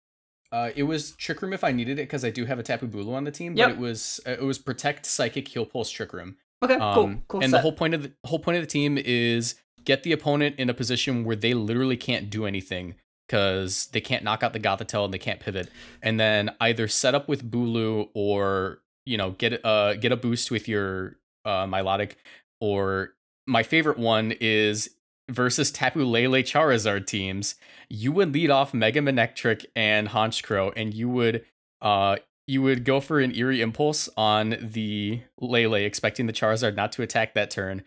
Uh, 0.53 0.71
it 0.77 0.83
was 0.83 1.13
Trick 1.13 1.41
Room 1.43 1.53
if 1.55 1.65
I 1.65 1.73
needed 1.73 1.99
it 1.99 2.03
because 2.03 2.25
I 2.25 2.31
do 2.31 2.45
have 2.45 2.59
a 2.59 2.63
Tapu 2.63 2.87
Bulu 2.87 3.15
on 3.15 3.25
the 3.25 3.31
team. 3.31 3.57
Yep. 3.57 3.69
But 3.71 3.73
it 3.75 3.81
was 3.81 4.21
uh, 4.27 4.31
it 4.33 4.43
was 4.43 4.59
Protect, 4.59 5.07
Psychic, 5.07 5.49
Heal 5.49 5.65
Pulse, 5.67 5.91
Trick 5.91 6.13
Room. 6.13 6.37
Okay, 6.63 6.75
Um, 6.75 6.95
cool, 6.95 7.15
cool. 7.29 7.41
and 7.43 7.51
set. 7.51 7.57
the 7.57 7.63
whole 7.63 7.73
point 7.73 7.95
of 7.95 8.03
the 8.03 8.13
whole 8.25 8.39
point 8.39 8.57
of 8.59 8.63
the 8.63 8.69
team 8.69 8.99
is 8.99 9.57
get 9.85 10.03
the 10.05 10.13
opponent 10.13 10.57
in 10.59 10.71
a 10.71 10.75
position 10.75 11.25
where 11.25 11.35
they 11.35 11.55
literally 11.55 11.97
can't 11.97 12.31
do 12.31 12.45
anything 12.47 12.95
because 13.27 13.87
they 13.89 14.01
can't 14.01 14.23
knock 14.23 14.43
out 14.43 14.53
the 14.53 14.61
Gothitelle 14.61 15.05
and 15.07 15.13
they 15.15 15.19
can't 15.19 15.41
pivot, 15.41 15.71
and 16.03 16.21
then 16.21 16.51
either 16.61 16.87
set 16.87 17.15
up 17.15 17.29
with 17.29 17.51
Bulu 17.51 18.11
or 18.15 18.81
you 19.07 19.17
know 19.17 19.31
get 19.33 19.65
uh 19.65 19.95
get 19.95 20.13
a 20.13 20.17
boost 20.17 20.51
with 20.51 20.69
your 20.69 21.17
uh 21.45 21.65
Milotic, 21.67 22.13
or 22.61 23.15
my 23.47 23.63
favorite 23.63 23.99
one 23.99 24.33
is 24.41 24.91
versus 25.33 25.71
Tapu 25.71 26.05
Lele 26.05 26.43
Charizard 26.43 27.07
teams. 27.07 27.55
You 27.89 28.13
would 28.13 28.33
lead 28.33 28.51
off 28.51 28.75
Mega 28.75 29.01
Manectric 29.01 29.65
and 29.75 30.09
Honchkrow, 30.09 30.73
and 30.77 30.95
you 30.95 31.09
would 31.09 31.45
uh 31.81 32.17
you 32.47 32.63
would 32.63 32.85
go 32.85 33.01
for 33.01 33.21
an 33.21 33.35
eerie 33.35 33.61
impulse 33.61 34.09
on 34.17 34.57
the 34.61 35.23
Lele, 35.41 35.75
expecting 35.75 36.27
the 36.27 36.33
Charizard 36.33 36.75
not 36.75 36.93
to 36.93 37.03
attack 37.03 37.35
that 37.35 37.51
turn. 37.51 37.83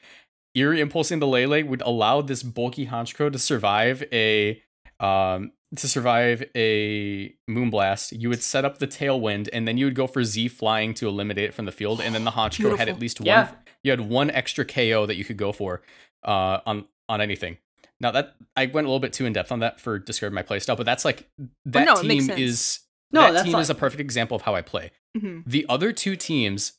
Eerie 0.53 0.79
impulsing 0.79 1.19
the 1.19 1.27
Lele 1.27 1.65
would 1.65 1.81
allow 1.81 2.21
this 2.21 2.41
bulky 2.41 2.87
Honchkrow 2.87 3.31
to 3.31 3.39
survive 3.39 4.03
a 4.11 4.61
um 4.99 5.51
to 5.75 5.87
survive 5.89 6.43
a 6.55 7.33
moonblast. 7.49 8.19
You 8.19 8.29
would 8.29 8.41
set 8.41 8.65
up 8.65 8.77
the 8.77 8.87
tailwind, 8.87 9.49
and 9.51 9.67
then 9.67 9.77
you 9.77 9.85
would 9.85 9.95
go 9.95 10.07
for 10.07 10.23
Z 10.23 10.47
flying 10.49 10.93
to 10.95 11.07
eliminate 11.07 11.45
it 11.45 11.53
from 11.53 11.65
the 11.65 11.71
field, 11.71 11.99
and 12.01 12.15
then 12.15 12.23
the 12.23 12.31
Honchkrow 12.31 12.77
had 12.77 12.89
at 12.89 12.99
least 12.99 13.19
one. 13.19 13.27
Yeah. 13.27 13.51
You 13.83 13.91
had 13.91 14.01
one 14.01 14.31
extra 14.31 14.65
KO 14.65 15.05
that 15.05 15.15
you 15.15 15.23
could 15.23 15.37
go 15.37 15.51
for 15.51 15.81
uh, 16.23 16.59
on 16.65 16.85
on 17.09 17.21
anything. 17.21 17.57
Now 17.99 18.11
that 18.11 18.35
I 18.55 18.65
went 18.65 18.85
a 18.85 18.89
little 18.89 18.99
bit 18.99 19.13
too 19.13 19.25
in 19.25 19.33
depth 19.33 19.51
on 19.51 19.59
that 19.59 19.79
for 19.79 19.99
describing 19.99 20.35
my 20.35 20.43
playstyle, 20.43 20.77
but 20.77 20.85
that's 20.85 21.05
like 21.05 21.29
that 21.65 21.85
no, 21.85 21.93
it 21.95 22.05
makes 22.05 22.27
team 22.27 22.37
is 22.37 22.79
No, 23.11 23.31
that 23.31 23.45
team 23.45 23.55
is 23.55 23.69
a 23.69 23.75
perfect 23.75 24.01
example 24.01 24.35
of 24.35 24.41
how 24.43 24.55
I 24.55 24.61
play. 24.61 24.91
Mhm. 25.17 25.43
The 25.45 25.65
other 25.69 25.93
two 25.93 26.15
teams, 26.15 26.73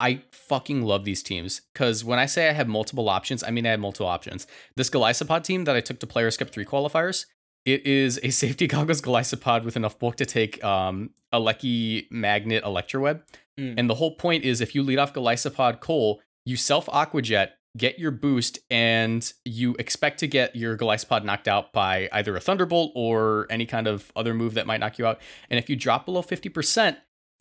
I 0.00 0.22
fucking 0.32 0.82
love 0.82 1.04
these 1.04 1.22
teams 1.22 1.62
because 1.72 2.04
when 2.04 2.18
I 2.18 2.26
say 2.26 2.48
I 2.48 2.52
have 2.52 2.68
multiple 2.68 3.08
options, 3.08 3.42
I 3.42 3.50
mean 3.50 3.66
I 3.66 3.70
have 3.70 3.80
multiple 3.80 4.06
options. 4.06 4.46
This 4.76 4.90
Golisopod 4.90 5.44
team 5.44 5.64
that 5.64 5.76
I 5.76 5.80
took 5.80 6.00
to 6.00 6.06
Players 6.06 6.36
Cup 6.36 6.50
3 6.50 6.64
qualifiers, 6.64 7.26
it 7.64 7.86
is 7.86 8.18
a 8.22 8.30
safety 8.42 8.66
goggles 8.66 9.00
Golisopod 9.00 9.64
with 9.64 9.76
enough 9.76 9.98
bulk 9.98 10.16
to 10.16 10.26
take 10.26 10.62
um, 10.64 11.10
a 11.32 11.38
Lecky 11.38 12.08
Magnet 12.10 12.64
Electroweb. 12.64 13.22
Mm. 13.58 13.74
And 13.76 13.90
the 13.90 13.94
whole 13.94 14.14
point 14.14 14.44
is 14.44 14.60
if 14.60 14.74
you 14.74 14.82
lead 14.82 14.98
off 14.98 15.12
Golisopod 15.12 15.80
Cole, 15.80 16.20
you 16.44 16.56
self 16.56 16.86
Aquajet, 16.86 17.50
get 17.78 17.98
your 17.98 18.10
boost, 18.10 18.58
and 18.70 19.32
you 19.44 19.74
expect 19.78 20.18
to 20.20 20.26
get 20.26 20.54
your 20.56 20.76
Golisopod 20.76 21.24
knocked 21.24 21.48
out 21.48 21.72
by 21.72 22.08
either 22.12 22.36
a 22.36 22.40
Thunderbolt 22.40 22.92
or 22.94 23.46
any 23.48 23.64
kind 23.66 23.86
of 23.86 24.10
other 24.16 24.34
move 24.34 24.54
that 24.54 24.66
might 24.66 24.80
knock 24.80 24.98
you 24.98 25.06
out. 25.06 25.20
And 25.48 25.58
if 25.58 25.70
you 25.70 25.76
drop 25.76 26.04
below 26.04 26.22
50%, 26.22 26.96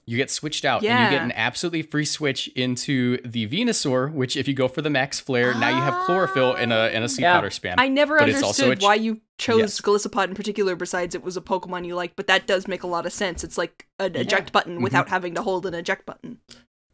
you 0.09 0.15
get 0.15 0.31
switched 0.31 0.63
out 0.63 0.85
and 0.85 1.03
you 1.11 1.17
get 1.17 1.21
an 1.21 1.33
absolutely 1.33 1.81
free 1.81 2.05
switch 2.05 2.47
into 2.55 3.17
the 3.25 3.45
Venusaur, 3.45 4.09
which 4.13 4.37
if 4.37 4.47
you 4.47 4.53
go 4.53 4.69
for 4.69 4.81
the 4.81 4.89
max 4.89 5.19
flare, 5.19 5.53
now 5.53 5.67
you 5.67 5.81
have 5.81 6.05
chlorophyll 6.05 6.53
and 6.53 6.71
a 6.71 6.95
and 6.95 7.03
a 7.03 7.09
sea 7.09 7.23
Yeah. 7.23 7.33
powder 7.33 7.49
spam. 7.49 7.73
I 7.77 7.89
never 7.89 8.17
But 8.17 8.29
understood 8.29 8.79
ch- 8.79 8.83
why 8.83 8.95
you 8.95 9.19
chose 9.37 9.81
Yes. 9.85 10.05
In 10.15 10.33
particular, 10.33 10.77
besides 10.77 11.13
it 11.13 11.23
was 11.23 11.35
a 11.35 11.41
Pokemon 11.41 11.85
you 11.85 11.93
like, 11.95 12.15
but 12.15 12.27
that 12.27 12.47
does 12.47 12.69
make 12.69 12.83
a 12.83 12.87
lot 12.87 13.05
of 13.05 13.11
sense. 13.11 13.43
It's 13.43 13.57
like 13.57 13.85
an 13.99 14.15
eject 14.15 14.53
button 14.53 14.75
Mm-hmm. 14.75 14.83
without 14.83 15.09
having 15.09 15.35
to 15.35 15.41
hold 15.41 15.65
an 15.65 15.73
eject 15.73 16.05
button. 16.05 16.37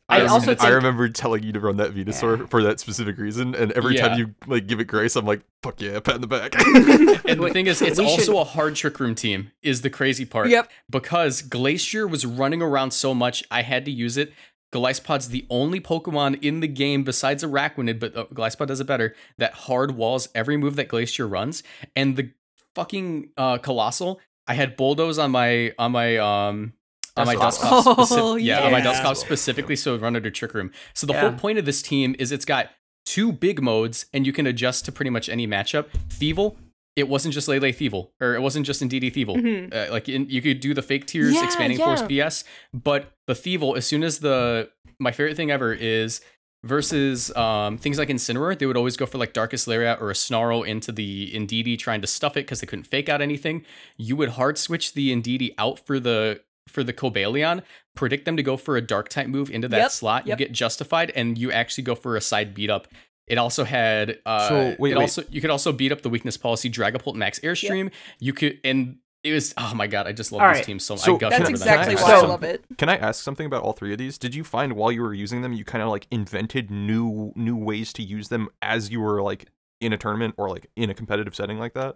I 0.09 0.21
Um, 0.21 0.29
also 0.29 0.51
it's- 0.51 0.65
I 0.65 0.69
remember 0.69 1.07
telling 1.09 1.43
you 1.43 1.53
to 1.53 1.59
run 1.59 1.77
that 1.77 1.93
Venusaur 1.95 2.39
Yeah. 2.39 2.45
for 2.47 2.61
that 2.63 2.79
specific 2.79 3.17
reason, 3.17 3.55
and 3.55 3.71
every 3.71 3.95
Yeah. 3.95 4.09
time 4.09 4.19
you 4.19 4.35
like 4.47 4.67
give 4.67 4.79
it 4.79 4.85
grace, 4.85 5.15
I'm 5.15 5.25
like, 5.25 5.41
"Fuck 5.63 5.79
yeah, 5.81 5.99
pat 6.01 6.15
in 6.15 6.21
the 6.21 6.27
back." 6.27 6.53
and 7.25 7.41
the 7.41 7.49
thing 7.53 7.67
is, 7.67 7.81
it's 7.81 7.99
we 7.99 8.05
also 8.05 8.23
should- 8.33 8.35
a 8.35 8.43
hard 8.43 8.75
trick 8.75 8.99
room 8.99 9.15
team. 9.15 9.51
Is 9.61 9.81
the 9.81 9.89
crazy 9.89 10.25
part? 10.25 10.49
Yep. 10.49 10.69
Because 10.89 11.41
Glastrier 11.41 12.09
was 12.09 12.25
running 12.25 12.61
around 12.61 12.91
so 12.91 13.13
much, 13.13 13.43
I 13.49 13.61
had 13.61 13.85
to 13.85 13.91
use 13.91 14.17
it. 14.17 14.33
Golisopod's 14.73 15.29
the 15.29 15.45
only 15.49 15.79
Pokemon 15.79 16.39
in 16.43 16.59
the 16.59 16.67
game 16.67 17.03
besides 17.03 17.43
Araquanid, 17.43 17.99
but 17.99 18.15
uh, 18.17 18.25
Golisopod 18.33 18.67
does 18.67 18.79
it 18.81 18.87
better. 18.87 19.15
That 19.37 19.53
hard 19.53 19.91
walls 19.95 20.27
every 20.35 20.57
move 20.57 20.75
that 20.77 20.89
Glastrier 20.89 21.29
runs, 21.31 21.63
and 21.95 22.15
the 22.17 22.31
fucking 22.75 23.29
uh, 23.37 23.59
Colossal. 23.59 24.19
I 24.47 24.55
had 24.55 24.75
Bulldoze 24.75 25.17
on 25.19 25.31
my 25.31 25.73
on 25.79 25.91
my 25.93 26.17
um 26.17 26.73
on 27.17 27.25
my 27.27 27.35
Dust 27.35 27.61
Dusclops. 27.61 27.83
Clops. 27.83 28.11
Speci- 28.11 28.17
Oh, 28.19 28.35
yeah, 28.35 28.61
on 28.65 28.71
my 28.71 28.79
yeah. 28.79 28.83
Dusclops 28.85 29.19
specifically, 29.19 29.75
so 29.75 29.91
it 29.91 29.93
would 29.95 30.01
run 30.01 30.15
under 30.15 30.29
Trick 30.31 30.53
Room. 30.53 30.71
So 30.93 31.05
the 31.07 31.13
Yeah. 31.13 31.21
whole 31.21 31.33
point 31.33 31.57
of 31.59 31.65
this 31.65 31.81
team 31.81 32.15
is 32.19 32.31
it's 32.31 32.45
got 32.45 32.69
two 33.05 33.31
big 33.31 33.61
modes, 33.61 34.05
and 34.13 34.25
you 34.25 34.33
can 34.33 34.47
adjust 34.47 34.85
to 34.85 34.91
pretty 34.91 35.09
much 35.11 35.29
any 35.29 35.45
matchup. 35.47 35.87
Thievul, 36.09 36.55
it 36.95 37.07
wasn't 37.07 37.33
just 37.33 37.47
Lele 37.47 37.61
Thievul, 37.73 38.09
or 38.21 38.35
it 38.35 38.41
wasn't 38.41 38.65
just 38.65 38.81
Indeedee 38.81 39.13
Thievul. 39.13 39.35
Mhm. 39.37 39.73
Uh, 39.73 39.91
like 39.91 40.07
in, 40.09 40.29
you 40.29 40.41
could 40.41 40.59
do 40.59 40.73
the 40.73 40.81
Fake 40.81 41.05
Tears, 41.05 41.33
Yeah, 41.33 41.43
expanding 41.45 41.79
yeah. 41.79 41.85
force 41.85 42.01
BS, 42.01 42.43
but 42.73 43.11
the 43.27 43.33
Thievul, 43.33 43.75
as 43.77 43.85
soon 43.85 44.03
as 44.03 44.19
the 44.19 44.69
my 44.99 45.11
favorite 45.11 45.35
thing 45.35 45.51
ever 45.51 45.73
is 45.73 46.21
versus 46.63 47.35
um, 47.35 47.77
things 47.77 47.97
like 47.97 48.07
Incineroar, 48.09 48.57
they 48.57 48.65
would 48.65 48.77
always 48.77 48.95
go 48.95 49.05
for 49.05 49.17
like 49.17 49.33
Darkest 49.33 49.67
Lariat 49.67 49.99
or 50.01 50.09
a 50.11 50.15
Snarl 50.15 50.63
into 50.63 50.91
the 50.91 51.31
Indeedee 51.33 51.77
trying 51.77 52.01
to 52.01 52.07
stuff 52.07 52.37
it 52.37 52.41
because 52.45 52.61
they 52.61 52.67
couldn't 52.67 52.85
fake 52.85 53.09
out 53.09 53.21
anything. 53.21 53.65
You 53.97 54.15
would 54.15 54.29
hard 54.29 54.57
switch 54.57 54.93
the 54.93 55.13
Indeedee 55.13 55.53
out 55.57 55.85
for 55.85 55.99
the 55.99 56.41
for 56.67 56.83
the 56.83 56.93
Cobalion, 56.93 57.63
predict 57.95 58.25
them 58.25 58.37
to 58.37 58.43
go 58.43 58.57
for 58.57 58.77
a 58.77 58.81
dark 58.81 59.09
type 59.09 59.27
move 59.27 59.49
into 59.51 59.67
that 59.69 59.77
Yep, 59.77 59.91
slot. 59.91 60.27
yep. 60.27 60.39
You 60.39 60.45
get 60.45 60.51
justified, 60.53 61.11
and 61.15 61.37
you 61.37 61.51
actually 61.51 61.83
go 61.83 61.95
for 61.95 62.15
a 62.15 62.21
side 62.21 62.53
beat 62.53 62.69
up. 62.69 62.87
It 63.27 63.37
also 63.37 63.63
had 63.63 64.19
uh 64.25 64.49
So, 64.49 64.75
wait, 64.79 64.91
it 64.91 64.97
wait. 64.97 65.01
also 65.01 65.23
you 65.29 65.39
could 65.41 65.49
also 65.49 65.71
beat 65.71 65.91
up 65.91 66.01
the 66.01 66.09
weakness 66.09 66.37
policy 66.37 66.69
Dragapult 66.69 67.15
Max 67.15 67.39
Airstream. 67.39 67.91
You 68.19 68.33
could 68.33 68.59
and 68.63 68.97
it 69.23 69.31
was 69.31 69.53
oh 69.57 69.73
my 69.73 69.87
god, 69.87 70.07
I 70.07 70.11
just 70.11 70.31
love 70.33 70.41
All 70.41 70.49
this 70.49 70.57
right. 70.57 70.65
team 70.65 70.79
so 70.79 70.95
much. 70.95 71.03
So 71.03 71.15
I 71.15 71.17
gush 71.19 71.29
That's 71.31 71.41
over 71.43 71.49
exactly 71.51 71.95
Can 71.95 72.03
why 72.03 72.11
I- 72.11 72.17
I 72.19 72.25
love 72.25 72.43
it. 72.43 72.65
Can 72.77 72.89
I 72.89 72.97
ask 72.97 73.23
something 73.23 73.45
about 73.45 73.63
all 73.63 73.71
three 73.71 73.93
of 73.93 73.97
these? 73.97 74.17
Did 74.17 74.35
you 74.35 74.43
find 74.43 74.73
while 74.73 74.91
you 74.91 75.01
were 75.01 75.13
using 75.13 75.41
them, 75.41 75.53
you 75.53 75.63
kind 75.63 75.81
of 75.81 75.89
like 75.89 76.07
invented 76.11 76.69
new 76.69 77.31
new 77.35 77.55
ways 77.55 77.93
to 77.93 78.03
use 78.03 78.27
them 78.27 78.49
as 78.61 78.89
you 78.89 78.99
were 78.99 79.21
like 79.21 79.45
in 79.79 79.93
a 79.93 79.97
tournament 79.97 80.35
or 80.37 80.49
like 80.49 80.67
in 80.75 80.89
a 80.89 80.93
competitive 80.93 81.33
setting 81.35 81.57
like 81.59 81.73
that? 81.75 81.95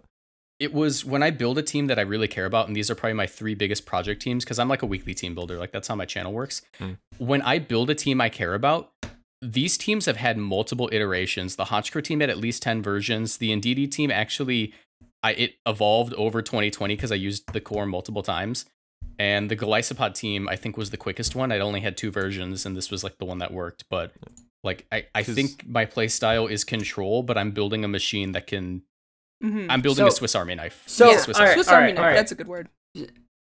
It 0.60 0.74
was 0.74 1.04
when 1.04 1.22
I 1.22 1.30
build 1.30 1.56
a 1.58 1.62
team 1.62 1.86
that 1.86 1.98
I 1.98 2.02
really 2.02 2.28
care 2.28 2.46
about, 2.46 2.66
and 2.66 2.76
these 2.76 2.90
are 2.90 2.94
probably 2.94 3.14
my 3.14 3.26
three 3.26 3.54
biggest 3.54 3.86
project 3.86 4.20
teams 4.20 4.44
because 4.44 4.58
I'm 4.58 4.68
like 4.68 4.82
a 4.82 4.86
weekly 4.86 5.14
team 5.14 5.34
builder. 5.34 5.56
Like 5.56 5.72
that's 5.72 5.88
how 5.88 5.94
my 5.94 6.04
channel 6.04 6.32
works. 6.32 6.62
Hmm. 6.78 6.92
When 7.18 7.42
I 7.42 7.58
build 7.58 7.90
a 7.90 7.94
team 7.94 8.20
I 8.20 8.28
care 8.28 8.54
about, 8.54 8.90
these 9.40 9.78
teams 9.78 10.06
have 10.06 10.16
had 10.16 10.36
multiple 10.36 10.88
iterations. 10.90 11.56
The 11.56 11.66
Honchkrow 11.66 12.02
team 12.02 12.20
had 12.20 12.30
at 12.30 12.38
least 12.38 12.62
10 12.62 12.82
versions. 12.82 13.36
The 13.36 13.50
Indeedee 13.50 13.90
team 13.90 14.10
actually 14.10 14.72
I 15.22 15.32
it 15.32 15.54
evolved 15.66 16.14
over 16.14 16.42
2020 16.42 16.94
because 16.94 17.12
I 17.12 17.16
used 17.16 17.52
the 17.52 17.60
core 17.60 17.86
multiple 17.86 18.22
times. 18.22 18.66
And 19.18 19.50
the 19.50 19.56
Golisopod 19.56 20.14
team, 20.14 20.48
I 20.48 20.54
think, 20.54 20.76
was 20.76 20.90
the 20.90 20.96
quickest 20.96 21.34
one. 21.34 21.50
I'd 21.50 21.60
only 21.60 21.80
had 21.80 21.96
two 21.96 22.12
versions, 22.12 22.64
and 22.64 22.76
this 22.76 22.88
was 22.90 23.02
like 23.02 23.18
the 23.18 23.24
one 23.24 23.38
that 23.38 23.52
worked. 23.52 23.84
But 23.90 24.12
like 24.62 24.86
I, 24.92 25.06
I 25.14 25.24
think 25.24 25.66
my 25.66 25.86
play 25.86 26.06
style 26.06 26.46
is 26.46 26.62
control, 26.62 27.24
but 27.24 27.36
I'm 27.36 27.50
building 27.50 27.84
a 27.84 27.88
machine 27.88 28.32
that 28.32 28.46
can 28.46 28.82
Mhm. 29.42 29.66
I'm 29.70 29.80
building 29.80 30.06
a 30.06 30.10
Swiss 30.10 30.34
Army 30.34 30.54
knife. 30.54 30.82
So, 30.86 31.10
yeah, 31.10 31.18
Swiss 31.18 31.38
all 31.38 31.44
right, 31.46 31.54
Swiss 31.54 31.68
Army 31.68 31.86
right, 31.86 31.94
knife. 31.94 32.00
all 32.02 32.08
right. 32.08 32.16
That's 32.16 32.32
a 32.32 32.34
good 32.34 32.48
word. 32.48 32.68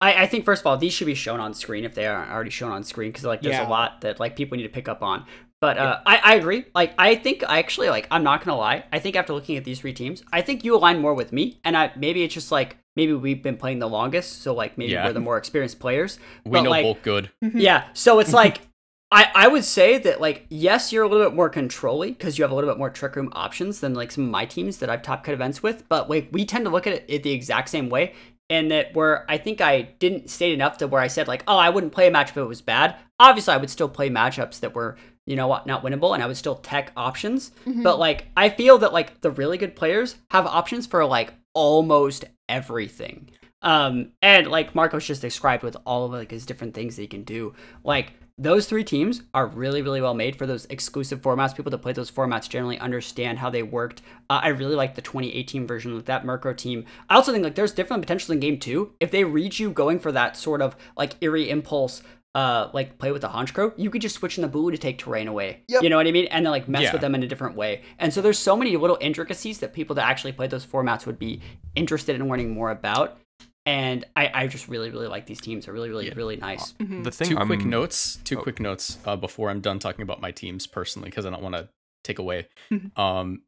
I, 0.02 0.24
I 0.24 0.28
think 0.28 0.44
first 0.46 0.62
of 0.62 0.68
all, 0.68 0.78
these 0.78 0.94
should 0.94 1.06
be 1.08 1.16
shown 1.16 1.40
on 1.40 1.54
screen 1.54 1.86
if 1.86 1.96
they 1.96 2.06
aren't 2.06 2.32
already 2.32 2.50
shown 2.50 2.72
on 2.72 2.84
screen 2.84 3.10
because 3.12 3.24
like 3.24 3.42
there's 3.42 3.56
Yeah. 3.56 3.68
a 3.68 3.70
lot 3.70 4.02
that 4.02 4.20
like 4.20 4.36
people 4.36 4.58
need 4.58 4.64
to 4.64 4.70
pick 4.70 4.88
up 4.88 5.02
on. 5.02 5.26
But 5.62 5.78
uh, 5.78 6.00
I, 6.06 6.18
I 6.24 6.36
agree. 6.36 6.66
Like 6.76 6.94
I 6.98 7.16
think 7.16 7.44
I 7.48 7.60
actually 7.60 7.90
like 7.90 8.08
I'm 8.12 8.24
not 8.24 8.44
gonna 8.44 8.58
lie. 8.58 8.84
I 8.92 9.00
think 9.00 9.16
after 9.16 9.34
looking 9.34 9.56
at 9.58 9.64
these 9.64 9.80
three 9.80 9.94
teams, 9.94 10.22
I 10.34 10.42
think 10.42 10.64
you 10.66 10.76
align 10.76 11.00
more 11.00 11.14
with 11.14 11.32
me. 11.32 11.60
And 11.64 11.78
I 11.78 11.92
maybe 11.96 12.24
it's 12.24 12.34
just 12.34 12.52
like 12.52 12.78
maybe 12.96 13.14
we've 13.14 13.42
been 13.42 13.56
playing 13.58 13.80
the 13.80 13.88
longest, 13.90 14.42
so 14.42 14.54
like 14.54 14.78
maybe 14.78 14.92
Yeah. 14.92 15.06
we're 15.06 15.14
the 15.14 15.22
more 15.22 15.38
experienced 15.38 15.80
players. 15.80 16.20
We 16.46 16.52
But, 16.52 16.62
know 16.64 16.70
like, 16.72 16.84
bulk 16.84 17.02
good. 17.02 17.30
Yeah. 17.42 17.86
So 17.94 18.20
it's 18.20 18.34
like 18.34 18.60
I, 19.12 19.32
I 19.36 19.48
would 19.48 19.64
say 19.64 19.98
that 20.00 20.20
like 20.20 20.46
yes, 20.50 20.92
you're 20.92 21.04
a 21.04 21.08
little 21.08 21.26
bit 21.26 21.36
more 21.36 21.50
controlly 21.50 22.10
because 22.12 22.38
you 22.38 22.44
have 22.44 22.52
a 22.52 22.56
little 22.56 22.70
bit 22.70 22.78
more 22.78 22.90
trick 22.90 23.16
room 23.16 23.30
options 23.34 23.80
than 23.80 23.94
like 23.94 24.12
some 24.12 24.26
of 24.26 24.30
my 24.30 24.46
teams 24.46 24.78
that 24.78 24.90
I've 24.90 25.04
top 25.04 25.24
cut 25.24 25.34
events 25.34 25.62
with. 25.62 25.88
But 25.88 26.10
like 26.10 26.30
we 26.32 26.46
tend 26.46 26.66
to 26.66 26.72
look 26.72 26.88
at 26.88 26.94
it, 26.94 27.06
it 27.08 27.24
the 27.24 27.32
exact 27.32 27.70
same 27.70 27.90
way. 27.90 28.14
And 28.50 28.70
that 28.72 28.94
where 28.94 29.26
I 29.30 29.38
think 29.38 29.62
I 29.62 29.84
didn't 30.00 30.30
state 30.30 30.54
enough 30.54 30.78
to 30.78 30.88
where 30.88 31.02
I 31.02 31.08
said 31.08 31.28
like, 31.28 31.44
oh, 31.48 31.58
I 31.58 31.70
wouldn't 31.70 31.94
play 31.94 32.08
a 32.08 32.12
matchup 32.12 32.32
if 32.32 32.38
it 32.38 32.44
was 32.44 32.62
bad. 32.62 32.96
Obviously, 33.20 33.54
I 33.54 33.58
would 33.58 33.70
still 33.70 33.90
play 33.90 34.10
matchups 34.10 34.60
that 34.60 34.76
were 34.76 34.98
you 35.26 35.36
know 35.36 35.48
what 35.48 35.66
not 35.66 35.84
winnable, 35.84 36.14
and 36.14 36.22
I 36.22 36.28
would 36.28 36.38
still 36.38 36.56
tech 36.56 36.92
options. 36.96 37.52
Mm-hmm. 37.66 37.84
But 37.84 38.00
like 38.00 38.28
I 38.36 38.50
feel 38.50 38.78
that 38.80 38.94
like 38.94 39.22
the 39.22 39.32
really 39.32 39.58
good 39.58 39.76
players 39.76 40.16
have 40.32 40.46
options 40.46 40.86
for 40.86 41.06
like 41.06 41.34
almost 41.54 42.26
everything. 42.50 43.30
Um, 43.66 44.12
and 44.22 44.48
like 44.48 44.76
Marcos 44.76 45.06
just 45.08 45.22
described 45.22 45.64
with 45.64 45.76
all 45.86 46.06
of 46.06 46.12
like 46.12 46.32
his 46.32 46.46
different 46.46 46.74
things 46.74 46.96
that 46.96 47.02
he 47.02 47.08
can 47.08 47.24
do, 47.24 47.54
like 47.84 48.14
those 48.38 48.68
three 48.68 48.84
teams 48.84 49.24
are 49.34 49.48
really, 49.48 49.82
really 49.82 50.02
well 50.02 50.14
made 50.14 50.36
for 50.36 50.46
those 50.46 50.66
exclusive 50.66 51.22
formats. 51.22 51.56
People 51.56 51.72
that 51.72 51.78
play 51.80 51.94
those 51.94 52.12
formats 52.12 52.48
generally 52.50 52.78
understand 52.80 53.40
how 53.40 53.50
they 53.50 53.64
worked. 53.64 54.02
Uh, 54.30 54.42
I 54.44 54.50
really 54.50 54.76
like 54.76 54.94
the 54.96 55.02
2018 55.02 55.66
version 55.66 55.94
of 55.96 56.06
that 56.06 56.26
Murkrow 56.26 56.56
team. 56.56 56.86
I 57.10 57.16
also 57.16 57.32
think 57.32 57.44
like 57.44 57.56
there's 57.56 57.72
different 57.72 58.04
potentials 58.04 58.30
in 58.30 58.40
game 58.40 58.60
two. 58.60 58.92
If 59.00 59.12
they 59.12 59.24
read 59.24 59.58
you 59.58 59.72
going 59.72 60.00
for 60.00 60.12
that 60.12 60.38
sort 60.38 60.62
of 60.62 60.76
like 60.98 61.14
eerie 61.22 61.50
impulse, 61.50 62.04
uh, 62.36 62.70
like 62.74 62.98
play 63.00 63.14
with 63.14 63.22
the 63.22 63.30
Honchkrow, 63.30 63.72
you 63.78 63.90
could 63.90 64.02
just 64.02 64.16
switch 64.16 64.38
in 64.38 64.42
the 64.42 64.50
Boo 64.50 64.70
to 64.70 64.78
take 64.78 64.98
terrain 64.98 65.30
away. 65.30 65.62
Yep. 65.70 65.84
You 65.84 65.90
know 65.90 65.96
what 65.96 66.06
I 66.06 66.12
mean? 66.12 66.26
And 66.26 66.46
then 66.46 66.52
like 66.52 66.68
mess 66.68 66.84
Yeah. 66.84 66.92
with 66.92 67.00
them 67.02 67.16
in 67.16 67.24
a 67.24 67.28
different 67.28 67.56
way. 67.56 67.82
And 67.98 68.14
so 68.14 68.22
there's 68.22 68.38
so 68.38 68.58
many 68.58 68.76
little 68.76 68.98
intricacies 69.00 69.60
that 69.60 69.72
people 69.72 69.96
that 69.96 70.06
actually 70.06 70.34
play 70.34 70.48
those 70.48 70.66
formats 70.66 71.06
would 71.06 71.18
be 71.18 71.40
interested 71.76 72.18
in 72.20 72.28
learning 72.28 72.52
more 72.54 72.70
about. 72.72 73.18
And 73.66 74.06
I, 74.16 74.30
I 74.34 74.48
just 74.48 74.68
really, 74.68 74.92
really 74.92 75.08
like 75.08 75.26
these 75.26 75.42
teams. 75.42 75.66
They're 75.66 75.74
really, 75.74 75.90
really, 75.90 76.10
really 76.12 76.36
nice. 76.38 76.74
The 76.80 77.10
thing 77.12 77.30
two 77.30 77.38
I'm, 77.40 77.48
quick 77.48 77.66
notes. 77.66 78.20
Two 78.24 78.38
oh. 78.38 78.42
quick 78.42 78.60
notes 78.60 79.00
uh, 79.06 79.16
before 79.16 79.50
I'm 79.50 79.60
done 79.60 79.80
talking 79.80 80.04
about 80.04 80.22
my 80.22 80.32
teams 80.32 80.68
personally, 80.68 81.10
because 81.10 81.26
I 81.26 81.32
don't 81.32 81.42
want 81.42 81.56
to 81.56 81.70
take 82.04 82.20
away. 82.20 82.48
Mhm. 82.72 82.98
um, 82.98 83.42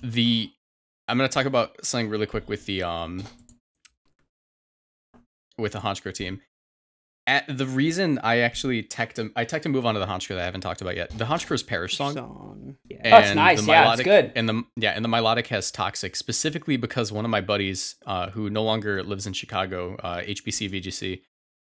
the 0.00 0.52
I'm 1.08 1.16
gonna 1.16 1.28
talk 1.28 1.46
about 1.46 1.84
something 1.84 2.08
really 2.08 2.26
quick 2.26 2.48
with 2.48 2.66
the 2.66 2.82
um 2.82 3.24
with 5.56 5.72
the 5.72 5.80
Honchkrow 5.80 6.14
team. 6.14 6.40
At, 7.28 7.58
the 7.58 7.66
reason 7.66 8.18
I 8.22 8.38
actually 8.38 8.82
teched 8.82 9.18
a, 9.18 9.30
I 9.36 9.44
teched 9.44 9.66
a 9.66 9.68
move 9.68 9.84
onto 9.84 10.00
the 10.00 10.06
Honchkrow 10.06 10.28
that 10.30 10.38
I 10.38 10.44
haven't 10.44 10.62
talked 10.62 10.80
about 10.80 10.96
yet. 10.96 11.10
The 11.10 11.26
Honchkrow's 11.26 11.62
Perish 11.62 11.96
Song. 11.96 12.14
Song. 12.14 12.76
Yeah. 12.88 13.16
Oh, 13.16 13.18
it's 13.18 13.34
nice. 13.34 13.60
the 13.60 13.66
Yeah, 13.66 13.92
it's 13.92 14.02
good. 14.02 14.32
And 14.34 14.48
the 14.48 14.64
yeah, 14.76 14.92
and 14.92 15.04
the 15.04 15.10
Milotic 15.10 15.48
has 15.48 15.70
toxic 15.70 16.16
specifically 16.16 16.78
because 16.78 17.12
one 17.12 17.26
of 17.26 17.30
my 17.30 17.42
buddies, 17.42 17.96
uh, 18.06 18.30
who 18.30 18.48
no 18.48 18.64
longer 18.64 19.02
lives 19.02 19.26
in 19.26 19.34
Chicago, 19.34 19.96
uh, 20.02 20.22
HBC 20.22 20.70
VGC, 20.72 21.20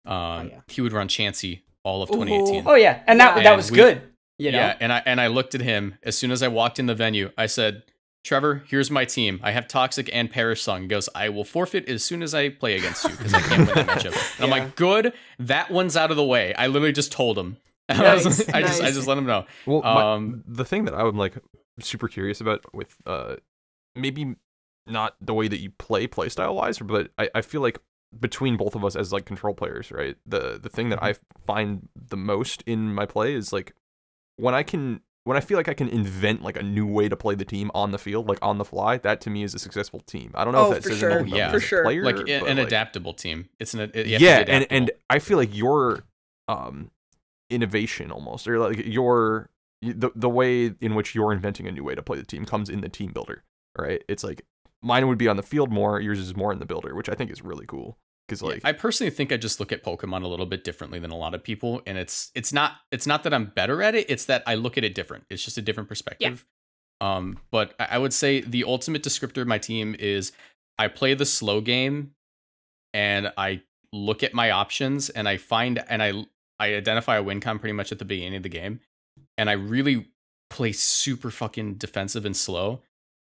um, 0.10 0.50
yeah. 0.50 0.60
he 0.68 0.82
would 0.82 0.94
run 0.94 1.08
Chansey 1.08 1.62
all 1.84 2.04
of 2.04 2.12
Ooh. 2.12 2.24
2018. 2.24 2.64
Oh 2.68 2.76
yeah, 2.76 3.02
and 3.08 3.20
that 3.20 3.36
Yeah. 3.38 3.44
that 3.44 3.58
was 3.58 3.72
we- 3.72 3.78
good. 3.78 4.02
You 4.38 4.52
know? 4.52 4.58
Yeah, 4.60 4.78
and 4.80 4.94
I 4.94 5.02
and 5.06 5.20
I 5.20 5.28
looked 5.28 5.56
at 5.56 5.62
him 5.62 5.98
as 6.04 6.18
soon 6.18 6.30
as 6.30 6.44
I 6.44 6.48
walked 6.50 6.78
in 6.78 6.86
the 6.86 6.96
venue. 6.96 7.32
I 7.38 7.48
said, 7.48 7.84
"Trevor, 8.26 8.64
here's 8.68 8.92
my 8.92 9.06
team. 9.06 9.40
I 9.44 9.52
have 9.52 9.68
Toxic 9.68 10.10
and 10.12 10.30
Perish 10.30 10.62
Song." 10.62 10.82
He 10.82 10.88
goes, 10.88 11.08
"I 11.16 11.30
will 11.30 11.46
forfeit 11.46 11.88
as 11.88 12.04
soon 12.04 12.22
as 12.24 12.34
I 12.34 12.50
play 12.50 12.76
against 12.76 13.04
you 13.06 13.12
because 13.12 13.34
I 13.34 13.40
can't 13.42 13.68
win 13.68 13.86
that 13.86 13.88
matchup." 14.00 14.36
And 14.42 14.44
I'm 14.44 14.58
Yeah. 14.58 14.66
like, 14.66 14.76
"Good, 14.76 15.14
that 15.40 15.72
one's 15.72 15.96
out 15.96 16.12
of 16.12 16.18
the 16.18 16.24
way." 16.26 16.54
I 16.56 16.68
literally 16.68 16.92
just 16.92 17.12
told 17.12 17.38
him. 17.38 17.58
I, 17.90 18.16
was- 18.16 18.26
Nice, 18.26 18.50
I 18.50 18.62
just 18.62 18.82
I 18.82 18.92
just 18.92 19.08
let 19.08 19.18
him 19.18 19.26
know. 19.26 19.46
Well, 19.66 19.82
my- 19.84 20.14
Um, 20.14 20.44
the 20.48 20.66
thing 20.66 20.86
that 20.86 20.96
I'm 20.96 21.16
like 21.18 21.38
super 21.80 22.08
curious 22.08 22.42
about 22.42 22.62
with 22.74 22.96
uh 23.06 23.36
maybe 23.96 24.36
not 24.88 25.16
the 25.22 25.34
way 25.34 25.48
that 25.48 25.60
you 25.60 25.72
play 25.78 26.08
playstyle 26.08 26.56
wise, 26.56 26.80
but 26.80 27.12
I, 27.18 27.30
I 27.36 27.42
feel 27.42 27.62
like 27.62 27.80
between 28.20 28.56
both 28.56 28.76
of 28.76 28.86
us 28.86 28.96
as 28.96 29.12
like 29.12 29.26
control 29.26 29.54
players, 29.54 29.92
right? 29.92 30.16
The 30.26 30.60
the 30.62 30.70
thing 30.70 30.90
that 30.90 31.02
I 31.04 31.16
find 31.46 31.90
the 31.96 32.18
most 32.18 32.64
in 32.66 32.94
my 32.94 33.06
play 33.06 33.34
is 33.36 33.52
like 33.54 33.74
when 34.38 34.54
I 34.56 34.64
can 34.64 35.02
when 35.26 35.36
I 35.36 35.42
feel 35.42 35.58
like 35.58 35.68
I 35.68 35.74
can 35.74 35.90
invent 35.90 36.42
like 36.44 36.56
a 36.56 36.64
new 36.64 36.86
way 36.88 37.10
to 37.10 37.16
play 37.18 37.36
the 37.36 37.44
team 37.46 37.70
on 37.76 37.92
the 37.92 37.98
field, 37.98 38.30
like 38.30 38.40
on 38.42 38.58
the 38.58 38.64
fly, 38.66 38.98
that 39.00 39.20
to 39.22 39.30
me 39.30 39.44
is 39.44 39.54
a 39.54 39.60
successful 39.60 40.00
team. 40.02 40.32
I 40.36 40.44
don't 40.46 40.54
know 40.54 40.68
Oh, 40.68 40.72
if 40.72 40.76
that 40.76 40.84
for 40.84 40.90
says 40.90 41.00
sure. 41.00 41.12
anything 41.20 41.36
Yeah. 41.36 41.52
For 41.52 41.58
a 41.58 41.62
sure. 41.62 41.84
player, 41.84 42.04
like 42.04 42.30
an 42.30 42.58
like, 42.58 42.68
adaptable 42.68 43.14
team. 43.14 43.50
It's 43.60 43.74
an 43.74 43.80
you 43.80 43.84
have 43.86 43.94
to 43.94 44.04
be 44.04 44.10
yeah 44.12 44.44
and 44.48 44.66
and 44.70 44.92
i 45.10 45.20
feel 45.20 45.38
like 45.38 45.56
your 45.56 46.04
um 46.48 46.92
innovation 47.50 48.12
almost 48.12 48.48
or 48.48 48.60
like 48.60 48.86
your 48.86 49.50
the, 49.82 50.12
the 50.16 50.30
way 50.30 50.74
in 50.80 50.96
which 50.96 51.14
you're 51.14 51.32
inventing 51.34 51.68
a 51.68 51.72
new 51.72 51.84
way 51.84 51.94
to 51.96 52.02
play 52.02 52.18
the 52.18 52.26
team 52.26 52.46
comes 52.46 52.70
in 52.70 52.82
the 52.82 52.90
team 52.90 53.12
builder 53.12 53.44
right 53.78 54.04
it's 54.08 54.24
like 54.24 54.44
mine 54.82 55.08
would 55.08 55.18
be 55.18 55.28
on 55.28 55.38
the 55.38 55.44
field 55.44 55.72
more 55.72 56.00
yours 56.00 56.20
is 56.20 56.36
more 56.36 56.52
in 56.52 56.60
the 56.60 56.66
builder 56.66 56.96
which 56.96 57.08
i 57.10 57.14
think 57.14 57.30
is 57.32 57.44
really 57.44 57.66
cool 57.68 57.98
because 58.28 58.42
Yeah, 58.42 58.60
I 58.64 58.72
personally 58.72 59.12
think 59.12 59.32
I 59.32 59.38
just 59.38 59.60
look 59.60 59.72
at 59.72 59.84
Pokemon 59.84 60.24
a 60.24 60.28
little 60.28 60.46
bit 60.46 60.64
differently 60.64 61.00
than 61.00 61.12
a 61.12 61.18
lot 61.18 61.34
of 61.34 61.44
people, 61.44 61.82
and 61.86 61.98
it's 61.98 62.32
it's 62.36 62.52
not 62.52 62.74
it's 62.92 63.08
not 63.08 63.24
that 63.24 63.34
I'm 63.34 63.46
better 63.46 63.82
at 63.82 63.96
it. 63.96 64.10
It's 64.10 64.26
that 64.26 64.44
I 64.48 64.56
look 64.56 64.78
at 64.78 64.84
it 64.84 64.96
different. 64.96 65.26
It's 65.30 65.44
just 65.44 65.58
a 65.58 65.62
different 65.62 65.90
perspective. 65.90 66.46
Um, 67.02 67.40
but 67.52 67.76
I 67.80 67.88
I 67.92 67.98
would 67.98 68.14
say 68.14 68.42
the 68.42 68.64
ultimate 68.64 69.04
descriptor 69.04 69.42
of 69.42 69.48
my 69.48 69.58
team 69.58 69.96
is 69.98 70.32
I 70.78 70.88
play 70.88 71.14
the 71.14 71.26
slow 71.26 71.62
game, 71.62 72.12
and 72.94 73.32
I 73.38 73.62
look 73.92 74.24
at 74.24 74.34
my 74.34 74.52
options, 74.52 75.10
and 75.10 75.28
I 75.28 75.38
find 75.38 75.84
and 75.88 76.02
I 76.02 76.26
I 76.60 76.76
identify 76.76 77.18
a 77.18 77.24
win 77.24 77.42
con 77.42 77.60
pretty 77.60 77.74
much 77.74 77.92
at 77.92 78.00
the 78.00 78.06
beginning 78.06 78.38
of 78.38 78.44
the 78.44 78.50
game, 78.50 78.80
and 79.38 79.50
I 79.50 79.54
really 79.54 80.08
play 80.50 80.72
super 80.72 81.32
fucking 81.32 81.76
defensive 81.76 82.26
and 82.26 82.36
slow 82.36 82.82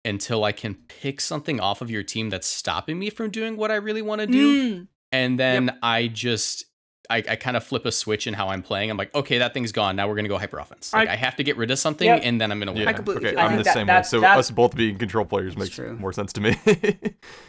until 0.04 0.44
I 0.44 0.52
can 0.52 0.74
pick 0.88 1.20
something 1.20 1.60
off 1.60 1.80
of 1.80 1.90
your 1.90 2.02
team 2.02 2.30
that's 2.30 2.46
stopping 2.46 2.98
me 2.98 3.08
from 3.10 3.30
doing 3.30 3.56
what 3.56 3.70
I 3.70 3.76
really 3.76 4.02
want 4.02 4.20
to 4.20 4.26
do 4.26 4.74
Mm. 4.82 4.86
and 5.12 5.38
then 5.38 5.78
I 5.82 6.08
just 6.08 6.64
I, 7.10 7.16
I 7.28 7.36
kind 7.36 7.56
of 7.56 7.64
flip 7.64 7.84
a 7.84 7.92
switch 7.92 8.26
in 8.26 8.32
how 8.32 8.48
I'm 8.48 8.62
playing. 8.62 8.88
I'm 8.88 8.96
like, 8.96 9.14
okay, 9.14 9.38
that 9.38 9.52
thing's 9.52 9.70
gone. 9.72 9.96
Now 9.96 10.08
we're 10.08 10.14
gonna 10.14 10.28
go 10.28 10.38
hyper 10.38 10.58
offense. 10.58 10.92
Like 10.94 11.08
I, 11.08 11.12
I- 11.12 11.16
have 11.16 11.36
to 11.36 11.44
get 11.44 11.56
rid 11.58 11.70
of 11.70 11.78
something, 11.78 12.06
Yep. 12.06 12.20
and 12.24 12.40
then 12.40 12.50
I'm 12.50 12.58
gonna 12.58 12.72
win. 12.72 12.82
yeah 12.82 12.88
I 12.88 12.92
completely 12.94 13.26
okay 13.26 13.36
feel 13.36 13.40
i'm 13.44 13.50
that. 13.52 13.58
the 13.58 13.64
That- 13.64 13.74
same 13.74 13.86
that- 13.88 13.96
way 13.98 14.02
so 14.04 14.20
that- 14.20 14.38
us 14.38 14.50
both 14.50 14.74
being 14.74 14.96
control 14.98 15.24
players 15.26 15.56
makes 15.56 15.74
true. 15.74 15.94
more 15.96 16.12
sense 16.12 16.32
to 16.34 16.40
me 16.40 16.56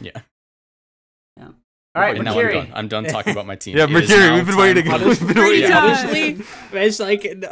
yeah. 0.00 0.10
Yeah. 1.36 1.48
All 1.96 2.02
right, 2.02 2.14
Okay, 2.16 2.22
now 2.24 2.38
I'm 2.38 2.52
done. 2.52 2.70
I'm 2.74 2.88
done 2.88 3.04
talking 3.04 3.32
about 3.32 3.46
my 3.46 3.56
team. 3.64 3.76
yeah 3.76 3.84
It 3.84 3.90
is 3.90 4.08
mercury 4.10 4.32
we've 4.34 4.46
been 4.46 4.56
waiting 4.56 4.84
for- 4.84 4.98
we've 5.06 5.18
been 5.20 5.28
Free 5.28 5.48
waiting 5.48 5.70
time. 5.70 5.84
Honestly, 5.84 6.44
it's 6.72 7.00
like 7.00 7.44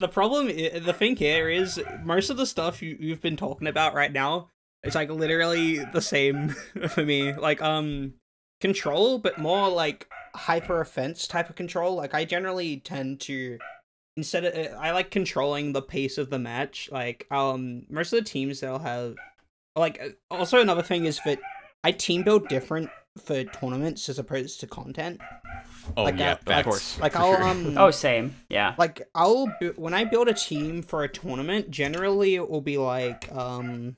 the 0.00 0.08
problem. 0.08 0.48
i- 0.48 0.78
The 0.80 0.92
thing 0.92 1.16
here 1.16 1.48
is 1.48 1.80
most 2.02 2.30
of 2.30 2.36
the 2.36 2.46
stuff 2.46 2.82
you 2.82 2.96
you've 2.98 3.20
been 3.22 3.36
talking 3.36 3.68
about 3.68 3.94
right 3.94 4.12
now. 4.12 4.48
It's 4.82 4.94
like 4.94 5.10
literally 5.10 5.84
the 5.84 6.00
same 6.00 6.48
for 6.88 7.04
me. 7.04 7.32
Like 7.34 7.62
um, 7.62 8.14
control, 8.60 9.18
but 9.18 9.38
more 9.38 9.68
like 9.68 10.08
hyper 10.34 10.80
offense 10.80 11.26
type 11.26 11.50
of 11.50 11.56
control. 11.56 11.94
Like 11.96 12.14
I 12.14 12.24
generally 12.24 12.78
tend 12.78 13.20
to 13.20 13.58
instead 14.16 14.44
of 14.44 14.74
I 14.78 14.90
like 14.92 15.10
controlling 15.10 15.72
the 15.72 15.82
pace 15.82 16.18
of 16.18 16.30
the 16.30 16.38
match. 16.38 16.88
Like 16.90 17.26
um, 17.30 17.84
most 17.90 18.12
of 18.12 18.18
the 18.18 18.24
teams 18.30 18.60
they'll 18.60 18.78
have 18.78 19.14
like 19.76 20.00
uh, 20.02 20.34
also 20.34 20.60
another 20.60 20.82
thing 20.82 21.04
is 21.04 21.20
that 21.26 21.38
I 21.84 21.92
team 21.92 22.22
build 22.22 22.48
different 22.48 22.90
for 23.24 23.44
tournaments 23.44 24.08
as 24.08 24.18
opposed 24.18 24.60
to 24.60 24.66
content. 24.66 25.20
Oh 25.96 26.04
Like, 26.04 26.18
yeah, 26.18 26.32
uh, 26.32 26.36
facts. 26.46 26.64
course. 26.66 26.98
Like 27.00 27.16
I'll 27.16 27.34
sure. 27.34 27.42
um 27.48 27.76
Oh, 27.78 27.90
same. 27.90 28.34
Yeah. 28.48 28.74
like 28.78 29.02
I'll 29.14 29.46
when 29.76 29.94
I 29.94 30.04
build 30.04 30.28
a 30.28 30.34
team 30.34 30.82
for 30.82 31.02
a 31.04 31.08
tournament, 31.08 31.70
generally 31.70 32.34
it 32.34 32.48
will 32.48 32.60
be 32.60 32.78
like 32.78 33.30
um 33.32 33.96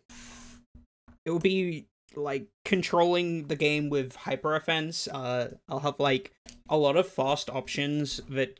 it 1.24 1.30
will 1.30 1.38
be 1.38 1.86
like 2.14 2.46
controlling 2.64 3.46
the 3.48 3.56
game 3.56 3.88
with 3.88 4.16
hyper 4.16 4.54
offense. 4.56 5.08
Uh 5.08 5.54
I'll 5.68 5.80
have 5.80 5.98
like 5.98 6.32
a 6.68 6.76
lot 6.76 6.96
of 6.96 7.08
fast 7.08 7.48
options 7.50 8.20
that 8.28 8.58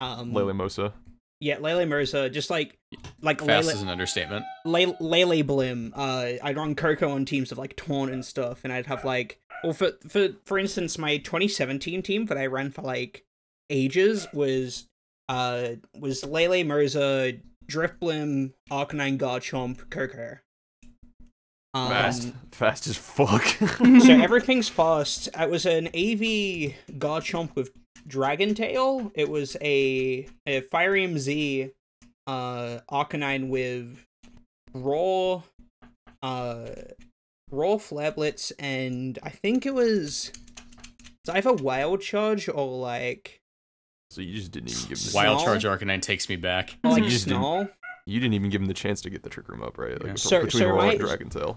um 0.00 0.32
Lele 0.32 0.52
Mosa. 0.52 0.92
yeah, 1.40 1.58
Lele 1.58 1.86
Mirza, 1.86 2.28
just 2.28 2.50
like 2.50 2.76
like 3.20 3.38
Fast 3.40 3.66
Lele, 3.68 3.76
is 3.76 3.82
an 3.82 3.88
understatement. 3.88 4.44
Lele, 4.64 4.96
Lele 5.00 5.42
Blim. 5.42 5.92
Uh 5.94 6.38
I'd 6.42 6.56
run 6.56 6.74
Koko 6.74 7.10
on 7.10 7.24
teams 7.24 7.50
of 7.52 7.58
like 7.58 7.76
Taunt 7.76 8.10
and 8.10 8.24
stuff 8.24 8.60
and 8.64 8.72
I'd 8.72 8.86
have 8.86 9.04
like 9.04 9.38
well 9.62 9.72
for 9.72 9.92
for 10.08 10.28
for 10.44 10.58
instance 10.58 10.98
my 10.98 11.18
2017 11.18 12.02
team 12.02 12.26
that 12.26 12.38
I 12.38 12.46
ran 12.46 12.70
for 12.70 12.82
like 12.82 13.24
ages 13.70 14.26
was 14.32 14.86
uh 15.28 15.70
was 15.98 16.24
Lele 16.24 16.64
Mirza, 16.64 17.34
Drifblim, 17.66 18.52
Arcanine 18.70 19.18
Garchomp, 19.18 19.88
Koko. 19.90 20.38
Um, 21.74 21.88
Fast. 21.88 22.32
Fast 22.50 22.86
as 22.86 22.96
fuck. 22.98 23.44
so 23.78 24.12
everything's 24.22 24.68
fast. 24.68 25.28
It 25.38 25.48
was 25.48 25.64
an 25.64 25.86
AV 25.88 26.74
Garchomp 26.98 27.54
with 27.54 27.70
Dragon 28.06 28.54
Tail. 28.54 29.10
It 29.14 29.30
was 29.30 29.56
a 29.62 30.28
a 30.46 30.60
Firium 30.62 31.18
Z 31.18 31.70
uh 32.26 32.78
Arcanine 32.90 33.48
with 33.48 34.04
raw 34.74 35.42
uh 36.22 36.66
raw 37.52 37.76
Flare 37.76 38.10
Blitz 38.12 38.50
and 38.58 39.18
I 39.22 39.28
think 39.30 39.66
it 39.66 39.74
was 39.74 40.32
it's 41.20 41.28
either 41.28 41.52
Wild 41.52 42.00
Charge 42.00 42.48
or 42.48 42.78
like 42.80 43.40
so 44.10 44.20
you 44.20 44.34
just 44.34 44.50
didn't 44.50 44.70
even 44.70 44.88
give 44.88 44.98
him 44.98 45.10
the 45.10 45.12
Wild 45.14 45.40
Snarl? 45.40 45.58
Charge 45.60 45.80
Arcanine 45.80 46.02
takes 46.02 46.28
me 46.28 46.36
back. 46.36 46.76
or 46.84 46.90
like 46.92 47.04
you 47.04 47.08
just 47.10 47.28
didn't- 47.28 47.70
you 48.04 48.18
didn't 48.18 48.34
even 48.34 48.50
give 48.50 48.60
him 48.60 48.66
the 48.66 48.74
chance 48.74 49.00
to 49.02 49.10
get 49.10 49.22
the 49.22 49.30
trick 49.30 49.48
room 49.48 49.62
up 49.62 49.78
right 49.78 49.92
like 50.00 50.02
Yeah. 50.08 50.14
So- 50.16 50.44
between 50.44 50.62
so 50.62 50.68
Roll 50.70 50.78
my- 50.78 50.90
and 50.92 51.00
Dragon 51.00 51.30
Tail. 51.30 51.56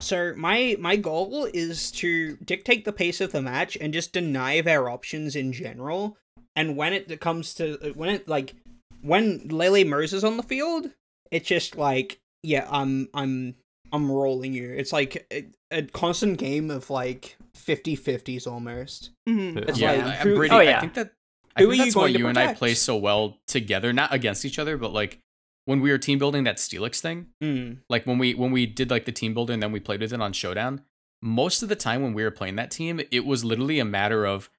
So 0.00 0.34
my 0.36 0.76
my 0.78 0.96
goal 0.96 1.48
is 1.54 1.90
to 1.92 2.36
dictate 2.44 2.84
the 2.84 2.92
pace 2.92 3.20
of 3.22 3.32
the 3.32 3.40
match 3.40 3.78
and 3.80 3.94
just 3.94 4.12
deny 4.12 4.60
their 4.60 4.90
options 4.90 5.34
in 5.34 5.52
general. 5.54 6.18
And 6.54 6.76
when 6.76 6.92
it 6.92 7.18
comes 7.20 7.54
to 7.54 7.92
when 7.94 8.10
it 8.10 8.28
like 8.28 8.54
when 9.00 9.48
Lele 9.48 9.84
Mers 9.86 10.12
is 10.12 10.22
on 10.22 10.36
the 10.36 10.42
field, 10.42 10.90
it's 11.30 11.48
just 11.48 11.76
like 11.76 12.20
yeah, 12.42 12.68
I'm 12.70 13.08
I'm 13.14 13.54
I'm 13.92 14.10
rolling 14.10 14.52
you. 14.52 14.70
It's 14.70 14.92
like 14.92 15.26
a, 15.32 15.46
a 15.70 15.82
constant 15.82 16.38
game 16.38 16.70
of 16.70 16.90
like 16.90 17.36
50-50s 17.56 18.46
almost. 18.46 19.10
Mhm. 19.28 19.68
It's 19.68 19.78
yeah, 19.78 19.92
like, 19.92 20.04
I- 20.04 20.16
who- 20.16 20.36
Brady, 20.36 20.54
Oh, 20.54 20.58
I 20.58 20.62
yeah. 20.64 20.80
think 20.80 20.94
that 20.94 21.12
I 21.56 21.62
Who 21.62 21.70
think 21.70 21.72
are 21.72 21.74
you 21.76 21.84
that's 21.92 21.96
why 21.96 22.06
you 22.08 22.26
and 22.26 22.38
I 22.38 22.52
play 22.54 22.74
so 22.74 22.96
well 22.96 23.38
together, 23.46 23.92
not 23.92 24.12
against 24.12 24.44
each 24.44 24.58
other, 24.58 24.76
but 24.76 24.92
like 24.92 25.20
when 25.64 25.80
we 25.80 25.90
were 25.90 25.98
team 25.98 26.18
building 26.18 26.44
that 26.44 26.56
Steelix 26.58 27.00
thing, 27.00 27.26
Mm. 27.42 27.78
like 27.88 28.06
when 28.06 28.18
we 28.18 28.34
when 28.34 28.50
we 28.52 28.66
did 28.66 28.90
like 28.90 29.04
the 29.06 29.12
team 29.12 29.32
builder 29.34 29.52
and 29.54 29.62
then 29.62 29.72
we 29.72 29.80
played 29.80 30.00
with 30.00 30.12
it 30.12 30.20
on 30.20 30.32
Showdown, 30.34 30.82
most 31.22 31.62
of 31.62 31.68
the 31.70 31.76
time 31.76 32.02
when 32.02 32.12
we 32.12 32.22
were 32.22 32.30
playing 32.30 32.56
that 32.56 32.70
team, 32.70 33.00
it 33.10 33.24
was 33.24 33.42
literally 33.44 33.78
a 33.78 33.84
matter 33.86 34.26
of, 34.26 34.50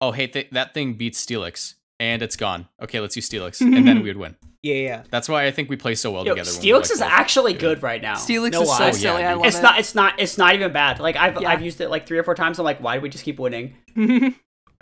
oh 0.00 0.10
hey, 0.12 0.26
th- 0.26 0.50
that 0.50 0.74
thing 0.74 0.94
beats 0.94 1.24
Steelix 1.24 1.74
and 2.00 2.20
it's 2.20 2.36
gone. 2.36 2.66
Okay, 2.82 2.98
let's 2.98 3.14
use 3.14 3.28
Steelix, 3.30 3.60
and 3.60 3.86
then 3.86 3.98
we 4.02 4.08
would 4.08 4.16
win. 4.16 4.36
Yeah, 4.62 4.74
yeah. 4.74 5.02
That's 5.10 5.26
why 5.28 5.46
I 5.46 5.50
think 5.52 5.70
we 5.70 5.76
play 5.76 5.94
so 5.94 6.10
well 6.10 6.24
Yo, 6.26 6.34
together. 6.34 6.50
when 6.50 6.60
Steelix 6.60 6.72
like, 6.82 6.90
is 6.90 6.98
both 7.00 7.08
actually 7.10 7.52
good. 7.54 7.60
good 7.60 7.82
right 7.82 8.02
now. 8.02 8.14
Steelix 8.16 8.52
no 8.52 8.62
is 8.62 8.68
so 8.68 8.74
lie. 8.74 8.86
yeah, 8.86 8.92
silly. 8.92 9.24
I 9.24 9.28
dude. 9.32 9.38
love 9.38 9.46
It's 9.46 9.58
it. 9.58 9.62
not. 9.62 9.78
It's 9.78 9.94
not. 9.94 10.20
It's 10.20 10.38
not 10.38 10.54
even 10.54 10.72
bad. 10.72 11.00
Like 11.00 11.16
I've 11.16 11.40
Yeah. 11.40 11.48
I've 11.50 11.62
used 11.62 11.80
it 11.80 11.88
like 11.88 12.06
three 12.06 12.18
or 12.18 12.24
four 12.24 12.34
times. 12.34 12.58
I'm 12.58 12.64
like, 12.66 12.80
why 12.82 12.96
do 12.96 13.00
we 13.00 13.08
just 13.08 13.24
keep 13.24 13.38
winning? 13.38 13.74
I 13.96 14.04
think 14.04 14.34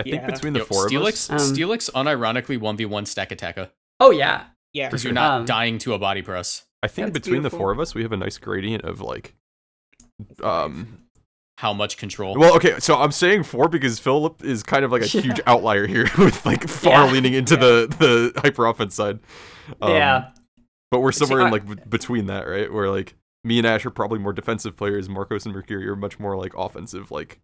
Yeah. 0.04 0.26
between 0.26 0.52
the 0.52 0.60
Yo, 0.60 0.64
four 0.64 0.88
Steelix, 0.88 1.28
of 1.30 1.36
us, 1.36 1.50
Um, 1.50 1.56
Steelix 1.56 1.90
unironically 1.92 2.58
one 2.58 2.76
v 2.76 2.86
one 2.86 3.06
stack 3.06 3.30
attacker 3.30 3.70
Oh 4.00 4.10
yeah. 4.10 4.44
Yeah. 4.72 4.88
because 4.88 5.04
you're 5.04 5.12
not 5.12 5.40
Um, 5.40 5.44
dying 5.46 5.78
to 5.78 5.94
a 5.94 5.98
body 5.98 6.22
press. 6.22 6.64
I 6.82 6.88
think 6.88 7.12
That's 7.12 7.24
between 7.24 7.42
the 7.42 7.50
four 7.50 7.70
of 7.72 7.78
us, 7.80 7.94
we 7.94 8.02
have 8.02 8.12
a 8.12 8.16
nice 8.16 8.38
gradient 8.38 8.84
of 8.84 9.00
like, 9.00 9.34
um. 10.42 11.04
How 11.58 11.72
much 11.72 11.96
control? 11.96 12.36
Well, 12.38 12.54
okay, 12.54 12.78
so 12.78 12.96
I'm 12.96 13.10
saying 13.10 13.42
four 13.42 13.66
because 13.68 13.98
Philip 13.98 14.44
is 14.44 14.62
kind 14.62 14.84
of 14.84 14.92
like 14.92 15.02
a 15.02 15.08
Yeah. 15.08 15.20
huge 15.22 15.40
outlier 15.44 15.88
here, 15.88 16.08
with 16.18 16.46
like 16.46 16.68
far 16.68 17.06
Yeah. 17.06 17.12
leaning 17.12 17.34
into 17.34 17.56
the 17.56 17.88
the 17.98 18.40
hyper 18.40 18.66
offense 18.66 18.94
side. 18.94 19.18
Um, 19.82 19.92
yeah. 19.92 20.30
but 20.90 21.00
we're 21.00 21.12
See, 21.12 21.24
somewhere 21.26 21.44
in 21.46 21.52
like 21.52 21.66
b- 21.66 21.82
between 21.88 22.26
that, 22.26 22.42
right? 22.48 22.72
Where 22.72 22.90
like 22.90 23.14
me 23.44 23.58
and 23.58 23.66
Ash 23.66 23.84
are 23.86 23.90
probably 23.90 24.18
more 24.18 24.32
defensive 24.32 24.76
players. 24.76 25.08
Marcos 25.08 25.44
and 25.46 25.54
Mercury 25.54 25.86
are 25.88 25.96
much 25.96 26.18
more 26.18 26.36
like 26.36 26.52
offensive, 26.56 27.10
like 27.10 27.40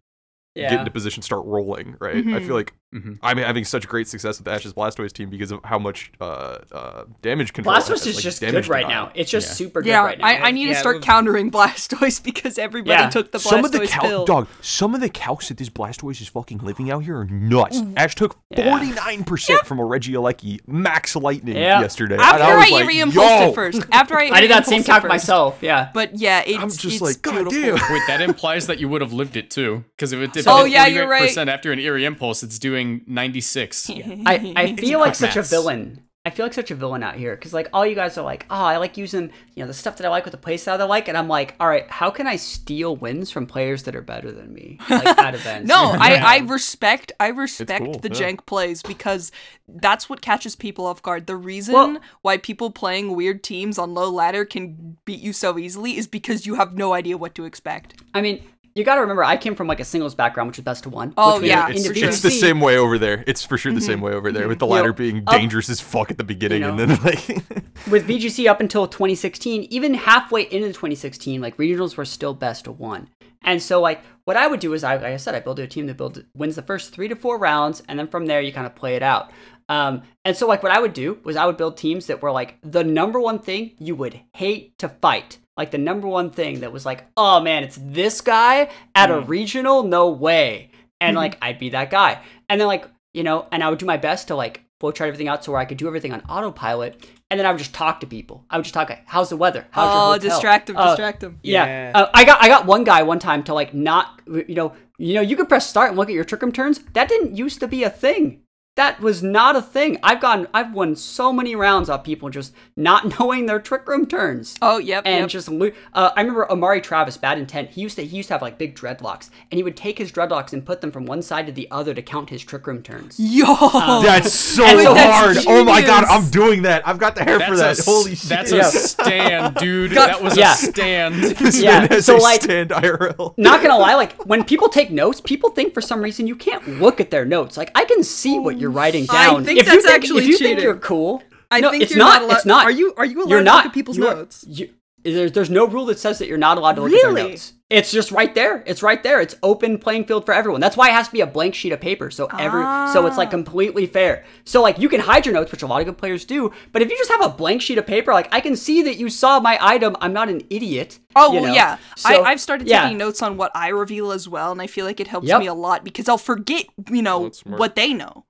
get 0.55 0.79
into 0.79 0.91
position, 0.91 1.21
start 1.21 1.45
rolling, 1.45 1.95
right? 1.99 2.15
I 2.17 2.21
Mhm. 2.21 2.45
feel 2.45 2.55
like 2.55 2.73
Mhm. 2.95 3.19
I'm 3.21 3.37
having 3.37 3.65
such 3.65 3.87
great 3.87 4.07
success 4.07 4.39
with 4.39 4.47
Ash's 4.47 4.73
Blastoise 4.73 5.11
team 5.11 5.29
because 5.29 5.51
of 5.51 5.59
how 5.65 5.77
much 5.77 6.11
uh, 6.21 6.59
uh, 6.71 7.03
damage 7.21 7.51
control. 7.53 7.75
Blastoise 7.75 7.89
has, 7.89 8.07
is 8.07 8.15
like, 8.15 8.23
just 8.23 8.39
good 8.41 8.67
right 8.69 8.83
denial. 8.83 9.05
now. 9.07 9.11
It's 9.15 9.29
just 9.29 9.49
Yeah. 9.49 9.53
super 9.53 9.81
good 9.81 9.89
Yeah, 9.89 10.03
right 10.05 10.17
now. 10.17 10.25
I, 10.25 10.47
I 10.47 10.51
need 10.51 10.67
to 10.67 10.75
start 10.75 11.01
countering 11.01 11.51
Blastoise 11.55 12.23
because 12.23 12.57
everybody 12.57 13.01
Yeah. 13.01 13.09
took 13.09 13.31
the 13.31 13.37
Blastoise 13.39 13.49
some 13.49 13.65
of 13.65 13.71
the 13.73 13.79
pill. 13.81 14.25
dog, 14.25 14.47
some 14.61 14.95
of 14.95 15.01
the 15.01 15.09
calcs 15.09 15.49
that 15.49 15.57
this 15.57 15.69
Blastoise 15.69 16.21
is 16.21 16.27
fucking 16.29 16.59
living 16.59 16.89
out 16.89 17.03
here 17.03 17.17
are 17.19 17.25
nuts. 17.25 17.81
Ash 17.97 18.15
took 18.15 18.37
forty 18.55 18.91
nine 18.91 19.23
percent 19.25 19.65
from 19.65 19.79
a 19.79 19.83
Regieleki 19.83 20.61
Max 20.67 21.15
Lightning 21.15 21.57
Yeah. 21.57 21.81
yesterday. 21.81 22.15
After 22.15 22.35
and 22.35 22.43
I, 22.43 22.51
I, 22.51 22.55
was 22.55 22.71
like, 22.71 22.83
eerie 22.85 22.99
impulsed 22.99 23.29
Yo! 23.41 23.49
it 23.49 23.55
first. 23.55 23.81
After 23.91 24.17
I, 24.17 24.29
I 24.31 24.41
did 24.41 24.51
that 24.51 24.65
same 24.65 24.75
eerie 24.75 24.79
impulsed 24.79 24.87
it 24.87 24.91
calc 24.91 25.01
first. 25.01 25.09
myself. 25.09 25.57
Yeah. 25.61 25.89
But 25.93 26.15
yeah, 26.17 26.43
it's, 26.45 26.57
I'm 26.59 26.69
just 26.69 26.85
it's 26.85 27.01
like, 27.01 27.21
God 27.21 27.49
beautiful. 27.49 27.77
damn. 27.77 27.93
Wait, 27.93 28.03
that 28.07 28.21
implies 28.21 28.67
that 28.67 28.79
you 28.79 28.87
would 28.89 29.01
have 29.01 29.11
lived 29.13 29.35
it 29.35 29.49
too, 29.51 29.83
because 29.97 30.13
if 30.13 30.19
it 30.19 30.31
did 30.33 30.45
Oh, 30.47 30.63
yeah, 30.63 30.85
you're 30.85 31.07
right. 31.07 31.23
percent 31.27 31.49
after 31.49 31.71
an 31.71 31.79
eerie 31.79 32.05
impulse, 32.05 32.43
it's 32.43 32.59
doing 32.59 32.84
ninety 33.07 33.41
six. 33.41 33.89
I, 34.25 34.53
I 34.55 34.75
feel 34.75 34.99
like 34.99 35.15
such 35.15 35.35
a 35.35 35.41
villain. 35.41 36.01
I 36.27 36.31
feel 36.31 36.43
like 36.43 36.55
such 36.55 36.71
a 36.71 36.75
villain 36.75 37.03
out 37.03 37.17
here 37.17 37.35
because 37.35 37.53
like 37.53 37.69
all 37.71 37.85
you 37.85 37.93
guys 37.93 38.17
are 38.17 38.23
like, 38.23 38.47
oh, 38.49 38.55
I 38.55 38.77
like 38.77 38.97
using 38.97 39.31
you 39.53 39.61
know 39.61 39.67
the 39.67 39.75
stuff 39.75 39.97
that 39.97 40.07
I 40.07 40.09
like 40.09 40.25
with 40.25 40.31
the 40.31 40.39
playstyle 40.39 40.77
that 40.77 40.81
I 40.81 40.85
like, 40.85 41.07
and 41.07 41.15
I'm 41.15 41.27
like, 41.27 41.53
all 41.59 41.67
right, 41.67 41.87
how 41.91 42.09
can 42.09 42.25
I 42.25 42.35
steal 42.37 42.95
wins 42.95 43.29
from 43.29 43.45
players 43.45 43.83
that 43.83 43.95
are 43.95 44.01
better 44.01 44.31
than 44.31 44.51
me 44.51 44.79
like 44.89 45.05
at 45.19 45.35
events? 45.35 45.69
No, 45.69 45.91
I, 45.93 46.15
I 46.25 46.37
respect 46.39 47.11
I 47.19 47.27
respect 47.27 47.85
cool, 47.85 47.99
the 47.99 48.09
yeah. 48.09 48.31
jank 48.31 48.45
plays 48.47 48.81
because 48.81 49.31
that's 49.67 50.09
what 50.09 50.21
catches 50.21 50.55
people 50.55 50.87
off 50.87 51.03
guard. 51.03 51.27
The 51.27 51.35
reason 51.35 51.75
Well- 51.75 51.97
why 52.23 52.37
people 52.37 52.71
playing 52.71 53.15
weird 53.15 53.43
teams 53.43 53.77
on 53.77 53.93
low 53.93 54.09
ladder 54.09 54.45
can 54.45 54.97
beat 55.05 55.19
you 55.19 55.31
so 55.31 55.59
easily 55.59 55.95
is 55.95 56.07
because 56.07 56.47
you 56.47 56.55
have 56.55 56.73
no 56.73 56.93
idea 56.93 57.17
what 57.17 57.35
to 57.35 57.45
expect. 57.45 58.01
I 58.15 58.21
mean, 58.21 58.43
you 58.75 58.83
got 58.83 58.95
to 58.95 59.01
remember, 59.01 59.23
I 59.23 59.37
came 59.37 59.55
from 59.55 59.67
like 59.67 59.79
a 59.79 59.85
singles 59.85 60.13
background, 60.15 60.49
which 60.49 60.59
is 60.59 60.65
best 60.65 60.85
of 60.85 60.91
one. 60.91 61.13
Oh, 61.17 61.41
yeah, 61.41 61.69
It's, 61.69 61.85
it's 61.87 62.21
the 62.21 62.29
same 62.29 62.59
way 62.59 62.77
over 62.77 62.97
there. 62.97 63.23
It's 63.25 63.43
for 63.45 63.57
sure 63.57 63.71
the 63.71 63.79
same 63.79 64.01
way 64.01 64.11
over 64.11 64.33
there, 64.33 64.49
with 64.49 64.59
the 64.59 64.67
ladder 64.67 64.89
know, 64.89 64.93
being 64.93 65.23
up- 65.25 65.37
dangerous 65.37 65.69
as 65.69 65.79
fuck 65.79 66.11
at 66.11 66.17
the 66.17 66.25
beginning, 66.25 66.61
you 66.61 66.67
and 66.67 66.77
then 66.77 66.89
like, 67.01 67.25
with 67.89 68.05
VGC 68.07 68.49
up 68.49 68.59
until 68.59 68.85
2016, 68.85 69.67
even 69.69 69.93
halfway 69.93 70.43
into 70.43 70.67
2016, 70.67 71.39
like 71.39 71.55
regionals 71.55 71.95
were 71.95 72.03
still 72.03 72.33
best 72.33 72.67
of 72.67 72.77
one. 72.77 73.09
And 73.45 73.61
so, 73.61 73.79
like, 73.79 74.01
what 74.25 74.35
I 74.35 74.47
would 74.47 74.59
do 74.59 74.73
is, 74.73 74.83
I, 74.83 74.95
like 74.95 75.05
I 75.05 75.17
said, 75.17 75.35
I 75.35 75.39
build 75.39 75.59
a 75.59 75.67
team 75.67 75.85
that 75.85 75.97
builds 75.97 76.19
wins 76.35 76.55
the 76.55 76.61
first 76.63 76.91
three 76.93 77.07
to 77.07 77.15
four 77.15 77.37
rounds, 77.37 77.81
and 77.87 77.97
then 77.97 78.07
from 78.07 78.25
there 78.25 78.41
you 78.41 78.51
kind 78.51 78.65
of 78.65 78.75
play 78.75 78.95
it 78.95 79.03
out. 79.03 79.31
Um, 79.69 80.01
and 80.25 80.35
so, 80.35 80.47
like, 80.47 80.63
what 80.63 80.71
I 80.71 80.79
would 80.79 80.93
do 80.93 81.19
was 81.23 81.35
I 81.35 81.45
would 81.45 81.55
build 81.55 81.77
teams 81.77 82.07
that 82.07 82.21
were 82.21 82.31
like 82.31 82.57
the 82.61 82.83
number 82.83 83.19
one 83.21 83.39
thing 83.39 83.75
you 83.79 83.95
would 83.95 84.19
hate 84.33 84.77
to 84.79 84.89
fight, 84.89 85.37
like 85.57 85.71
the 85.71 85.77
number 85.77 86.07
one 86.07 86.31
thing 86.31 86.61
that 86.61 86.71
was 86.71 86.85
like, 86.85 87.05
oh 87.15 87.39
man, 87.39 87.63
it's 87.63 87.79
this 87.81 88.21
guy 88.21 88.69
at 88.93 89.11
a 89.11 89.19
regional, 89.19 89.83
no 89.83 90.09
way, 90.09 90.71
and 90.99 91.15
like 91.15 91.37
I'd 91.41 91.59
be 91.59 91.69
that 91.69 91.89
guy, 91.89 92.21
and 92.49 92.59
then 92.59 92.67
like 92.67 92.87
you 93.13 93.23
know, 93.23 93.47
and 93.51 93.63
I 93.63 93.69
would 93.69 93.79
do 93.79 93.85
my 93.85 93.97
best 93.97 94.27
to 94.27 94.35
like 94.35 94.65
flowchart 94.81 95.07
everything 95.07 95.27
out 95.27 95.43
so 95.43 95.51
where 95.53 95.61
I 95.61 95.65
could 95.65 95.77
do 95.77 95.87
everything 95.87 96.11
on 96.11 96.21
autopilot, 96.21 97.07
and 97.31 97.39
then 97.39 97.45
I 97.47 97.51
would 97.51 97.59
just 97.59 97.73
talk 97.73 98.01
to 98.01 98.07
people. 98.07 98.45
I 98.49 98.57
would 98.57 98.63
just 98.63 98.73
talk 98.73 98.89
like, 98.89 99.03
"How's 99.05 99.29
the 99.29 99.37
weather? 99.37 99.65
How's 99.71 99.93
your 99.93 100.01
oh, 100.01 100.11
hotel?" 100.13 100.29
distract 100.29 100.69
him, 100.69 100.77
Uh, 100.77 100.87
distract 100.87 101.23
him. 101.23 101.39
Yeah, 101.41 101.65
Yeah. 101.65 101.91
Uh, 101.95 102.09
I 102.13 102.25
got 102.25 102.43
I 102.43 102.47
got 102.47 102.65
one 102.65 102.83
guy 102.83 103.03
one 103.03 103.19
time 103.19 103.43
to 103.43 103.53
like 103.53 103.73
not 103.73 104.21
you 104.27 104.55
know 104.55 104.73
you 104.97 105.13
know 105.13 105.21
you 105.21 105.37
could 105.37 105.49
press 105.49 105.69
start 105.69 105.89
and 105.89 105.97
look 105.97 106.09
at 106.09 106.15
your 106.15 106.25
trick 106.25 106.41
room 106.41 106.51
turns. 106.51 106.79
That 106.93 107.07
didn't 107.07 107.37
used 107.37 107.59
to 107.61 107.67
be 107.67 107.83
a 107.83 107.89
thing. 107.89 108.41
That 108.75 108.99
was 108.99 109.23
not 109.23 109.55
a 109.55 109.61
thing. 109.61 109.97
I've 110.03 110.19
gone 110.19 110.47
I've 110.53 110.73
won 110.73 110.97
so 110.97 111.31
many 111.31 111.55
rounds 111.55 111.89
off 111.89 112.03
people 112.03 112.29
just 112.29 112.53
not 112.75 113.17
knowing 113.19 113.45
their 113.45 113.59
trick 113.59 113.87
room 113.87 114.05
turns. 114.05 114.55
Oh, 114.61 114.79
yep, 114.79 115.03
and 115.05 115.21
yep. 115.21 115.29
just 115.29 115.47
lo- 115.47 115.71
uh, 115.93 116.11
I 116.15 116.19
remember 116.19 116.51
Amari 116.51 116.81
Travis, 116.81 117.15
bad 117.15 117.37
intent. 117.37 117.69
He 117.69 117.79
used 117.81 117.95
to 117.95 118.05
he 118.05 118.17
used 118.17 118.27
to 118.27 118.33
have 118.33 118.41
like 118.41 118.57
big 118.57 118.75
dreadlocks, 118.75 119.29
and 119.49 119.57
he 119.57 119.63
would 119.63 119.77
take 119.77 119.97
his 119.97 120.11
dreadlocks 120.11 120.51
and 120.51 120.65
put 120.65 120.81
them 120.81 120.91
from 120.91 121.05
one 121.05 121.21
side 121.21 121.45
to 121.47 121.53
the 121.53 121.69
other 121.71 121.93
to 121.93 122.01
count 122.01 122.29
his 122.29 122.43
trick 122.43 122.67
room 122.67 122.83
turns. 122.83 123.15
Yo, 123.17 123.45
that's 124.03 124.33
so 124.33 124.65
And 124.65 124.81
so 124.81 124.93
that's 124.93 125.13
hard. 125.15 125.37
Oh 125.47 125.63
my 125.63 125.81
god. 125.81 126.03
I'm 126.09 126.29
doing 126.29 126.63
that. 126.63 126.85
I've 126.85 126.97
got 126.99 127.15
the 127.15 127.23
hair 127.23 127.39
for 127.39 127.55
that. 127.55 127.79
A, 127.79 127.83
Holy 127.83 128.15
shit. 128.15 128.27
that's 128.27 128.51
Yeah. 128.51 128.67
a 128.67 128.71
stand, 128.71 129.55
dude. 129.59 129.93
God- 129.93 130.07
that 130.09 130.21
was 130.21 130.35
yeah. 130.37 130.51
a 130.53 130.55
stand. 130.57 131.15
this 131.23 131.61
Yeah, 131.61 131.79
man 131.79 131.87
has 131.91 132.05
so, 132.05 132.17
a 132.17 132.19
like- 132.19 132.41
stand 132.41 132.71
IRL. 132.71 133.35
not 133.37 133.61
gonna 133.61 133.77
lie, 133.77 133.95
like 133.95 134.21
when 134.23 134.43
people 134.43 134.67
take 134.67 134.91
notes, 134.91 135.21
people 135.21 135.49
think 135.51 135.73
for 135.73 135.79
some 135.79 136.01
reason 136.01 136.27
you 136.27 136.35
can't 136.35 136.81
look 136.81 136.99
at 136.99 137.09
their 137.09 137.23
notes. 137.23 137.55
Like 137.55 137.71
I 137.73 137.85
can 137.85 138.03
see 138.03 138.37
what 138.37 138.57
you're 138.59 138.64
writing 138.69 139.05
I 139.09 139.25
down. 139.25 139.43
think 139.45 139.59
if 139.59 139.65
you 139.65 139.71
that's 139.73 139.85
think, 139.85 139.95
actually 139.95 140.23
if 140.23 140.27
you 140.27 140.37
cheating. 140.37 140.53
think 140.55 140.63
you're 140.63 140.77
cool, 140.77 141.23
I 141.51 141.61
no, 141.61 141.71
think 141.71 141.83
it's 141.83 141.91
you're 141.91 141.99
not. 141.99 142.21
not 142.21 142.21
allowed- 142.23 142.35
It's 142.37 142.45
not. 142.45 142.65
Are 142.65 142.71
you- 142.71 142.93
are 142.97 143.05
you 143.05 143.19
allowed 143.19 143.29
you're 143.29 143.39
to 143.39 143.45
not, 143.45 143.55
look 143.57 143.65
at 143.67 143.73
people's 143.73 143.97
you 143.97 144.07
are- 144.07 144.15
notes? 144.15 144.45
you- 144.47 144.69
there's 145.03 145.33
there's 145.33 145.51
no 145.51 145.67
rule 145.67 145.85
that 145.85 145.99
says 145.99 146.17
that 146.17 146.27
you're 146.27 146.37
not 146.37 146.57
allowed 146.57 146.77
to 146.77 146.81
look 146.81 146.91
at 146.91 147.01
their 147.03 147.11
notes. 147.29 147.53
It's 147.69 147.91
just 147.91 148.11
right 148.11 148.33
there. 148.33 148.63
It's 148.65 148.81
right 148.81 149.01
there. 149.03 149.21
It's 149.21 149.35
open 149.43 149.77
playing 149.77 150.05
field 150.05 150.25
for 150.25 150.33
everyone. 150.33 150.61
That's 150.61 150.75
why 150.77 150.89
it 150.89 150.93
has 150.93 151.07
to 151.07 151.11
be 151.13 151.21
a 151.21 151.27
blank 151.27 151.53
sheet 151.53 151.71
of 151.73 151.79
paper. 151.79 152.09
So 152.09 152.25
every 152.27 152.63
so 152.91 153.05
it's 153.05 153.17
like 153.17 153.27
ah. 153.27 153.31
completely 153.31 153.85
fair. 153.85 154.23
So 154.45 154.61
like 154.63 154.79
you 154.79 154.89
can 154.89 154.99
hide 155.01 155.25
your 155.25 155.33
notes, 155.33 155.51
which 155.51 155.61
a 155.61 155.67
lot 155.67 155.79
of 155.79 155.85
good 155.85 155.97
players 155.97 156.25
do. 156.25 156.51
But 156.71 156.81
if 156.81 156.89
you 156.89 156.97
just 156.97 157.11
have 157.11 157.23
a 157.23 157.29
blank 157.29 157.61
sheet 157.61 157.77
of 157.77 157.85
paper, 157.85 158.13
like 158.13 158.27
I 158.33 158.39
can 158.39 158.55
see 158.55 158.81
that 158.83 158.97
you 158.97 159.09
saw 159.09 159.39
my 159.39 159.57
item. 159.61 159.95
I'm 160.01 160.13
not 160.13 160.27
an 160.29 160.41
idiot. 160.49 160.97
Oh 161.15 161.33
you 161.33 161.41
well, 161.41 161.53
yeah. 161.53 161.77
So, 161.97 162.23
I, 162.23 162.31
I've 162.31 162.41
started 162.41 162.67
yeah. 162.67 162.83
taking 162.83 162.97
notes 162.97 163.21
on 163.21 163.37
what 163.37 163.51
I 163.53 163.69
reveal 163.69 164.11
as 164.11 164.27
well, 164.27 164.51
and 164.51 164.61
I 164.61 164.67
feel 164.67 164.85
like 164.85 164.99
it 164.99 165.07
helps 165.07 165.27
Yep. 165.27 165.39
me 165.39 165.45
a 165.47 165.53
lot 165.53 165.83
because 165.83 166.09
I'll 166.09 166.17
forget, 166.17 166.65
you 166.89 167.01
know, 167.03 167.29
what 167.45 167.75
they 167.75 167.93
know. 167.93 168.25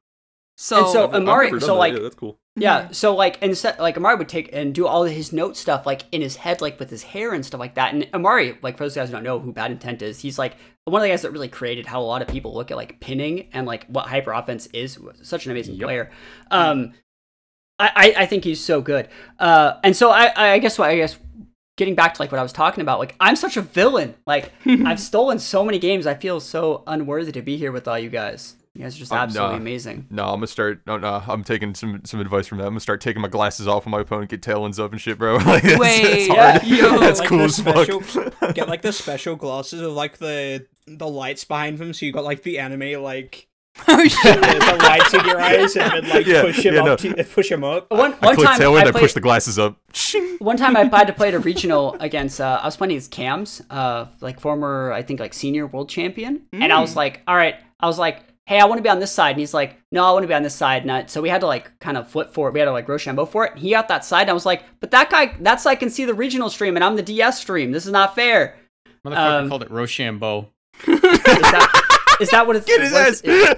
So, 0.58 0.78
And 0.84 0.90
so 0.90 1.12
Amari, 1.12 1.60
so 1.60 1.76
like 1.76 1.96
that's 1.96 2.16
cool. 2.16 2.40
Yeah, 2.58 2.88
so 2.92 3.14
like 3.14 3.38
instead, 3.42 3.78
like 3.80 3.98
Amari 3.98 4.16
would 4.16 4.30
take 4.30 4.50
and 4.54 4.74
do 4.74 4.88
all 4.88 5.04
of 5.06 5.12
his 5.12 5.34
note 5.34 5.58
stuff 5.58 5.86
like 5.86 6.04
in 6.14 6.22
his 6.22 6.38
head, 6.38 6.62
like 6.62 6.80
with 6.80 6.90
his 6.90 7.04
hair 7.04 7.34
and 7.34 7.46
stuff 7.46 7.60
like 7.60 7.76
that. 7.76 7.94
And 7.94 8.08
Amari, 8.14 8.58
like 8.62 8.78
for 8.78 8.86
those 8.86 8.96
guys 8.96 9.10
who 9.10 9.14
don't 9.14 9.24
know 9.24 9.40
who 9.40 9.52
Bad 9.52 9.72
Intent 9.72 10.02
is, 10.02 10.20
he's 10.22 10.40
like 10.40 10.56
one 10.86 11.02
of 11.02 11.04
the 11.04 11.10
guys 11.10 11.24
that 11.24 11.32
really 11.32 11.50
created 11.50 11.86
how 11.86 12.02
a 12.02 12.04
lot 12.06 12.22
of 12.22 12.30
people 12.30 12.54
look 12.54 12.72
at 12.72 12.78
like 12.78 13.02
pinning 13.02 13.50
and 13.52 13.68
like 13.68 13.86
what 13.88 14.08
hyper 14.08 14.32
offense 14.32 14.68
is. 14.68 14.98
Such 15.22 15.46
an 15.46 15.52
amazing 15.52 15.76
Yep. 15.76 15.86
player. 15.86 16.12
Um, 16.50 16.94
I, 17.78 17.92
I 18.18 18.24
I 18.24 18.26
think 18.26 18.46
he's 18.46 18.64
so 18.64 18.80
good. 18.82 19.10
Uh, 19.38 19.74
and 19.84 19.94
so 19.94 20.12
I 20.12 20.54
I 20.54 20.60
guess 20.60 20.80
what 20.80 20.90
I 20.90 20.96
guess 20.96 21.18
getting 21.76 21.96
back 21.96 22.14
to 22.14 22.22
like 22.22 22.32
what 22.32 22.40
I 22.40 22.44
was 22.44 22.54
talking 22.54 22.82
about, 22.82 23.00
like 23.00 23.16
I'm 23.20 23.36
such 23.36 23.58
a 23.58 23.62
villain. 23.62 24.16
Like 24.26 24.54
I've 24.66 25.02
stolen 25.02 25.40
so 25.40 25.66
many 25.66 25.78
games. 25.78 26.08
I 26.08 26.14
feel 26.14 26.40
so 26.40 26.84
unworthy 26.88 27.34
to 27.34 27.42
be 27.42 27.58
here 27.58 27.74
with 27.74 27.86
all 27.86 28.00
you 28.00 28.10
guys. 28.10 28.56
You 28.76 28.82
guys 28.84 28.96
are 28.96 29.00
just 29.00 29.12
Uh, 29.14 29.16
absolutely 29.16 29.56
nah. 29.56 29.62
amazing. 29.62 30.06
No, 30.10 30.26
I'm 30.26 30.36
gonna 30.36 30.48
start. 30.48 30.82
No, 30.86 30.98
no, 30.98 31.24
I'm 31.28 31.44
taking 31.46 31.74
some 31.74 32.02
some 32.04 32.20
advice 32.20 32.46
from 32.46 32.58
that. 32.58 32.66
I'm 32.66 32.72
gonna 32.72 32.82
start 32.82 33.00
taking 33.00 33.22
my 33.22 33.30
glasses 33.30 33.68
off 33.70 33.86
when 33.86 33.92
my 33.92 34.02
opponent 34.02 34.30
get 34.30 34.42
tailwinds 34.42 34.84
up 34.84 34.92
and 34.92 35.00
shit, 35.00 35.18
bro. 35.18 35.36
like, 35.46 35.64
that's, 35.64 35.80
Wait, 35.80 36.28
that's 36.28 36.62
hard. 36.62 36.64
yo. 36.68 37.00
that's 37.00 37.20
Like 37.22 37.30
cool 37.30 37.38
the 37.40 37.44
as 37.46 37.60
fuck. 37.60 37.86
special- 37.86 38.52
Get 38.54 38.68
like 38.68 38.82
the 38.82 38.92
special 38.92 39.36
glasses 39.38 39.82
with 39.82 39.92
like 39.92 40.18
the 40.18 40.68
the 40.88 41.08
lights 41.08 41.46
behind 41.46 41.78
them, 41.78 41.94
so 41.94 42.06
you 42.06 42.12
got 42.12 42.26
like 42.26 42.44
the 42.44 42.60
anime 42.60 43.02
like 43.02 43.48
oh 43.88 44.04
shit. 44.08 44.42
the 44.42 44.78
lights 44.84 45.14
in 45.14 45.26
your 45.26 45.40
eyes 45.42 45.76
and 45.78 45.92
then 46.04 46.10
like 46.10 46.26
Yeah, 46.26 46.42
push 46.44 46.66
him 46.66 46.74
yeah, 46.76 46.80
up, 46.82 46.86
no. 47.04 47.14
to, 47.14 47.24
push 47.24 47.50
him 47.52 47.64
up. 47.64 47.90
One 47.92 48.14
I 48.22 48.26
one 48.28 48.36
click 48.36 48.48
time 48.48 48.60
tailwind, 48.60 48.80
I, 48.88 48.92
played- 48.92 49.02
push 49.02 49.14
the 49.14 49.22
glasses 49.22 49.58
up. 49.58 49.78
One 50.40 50.58
time 50.58 50.76
I 50.76 50.84
had 50.86 51.08
to 51.08 51.14
play 51.14 51.30
at 51.30 51.34
a 51.34 51.40
regional 51.40 51.96
against 52.02 52.42
uh, 52.42 52.60
I 52.62 52.66
was 52.68 52.76
playing 52.76 52.92
against 52.92 53.12
Cams, 53.12 53.62
uh, 53.70 54.08
like 54.20 54.40
former 54.42 54.92
I 54.92 55.02
think 55.02 55.20
like 55.22 55.34
senior 55.34 55.66
world 55.66 55.88
champion, 55.90 56.42
and 56.52 56.74
I 56.74 56.82
was 56.82 56.96
like, 56.98 57.22
all 57.26 57.36
right, 57.38 57.56
I 57.80 57.88
was 57.88 57.98
like, 57.98 58.20
hey, 58.46 58.60
I 58.60 58.66
want 58.66 58.78
to 58.80 58.84
be 58.84 58.90
on 58.90 59.00
this 59.00 59.12
side, 59.12 59.32
and 59.32 59.40
he's 59.40 59.54
like, 59.54 59.78
no, 59.92 60.04
I 60.06 60.12
want 60.12 60.24
to 60.24 60.28
be 60.28 60.34
on 60.34 60.44
this 60.44 60.54
side, 60.56 60.84
and 60.84 60.92
I, 60.92 61.06
so 61.08 61.22
we 61.22 61.30
had 61.30 61.42
to 61.42 61.48
like 61.48 61.78
kind 61.80 61.98
of 61.98 62.08
flip 62.10 62.34
for 62.34 62.48
it. 62.48 62.54
We 62.54 62.60
had 62.60 62.66
to 62.66 62.72
like 62.72 62.88
Rochambeau 62.88 63.26
for 63.26 63.46
it. 63.46 63.52
And 63.54 63.60
he 63.60 63.72
got 63.72 63.88
that 63.88 64.06
side, 64.06 64.22
and 64.22 64.30
I 64.30 64.34
was 64.34 64.46
like, 64.46 64.64
but 64.80 64.92
that 64.92 65.10
guy, 65.10 65.36
that 65.42 65.60
side 65.62 65.76
can 65.76 65.90
see 65.90 66.06
the 66.06 66.14
regional 66.14 66.50
stream, 66.50 66.76
and 66.76 66.84
I'm 66.84 66.96
the 66.96 67.02
DS 67.04 67.40
stream. 67.40 67.72
This 67.72 67.86
is 67.86 67.92
not 67.92 68.14
fair. 68.16 68.58
Motherfucker 69.06 69.42
Um, 69.44 69.50
called 69.50 69.64
it 69.64 69.72
Rochambeau. 69.72 70.50
Is 70.88 71.02
that, 71.02 72.18
is 72.22 72.30
that 72.32 72.46
what 72.48 72.56
it's? 72.56 72.66
Get 72.66 72.82
his 72.82 72.92
what 72.92 73.08
ass. 73.08 73.22
is- 73.22 73.56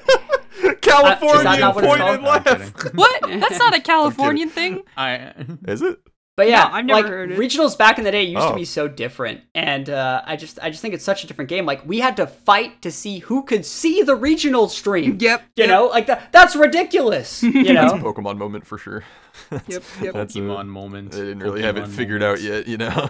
California 0.82 1.60
not 1.60 1.76
what 1.76 1.84
it's 1.84 1.88
point 1.88 2.00
called? 2.02 2.16
and 2.16 2.24
No, 2.24 2.30
I'm 2.30 2.44
laugh. 2.44 2.74
kidding. 2.78 2.92
What? 2.98 3.22
That's 3.28 3.60
not 3.60 3.76
a 3.76 3.82
Californian 3.82 4.50
thing. 4.50 4.84
I 4.96 5.34
Is 5.68 5.82
it? 5.82 6.00
But 6.38 6.48
yeah, 6.50 6.66
No, 6.66 6.70
I've 6.76 6.86
never 6.86 7.02
like 7.02 7.10
heard 7.10 7.32
it. 7.32 7.40
regionals 7.40 7.76
back 7.76 7.98
in 7.98 8.04
the 8.04 8.12
day 8.12 8.22
used 8.22 8.38
Oh. 8.46 8.52
to 8.52 8.56
be 8.56 8.64
so 8.64 8.88
different, 8.88 9.42
and 9.56 9.90
uh, 9.90 10.22
I 10.24 10.36
just 10.36 10.60
I 10.62 10.70
just 10.70 10.84
think 10.84 10.94
it's 10.94 11.04
such 11.04 11.24
a 11.24 11.28
different 11.28 11.50
game. 11.50 11.66
Like 11.66 11.84
we 11.86 12.00
had 12.00 12.16
to 12.18 12.28
fight 12.28 12.82
to 12.84 12.92
see 12.92 13.18
who 13.20 13.42
could 13.44 13.66
see 13.66 14.04
the 14.04 14.16
regional 14.16 14.70
stream. 14.70 15.18
Yep. 15.20 15.42
You 15.56 15.64
yep, 15.64 15.70
know, 15.70 15.88
like 15.88 16.06
that 16.06 16.32
that's 16.32 16.56
ridiculous. 16.56 17.42
You 17.44 17.52
That's 17.74 17.92
a 17.94 17.98
know, 17.98 18.04
Pokemon 18.14 18.38
moment 18.38 18.66
for 18.68 18.78
sure. 18.78 19.04
Yep. 19.52 19.84
Yep. 20.02 20.14
That's 20.14 20.36
a, 20.36 20.40
Pokemon 20.40 20.68
moment. 20.68 21.12
they 21.14 21.20
didn't 21.22 21.40
really 21.40 21.64
have 21.64 21.76
it 21.76 21.86
Pokemon 21.86 21.96
figured 21.96 22.22
out 22.24 22.40
yet, 22.42 22.68
you 22.68 22.78
know. 22.78 23.10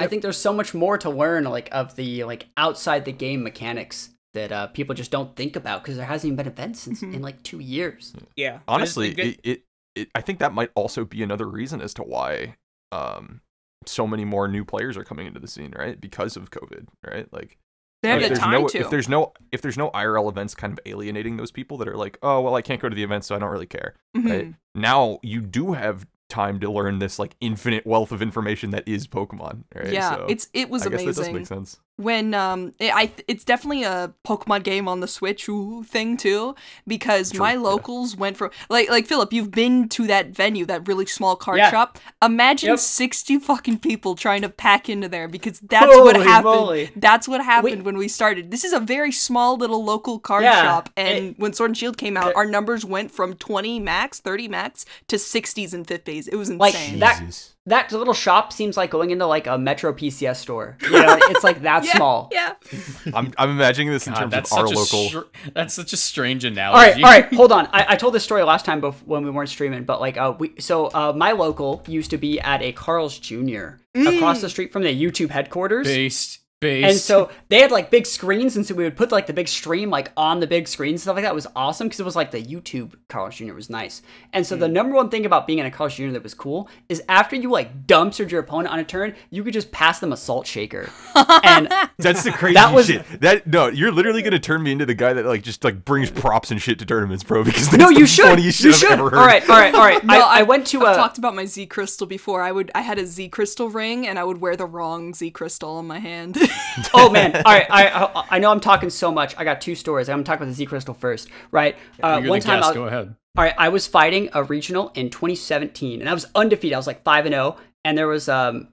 I 0.00 0.06
think 0.06 0.22
there's 0.22 0.36
so 0.38 0.52
much 0.52 0.74
more 0.74 0.98
to 0.98 1.10
learn, 1.10 1.44
like 1.44 1.68
of 1.70 1.94
the 1.94 2.24
like 2.24 2.46
outside 2.56 3.04
the 3.04 3.12
game 3.12 3.42
mechanics 3.44 4.10
that 4.34 4.50
uh, 4.50 4.66
people 4.68 4.94
just 4.94 5.10
don't 5.10 5.36
think 5.36 5.54
about 5.56 5.82
because 5.82 5.96
there 5.96 6.06
hasn't 6.06 6.32
even 6.32 6.36
been 6.36 6.46
events 6.48 6.80
since 6.80 7.02
Mhm. 7.02 7.14
in 7.14 7.22
like 7.22 7.42
two 7.42 7.58
years. 7.60 8.14
Yeah, 8.36 8.60
Honestly, 8.66 9.10
I 9.16 9.22
it, 9.22 9.40
it, 9.44 9.62
it 9.94 10.08
I 10.14 10.20
think 10.20 10.38
that 10.38 10.52
might 10.52 10.70
also 10.74 11.04
be 11.04 11.22
another 11.22 11.48
reason 11.48 11.80
as 11.80 11.94
to 11.94 12.02
why 12.02 12.56
um 12.92 13.40
so 13.86 14.06
many 14.06 14.24
more 14.24 14.46
new 14.46 14.64
players 14.64 14.96
are 14.96 15.04
coming 15.04 15.26
into 15.26 15.40
the 15.40 15.48
scene, 15.48 15.72
right? 15.76 15.98
Because 16.00 16.36
of 16.36 16.50
COVID, 16.50 16.86
right? 17.06 17.32
Like 17.32 17.56
They 18.02 18.10
have 18.10 18.18
if 18.18 18.22
the 18.24 18.28
there's 18.30 18.38
time 18.40 18.52
no 18.52 18.68
to. 18.68 18.78
if 18.78 18.90
there's 18.90 19.08
no 19.08 19.32
if 19.52 19.62
there's 19.62 19.78
no 19.78 19.90
IRL 19.90 20.28
events 20.30 20.54
kind 20.54 20.72
of 20.72 20.80
alienating 20.86 21.36
those 21.36 21.50
people 21.50 21.78
that 21.78 21.88
are 21.88 21.96
like, 21.96 22.18
"Oh, 22.22 22.40
well, 22.40 22.54
I 22.56 22.62
can't 22.62 22.80
go 22.80 22.88
to 22.88 22.94
the 22.94 23.02
event, 23.02 23.24
so 23.24 23.34
I 23.34 23.38
don't 23.38 23.50
really 23.50 23.66
care." 23.66 23.94
Right? 24.14 24.48
Mhm. 24.50 24.56
Now 24.74 25.18
you 25.22 25.40
do 25.40 25.72
have 25.72 26.06
time 26.28 26.60
to 26.60 26.70
learn 26.70 26.98
this 27.00 27.18
like 27.18 27.34
infinite 27.40 27.84
wealth 27.86 28.12
of 28.12 28.22
information 28.22 28.70
that 28.70 28.86
is 28.86 29.06
Pokemon, 29.08 29.64
right? 29.74 29.92
Yeah, 29.92 30.14
So 30.16 30.26
it's 30.28 30.48
it 30.52 30.68
was 30.70 30.82
I 30.82 30.90
guess 30.90 31.00
that 31.00 31.16
does 31.16 31.32
make 31.32 31.46
sense. 31.46 31.80
When 32.00 32.34
um 32.34 32.72
it, 32.78 32.92
I 32.94 33.12
it's 33.28 33.44
definitely 33.44 33.84
a 33.84 34.12
Pokemon 34.26 34.62
game 34.64 34.88
on 34.88 35.00
the 35.00 35.08
Switch 35.08 35.48
ooh, 35.48 35.82
thing 35.84 36.16
too 36.16 36.54
because 36.86 37.34
my 37.34 37.52
yeah. 37.52 37.58
locals 37.60 38.16
went 38.16 38.36
from 38.36 38.50
like 38.68 38.88
like 38.90 39.06
Philip 39.06 39.32
you've 39.32 39.50
been 39.50 39.88
to 39.90 40.06
that 40.06 40.28
venue 40.30 40.64
that 40.66 40.86
really 40.88 41.06
small 41.06 41.36
card 41.36 41.58
Yeah. 41.58 41.70
shop 41.70 41.98
imagine 42.22 42.70
Yep. 42.70 42.78
60 42.78 43.38
fucking 43.38 43.78
people 43.78 44.14
trying 44.14 44.42
to 44.42 44.48
pack 44.48 44.88
into 44.88 45.08
there 45.08 45.28
because 45.28 45.60
that's 45.60 45.86
what 45.96 46.16
happened 46.16 46.44
moly. 46.44 46.90
that's 46.96 47.28
what 47.28 47.44
happened 47.44 47.84
when 47.84 47.96
we 47.96 48.08
started 48.08 48.50
this 48.50 48.64
is 48.64 48.72
a 48.72 48.80
very 48.80 49.12
small 49.12 49.56
little 49.56 49.84
local 49.84 50.18
card 50.18 50.44
Yeah, 50.44 50.62
shop 50.62 50.90
and 50.96 51.18
it- 51.26 51.38
when 51.38 51.52
Sword 51.52 51.70
and 51.70 51.76
Shield 51.78 51.96
came 51.98 52.16
out 52.16 52.24
There- 52.26 52.36
our 52.38 52.46
numbers 52.46 52.84
went 52.84 53.10
from 53.10 53.34
20 53.34 53.78
max 53.80 54.20
30 54.20 54.48
max 54.48 54.84
to 55.08 55.16
60s 55.16 55.74
and 55.74 55.86
50s 55.86 56.28
it 56.28 56.36
was 56.36 56.48
insane 56.50 56.98
that- 57.00 57.20
Jesus. 57.20 57.46
That 57.48 57.59
little 57.66 58.14
shop 58.14 58.52
seems 58.52 58.76
like 58.76 58.90
going 58.90 59.10
into 59.10 59.26
like 59.26 59.46
a 59.46 59.58
Metro 59.58 59.92
PCS 59.92 60.36
store. 60.36 60.76
You 60.90 61.06
know, 61.06 61.18
it's 61.22 61.44
like 61.44 61.62
that 61.62 61.84
yeah, 61.84 61.92
small. 61.96 62.28
yeah 62.32 62.54
I'm 63.14 63.32
I'm 63.38 63.50
imagining 63.50 63.90
this 63.92 64.06
in 64.06 64.12
God, 64.12 64.20
terms 64.20 64.32
that's 64.32 64.52
of 64.52 64.58
our 64.58 64.64
local. 64.66 65.08
str- 65.08 65.50
that's 65.54 65.72
such 65.74 65.92
a 65.92 65.96
strange 65.96 66.44
analogy. 66.44 66.74
All 66.74 66.80
right, 66.80 67.04
all 67.04 67.22
right, 67.22 67.34
hold 67.34 67.52
on. 67.52 67.66
I, 67.72 67.86
I 67.90 67.96
told 67.96 68.14
this 68.14 68.24
story 68.24 68.42
last 68.42 68.64
time 68.64 68.80
bef- 68.80 69.02
when 69.04 69.24
we 69.24 69.30
weren't 69.30 69.48
streaming, 69.48 69.84
but 69.84 70.00
like, 70.00 70.16
uh, 70.16 70.34
we 70.38 70.54
so 70.58 70.86
uh, 70.86 71.12
my 71.16 71.32
local 71.32 71.82
used 71.86 72.10
to 72.10 72.18
be 72.18 72.40
at 72.40 72.60
a 72.62 72.72
Carl's 72.72 73.18
Jr. 73.18 73.76
across 73.94 74.40
the 74.40 74.48
street 74.48 74.72
from 74.72 74.82
the 74.82 74.94
YouTube 74.94 75.30
headquarters. 75.30 75.86
Based, 75.86 76.40
based. 76.60 76.88
And 76.88 76.98
so 76.98 77.30
they 77.48 77.60
had 77.60 77.70
like 77.70 77.90
big 77.90 78.06
screens, 78.06 78.56
and 78.56 78.64
so 78.64 78.74
we 78.74 78.84
would 78.84 78.96
put 78.96 79.10
like 79.10 79.26
the 79.26 79.32
big 79.32 79.48
stream 79.48 79.90
like 79.90 80.12
on 80.16 80.40
the 80.40 80.46
big 80.46 80.68
screen 80.68 80.90
and 80.90 81.00
stuff 81.00 81.14
like 81.16 81.24
that. 81.24 81.32
It 81.32 81.34
was 81.34 81.46
awesome 81.56 81.88
because 81.88 82.00
it 82.00 82.04
was 82.04 82.16
like 82.16 82.30
the 82.30 82.42
YouTube 82.42 82.94
Carl's 83.08 83.36
Jr. 83.36 83.54
was 83.54 83.70
nice. 83.70 84.02
And 84.32 84.46
so 84.46 84.56
the 84.56 84.68
mm. 84.68 84.72
number 84.72 84.94
one 84.94 85.08
thing 85.08 85.26
about 85.26 85.46
being 85.46 85.58
in 85.58 85.66
a 85.66 85.70
Carl's 85.70 85.94
Jr. 85.94 86.10
that 86.10 86.22
was 86.22 86.34
cool 86.34 86.68
is 86.88 87.02
after 87.08 87.36
you 87.36 87.50
like 87.50 87.86
dumpstered 87.86 88.30
your 88.30 88.40
opponent 88.40 88.72
on 88.72 88.78
a 88.78 88.84
turn, 88.84 89.14
you 89.30 89.42
could 89.42 89.54
just 89.54 89.72
pass 89.72 89.98
them 90.00 90.12
a 90.12 90.16
salt 90.16 90.46
shaker. 90.46 90.90
and 91.44 91.72
That's 91.98 92.22
the 92.22 92.32
crazy 92.32 92.54
That 92.54 92.74
was- 92.74 92.86
shit. 92.86 93.04
That 93.20 93.46
no, 93.46 93.68
you're 93.68 93.92
literally 93.92 94.22
gonna 94.22 94.38
turn 94.38 94.62
me 94.62 94.72
into 94.72 94.86
the 94.86 94.94
guy 94.94 95.12
that 95.12 95.24
like 95.26 95.42
just 95.42 95.64
like 95.64 95.84
brings 95.84 96.10
props 96.10 96.50
and 96.50 96.60
shit 96.60 96.78
to 96.80 96.86
tournaments, 96.86 97.24
bro. 97.24 97.44
Because 97.44 97.70
that's 97.70 97.78
no, 97.78 97.92
the 97.92 98.00
you 98.00 98.06
should. 98.06 98.26
funniest 98.26 98.60
You 98.62 98.72
shit 98.72 98.80
should. 98.80 98.92
I've 98.92 98.98
ever 98.98 99.10
heard. 99.10 99.18
All 99.18 99.26
right, 99.26 99.48
all 99.48 99.56
right, 99.56 99.74
all 99.74 99.84
right. 99.84 100.04
No, 100.10 100.20
I, 100.20 100.40
I 100.40 100.42
went 100.42 100.66
to 100.68 100.84
I've 100.84 100.94
a. 100.94 100.96
talked 100.96 101.18
about 101.18 101.34
my 101.34 101.44
Z 101.44 101.66
crystal 101.66 102.06
before. 102.06 102.42
I 102.42 102.52
would 102.52 102.70
I 102.74 102.80
had 102.80 102.98
a 102.98 103.06
Z 103.06 103.28
crystal 103.28 103.70
ring 103.70 104.06
and 104.06 104.18
I 104.18 104.24
would 104.24 104.40
wear 104.40 104.56
the 104.56 104.66
wrong 104.66 105.14
Z 105.14 105.30
crystal 105.30 105.76
on 105.76 105.86
my 105.86 105.98
hand. 105.98 106.36
oh 106.94 107.10
man! 107.10 107.34
All 107.36 107.42
right, 107.52 107.66
I, 107.70 107.88
I 107.88 108.26
I 108.36 108.38
know 108.38 108.50
I'm 108.50 108.60
talking 108.60 108.90
so 108.90 109.10
much. 109.12 109.34
I 109.36 109.44
got 109.44 109.60
two 109.60 109.74
stories. 109.74 110.08
I'm 110.08 110.24
talking 110.24 110.42
about 110.42 110.50
the 110.50 110.54
Z 110.54 110.66
Crystal 110.66 110.94
first, 110.94 111.28
right? 111.50 111.76
Uh, 112.02 112.22
one 112.22 112.40
time. 112.40 112.62
I, 112.62 112.72
Go 112.74 112.84
ahead. 112.84 113.14
all 113.36 113.44
right, 113.44 113.54
I 113.58 113.68
was 113.68 113.86
fighting 113.86 114.28
a 114.32 114.42
regional 114.44 114.90
in 114.94 115.10
2017, 115.10 116.00
and 116.00 116.08
I 116.08 116.14
was 116.14 116.26
undefeated. 116.34 116.74
I 116.74 116.78
was 116.78 116.86
like 116.86 117.02
five 117.04 117.26
and 117.26 117.32
zero, 117.34 117.56
and 117.84 117.96
there 117.96 118.08
was 118.08 118.28
um. 118.28 118.68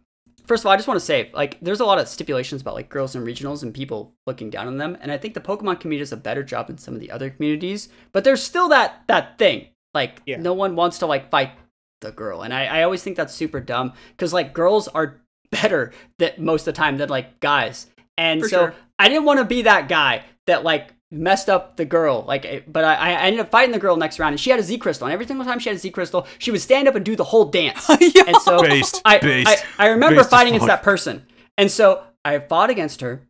First 0.45 0.61
of 0.61 0.67
all, 0.67 0.71
I 0.71 0.77
just 0.77 0.87
want 0.87 0.97
to 0.97 1.05
say, 1.05 1.29
like, 1.33 1.57
there's 1.59 1.81
a 1.81 1.85
lot 1.85 1.99
of 1.99 2.07
stipulations 2.07 2.61
about 2.61 2.73
like 2.73 2.87
girls 2.87 3.17
in 3.17 3.25
regionals 3.25 3.63
and 3.63 3.73
people 3.73 4.13
looking 4.25 4.49
down 4.49 4.67
on 4.67 4.77
them, 4.77 4.97
and 5.01 5.11
I 5.11 5.17
think 5.17 5.33
the 5.33 5.41
Pokemon 5.41 5.81
community 5.81 5.99
does 6.03 6.13
a 6.13 6.17
better 6.17 6.41
job 6.41 6.67
than 6.67 6.77
some 6.77 6.93
of 6.93 7.01
the 7.01 7.11
other 7.11 7.29
communities. 7.29 7.89
But 8.13 8.23
there's 8.23 8.41
still 8.41 8.69
that 8.69 9.01
that 9.07 9.37
thing, 9.37 9.67
like, 9.93 10.21
Yeah. 10.25 10.37
no 10.37 10.53
one 10.53 10.77
wants 10.77 10.99
to 10.99 11.05
like 11.05 11.29
fight 11.29 11.51
the 11.99 12.13
girl, 12.13 12.43
and 12.43 12.53
I, 12.53 12.65
I 12.65 12.83
always 12.83 13.03
think 13.03 13.17
that's 13.17 13.33
super 13.33 13.59
dumb 13.59 13.91
because 14.11 14.31
like 14.31 14.53
girls 14.53 14.87
are 14.87 15.19
better 15.51 15.91
that 16.19 16.39
most 16.39 16.61
of 16.61 16.73
the 16.73 16.77
time 16.77 16.97
than 16.97 17.09
like 17.09 17.39
guys, 17.39 17.87
and 18.17 18.41
For 18.41 18.49
so 18.49 18.57
sure. 18.57 18.75
I 18.99 19.09
didn't 19.09 19.25
want 19.25 19.39
to 19.39 19.45
be 19.45 19.63
that 19.63 19.87
guy 19.87 20.23
that 20.45 20.63
like 20.63 20.93
messed 21.11 21.49
up 21.49 21.77
the 21.77 21.85
girl. 21.85 22.23
Like, 22.27 22.45
eh, 22.45 22.61
but 22.67 22.83
I, 22.83 22.95
I 22.95 23.11
ended 23.27 23.39
up 23.39 23.51
fighting 23.51 23.71
the 23.71 23.79
girl 23.79 23.95
next 23.95 24.19
round, 24.19 24.33
and 24.33 24.39
she 24.39 24.49
had 24.49 24.59
a 24.59 24.63
Z 24.63 24.77
crystal. 24.79 25.07
And 25.07 25.13
every 25.13 25.25
single 25.25 25.45
time 25.45 25.59
she 25.59 25.69
had 25.69 25.75
a 25.75 25.79
Z 25.79 25.91
crystal, 25.91 26.27
she 26.39 26.51
would 26.51 26.61
stand 26.61 26.87
up 26.87 26.95
and 26.95 27.05
do 27.05 27.15
the 27.15 27.23
whole 27.23 27.45
dance. 27.45 27.87
Yo. 28.01 28.23
and 28.25 28.37
so 28.37 28.61
Based, 28.61 29.01
I, 29.05 29.17
based, 29.19 29.65
I, 29.77 29.85
I 29.85 29.87
remember 29.89 30.17
based 30.17 30.29
fighting 30.29 30.53
against 30.53 30.67
that 30.67 30.83
person, 30.83 31.25
and 31.57 31.71
so 31.71 32.03
I 32.25 32.39
fought 32.39 32.69
against 32.69 33.01
her. 33.01 33.21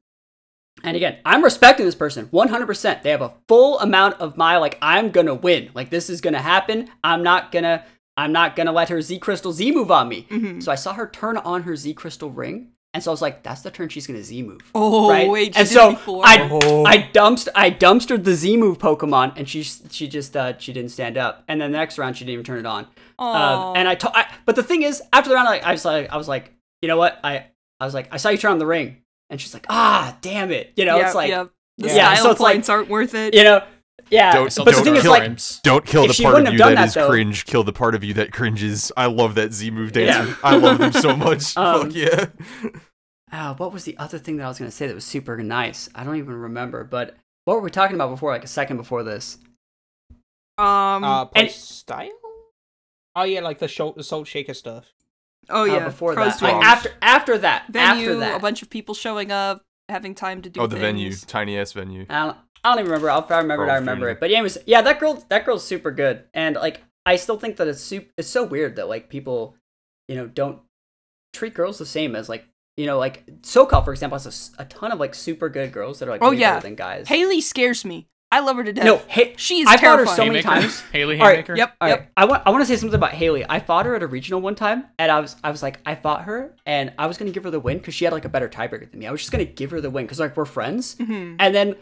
And 0.83 0.95
again, 0.95 1.17
I'm 1.25 1.43
respecting 1.43 1.87
this 1.87 1.95
person 1.95 2.27
100%. 2.27 3.01
They 3.01 3.09
have 3.09 3.21
a 3.21 3.33
full 3.47 3.79
amount 3.79 4.21
of 4.21 4.37
my 4.37 4.57
like 4.57 4.77
I'm 4.79 5.09
going 5.09 5.25
to 5.25 5.33
win. 5.33 5.71
Like 5.73 5.89
this 5.89 6.07
is 6.07 6.21
going 6.21 6.35
to 6.35 6.39
happen. 6.39 6.89
I'm 7.03 7.23
not 7.23 7.51
going 7.51 7.63
to 7.63 7.83
I'm 8.17 8.31
not 8.31 8.55
going 8.55 8.65
to 8.67 8.71
let 8.73 8.89
her 8.89 9.01
Z 9.01 9.19
crystal 9.19 9.51
Z 9.53 9.71
move 9.71 9.91
on 9.91 10.09
me. 10.09 10.25
Mhm. 10.29 10.61
So 10.63 10.71
I 10.71 10.75
saw 10.75 10.93
her 10.93 11.07
turn 11.07 11.37
on 11.37 11.63
her 11.63 11.75
Z 11.75 11.93
crystal 11.93 12.31
ring, 12.31 12.69
and 12.93 13.03
so 13.03 13.11
I 13.11 13.13
was 13.13 13.21
like 13.21 13.43
that's 13.43 13.61
the 13.61 13.69
turn 13.71 13.89
she's 13.89 14.07
going 14.07 14.19
to 14.19 14.23
Z 14.25 14.41
move. 14.41 14.61
Oh 14.73 15.09
right? 15.09 15.29
wait, 15.29 15.53
she 15.53 15.59
and 15.59 15.67
did 15.69 15.73
so 15.73 15.89
it 15.89 15.93
before. 15.93 16.23
I 16.25 16.49
Oh. 16.51 16.83
I 16.85 16.97
dumpst 17.13 17.47
I 17.55 17.69
dumpstered 17.71 18.23
the 18.23 18.33
Z 18.33 18.57
move 18.57 18.79
Pokemon, 18.79 19.33
and 19.37 19.47
she 19.47 19.61
she 19.63 20.07
just 20.07 20.35
uh 20.35 20.57
she 20.57 20.73
didn't 20.73 20.89
stand 20.91 21.17
up. 21.17 21.43
And 21.47 21.61
then 21.61 21.71
the 21.71 21.77
next 21.77 21.97
round 21.97 22.17
she 22.17 22.25
didn't 22.25 22.33
even 22.33 22.45
turn 22.45 22.59
it 22.59 22.65
on. 22.65 22.87
Um, 23.19 23.75
and 23.75 23.87
I, 23.89 23.97
but 24.45 24.55
the 24.55 24.63
thing 24.63 24.81
is, 24.83 25.01
after 25.13 25.29
the 25.29 25.35
round, 25.35 25.47
I, 25.47 25.57
I 25.59 25.71
was 25.71 25.85
like 25.85 26.11
I 26.11 26.17
was 26.17 26.27
like, 26.27 26.53
you 26.81 26.87
know 26.87 26.97
what? 26.97 27.19
I 27.23 27.45
I 27.79 27.85
was 27.85 27.93
like 27.93 28.09
I 28.11 28.17
saw 28.17 28.29
you 28.29 28.37
turn 28.37 28.51
on 28.53 28.59
the 28.59 28.65
ring, 28.65 28.97
and 29.29 29.39
she's 29.39 29.53
like, 29.53 29.65
ah, 29.69 30.17
damn 30.21 30.51
it. 30.51 30.73
You 30.75 30.85
know, 30.85 30.97
Yep, 30.97 31.05
it's 31.05 31.15
like 31.15 31.29
yep. 31.29 31.49
the 31.77 31.87
Yeah, 31.89 32.13
style 32.13 32.23
so 32.25 32.31
it's 32.31 32.39
like- 32.39 32.69
aren't 32.69 32.89
worth 32.89 33.13
it. 33.13 33.33
you 33.35 33.43
know, 33.43 33.63
yeah. 34.09 34.33
Don't- 34.33 34.55
but 34.55 34.65
the 34.65 34.71
don't 34.71 34.83
thing 34.83 34.95
is, 34.95 35.01
kill 35.03 35.11
like. 35.11 35.37
Don't 35.63 35.85
kill 35.85 36.07
the 36.07 36.23
part 36.23 36.45
of 36.47 36.51
you 36.53 36.57
that 36.59 36.75
that, 36.75 36.87
is 36.87 36.93
though- 36.93 37.09
cringe. 37.09 37.45
Kill 37.45 37.63
the 37.63 37.73
part 37.73 37.95
of 37.95 38.03
you 38.03 38.13
that 38.15 38.31
cringes. 38.31 38.91
I 38.97 39.05
love 39.07 39.35
that 39.35 39.53
Z 39.53 39.71
move 39.71 39.95
Yeah. 39.95 40.23
dance. 40.25 40.37
I 40.43 40.55
love 40.55 40.77
them 40.77 40.91
so 40.93 41.15
much. 41.17 41.55
Um, 41.57 41.83
Fuck 41.91 41.95
yeah. 41.95 42.25
uh, 43.31 43.53
what 43.55 43.73
was 43.73 43.83
the 43.83 43.97
other 43.97 44.17
thing 44.19 44.37
that 44.37 44.45
I 44.45 44.47
was 44.47 44.59
gonna 44.59 44.71
say 44.71 44.87
that 44.87 44.95
was 44.95 45.05
super 45.05 45.37
nice? 45.43 45.89
I 45.95 46.03
don't 46.03 46.15
even 46.17 46.33
remember. 46.33 46.83
But 46.83 47.15
what 47.45 47.55
were 47.55 47.61
we 47.61 47.69
talking 47.69 47.95
about 47.95 48.09
before? 48.09 48.31
Like 48.31 48.43
a 48.43 48.47
second 48.47 48.77
before 48.77 49.03
this. 49.03 49.37
Um. 50.57 51.03
Uh, 51.03 51.25
And- 51.35 51.51
style? 51.51 52.09
Oh 53.15 53.23
yeah, 53.23 53.39
like 53.41 53.57
the, 53.59 53.67
sho- 53.67 53.93
the 53.97 54.03
salt 54.03 54.27
shaker 54.27 54.53
stuff. 54.53 54.93
oh 55.49 55.61
Uh, 55.61 55.65
yeah. 55.65 55.85
before 55.85 56.13
pros 56.13 56.39
that. 56.39 56.53
Like, 56.53 56.63
after 56.63 56.91
after 57.01 57.37
that. 57.39 57.65
venue, 57.69 58.09
after 58.09 58.15
that. 58.19 58.35
a 58.37 58.39
bunch 58.39 58.61
of 58.61 58.69
people 58.69 58.93
showing 58.93 59.31
up, 59.31 59.63
having 59.89 60.13
time 60.13 60.41
to 60.43 60.49
do. 60.51 60.59
Oh, 60.61 60.67
the 60.67 60.75
venue, 60.77 61.11
tiny 61.15 61.57
ass 61.57 61.71
venue. 61.73 62.05
I 62.09 62.25
don't, 62.27 62.37
I 62.67 62.71
don't 62.71 62.79
even 62.79 62.91
remember. 62.91 63.09
I'll, 63.09 63.23
if 63.23 63.31
I 63.31 63.37
remember 63.39 63.65
it, 63.65 63.69
I 63.71 63.75
remember 63.75 64.05
Jr. 64.07 64.11
it. 64.11 64.19
But 64.19 64.31
anyways, 64.31 64.57
yeah, 64.65 64.81
that 64.81 64.99
girl, 64.99 65.23
that 65.29 65.45
girl's 65.45 65.63
super 65.65 65.91
good, 65.91 66.23
and 66.33 66.55
like 66.55 66.81
I 67.05 67.15
still 67.15 67.37
think 67.39 67.57
that 67.57 67.67
it's 67.67 67.81
super. 67.81 68.07
It's 68.17 68.27
so 68.29 68.43
weird 68.43 68.75
that 68.77 68.87
like 68.89 69.09
people, 69.09 69.55
you 70.07 70.15
know, 70.15 70.27
don't 70.27 70.59
treat 71.33 71.53
girls 71.53 71.77
the 71.77 71.85
same 71.85 72.15
as 72.15 72.29
like 72.29 72.45
you 72.77 72.85
know 72.85 72.97
like 72.97 73.25
SoCal 73.41 73.83
for 73.85 73.91
example 73.91 74.15
has 74.17 74.25
a 74.25 74.29
s- 74.29 74.51
a, 74.57 74.65
ton 74.65 74.91
of 74.91 74.99
like 74.99 75.13
super 75.13 75.49
good 75.49 75.71
girls 75.71 75.99
that 75.99 76.07
are 76.07 76.11
like 76.11 76.21
Oh, 76.23 76.31
way 76.31 76.37
yeah. 76.37 76.55
better 76.55 76.67
than 76.67 76.75
guys. 76.75 77.07
Haley 77.07 77.41
scares 77.41 77.83
me. 77.85 78.07
I 78.29 78.41
love 78.41 78.57
her 78.57 78.63
to 78.65 78.73
death. 78.73 78.83
no, 78.85 78.97
hey, 79.07 79.35
she 79.37 79.61
is 79.61 79.67
I 79.69 79.77
fought 79.77 79.99
her 79.99 80.05
terrifying. 80.05 80.15
so 80.17 80.25
many 80.25 80.41
times. 80.41 80.81
Haley 80.91 81.17
All 81.19 81.25
right, 81.27 81.35
Haymaker? 81.35 81.55
Yep. 81.55 81.75
All 81.79 81.87
yep. 81.87 82.11
I 82.17 82.25
want 82.25 82.43
I 82.45 82.49
want 82.49 82.61
to 82.61 82.65
say 82.65 82.75
something 82.75 82.93
about 82.95 83.11
Haley. 83.13 83.45
I 83.47 83.59
fought 83.59 83.85
her 83.85 83.95
at 83.95 84.03
a 84.03 84.07
regional 84.07 84.41
one 84.41 84.55
time, 84.55 84.85
and 84.99 85.09
I 85.11 85.19
was 85.21 85.35
I 85.43 85.51
was 85.51 85.63
like 85.63 85.79
I 85.85 85.95
fought 85.95 86.23
her, 86.23 86.53
and 86.65 86.91
I 86.99 87.07
was 87.07 87.17
gonna 87.17 87.31
give 87.31 87.43
her 87.45 87.51
the 87.51 87.59
win 87.59 87.77
because 87.77 87.93
she 87.93 88.03
had 88.03 88.13
like 88.13 88.25
a 88.25 88.29
better 88.29 88.49
tiebreaker 88.49 88.89
than 88.91 88.99
me. 88.99 89.07
I 89.07 89.11
was 89.11 89.21
just 89.21 89.31
gonna 89.31 89.45
give 89.45 89.71
her 89.71 89.79
the 89.79 89.89
win 89.89 90.05
because 90.05 90.19
like 90.19 90.35
we're 90.35 90.43
friends, 90.45 90.95
Mhm. 90.95 91.37
and 91.39 91.55
then 91.55 91.75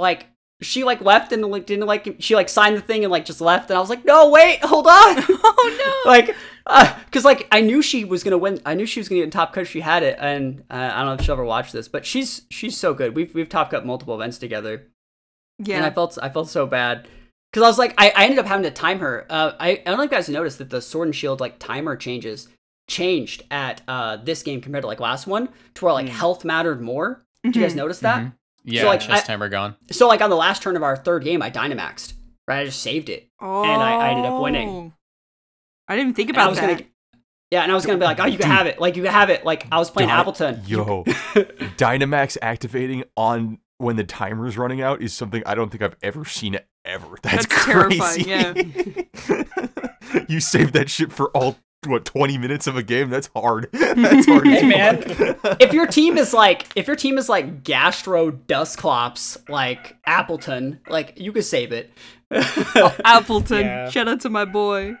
like 0.00 0.26
she 0.62 0.84
like 0.84 1.00
left 1.00 1.32
and 1.32 1.44
like 1.46 1.66
didn't 1.66 1.86
like 1.86 2.16
she 2.20 2.34
like 2.34 2.48
signed 2.48 2.76
the 2.76 2.80
thing 2.80 3.04
and 3.04 3.10
like 3.12 3.24
just 3.24 3.40
left, 3.40 3.70
and 3.70 3.76
I 3.76 3.80
was 3.80 3.90
like 3.90 4.04
no 4.04 4.30
wait 4.30 4.60
hold 4.64 4.86
on 4.86 4.92
Oh 5.28 6.02
no. 6.04 6.10
like 6.10 6.34
because 7.04 7.24
like 7.24 7.46
I 7.52 7.60
knew 7.60 7.82
she 7.82 8.04
was 8.04 8.22
gonna 8.24 8.38
win. 8.38 8.60
I 8.64 8.74
knew 8.74 8.86
she 8.86 9.00
was 9.00 9.08
gonna 9.08 9.20
get 9.20 9.24
in 9.24 9.30
top 9.30 9.52
cut. 9.52 9.66
She 9.66 9.80
had 9.80 10.02
it, 10.02 10.16
and 10.20 10.64
uh, 10.70 10.90
I 10.92 10.98
don't 10.98 11.06
know 11.06 11.12
if 11.14 11.20
she'll 11.22 11.34
ever 11.34 11.44
watch 11.44 11.72
this, 11.72 11.88
but 11.88 12.06
she's 12.06 12.42
she's 12.50 12.76
so 12.76 12.94
good. 12.94 13.14
We've 13.14 13.34
we've 13.34 13.48
top 13.48 13.70
cut 13.70 13.84
multiple 13.84 14.14
events 14.14 14.38
together 14.38 14.86
yeah. 15.58 15.76
and 15.76 15.84
I 15.84 15.90
felt 15.90 16.16
I 16.22 16.28
felt 16.30 16.48
so 16.48 16.66
bad 16.66 17.06
because 17.52 17.62
I 17.64 17.68
was 17.68 17.78
like 17.78 17.94
I, 17.98 18.12
I 18.16 18.24
ended 18.24 18.38
up 18.38 18.46
having 18.46 18.64
to 18.64 18.70
time 18.70 19.00
her. 19.00 19.26
Uh, 19.28 19.52
I 19.60 19.70
I 19.72 19.74
don't 19.84 19.98
know 19.98 20.04
if 20.04 20.10
you 20.10 20.16
guys 20.16 20.28
noticed 20.30 20.58
that 20.58 20.70
the 20.70 20.80
Sword 20.80 21.08
and 21.08 21.14
Shield 21.14 21.40
like 21.40 21.58
timer 21.58 21.96
changes 21.96 22.48
changed 22.88 23.42
at 23.50 23.82
uh 23.88 24.16
this 24.16 24.42
game 24.42 24.60
compared 24.60 24.82
to 24.82 24.88
like 24.88 25.00
last 25.00 25.26
one 25.26 25.48
to 25.74 25.84
where 25.84 25.94
like 25.94 26.06
Mm. 26.06 26.10
health 26.10 26.44
mattered 26.44 26.80
more. 26.80 27.24
do 27.42 27.58
you 27.58 27.64
guys 27.64 27.74
Mhm. 27.74 27.76
notice 27.76 27.98
that? 28.00 28.22
Mhm. 28.22 28.32
Yeah, 28.64 28.82
So, 28.82 28.86
like, 28.88 29.00
chest 29.00 29.24
I- 29.24 29.26
timer 29.34 29.48
gone. 29.48 29.76
So 29.90 30.08
like 30.08 30.20
on 30.20 30.30
the 30.30 30.36
last 30.36 30.62
turn 30.62 30.76
of 30.76 30.82
our 30.82 30.96
third 30.96 31.24
game, 31.24 31.42
I 31.42 31.50
Dynamaxed. 31.50 32.14
Right, 32.48 32.60
I 32.60 32.64
just 32.66 32.80
saved 32.82 33.08
it. 33.08 33.28
Oh. 33.40 33.62
and 33.64 33.82
I- 33.82 34.06
I 34.06 34.10
ended 34.10 34.26
up 34.26 34.42
winning. 34.42 34.68
Oh. 34.68 34.92
I 35.88 35.96
didn't 35.96 36.08
even 36.10 36.14
think 36.14 36.28
And 36.30 36.38
I 36.38 36.42
about 36.42 36.50
was 36.50 36.60
that. 36.60 36.78
gonna. 36.78 36.88
Yeah, 37.50 37.62
and 37.62 37.70
I 37.70 37.74
was 37.74 37.84
gonna 37.86 37.98
be 37.98 38.04
like, 38.04 38.18
oh, 38.20 38.24
you 38.24 38.38
can 38.38 38.48
Dude. 38.48 38.56
have 38.56 38.66
it. 38.66 38.80
Like 38.80 38.96
you 38.96 39.02
can 39.02 39.12
have 39.12 39.30
it. 39.30 39.44
Like 39.44 39.66
I 39.70 39.78
was 39.78 39.90
playing 39.90 40.08
Dy- 40.08 40.14
Appletun. 40.14 40.68
Yo, 40.68 41.04
Dynamax 41.76 42.36
activating 42.42 43.04
on 43.16 43.58
when 43.78 43.96
the 43.96 44.04
timer's 44.04 44.56
running 44.56 44.80
out 44.80 45.02
is 45.02 45.12
something 45.12 45.42
I 45.44 45.54
don't 45.54 45.68
think 45.70 45.82
I've 45.82 45.96
ever 46.02 46.24
seen 46.24 46.58
ever. 46.84 47.16
That's, 47.22 47.46
That's 47.46 47.64
crazy. 47.64 48.24
terrifying, 48.24 49.06
you 50.28 50.40
saved 50.40 50.72
that 50.74 50.88
shit 50.90 51.12
for 51.12 51.28
all 51.30 51.58
what 51.86 52.04
20 52.04 52.38
minutes 52.38 52.66
of 52.66 52.76
a 52.76 52.82
game? 52.82 53.10
That's 53.10 53.28
hard. 53.34 53.68
That's 53.72 54.26
hard. 54.26 54.46
Hey, 54.46 54.66
man. 54.66 55.02
if 55.60 55.72
your 55.72 55.86
team 55.86 56.16
is 56.18 56.32
like 56.34 56.66
if 56.76 56.86
your 56.86 56.96
team 56.96 57.18
is 57.18 57.28
like 57.28 57.62
Gastro 57.64 58.30
Dusclops 58.30 59.38
like 59.48 59.96
Appletun, 60.06 60.78
like 60.88 61.14
you 61.18 61.32
could 61.32 61.44
save 61.44 61.72
it. 61.72 61.90
Appletun. 62.32 63.62
Yeah. 63.62 63.90
Shout 63.90 64.08
out 64.08 64.20
to 64.20 64.30
my 64.30 64.44
boy. 64.44 64.96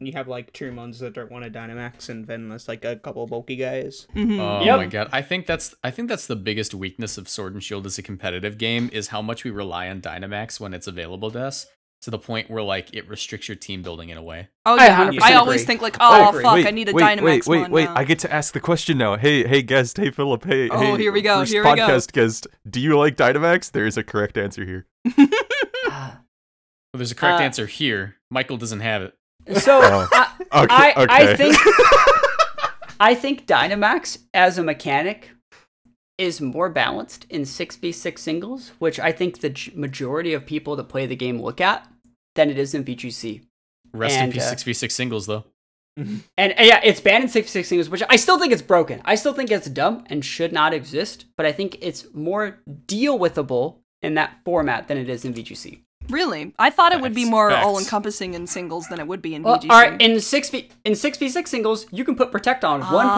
You 0.00 0.12
have 0.12 0.28
like 0.28 0.52
two 0.52 0.70
mons 0.70 1.00
that 1.00 1.14
don't 1.14 1.30
want 1.30 1.44
to 1.44 1.50
Dynamax, 1.50 2.08
and 2.08 2.24
then 2.24 2.48
there's 2.50 2.68
like 2.68 2.84
a 2.84 2.94
couple 2.94 3.26
bulky 3.26 3.56
guys. 3.56 4.06
Mhm. 4.14 4.38
Oh 4.38 4.64
Yep. 4.64 4.76
my 4.76 4.86
god. 4.86 5.08
I 5.12 5.22
think 5.22 5.46
that's 5.46 5.74
I 5.82 5.90
think 5.90 6.08
that's 6.08 6.28
the 6.28 6.36
biggest 6.36 6.72
weakness 6.72 7.18
of 7.18 7.28
Sword 7.28 7.54
and 7.54 7.62
Shield 7.62 7.84
as 7.84 7.98
a 7.98 8.02
competitive 8.02 8.58
game 8.58 8.90
is 8.92 9.08
how 9.08 9.20
much 9.22 9.42
we 9.42 9.50
rely 9.50 9.88
on 9.88 10.00
Dynamax 10.00 10.60
when 10.60 10.72
it's 10.72 10.86
available 10.86 11.32
to 11.32 11.40
us. 11.40 11.66
To 12.02 12.10
the 12.10 12.18
point 12.18 12.48
where 12.50 12.62
like 12.62 12.94
it 12.94 13.08
restricts 13.08 13.48
your 13.48 13.56
team 13.56 13.82
building 13.82 14.08
in 14.10 14.16
a 14.18 14.22
way. 14.22 14.48
Oh 14.64 14.76
I 14.78 14.86
yeah, 14.86 15.10
100% 15.10 15.20
I, 15.22 15.34
always 15.34 15.64
think 15.64 15.82
like, 15.82 15.96
oh 16.00 16.28
agree. 16.28 16.42
fuck, 16.42 16.54
wait, 16.54 16.66
I 16.66 16.70
need 16.70 16.88
a 16.88 16.92
wait, 16.92 17.02
Dynamax 17.02 17.22
wait, 17.24 17.46
wait, 17.46 17.60
one 17.62 17.70
wait! 17.72 17.84
now. 17.86 17.94
I 17.96 18.04
get 18.04 18.18
to 18.20 18.32
ask 18.32 18.52
the 18.54 18.60
question 18.60 18.98
now. 18.98 19.16
Hey, 19.16 19.46
hey, 19.46 19.62
guest. 19.62 19.96
Hey, 19.96 20.10
Philip. 20.10 20.44
Hey, 20.44 20.68
Oh, 20.68 20.78
hey, 20.78 20.96
here 21.02 21.10
we 21.12 21.22
go, 21.22 21.40
First 21.40 21.52
here 21.52 21.64
we 21.64 21.74
go. 21.76 21.86
podcast 21.88 22.12
guest. 22.12 22.46
Do 22.68 22.80
you 22.80 22.96
like 22.98 23.16
Dynamax? 23.16 23.72
There 23.72 23.86
is 23.86 23.96
a 23.96 24.04
correct 24.04 24.36
answer 24.38 24.64
here. 24.64 24.86
Well, 26.94 26.98
there's 27.00 27.12
a 27.12 27.14
correct 27.14 27.40
Uh, 27.40 27.44
answer 27.44 27.66
here. 27.66 28.16
Michael 28.30 28.56
doesn't 28.56 28.80
have 28.80 29.02
it. 29.02 29.14
So 29.58 29.78
Oh, 29.82 30.08
I, 30.10 30.32
Okay, 30.64 30.74
I, 30.74 30.92
okay. 30.96 31.32
I 31.32 31.36
think 31.36 31.56
I 33.00 33.14
think 33.14 33.46
Dynamax 33.46 34.18
as 34.32 34.56
a 34.56 34.62
mechanic 34.64 35.30
is 36.18 36.40
more 36.40 36.68
balanced 36.68 37.24
in 37.30 37.42
6v6 37.42 38.18
singles, 38.18 38.72
which 38.78 38.98
I 38.98 39.12
think 39.12 39.40
the 39.40 39.72
majority 39.74 40.34
of 40.34 40.44
people 40.44 40.76
that 40.76 40.88
play 40.88 41.06
the 41.06 41.16
game 41.16 41.40
look 41.40 41.60
at, 41.60 41.88
than 42.34 42.50
it 42.50 42.58
is 42.58 42.74
in 42.74 42.84
VGC. 42.84 43.44
Rest 43.92 44.16
And, 44.16 44.26
in 44.26 44.32
peace, 44.32 44.44
uh, 44.44 44.50
six 44.50 44.62
v 44.64 44.72
six 44.72 44.94
singles 44.94 45.26
though. 45.26 45.44
And 46.36 46.52
uh, 46.52 46.62
yeah, 46.62 46.80
it's 46.84 47.00
banned 47.00 47.24
in 47.24 47.30
6v6 47.30 47.64
singles, 47.64 47.88
which 47.88 48.02
I 48.08 48.16
still 48.16 48.38
think 48.38 48.52
it's 48.52 48.62
broken. 48.62 49.02
I 49.04 49.16
still 49.16 49.34
think 49.34 49.50
it's 49.50 49.68
dumb 49.68 50.04
and 50.06 50.24
should 50.24 50.52
not 50.52 50.72
exist, 50.72 51.24
but 51.36 51.46
I 51.46 51.52
think 51.52 51.78
it's 51.80 52.06
more 52.14 52.60
deal 52.86 53.18
withable 53.18 53.78
in 54.02 54.14
that 54.14 54.38
format 54.44 54.86
than 54.86 54.96
it 54.96 55.08
is 55.08 55.24
in 55.24 55.34
VGC. 55.34 55.80
Really? 56.10 56.54
I 56.58 56.70
thought 56.70 56.92
it 56.92 57.00
would 57.00 57.14
be 57.14 57.24
more 57.28 57.50
facts. 57.50 57.66
all 57.66 57.78
encompassing 57.78 58.34
in 58.34 58.46
singles 58.46 58.88
than 58.88 58.98
it 59.00 59.06
would 59.06 59.20
be 59.22 59.34
in 59.34 59.42
Well, 59.42 59.58
VGC. 59.58 59.70
all 59.70 59.78
right, 59.80 60.00
in 60.00 60.20
six 60.20 60.48
v 60.50 60.68
in 60.84 60.94
six 60.94 61.18
v 61.18 61.28
six 61.28 61.50
singles, 61.50 61.86
you 61.90 62.04
can 62.04 62.16
put 62.16 62.32
protect 62.32 62.64
on 62.64 62.80
one 62.80 63.06
Ah. 63.06 63.16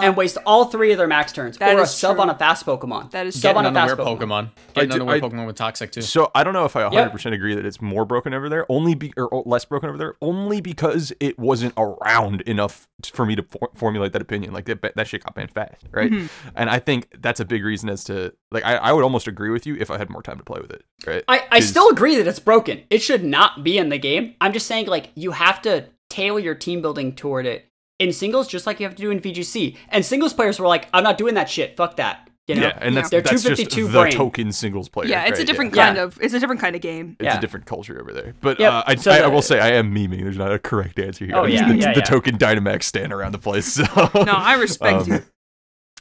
Pokemon 0.00 0.06
and 0.06 0.16
waste 0.16 0.38
all 0.46 0.66
three 0.66 0.92
of 0.92 0.98
their 0.98 1.06
max 1.06 1.32
turns, 1.32 1.58
That 1.58 1.74
or 1.74 1.80
a 1.80 1.82
is 1.82 1.90
sub 1.90 2.16
true. 2.16 2.22
on 2.22 2.30
a 2.30 2.34
fast 2.34 2.64
Pokemon. 2.64 3.10
That 3.10 3.26
is 3.26 3.40
sub 3.40 3.56
on 3.56 3.66
a 3.66 3.72
fast 3.72 3.96
Pokemon. 3.96 4.18
Pokemon. 4.18 4.44
I 4.46 4.72
Getting 4.74 4.88
do- 4.90 4.94
unaware 4.96 5.16
I- 5.16 5.20
Pokemon 5.20 5.46
with 5.46 5.56
Toxic 5.56 5.92
too. 5.92 6.02
So 6.02 6.30
I 6.34 6.42
don't 6.44 6.52
know 6.54 6.64
if 6.64 6.76
I 6.76 6.84
100 6.84 7.02
Yep. 7.06 7.12
percent 7.12 7.34
agree 7.34 7.54
that 7.54 7.64
it's 7.66 7.80
more 7.80 8.04
broken 8.04 8.32
over 8.34 8.48
there, 8.48 8.64
only 8.68 8.94
be 8.94 9.12
or 9.16 9.42
less 9.46 9.64
broken 9.64 9.88
over 9.88 9.98
there, 9.98 10.14
only 10.22 10.60
because 10.60 11.12
it 11.20 11.38
wasn't 11.38 11.74
around 11.76 12.40
enough 12.42 12.88
for 13.12 13.26
me 13.26 13.36
to 13.36 13.42
for- 13.42 13.70
formulate 13.74 14.12
that 14.12 14.22
opinion. 14.22 14.52
Like 14.52 14.64
that, 14.66 14.80
that 14.96 15.06
shit 15.08 15.24
got 15.24 15.34
banned 15.34 15.50
fast, 15.52 15.84
right? 15.92 16.10
And 16.54 16.70
I 16.70 16.78
think 16.78 17.08
that's 17.20 17.40
a 17.40 17.44
big 17.44 17.64
reason 17.64 17.88
as 17.88 18.04
to 18.04 18.32
like 18.52 18.64
I, 18.64 18.76
I 18.76 18.92
would 18.92 19.04
almost 19.04 19.26
agree 19.28 19.50
with 19.50 19.66
you 19.66 19.76
if 19.76 19.90
I 19.90 19.98
had 19.98 20.10
more 20.10 20.22
time 20.22 20.38
to 20.38 20.44
play 20.44 20.60
with 20.60 20.70
it, 20.72 20.84
right? 21.06 21.22
I, 21.28 21.46
I 21.52 21.60
still 21.60 21.88
agree 21.88 22.16
that 22.16 22.26
it's 22.26 22.40
broken. 22.40 22.82
It 22.90 23.00
should 23.02 23.24
not 23.24 23.62
be 23.64 23.78
in 23.78 23.88
the 23.90 23.98
game. 23.98 24.34
I'm 24.40 24.52
just 24.52 24.66
saying, 24.66 24.86
like, 24.86 25.10
you 25.14 25.30
have 25.32 25.62
to 25.62 25.86
tailor 26.08 26.40
your 26.40 26.54
team 26.54 26.82
building 26.82 27.14
toward 27.14 27.46
it 27.46 27.66
in 27.98 28.12
singles, 28.12 28.48
just 28.48 28.66
like 28.66 28.80
you 28.80 28.86
have 28.86 28.96
to 28.96 29.02
do 29.02 29.10
in 29.10 29.20
VGC. 29.20 29.76
And 29.90 30.04
singles 30.04 30.32
players 30.34 30.58
were 30.58 30.66
like, 30.66 30.88
I'm 30.92 31.04
not 31.04 31.18
doing 31.18 31.34
that 31.34 31.48
shit. 31.48 31.76
Fuck 31.76 31.96
that. 31.96 32.26
You 32.48 32.56
know? 32.56 32.62
yeah, 32.62 32.78
and 32.80 32.96
that's 32.96 33.10
They're 33.10 33.20
that's 33.20 33.44
just 33.44 33.70
252 33.70 33.86
the 33.92 34.00
brain. 34.00 34.12
token 34.12 34.50
singles 34.50 34.88
player. 34.88 35.06
yeah, 35.06 35.26
it's 35.26 35.38
a 35.38 35.44
different 35.44 35.72
Yeah. 35.72 35.86
kind 35.86 35.98
of 35.98 36.18
it's 36.20 36.34
a 36.34 36.40
different 36.40 36.60
kind 36.60 36.74
of 36.74 36.82
game. 36.82 37.14
It's 37.20 37.26
Yeah. 37.26 37.38
a 37.38 37.40
different 37.40 37.66
culture 37.66 38.00
over 38.00 38.12
there. 38.12 38.34
But 38.40 38.58
Yep, 38.58 38.72
uh, 38.72 38.82
I, 38.88 38.94
so 38.96 39.12
I, 39.12 39.18
I 39.18 39.26
will 39.28 39.42
say 39.42 39.60
I 39.60 39.68
am 39.72 39.94
memeing. 39.94 40.22
There's 40.24 40.36
not 40.38 40.50
a 40.50 40.58
correct 40.58 40.98
answer 40.98 41.26
here. 41.26 41.36
Oh, 41.36 41.44
I'm 41.44 41.50
just 41.50 41.62
yeah, 41.62 41.72
the, 41.72 41.78
yeah, 41.78 41.92
the 41.92 42.00
token 42.00 42.36
Dynamax 42.38 42.82
stand 42.84 43.12
around 43.12 43.32
the 43.32 43.38
place. 43.38 43.66
So. 43.74 43.84
No, 44.16 44.32
I 44.32 44.54
respect 44.54 45.02
Um, 45.06 45.12
you. 45.12 45.22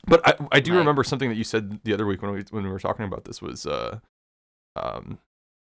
But 0.10 0.27
I, 0.27 0.34
I 0.53 0.60
do 0.60 0.72
Right. 0.73 0.80
remember 0.80 1.03
something 1.03 1.30
that 1.30 1.36
you 1.36 1.44
said 1.44 1.80
the 1.84 1.94
other 1.94 2.06
week 2.06 2.22
when 2.22 2.31
we 2.31 2.44
when 2.52 2.64
we 2.64 2.69
were 2.69 2.80
talking 2.80 3.06
about 3.06 3.26
this 3.26 3.41
was 3.41 3.65
uh 3.65 3.99
um 4.76 5.19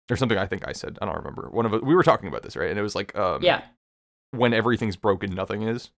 or 0.09 0.15
something 0.15 0.37
I 0.37 0.45
think 0.45 0.67
I 0.67 0.71
said 0.71 0.97
I 1.01 1.05
don't 1.05 1.17
remember 1.17 1.49
one 1.51 1.65
of 1.65 1.73
it, 1.73 1.83
we 1.83 1.95
were 1.95 2.03
talking 2.03 2.27
about 2.29 2.43
this 2.43 2.55
right 2.55 2.69
and 2.69 2.77
it 2.79 2.83
was 2.83 2.95
like 2.95 3.15
um 3.17 3.41
Yeah. 3.41 3.61
when 4.31 4.53
everything's 4.53 4.95
broken 4.95 5.33
nothing 5.33 5.63
is 5.63 5.89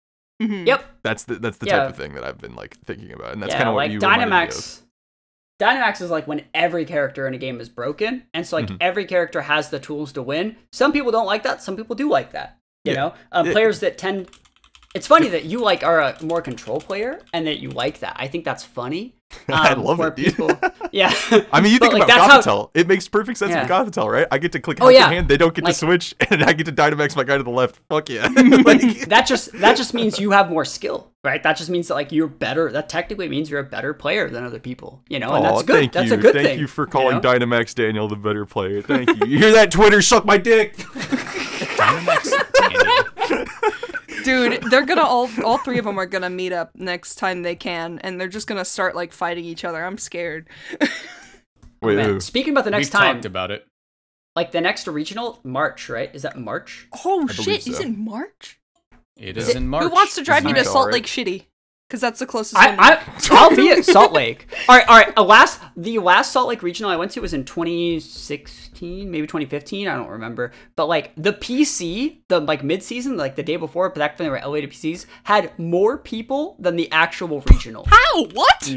Mhm. 0.41 0.65
Yep. 0.67 0.85
that's 1.03 1.23
the 1.25 1.35
that's 1.35 1.57
the 1.57 1.65
Yeah. 1.67 1.77
type 1.79 1.89
of 1.89 1.97
thing 1.97 2.13
that 2.13 2.23
I've 2.23 2.37
been 2.37 2.55
like 2.55 2.77
thinking 2.85 3.11
about 3.11 3.33
and 3.33 3.41
that's 3.41 3.51
yeah, 3.53 3.57
kind 3.57 3.69
of 3.69 3.75
what 3.75 3.81
like 3.85 3.91
you 3.91 3.99
reminded 3.99 4.29
me 4.29 4.37
of. 4.43 4.49
Dynamax. 4.49 4.81
Dynamax 5.59 6.01
is 6.01 6.11
like 6.11 6.27
when 6.27 6.43
every 6.53 6.85
character 6.85 7.27
in 7.27 7.33
a 7.33 7.37
game 7.39 7.59
is 7.59 7.67
broken, 7.69 8.27
and 8.33 8.45
so 8.45 8.57
like 8.57 8.67
Mhm. 8.67 8.77
every 8.79 9.05
character 9.05 9.41
has 9.41 9.71
the 9.71 9.79
tools 9.79 10.13
to 10.13 10.21
win. 10.21 10.55
Some 10.71 10.93
people 10.93 11.11
don't 11.11 11.25
like 11.25 11.41
that. 11.43 11.63
Some 11.63 11.75
people 11.75 11.95
do 11.95 12.07
like 12.07 12.31
that. 12.33 12.59
You 12.83 12.91
Yeah. 12.93 12.97
know, 12.99 13.13
um, 13.31 13.47
Yeah. 13.47 13.51
players 13.53 13.79
that 13.79 13.97
tend. 13.97 14.29
It's 14.97 15.05
funny 15.05 15.27
that 15.29 15.45
you 15.45 15.59
like 15.61 15.83
are 15.83 16.01
a 16.01 16.23
more 16.23 16.41
control 16.41 16.81
player, 16.81 17.21
and 17.31 17.45
that 17.45 17.59
you 17.59 17.69
like 17.69 17.99
that. 17.99 18.15
I 18.19 18.27
think 18.27 18.43
that's 18.45 18.63
funny. 18.63 19.13
I 19.49 19.73
um, 19.73 19.83
love 19.83 19.99
where 19.99 20.07
it, 20.07 20.15
dude. 20.15 20.25
People, 20.37 20.49
yeah. 20.91 21.13
I 21.51 21.59
mean, 21.61 21.71
you 21.73 21.79
But, 21.79 21.87
think 21.91 21.99
like, 21.99 22.03
about 22.05 22.27
that's 22.29 22.45
how- 22.45 22.71
It 22.73 22.87
makes 22.87 23.07
perfect 23.09 23.37
sense 23.37 23.51
Yeah. 23.51 23.61
with 23.63 23.69
Gothitelle, 23.93 24.09
right? 24.11 24.25
I 24.31 24.37
get 24.37 24.53
to 24.53 24.59
click 24.61 24.77
Oh, 24.81 24.87
yeah. 24.87 25.09
hand, 25.09 25.27
they 25.27 25.35
don't 25.37 25.53
get 25.53 25.65
Like- 25.65 25.73
to 25.73 25.79
switch, 25.79 26.15
and 26.31 26.43
I 26.43 26.53
get 26.53 26.65
to 26.65 26.71
Dynamax 26.71 27.15
my 27.15 27.25
guy 27.25 27.37
to 27.37 27.43
the 27.43 27.49
left. 27.51 27.79
Fuck 27.89 28.09
yeah. 28.09 28.27
like, 28.63 28.81
that 29.09 29.25
just 29.27 29.51
that 29.59 29.75
just 29.77 29.93
means 29.93 30.17
you 30.17 30.31
have 30.31 30.49
more 30.49 30.63
skill, 30.65 31.11
right? 31.25 31.43
That 31.43 31.57
just 31.57 31.69
means 31.69 31.89
that 31.89 31.95
like 31.95 32.11
you're 32.13 32.27
better. 32.27 32.71
That 32.71 32.89
technically 32.89 33.27
means 33.29 33.49
you're 33.51 33.59
a 33.59 33.63
better 33.65 33.93
player 33.93 34.29
than 34.29 34.43
other 34.45 34.59
people, 34.59 35.03
you 35.09 35.19
know, 35.19 35.33
and 35.33 35.45
Aw, 35.45 35.51
that's 35.51 35.63
good. 35.63 35.75
Thank 35.75 35.91
that's 35.91 36.07
you. 36.07 36.13
a 36.13 36.17
good 36.17 36.33
thank 36.33 36.47
thing. 36.47 36.59
you 36.59 36.67
for 36.67 36.87
calling 36.87 37.17
know? 37.17 37.21
Dynamax 37.21 37.75
Daniel 37.75 38.07
the 38.07 38.15
better 38.15 38.45
player. 38.45 38.81
Thank 38.81 39.09
you. 39.09 39.25
You 39.27 39.37
hear 39.39 39.51
that, 39.51 39.69
Twitter? 39.71 40.01
Suck 40.01 40.23
my 40.25 40.37
dick. 40.37 40.77
Dynamax 40.77 42.31
Daniel. 42.59 43.03
Dude, 44.27 44.63
they're 44.69 44.85
gonna 44.85 45.01
all 45.01 45.29
all 45.45 45.57
three 45.59 45.77
of 45.79 45.85
them 45.85 45.97
are 45.97 46.05
gonna 46.05 46.29
meet 46.29 46.51
up 46.51 46.71
next 46.75 47.15
time 47.15 47.43
they 47.43 47.55
can, 47.55 47.99
and 47.99 48.19
they're 48.19 48.27
just 48.27 48.45
gonna 48.47 48.65
start 48.65 48.95
like 48.95 49.13
fighting 49.13 49.45
each 49.45 49.63
other. 49.63 49.83
I'm 49.83 49.97
scared. 49.97 50.47
Wait, 50.81 50.89
oh, 51.93 51.95
Man, 51.95 52.09
who? 52.09 52.19
Speaking 52.19 52.53
about 52.53 52.65
the 52.65 52.71
next 52.71 52.87
We've 52.87 52.91
time, 52.91 53.15
talked 53.15 53.25
about 53.25 53.51
it. 53.51 53.65
like 54.35 54.51
the 54.51 54.61
next 54.61 54.87
regional 54.87 55.39
March, 55.43 55.89
right? 55.89 56.13
Is 56.13 56.23
that 56.23 56.37
March? 56.37 56.87
Oh 57.05 57.25
believe 57.25 57.35
shit! 57.35 57.67
Is 57.67 57.77
so. 57.77 57.83
it 57.83 57.97
March? 57.97 58.59
It 59.15 59.37
Is 59.37 59.45
is 59.45 59.55
it- 59.55 59.57
in 59.57 59.67
March. 59.67 59.83
Who 59.83 59.89
wants 59.89 60.15
to 60.15 60.23
drive 60.23 60.43
me 60.43 60.53
to 60.53 60.63
Salt 60.63 60.75
alright. 60.75 60.93
Lake 60.93 61.05
Shitty? 61.05 61.45
Because 61.88 62.01
that's 62.01 62.19
the 62.19 62.26
closest 62.26 62.55
one. 62.55 62.77
I, 62.77 62.95
I 62.95 63.03
I'll 63.31 63.55
be 63.55 63.72
at 63.72 63.85
Salt 63.85 64.11
Lake. 64.11 64.47
All 64.68 64.76
right, 64.76 64.88
all 64.89 64.97
right. 64.97 65.14
A 65.15 65.23
last 65.23 65.61
the 65.77 65.99
last 65.99 66.34
Salt 66.34 66.49
Lake 66.49 66.61
regional 66.61 66.91
I 66.91 66.97
went 66.97 67.11
to 67.11 67.22
was 67.22 67.34
in 67.34 67.45
2016, 67.45 69.09
maybe 69.09 69.26
2015. 69.26 69.88
I 69.88 69.95
don't 69.95 70.09
remember. 70.09 70.51
But 70.76 70.88
like 70.88 71.14
the 71.15 71.31
PC, 71.31 72.18
the 72.27 72.41
like 72.41 72.61
mid 72.61 72.84
season, 72.84 73.15
like 73.15 73.38
the 73.38 73.43
day 73.43 73.55
before, 73.55 73.89
back 73.89 74.19
when 74.19 74.26
they 74.26 74.30
were 74.30 74.38
elevated 74.38 74.72
PCs, 74.72 75.05
had 75.23 75.57
more 75.57 75.97
people 75.97 76.57
than 76.59 76.76
the 76.76 76.91
actual 76.91 77.39
regional. 77.49 77.85
How? 77.88 78.26
What? 78.34 78.69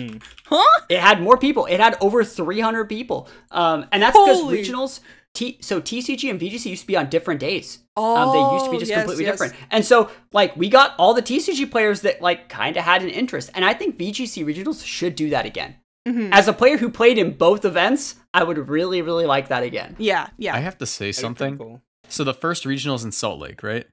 Huh? 0.45 0.81
It 0.89 1.01
had 1.01 1.21
more 1.21 1.37
people. 1.37 1.67
It 1.67 1.81
had 1.81 1.97
over 2.01 2.23
300 2.23 2.89
people. 2.89 3.29
Um, 3.51 3.87
and 3.91 4.03
that's 4.03 4.17
because 4.17 4.41
Holy. 4.41 4.63
regionals. 4.63 5.01
T- 5.35 5.59
so 5.61 5.81
TCG 5.81 6.29
and 6.29 6.41
VGC 6.41 6.67
used 6.71 6.83
to 6.83 6.87
be 6.87 6.97
on 6.97 7.09
different 7.09 7.41
days. 7.41 7.79
Oh, 7.97 8.17
um, 8.17 8.33
they 8.33 8.55
used 8.55 8.65
to 8.65 8.71
be 8.71 8.77
Oh, 8.77 8.81
just 8.81 8.91
yes, 8.91 9.01
completely 9.03 9.25
yes. 9.25 9.35
different. 9.35 9.55
And 9.71 9.85
so, 9.85 10.11
like, 10.33 10.57
we 10.57 10.69
got 10.69 10.95
all 10.99 11.15
the 11.15 11.23
TCG 11.23 11.71
players 11.71 12.01
that 12.03 12.21
like 12.21 12.49
kind 12.49 12.77
of 12.77 12.85
had 12.85 13.03
an 13.03 13.11
interest. 13.11 13.51
And 13.55 13.65
I 13.65 13.73
think 13.75 13.97
VGC 13.97 14.45
regionals 14.45 14.85
should 14.85 15.15
do 15.15 15.31
that 15.31 15.47
again. 15.47 15.77
Mhm. 16.09 16.31
As 16.33 16.49
a 16.49 16.53
player 16.53 16.79
who 16.79 16.91
played 16.91 17.19
in 17.19 17.33
both 17.35 17.65
events, 17.65 18.17
I 18.35 18.43
would 18.43 18.69
really, 18.69 19.03
really 19.03 19.27
like 19.27 19.49
that 19.49 19.63
again. 19.63 19.97
Yeah, 19.99 20.29
yeah. 20.39 20.55
I 20.57 20.61
have 20.61 20.79
to 20.79 20.87
say 20.87 21.13
something. 21.13 21.59
Cool. 21.59 21.83
So 22.09 22.25
the 22.25 22.35
first 22.35 22.65
regionals 22.65 23.05
in 23.05 23.13
Salt 23.13 23.39
Lake, 23.39 23.63
right? 23.63 23.87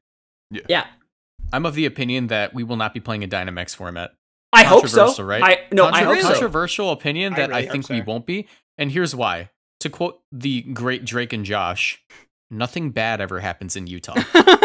Yeah, 0.67 0.85
I'm 1.53 1.65
of 1.65 1.75
the 1.75 1.85
opinion 1.85 2.27
that 2.27 2.53
we 2.53 2.63
will 2.63 2.77
not 2.77 2.93
be 2.93 2.99
playing 3.01 3.23
a 3.23 3.27
Dynamax 3.27 3.75
format. 3.75 4.13
I 4.53 4.63
hope 4.63 4.87
so. 4.87 4.97
Controversial, 5.05 5.25
right? 5.25 5.43
I 5.43 5.59
no, 5.73 5.85
I 5.85 6.03
hope 6.03 6.17
Controver- 6.17 6.21
so. 6.21 6.27
Controversial 6.29 6.91
opinion 6.91 7.33
that 7.33 7.51
I, 7.51 7.57
really 7.57 7.65
hope 7.65 7.71
think 7.73 7.89
we 7.89 8.01
won't 8.01 8.25
be, 8.25 8.47
and 8.77 8.91
here's 8.91 9.13
why. 9.13 9.49
To 9.81 9.89
quote 9.89 10.21
the 10.31 10.61
great 10.61 11.05
Drake 11.05 11.33
and 11.33 11.45
Josh, 11.45 12.01
nothing 12.49 12.91
bad 12.91 13.21
ever 13.21 13.39
happens 13.39 13.75
in 13.75 13.87
Utah. 13.87 14.15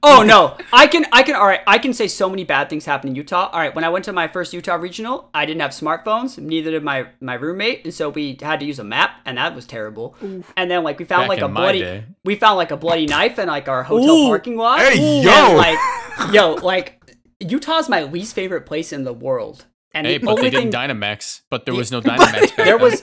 Oh 0.00 0.22
no, 0.22 0.56
I 0.72 0.86
can, 0.86 1.06
I 1.12 1.24
can. 1.24 1.34
All 1.34 1.44
right, 1.46 1.60
I 1.66 1.78
can 1.78 1.92
say 1.92 2.06
so 2.06 2.30
many 2.30 2.44
bad 2.44 2.70
things 2.70 2.84
happen 2.84 3.08
in 3.10 3.16
Utah. 3.16 3.48
All 3.52 3.58
right, 3.58 3.74
when 3.74 3.82
I 3.82 3.88
went 3.88 4.04
to 4.04 4.12
my 4.12 4.28
first 4.28 4.52
Utah 4.52 4.76
regional, 4.76 5.28
I 5.34 5.44
didn't 5.44 5.60
have 5.60 5.72
smartphones. 5.72 6.38
Neither 6.38 6.70
did 6.70 6.84
my 6.84 7.08
my 7.20 7.34
roommate, 7.34 7.84
and 7.84 7.92
so 7.92 8.08
we 8.08 8.38
had 8.40 8.60
to 8.60 8.66
use 8.66 8.78
a 8.78 8.84
map, 8.84 9.16
and 9.26 9.36
that 9.38 9.56
was 9.56 9.66
terrible. 9.66 10.14
And 10.56 10.70
then 10.70 10.84
like 10.84 11.00
we 11.00 11.04
found 11.04 11.22
Back 11.22 11.28
like 11.28 11.40
a 11.40 11.48
bloody, 11.48 11.80
day. 11.80 12.04
we 12.24 12.36
found 12.36 12.58
like 12.58 12.70
a 12.70 12.76
bloody 12.76 13.06
knife 13.14 13.40
in 13.40 13.48
like 13.48 13.68
our 13.68 13.82
hotel 13.82 14.08
Ooh. 14.16 14.28
parking 14.28 14.56
lot. 14.56 14.78
Hey, 14.78 15.16
And, 15.16 15.24
yo! 15.24 15.56
like 15.56 15.78
yo, 16.32 16.54
like 16.64 17.02
Utah's 17.40 17.88
my 17.88 18.04
least 18.04 18.36
favorite 18.36 18.66
place 18.66 18.92
in 18.92 19.02
the 19.02 19.12
world. 19.12 19.64
And 19.92 20.06
hey, 20.06 20.18
the 20.18 20.26
but 20.26 20.30
only 20.38 20.50
they 20.50 20.58
thing 20.58 20.70
did 20.70 20.78
Dynamax, 20.78 21.40
but 21.50 21.66
there 21.66 21.74
was 21.74 21.90
no 21.90 22.00
Dynamax. 22.00 22.54
there 22.54 22.78
was 22.78 23.02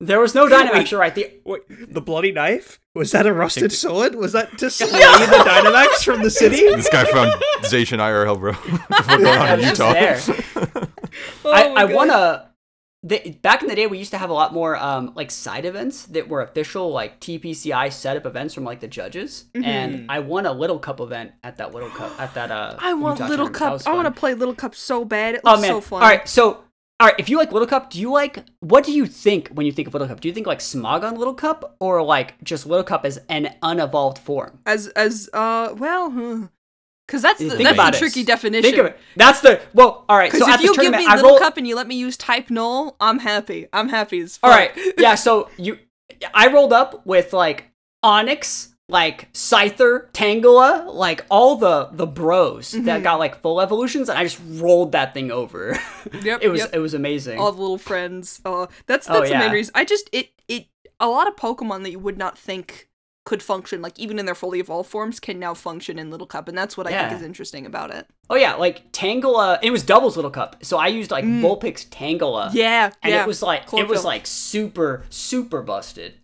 there 0.00 0.20
was 0.20 0.34
no 0.34 0.46
Dynamax. 0.48 0.90
You're 0.90 1.00
right. 1.00 1.14
The 1.14 1.30
Wait, 1.44 1.62
the 1.92 2.00
bloody 2.00 2.32
knife? 2.32 2.80
Was 2.94 3.12
that 3.12 3.26
a 3.26 3.32
rusted 3.32 3.72
sword? 3.72 4.14
Was 4.14 4.32
that 4.32 4.56
to 4.58 4.70
slay 4.70 4.88
the 4.90 5.42
Dynamax 5.46 6.04
from 6.04 6.22
the 6.22 6.30
city? 6.30 6.56
This 6.56 6.88
guy 6.88 7.04
found 7.04 7.32
Zacian 7.62 7.98
IRL, 7.98 8.38
bro. 8.38 8.52
What's 8.88 9.06
going 9.06 9.26
on 9.26 9.48
in 9.60 9.60
just 9.60 9.78
Utah? 9.80 9.92
there. 9.92 10.20
Oh 11.44 11.52
I, 11.52 11.68
my 11.68 11.80
I 11.82 11.86
God. 11.86 11.94
wanna. 11.94 12.42
The, 13.02 13.38
back 13.40 13.62
in 13.62 13.68
the 13.68 13.76
day, 13.76 13.86
we 13.86 13.98
used 13.98 14.10
to 14.12 14.18
have 14.18 14.30
a 14.30 14.32
lot 14.32 14.52
more 14.52 14.74
um, 14.76 15.12
like 15.14 15.30
side 15.30 15.64
events 15.64 16.06
that 16.06 16.28
were 16.28 16.42
official, 16.42 16.90
like 16.90 17.20
TPCI 17.20 17.92
setup 17.92 18.26
events 18.26 18.52
from 18.52 18.64
like 18.64 18.80
the 18.80 18.88
judges. 18.88 19.44
And 19.54 20.10
I 20.10 20.18
won 20.18 20.44
a 20.44 20.52
Little 20.52 20.80
Cup 20.80 20.98
event 20.98 21.30
at 21.44 21.58
that 21.58 21.72
Little 21.72 21.90
Cup 21.90 22.18
at 22.20 22.34
that. 22.34 22.50
Uh, 22.50 22.74
I 22.80 22.94
want 22.94 23.20
Utah 23.20 23.28
Little 23.28 23.48
tournament. 23.48 23.84
Cup. 23.84 23.92
I 23.92 23.94
want 23.94 24.12
to 24.12 24.18
play 24.18 24.34
Little 24.34 24.56
Cup 24.56 24.74
so 24.74 25.04
bad. 25.04 25.36
It 25.36 25.42
Oh 25.44 25.50
looks 25.52 25.62
man! 25.62 25.70
so 25.70 25.80
fun. 25.82 26.02
All 26.02 26.08
right, 26.08 26.26
so 26.26 26.64
all 26.98 27.06
right, 27.08 27.14
if 27.18 27.28
you 27.28 27.36
like 27.36 27.52
Little 27.52 27.68
Cup, 27.68 27.90
do 27.90 28.00
you 28.00 28.10
like 28.12 28.44
what 28.60 28.84
do 28.84 28.92
you 28.92 29.06
think 29.06 29.48
when 29.48 29.66
you 29.66 29.72
think 29.72 29.88
of 29.88 29.94
Little 29.94 30.08
Cup? 30.08 30.20
Do 30.20 30.28
you 30.28 30.34
think 30.34 30.46
like 30.46 30.60
Smogon 30.60 31.16
Little 31.18 31.34
Cup 31.34 31.76
or 31.80 32.02
like 32.02 32.42
just 32.42 32.66
Little 32.66 32.84
Cup 32.84 33.04
as 33.04 33.18
an 33.28 33.54
unevolved 33.62 34.18
form? 34.18 34.60
As 34.66 34.88
as 34.88 35.28
uh 35.32 35.74
well, 35.76 36.48
because 37.06 37.22
that's 37.22 37.38
the, 37.38 37.50
Think 37.50 37.64
that's 37.76 37.76
the 37.78 37.96
it. 37.96 37.98
tricky 37.98 38.24
definition. 38.24 38.62
Think 38.62 38.78
of 38.78 38.86
it. 38.86 38.98
That's 39.14 39.40
the 39.40 39.60
well. 39.74 40.04
All 40.08 40.16
right, 40.16 40.32
Because 40.32 40.46
so 40.46 40.52
if 40.54 40.60
you 40.62 40.74
give 40.76 40.92
me 40.92 41.06
Little 41.06 41.30
roll, 41.30 41.38
Cup 41.38 41.56
and 41.58 41.66
you 41.66 41.76
let 41.76 41.86
me 41.86 41.96
use 41.96 42.16
Type 42.16 42.50
Null, 42.50 42.96
I'm 42.98 43.18
happy. 43.18 43.66
I'm 43.72 43.88
happy 43.88 44.20
as 44.20 44.38
fuck. 44.38 44.50
right. 44.50 44.70
Yeah, 44.98 45.16
so 45.16 45.50
you 45.58 45.78
I 46.32 46.48
rolled 46.48 46.72
up 46.72 47.04
with 47.06 47.32
like 47.34 47.70
Onix, 48.04 48.72
like 48.88 49.32
Scyther, 49.32 50.10
Tangela, 50.12 50.92
like 50.94 51.24
all 51.30 51.56
the 51.56 51.88
the 51.92 52.06
bros 52.06 52.70
Mm-hmm. 52.72 52.84
that 52.86 53.02
got 53.02 53.18
like 53.18 53.40
full 53.42 53.60
evolutions, 53.60 54.08
and 54.08 54.18
I 54.18 54.22
just 54.24 54.40
rolled 54.60 54.92
that 54.92 55.14
thing 55.14 55.30
over. 55.30 55.78
Yep, 56.22 56.38
it 56.42 56.48
was 56.48 56.60
yep. 56.60 56.70
it 56.72 56.78
was 56.78 56.94
amazing. 56.94 57.38
all 57.40 57.50
the 57.50 57.60
little 57.60 57.78
friends. 57.78 58.40
Uh, 58.44 58.66
that's 58.86 59.10
Oh, 59.10 59.14
that's 59.14 59.30
the 59.30 59.38
main 59.38 59.50
reason. 59.50 59.72
I 59.74 59.84
just 59.84 60.08
it 60.12 60.30
it 60.46 60.66
a 61.00 61.08
lot 61.08 61.26
of 61.26 61.34
Pokemon 61.36 61.82
that 61.82 61.90
you 61.90 61.98
would 61.98 62.16
not 62.16 62.38
think 62.38 62.88
could 63.24 63.42
function 63.42 63.82
like 63.82 63.98
even 63.98 64.20
in 64.20 64.24
their 64.24 64.36
fully 64.36 64.60
evolved 64.60 64.88
forms 64.88 65.18
can 65.18 65.40
now 65.40 65.52
function 65.52 65.98
in 65.98 66.10
Little 66.12 66.28
Cup, 66.28 66.46
and 66.46 66.56
that's 66.56 66.76
what 66.76 66.86
I 66.86 66.90
Yeah. 66.90 67.08
think 67.08 67.20
is 67.20 67.26
interesting 67.26 67.66
about 67.66 67.92
it. 67.92 68.06
oh 68.30 68.36
yeah, 68.36 68.54
like 68.54 68.92
Tangela. 68.92 69.58
It 69.62 69.72
was 69.72 69.82
doubles 69.82 70.14
little 70.14 70.30
cup, 70.30 70.64
so 70.64 70.78
I 70.78 70.86
used 70.86 71.10
like 71.10 71.24
Vulpix 71.24 71.88
Tangela. 71.88 72.50
Mm. 72.50 72.54
Yeah, 72.54 72.92
and 73.02 73.12
yeah. 73.12 73.22
it 73.22 73.26
was 73.26 73.42
like 73.42 73.64
it 73.72 73.88
was 73.88 74.04
like 74.04 74.26
super 74.28 75.04
super 75.10 75.60
busted. 75.62 76.14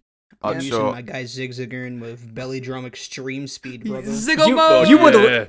Uh, 0.45 0.49
I'm 0.49 0.55
using 0.57 0.73
so 0.73 0.93
my 0.93 1.03
guy 1.03 1.25
Zigzagoon 1.25 2.01
with 2.01 2.35
Belly 2.35 2.61
Drum 2.61 2.85
Extreme 2.87 3.47
Speed, 3.47 3.85
brother. 3.85 4.07
Ziggo 4.11 4.47
You- 4.49 4.57
mode. 4.57 4.89
you 4.89 4.99
would- 4.99 5.15
Yeah. 5.15 5.45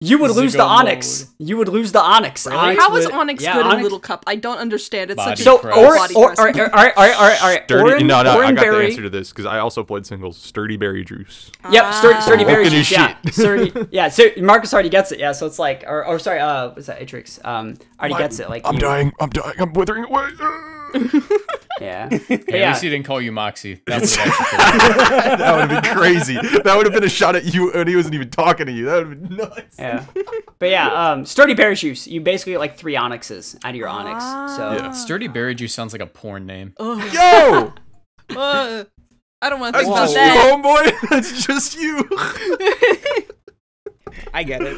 You 0.00 0.16
would 0.18 0.30
lose 0.30 0.52
the 0.52 0.60
Ziggo 0.60 0.84
Onix. 0.84 1.26
You 1.38 1.56
would 1.56 1.68
lose 1.68 1.90
the 1.90 1.98
Onix. 1.98 2.46
Onix 2.48 2.76
How 2.78 2.94
is 2.94 3.06
would- 3.06 3.14
Onix 3.14 3.40
yeah, 3.40 3.54
good 3.54 3.66
Onix- 3.66 3.76
in 3.78 3.82
Little 3.82 3.98
Cup? 3.98 4.22
I 4.28 4.36
don't 4.36 4.58
understand. 4.58 5.10
It's 5.10 5.16
Body 5.16 5.30
such 5.30 5.40
a 5.40 5.42
So 5.42 5.58
press. 5.58 5.76
or 5.76 5.96
body 5.96 6.14
or 6.14 6.26
press. 6.26 6.38
all 6.38 6.44
right, 6.44 6.56
all 6.56 6.66
right, 6.68 6.72
all 6.76 6.84
right, 6.84 6.96
all 7.16 7.28
right, 7.28 7.42
all 7.42 7.48
right. 7.48 7.64
Sturdy, 7.64 7.82
Oran, 7.94 8.06
no, 8.06 8.22
no, 8.22 8.30
I 8.30 8.36
Oran 8.36 8.54
got 8.54 8.70
the 8.70 8.76
answer 8.78 9.02
to 9.02 9.10
this 9.10 9.30
because 9.30 9.46
I 9.46 9.58
also 9.58 9.82
played 9.82 10.06
singles. 10.06 10.36
Sturdy 10.38 10.76
berry 10.76 11.04
juice. 11.04 11.50
Yep, 11.68 11.94
sturdy, 11.94 12.20
sturdy 12.20 12.44
Ah. 12.44 12.46
berry 12.46 12.64
juice. 12.70 12.88
his 12.88 12.92
Yeah, 12.92 13.16
sturdy. 13.32 13.72
Yeah, 13.90 14.08
so 14.08 14.22
Marcus 14.36 14.72
already 14.72 14.88
gets 14.88 15.10
it. 15.10 15.18
Yeah, 15.18 15.32
so 15.32 15.46
it's 15.46 15.58
like, 15.58 15.82
or, 15.84 16.06
or 16.06 16.20
sorry, 16.20 16.38
uh, 16.38 16.68
what's 16.68 16.86
that? 16.86 17.00
Atrix. 17.00 17.44
Um, 17.44 17.74
already 17.98 18.14
gets 18.14 18.38
it. 18.38 18.48
Like, 18.48 18.62
I'm 18.66 18.74
you- 18.74 18.80
dying. 18.80 19.12
I'm 19.18 19.30
dying. 19.30 19.54
I'm 19.58 19.72
withering 19.72 20.04
away. 20.04 20.28
Yeah, 21.80 22.08
Yeah, 22.28 22.28
At 22.30 22.48
least 22.48 22.82
he 22.82 22.90
didn't 22.90 23.04
call 23.06 23.20
you 23.20 23.30
Moxie. 23.30 23.80
That 23.86 24.00
would 24.00 24.10
have 24.10 24.28
actually 24.28 25.36
that 25.36 25.56
would 25.56 25.70
have 25.70 25.82
been 25.82 25.94
crazy. 25.96 26.34
That 26.34 26.76
would 26.76 26.86
have 26.86 26.92
been 26.92 27.04
a 27.04 27.08
shot 27.08 27.36
at 27.36 27.54
you, 27.54 27.72
and 27.72 27.88
he 27.88 27.94
wasn't 27.94 28.14
even 28.14 28.30
talking 28.30 28.66
to 28.66 28.72
you. 28.72 28.86
That 28.86 28.96
would 29.06 29.08
have 29.08 29.28
been 29.28 29.36
nuts. 29.36 29.76
yeah. 29.78 30.04
But 30.58 30.70
yeah, 30.70 30.88
um, 31.12 31.24
sturdy 31.24 31.54
berry 31.54 31.76
juice. 31.76 32.08
You 32.08 32.20
basically 32.20 32.52
get 32.54 32.58
like 32.58 32.76
three 32.76 32.94
onixes 32.94 33.56
out 33.64 33.70
of 33.70 33.76
your 33.76 33.88
onix. 33.88 34.56
So 34.56 34.72
Yeah. 34.72 34.90
Sturdy 34.92 35.28
Berry 35.28 35.54
Juice 35.54 35.72
sounds 35.72 35.92
like 35.92 36.02
a 36.02 36.06
porn 36.06 36.46
name. 36.46 36.74
Ugh. 36.78 37.12
Yo, 37.14 37.72
Uh, 38.36 38.84
I 39.40 39.48
don't 39.50 39.60
want 39.60 39.76
to 39.76 39.84
that's 39.84 39.86
think 39.86 39.96
about 39.96 40.10
just 40.10 40.16
you, 40.16 40.52
homeboy. 40.52 41.10
That's 41.10 41.46
just 41.46 41.78
you. 41.78 42.08
I 44.34 44.42
get 44.42 44.62
it. 44.62 44.76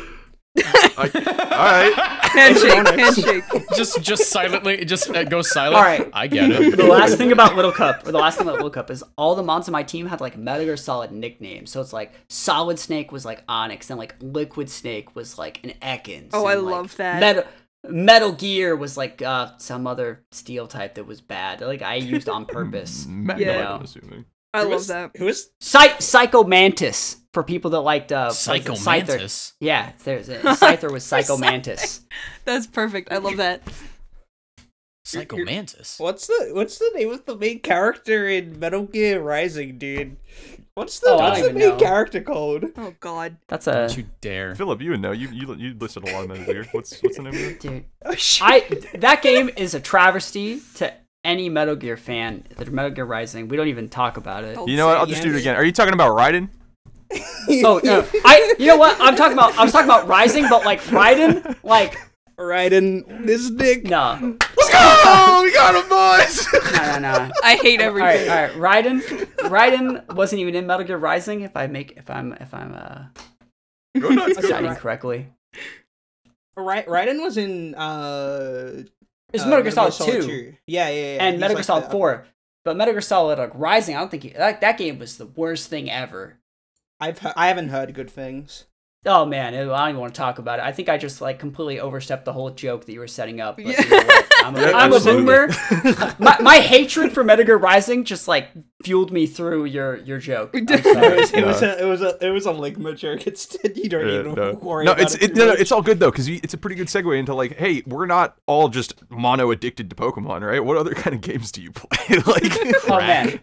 I, 0.56 1.10
all 1.52 1.64
right. 1.64 2.20
handshake, 2.32 2.98
handshake. 2.98 3.44
just 3.76 4.02
just 4.02 4.30
silently, 4.30 4.84
just 4.84 5.08
uh, 5.10 5.24
go 5.24 5.42
silent. 5.42 5.76
All 5.76 5.82
right. 5.82 6.10
I 6.12 6.26
get 6.26 6.50
it. 6.50 6.76
the 6.76 6.86
last 6.86 7.16
thing 7.16 7.32
about 7.32 7.56
Little 7.56 7.72
Cup, 7.72 8.06
or 8.06 8.12
the 8.12 8.18
last 8.18 8.38
thing 8.38 8.46
about 8.46 8.56
Little 8.56 8.70
Cup, 8.70 8.90
is 8.90 9.04
all 9.16 9.34
the 9.34 9.42
mons 9.42 9.68
on 9.68 9.72
my 9.72 9.82
team 9.82 10.06
had 10.06 10.20
like 10.20 10.36
Metal 10.36 10.64
Gear 10.64 10.76
Solid 10.76 11.12
nicknames. 11.12 11.70
So 11.70 11.80
it's 11.80 11.92
like 11.92 12.12
Solid 12.28 12.78
Snake 12.78 13.12
was 13.12 13.24
like 13.24 13.46
Onix, 13.46 13.90
and 13.90 13.98
like 13.98 14.14
Liquid 14.20 14.68
Snake 14.68 15.14
was 15.14 15.38
like 15.38 15.62
an 15.64 15.72
Ekans. 15.82 16.30
Oh, 16.32 16.46
I 16.46 16.54
like, 16.54 16.74
love 16.74 16.96
that. 16.96 17.20
Metal 17.20 17.44
Metal 17.88 18.32
Gear 18.32 18.76
was 18.76 18.96
like 18.96 19.22
uh, 19.22 19.52
some 19.58 19.86
other 19.86 20.24
steel 20.32 20.66
type 20.66 20.96
that 20.96 21.04
was 21.06 21.20
bad. 21.20 21.60
Like 21.60 21.82
I 21.82 21.94
used 21.94 22.28
on 22.28 22.44
purpose. 22.46 23.06
Magnemite, 23.08 23.38
Yeah. 23.38 23.74
I'm 23.74 23.82
assuming. 23.82 24.24
I 24.52 24.58
Who 24.62 24.64
love 24.64 24.74
was- 24.74 24.86
that. 24.88 25.10
Who 25.16 25.28
is? 25.28 25.50
Psy- 25.60 25.98
Psycho 25.98 26.44
Mantis 26.44 27.16
for 27.32 27.42
people 27.44 27.70
that 27.72 27.80
liked 27.80 28.10
uh, 28.10 28.30
Psycho 28.30 28.74
Scyther. 28.74 29.06
Mantis. 29.08 29.52
Yeah, 29.60 29.92
there's 30.04 30.28
it. 30.28 30.42
Scyther 30.42 30.90
was 30.90 31.04
Psycho 31.06 31.36
Mantis. 31.36 32.00
That's 32.44 32.66
perfect. 32.66 33.12
I 33.12 33.18
love 33.18 33.36
that. 33.36 33.62
Psycho 35.04 35.36
You're- 35.36 35.52
Mantis. 35.52 35.98
What's 35.98 36.26
the 36.26 36.50
What's 36.52 36.78
the 36.78 36.90
name 36.94 37.10
of 37.10 37.24
the 37.26 37.36
main 37.36 37.60
character 37.60 38.28
in 38.28 38.58
Metal 38.58 38.84
Gear 38.84 39.20
Rising, 39.22 39.78
dude? 39.78 40.16
What's 40.74 41.00
the 41.00 41.10
Oh, 41.10 41.16
What's 41.16 41.42
the 41.42 41.52
main 41.52 41.68
know. 41.70 41.76
character 41.78 42.20
called? 42.20 42.64
Oh 42.76 42.94
God. 43.00 43.36
That's 43.48 43.66
a. 43.66 43.72
Don't 43.72 43.92
a 43.94 44.00
you 44.00 44.06
dare. 44.20 44.54
Philip, 44.54 44.80
you 44.80 44.90
would 44.90 45.00
know. 45.00 45.10
You 45.12 45.28
you 45.30 45.54
you 45.56 45.74
listed 45.78 46.04
a 46.08 46.12
lot 46.12 46.22
of 46.24 46.28
Metal 46.28 46.44
Gear. 46.44 46.66
What's 46.72 47.00
what's 47.02 47.16
the 47.16 47.22
name 47.24 47.34
of 47.34 47.40
it? 47.40 47.60
dude. 47.60 47.84
Oh 48.04 48.14
shit! 48.14 48.46
I 48.46 48.60
that 48.98 49.22
game 49.22 49.50
is 49.56 49.74
a 49.74 49.80
travesty 49.80 50.60
to 50.76 50.92
any 51.24 51.48
Metal 51.48 51.76
Gear 51.76 51.96
fan. 51.96 52.44
The 52.56 52.70
Metal 52.70 52.90
Gear 52.90 53.04
Rising. 53.04 53.48
We 53.48 53.56
don't 53.56 53.68
even 53.68 53.88
talk 53.88 54.16
about 54.16 54.44
it. 54.44 54.54
Don't 54.54 54.68
You 54.68 54.76
know 54.76 54.86
what? 54.86 54.96
I'll 54.98 55.06
just 55.06 55.22
do 55.22 55.30
it 55.34 55.38
again. 55.38 55.56
Are 55.56 55.64
you 55.64 55.72
talking 55.72 55.94
about 55.94 56.16
Raiden? 56.16 56.48
Oh 57.64 57.80
no, 57.82 58.06
I. 58.24 58.54
You 58.60 58.66
know 58.68 58.76
what? 58.76 58.96
I'm 59.00 59.16
talking 59.16 59.32
about. 59.32 59.58
I 59.58 59.64
was 59.64 59.72
talking 59.72 59.88
about 59.88 60.06
Rising, 60.06 60.46
but 60.48 60.64
like 60.64 60.80
Raiden, 60.82 61.56
like 61.64 61.96
Raiden, 62.38 63.26
this 63.26 63.50
dick. 63.50 63.82
no, 63.84 64.16
no, 64.20 64.36
Let's 64.56 64.70
go! 64.72 65.40
we 65.42 65.52
got 65.52 65.74
him, 65.74 65.88
boys. 65.88 66.46
no, 66.74 66.98
no. 67.00 67.26
No. 67.26 67.30
I 67.42 67.56
hate 67.56 67.80
everything. 67.80 68.28
right, 68.28 68.52
all 68.52 68.60
right. 68.62 68.84
Raiden, 68.84 69.00
Raiden 69.50 70.14
wasn't 70.14 70.40
even 70.42 70.54
in 70.54 70.66
Metal 70.68 70.86
Gear 70.86 70.98
Rising. 70.98 71.40
If 71.40 71.56
I 71.56 71.66
make, 71.66 71.94
if 71.96 72.08
I'm, 72.08 72.34
if 72.34 72.54
I'm 72.54 72.74
uh, 72.74 73.04
go 73.98 74.10
nuts, 74.10 74.40
go 74.40 74.74
correctly, 74.76 75.26
Ra- 76.56 76.82
Raiden 76.82 77.20
was 77.22 77.36
in 77.36 77.74
uh. 77.74 78.82
It's 79.32 79.44
uh, 79.44 79.48
Metal 79.48 79.62
Gear 79.62 79.70
Solid 79.72 79.92
Two. 79.92 80.22
2. 80.22 80.54
Yeah, 80.66 80.88
yeah, 80.88 80.94
yeah. 80.94 81.18
and 81.24 81.34
He's 81.34 81.40
Metal 81.40 81.54
Gear 81.54 81.56
like 81.60 81.64
Solid 81.64 81.84
the- 81.84 81.90
Four. 81.90 82.26
But 82.64 82.76
Metal 82.76 82.94
Gear 82.94 83.00
Solid 83.00 83.38
like 83.38 83.52
Rising, 83.54 83.96
I 83.96 84.00
don't 84.00 84.10
think 84.10 84.22
he, 84.24 84.28
that 84.30 84.60
that 84.60 84.76
game 84.78 84.98
was 84.98 85.16
the 85.16 85.26
worst 85.26 85.68
thing 85.70 85.90
ever. 85.90 86.38
I've 87.00 87.18
he- 87.18 87.28
I 87.36 87.48
haven't 87.48 87.68
heard 87.70 87.94
good 87.94 88.10
things. 88.10 88.66
Oh 89.06 89.24
man, 89.24 89.54
I 89.54 89.64
don't 89.64 89.88
even 89.88 89.98
want 90.00 90.14
to 90.14 90.18
talk 90.18 90.38
about 90.38 90.58
it. 90.58 90.62
I 90.62 90.72
think 90.72 90.90
I 90.90 90.98
just 90.98 91.22
like 91.22 91.38
completely 91.38 91.80
overstepped 91.80 92.26
the 92.26 92.34
whole 92.34 92.50
joke 92.50 92.84
that 92.84 92.92
you 92.92 93.00
were 93.00 93.06
setting 93.08 93.40
up. 93.40 93.56
But 93.56 93.64
Yeah. 93.64 93.82
you 93.82 93.90
know? 93.90 94.20
I'm 94.44 94.56
a, 94.56 94.60
Yeah, 94.60 94.72
I'm 94.74 94.92
a 94.92 95.00
boomer. 95.00 95.48
my, 96.18 96.36
my 96.40 96.56
hatred 96.56 97.10
for 97.12 97.24
Metal 97.24 97.56
Rising 97.56 98.04
just 98.04 98.28
like 98.28 98.48
fueled 98.84 99.10
me 99.10 99.26
through 99.26 99.64
your 99.64 99.96
your 99.96 100.18
joke. 100.18 100.50
It 100.52 100.68
was, 100.70 101.32
it 101.32 101.40
No. 101.40 101.46
was 101.46 101.62
a 101.62 101.80
it 101.82 101.86
was 101.86 102.02
a 102.02 102.18
it 102.26 102.28
was 102.30 102.44
a 102.44 102.52
ligma 102.52 102.94
joke. 102.94 103.26
It's 103.26 103.56
you 103.74 103.88
don't 103.88 104.06
Yeah, 104.06 104.20
even 104.20 104.34
no, 104.34 104.52
worry 104.60 104.84
no, 104.84 104.92
about 104.92 105.02
it's 105.02 105.14
it. 105.14 105.22
it, 105.30 105.34
no, 105.34 105.46
no, 105.46 105.52
it's 105.52 105.72
all 105.72 105.80
good 105.80 105.98
though 105.98 106.10
because 106.10 106.28
it's 106.28 106.52
a 106.52 106.58
pretty 106.58 106.76
good 106.76 106.88
segue 106.88 107.18
into 107.18 107.34
like, 107.34 107.56
hey, 107.56 107.82
we're 107.86 108.04
not 108.04 108.36
all 108.46 108.68
just 108.68 109.00
mono 109.10 109.50
addicted 109.50 109.88
to 109.88 109.96
Pokemon, 109.96 110.42
right? 110.46 110.62
What 110.62 110.76
other 110.76 110.92
kind 110.92 111.14
of 111.16 111.22
games 111.22 111.50
do 111.50 111.62
you 111.62 111.72
play? 111.72 112.18
like, 112.26 112.52
Oh 112.86 112.98
man. 112.98 113.40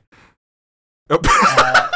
Oh. 1.09 1.19
Uh, 1.23 1.89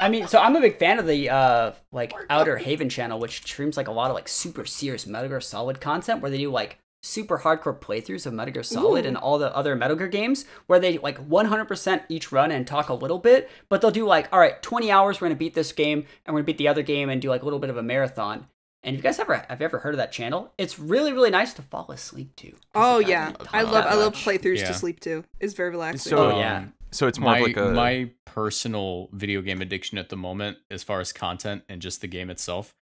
I 0.00 0.08
mean, 0.08 0.26
so 0.28 0.38
I'm 0.38 0.56
a 0.56 0.60
big 0.60 0.78
fan 0.78 0.98
of 0.98 1.06
the 1.06 1.30
uh 1.30 1.72
like 1.92 2.12
Outer 2.30 2.56
Haven 2.56 2.88
channel, 2.88 3.18
which 3.18 3.42
streams 3.42 3.76
like 3.76 3.88
a 3.88 3.92
lot 3.92 4.10
of 4.10 4.14
like 4.14 4.28
super 4.28 4.64
serious 4.64 5.06
Metal 5.06 5.28
Gear 5.28 5.40
Solid 5.40 5.80
content, 5.80 6.20
where 6.22 6.30
they 6.30 6.38
do 6.38 6.50
like 6.50 6.78
super 7.02 7.38
hardcore 7.38 7.78
playthroughs 7.78 8.26
of 8.26 8.32
Metal 8.32 8.52
Gear 8.52 8.62
Solid 8.62 9.04
Ooh. 9.04 9.08
and 9.08 9.16
all 9.16 9.38
the 9.38 9.54
other 9.54 9.76
Metal 9.76 9.96
Gear 9.96 10.08
games, 10.08 10.44
where 10.66 10.80
they 10.80 10.98
like 10.98 11.28
100% 11.28 12.02
each 12.08 12.32
run 12.32 12.50
and 12.50 12.66
talk 12.66 12.88
a 12.88 12.94
little 12.94 13.18
bit, 13.18 13.48
but 13.68 13.80
they'll 13.80 13.90
do 13.92 14.06
like, 14.06 14.28
all 14.32 14.40
right, 14.40 14.60
20 14.62 14.90
hours, 14.90 15.20
we're 15.20 15.28
gonna 15.28 15.36
beat 15.38 15.54
this 15.54 15.72
game, 15.72 16.04
and 16.24 16.34
we're 16.34 16.40
gonna 16.40 16.46
beat 16.46 16.58
the 16.58 16.68
other 16.68 16.82
game, 16.82 17.08
and 17.08 17.22
do 17.22 17.28
like 17.28 17.42
a 17.42 17.44
little 17.44 17.60
bit 17.60 17.70
of 17.70 17.76
a 17.76 17.82
marathon. 17.82 18.46
And 18.82 18.94
if 18.94 19.00
you 19.00 19.02
guys 19.02 19.18
ever 19.18 19.44
have 19.48 19.60
you 19.60 19.64
ever 19.64 19.78
heard 19.78 19.94
of 19.94 19.98
that 19.98 20.12
channel? 20.12 20.52
It's 20.58 20.78
really 20.78 21.12
really 21.12 21.30
nice 21.30 21.54
to 21.54 21.62
fall 21.62 21.90
asleep 21.90 22.36
to. 22.36 22.52
Oh 22.74 22.98
yeah, 22.98 23.32
I 23.52 23.62
love 23.62 23.72
that 23.72 23.86
I 23.88 23.94
love 23.94 24.14
playthroughs 24.14 24.58
Yeah. 24.58 24.68
to 24.68 24.74
sleep 24.74 25.00
to. 25.00 25.24
It's 25.40 25.54
very 25.54 25.70
relaxing. 25.70 26.10
So- 26.10 26.30
Oh 26.32 26.38
yeah. 26.38 26.66
So 26.96 27.06
it's 27.06 27.18
more 27.18 27.32
my 27.32 27.38
of 27.38 27.46
like 27.46 27.56
a 27.56 27.70
my 27.70 28.10
personal 28.24 29.08
video 29.12 29.42
game 29.42 29.60
addiction 29.62 29.98
at 29.98 30.08
the 30.08 30.16
moment, 30.16 30.58
as 30.70 30.82
far 30.82 31.00
as 31.00 31.12
content 31.12 31.62
and 31.68 31.80
just 31.82 32.00
the 32.00 32.06
game 32.08 32.30
itself. 32.30 32.74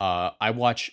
Uh, 0.00 0.30
I 0.40 0.50
watch 0.50 0.90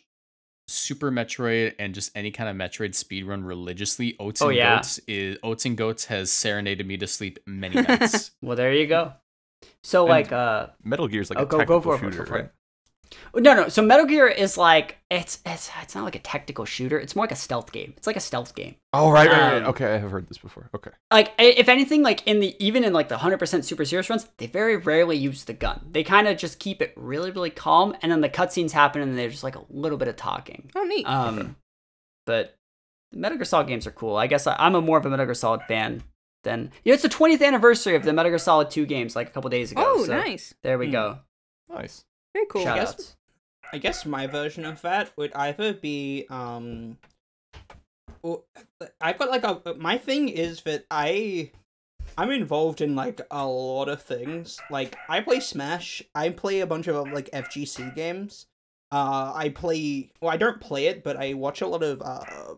Super 0.70 1.12
Metroid 1.12 1.76
and 1.80 1.94
just 1.94 2.12
any 2.16 2.30
kind 2.32 2.50
of 2.50 2.56
Metroid 2.56 2.90
speedrun 2.92 3.46
religiously. 3.46 4.16
Oats 4.20 4.42
Oh, 4.42 4.50
and 4.50 4.58
yeah. 4.58 4.76
Goats 4.78 5.00
is 5.08 5.38
Oats 5.44 5.66
and 5.66 5.78
Goats 5.78 6.06
has 6.06 6.32
serenaded 6.32 6.86
me 6.86 6.98
to 6.98 7.08
sleep 7.08 7.40
many 7.46 7.82
nights. 7.82 8.32
Well, 8.42 8.58
there 8.58 8.74
you 8.74 8.86
go. 8.88 9.14
So 9.84 10.04
And- 10.04 10.10
like 10.10 10.32
uh 10.32 10.68
Metal 10.84 11.08
Gear's 11.08 11.30
like 11.30 11.40
Oh, 11.40 11.44
a 11.44 11.46
go- 11.46 11.58
go 11.66 11.80
technical 11.80 11.82
for 11.82 11.96
it, 11.96 12.02
go 12.02 12.10
shooter, 12.12 12.26
for 12.26 12.36
it. 12.38 12.42
right? 12.42 12.52
No, 13.36 13.54
no. 13.54 13.70
So 13.70 13.82
Metal 13.82 14.06
Gear 14.06 14.28
is 14.28 14.58
like 14.58 14.98
it's 15.10 15.40
it's 15.46 15.70
it's 15.82 15.96
not 15.96 16.04
like 16.04 16.16
a 16.16 16.20
tactical 16.20 16.66
shooter. 16.66 17.00
It's 17.00 17.16
more 17.16 17.24
like 17.24 17.32
a 17.32 17.36
stealth 17.36 17.72
game. 17.72 17.94
It's 17.98 18.08
like 18.08 18.16
a 18.16 18.20
stealth 18.22 18.56
game. 18.56 18.76
Oh 18.94 19.10
right, 19.12 19.30
right, 19.30 19.40
right. 19.54 19.62
Um, 19.64 19.70
Okay, 19.70 19.86
I 19.94 19.98
have 19.98 20.12
heard 20.12 20.28
this 20.28 20.38
before. 20.38 20.70
Okay. 20.76 20.92
Like 21.12 21.34
if 21.38 21.70
anything, 21.70 22.04
like 22.04 22.26
in 22.28 22.40
the 22.40 22.56
even 22.64 22.84
in 22.84 22.94
like 22.94 23.10
the 23.10 23.18
hundred 23.18 23.38
percent 23.38 23.66
super 23.66 23.86
serious 23.86 24.10
runs, 24.10 24.28
they 24.38 24.48
very 24.48 24.78
rarely 24.78 25.18
use 25.18 25.44
the 25.46 25.54
gun. 25.54 25.88
They 25.92 26.04
kind 26.04 26.28
of 26.28 26.38
just 26.38 26.60
keep 26.60 26.82
it 26.82 26.94
really 26.96 27.32
really 27.32 27.50
calm, 27.52 27.96
and 28.02 28.12
then 28.12 28.22
the 28.22 28.30
cutscenes 28.30 28.72
happen, 28.72 29.02
and 29.02 29.18
there's 29.18 29.34
just 29.34 29.44
like 29.44 29.56
a 29.56 29.64
little 29.70 29.98
bit 29.98 30.08
of 30.08 30.16
talking. 30.16 30.70
oh 30.76 30.84
neat. 30.84 31.06
Um, 31.06 31.56
but 32.26 32.56
the 33.12 33.20
Metal 33.20 33.38
Gear 33.38 33.46
Solid 33.46 33.68
games 33.68 33.88
are 33.88 33.92
cool. 33.92 34.16
I 34.18 34.28
guess 34.28 34.48
I, 34.48 34.56
I'm 34.60 34.76
a 34.76 34.82
more 34.82 34.98
of 34.98 35.06
a 35.06 35.10
Metal 35.10 35.26
Gear 35.26 35.34
Solid 35.36 35.62
fan 35.68 36.04
than 36.44 36.72
you 36.84 36.92
know. 36.92 36.94
It's 36.96 37.04
the 37.04 37.10
20th 37.10 37.42
anniversary 37.46 37.96
of 37.96 38.04
the 38.04 38.12
Metal 38.14 38.30
Gear 38.32 38.38
Solid 38.40 38.70
2 38.70 38.86
games, 38.86 39.16
like 39.16 39.28
a 39.28 39.32
couple 39.32 39.50
days 39.50 39.72
ago. 39.72 39.82
oh 39.86 40.06
so 40.06 40.12
nice. 40.18 40.54
There 40.64 40.78
we 40.78 40.88
Hmm. 40.88 40.92
go. 40.92 41.20
Nice. 41.70 42.04
Very 42.38 42.48
cool. 42.50 42.64
Shout 42.64 42.76
guess- 42.78 42.90
outs. 42.90 43.16
I 43.74 43.80
guess 43.80 44.06
my 44.06 44.28
version 44.28 44.64
of 44.64 44.82
that 44.84 45.12
would 45.18 45.34
either 45.34 45.74
be 45.74 46.26
um 46.30 46.98
I've 49.02 49.18
got 49.18 49.30
like 49.30 49.44
a 49.44 49.74
my 49.78 49.98
thing 49.98 50.30
is 50.30 50.62
that 50.62 50.86
I 50.92 51.52
I'm 52.18 52.32
involved 52.32 52.80
in 52.80 52.96
like 52.96 53.20
a 53.32 53.46
lot 53.46 53.90
of 53.90 54.02
things. 54.02 54.60
Like 54.70 54.96
I 55.10 55.20
play 55.20 55.40
Smash, 55.40 56.02
I 56.16 56.30
play 56.30 56.62
a 56.62 56.68
bunch 56.68 56.88
of 56.88 57.12
like 57.12 57.30
FGC 57.32 57.94
games. 57.96 58.46
Uh 58.92 59.34
I 59.36 59.50
play 59.50 60.12
well 60.22 60.32
I 60.32 60.38
don't 60.38 60.62
play 60.62 60.86
it, 60.86 61.04
but 61.04 61.18
I 61.18 61.34
watch 61.34 61.62
a 61.62 61.68
lot 61.68 61.84
of 61.84 62.02
uh 62.02 62.56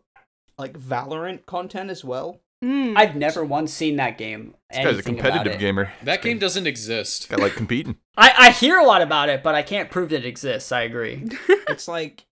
like 0.59 0.77
Valorant 0.77 1.45
content 1.45 1.89
as 1.89 2.03
well. 2.03 2.41
Mm. 2.63 2.93
I've 2.97 3.15
never 3.15 3.43
once 3.43 3.73
seen 3.73 3.95
that 3.97 4.17
game. 4.17 4.53
This 4.69 4.83
guy's 4.83 4.97
a 4.97 5.03
competitive 5.03 5.59
gamer. 5.59 5.93
That 6.03 6.21
game 6.21 6.39
doesn't 6.39 6.67
exist. 6.67 7.31
I 7.31 7.35
like 7.37 7.53
competing. 7.53 7.95
I, 8.17 8.33
I 8.37 8.51
hear 8.51 8.77
a 8.77 8.83
lot 8.83 9.01
about 9.01 9.29
it, 9.29 9.43
but 9.43 9.55
I 9.55 9.61
can't 9.61 9.89
prove 9.89 10.09
that 10.09 10.19
it 10.19 10.25
exists. 10.25 10.71
I 10.71 10.81
agree. 10.81 11.25
it's 11.47 11.87
like, 11.87 12.25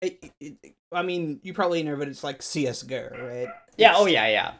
it, 0.00 0.32
it, 0.40 0.74
I 0.92 1.02
mean, 1.02 1.40
you 1.42 1.52
probably 1.52 1.82
know, 1.82 1.96
but 1.96 2.06
it's 2.08 2.22
like 2.22 2.42
CS:GO, 2.42 3.10
right? 3.20 3.48
Yeah. 3.76 3.94
Oh 3.96 4.06
yeah. 4.06 4.28
Yeah. 4.28 4.52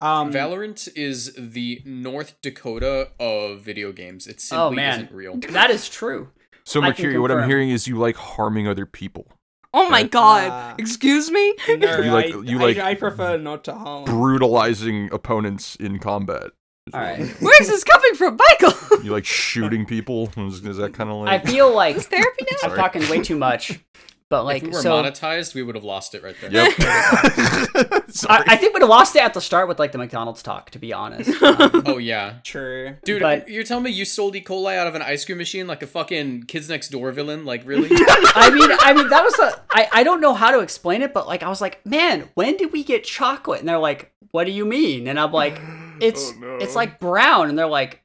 Um, 0.00 0.32
Valorant 0.32 0.88
is 0.94 1.32
the 1.38 1.80
North 1.86 2.34
Dakota 2.42 3.10
of 3.18 3.60
video 3.60 3.92
games. 3.92 4.26
It 4.26 4.36
Oh, 4.52 4.68
simply 4.68 4.76
man. 4.76 4.94
isn't 4.94 5.12
real. 5.12 5.36
That 5.36 5.70
is 5.70 5.88
true. 5.88 6.30
So 6.64 6.82
I 6.82 6.88
Mercury, 6.88 7.18
what 7.18 7.30
I'm 7.30 7.48
hearing 7.48 7.70
is 7.70 7.86
you 7.86 7.96
like 7.96 8.16
harming 8.16 8.66
other 8.66 8.84
people, 8.84 9.28
oh 9.76 9.88
my 9.88 10.00
Right. 10.02 10.10
god! 10.10 10.50
Uh, 10.50 10.74
Excuse 10.78 11.30
me. 11.30 11.54
No, 11.68 11.74
You 12.00 12.10
like- 12.12 12.34
I, 12.34 12.38
you 12.40 12.58
like- 12.58 12.78
I, 12.78 12.94
prefer 12.96 13.36
not 13.38 13.62
to 13.64 13.74
harm. 13.74 14.04
brutalizing 14.06 15.08
opponents 15.12 15.76
in 15.76 15.98
combat. 16.00 16.50
is 16.88 16.94
All 16.94 17.00
what 17.00 17.06
right. 17.06 17.20
I'm- 17.20 17.36
Where's 17.40 17.68
this 17.68 17.84
coming 17.84 18.14
from, 18.14 18.36
Michael? 18.60 19.04
You 19.04 19.12
like 19.12 19.24
shooting 19.24 19.86
people? 19.86 20.30
Is, 20.36 20.64
is 20.64 20.76
that 20.78 20.92
kind 20.94 21.10
of 21.10 21.16
like? 21.16 21.28
I 21.28 21.44
feel 21.46 21.72
like 21.74 21.96
therapy 21.96 22.44
now? 22.62 22.70
I'm 22.70 22.76
talking 22.76 23.08
way 23.08 23.20
too 23.22 23.36
much, 23.36 23.78
but 24.28 24.44
like 24.44 24.62
if 24.62 24.68
we 24.70 24.74
were 24.74 24.82
so. 24.82 24.90
monetized, 25.02 25.54
we 25.54 25.62
would 25.62 25.74
have 25.76 25.84
lost 25.84 26.14
it 26.14 26.22
right 26.22 26.34
there. 26.40 26.50
Yep. 26.50 26.74
I, 28.28 28.44
I 28.46 28.56
think 28.56 28.74
we'd 28.74 28.80
have 28.80 28.88
lost 28.88 29.14
it 29.16 29.22
at 29.22 29.34
the 29.34 29.40
start 29.40 29.68
with 29.68 29.78
like 29.78 29.92
the 29.92 29.98
McDonald's 29.98 30.42
talk, 30.42 30.70
to 30.70 30.78
be 30.78 30.92
honest. 30.92 31.30
Um, 31.42 31.82
Oh 31.86 31.98
yeah. 31.98 32.34
True. 32.42 32.96
Dude, 33.04 33.22
But- 33.22 33.48
you're 33.48 33.62
telling 33.64 33.84
me 33.84 33.90
you 33.90 34.04
sold 34.04 34.34
E. 34.36 34.40
coli 34.42 34.76
out 34.76 34.86
of 34.86 34.94
an 34.94 35.02
ice 35.02 35.24
cream 35.24 35.38
machine 35.38 35.66
like 35.66 35.82
a 35.82 35.86
fucking 35.86 36.44
Kids 36.44 36.68
Next 36.68 36.88
Door 36.88 37.12
villain? 37.12 37.44
Like, 37.44 37.62
really? 37.66 37.88
I 37.92 38.50
mean, 38.52 38.70
I 38.80 38.92
mean 38.92 39.08
that 39.10 39.22
was 39.24 39.38
a. 39.38 39.62
I 39.70 39.88
I 39.92 40.02
don't 40.02 40.20
know 40.20 40.34
how 40.34 40.50
to 40.50 40.60
explain 40.60 41.02
it, 41.02 41.12
but 41.14 41.26
like 41.26 41.42
I 41.42 41.48
was 41.48 41.60
like, 41.60 41.84
man, 41.86 42.28
when 42.34 42.56
did 42.56 42.72
we 42.72 42.82
get 42.84 43.04
chocolate? 43.04 43.60
And 43.60 43.68
they're 43.68 43.78
like, 43.78 44.12
what 44.32 44.44
do 44.44 44.50
you 44.52 44.64
mean? 44.64 45.06
And 45.08 45.18
I'm 45.20 45.32
like, 45.32 45.60
it's 46.00 46.32
Oh, 46.36 46.40
no. 46.40 46.56
it's 46.56 46.74
like 46.74 46.98
brown, 46.98 47.48
and 47.48 47.58
they're 47.58 47.66
like, 47.66 48.02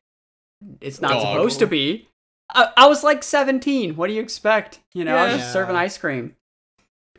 it's 0.80 1.02
not 1.02 1.12
Dog. 1.14 1.22
supposed 1.24 1.60
to 1.60 1.68
be. 1.68 2.08
I, 2.54 2.70
I 2.78 2.88
was 2.88 3.04
like 3.04 3.24
17. 3.24 3.96
What 3.96 4.08
do 4.08 4.14
you 4.14 4.22
expect? 4.22 4.80
You 4.94 5.06
know, 5.06 5.16
I 5.16 5.24
was 5.26 5.34
Yeah. 5.34 5.38
just 5.40 5.54
serving 5.54 5.76
ice 5.76 5.98
cream. 5.98 6.36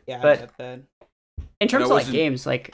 Yeah, 0.07 0.19
But- 0.21 0.37
I 0.37 0.41
get 0.41 0.57
that. 0.57 0.79
In 1.59 1.67
terms 1.69 1.85
of 1.85 1.91
like 1.91 2.11
games, 2.11 2.45
like 2.45 2.73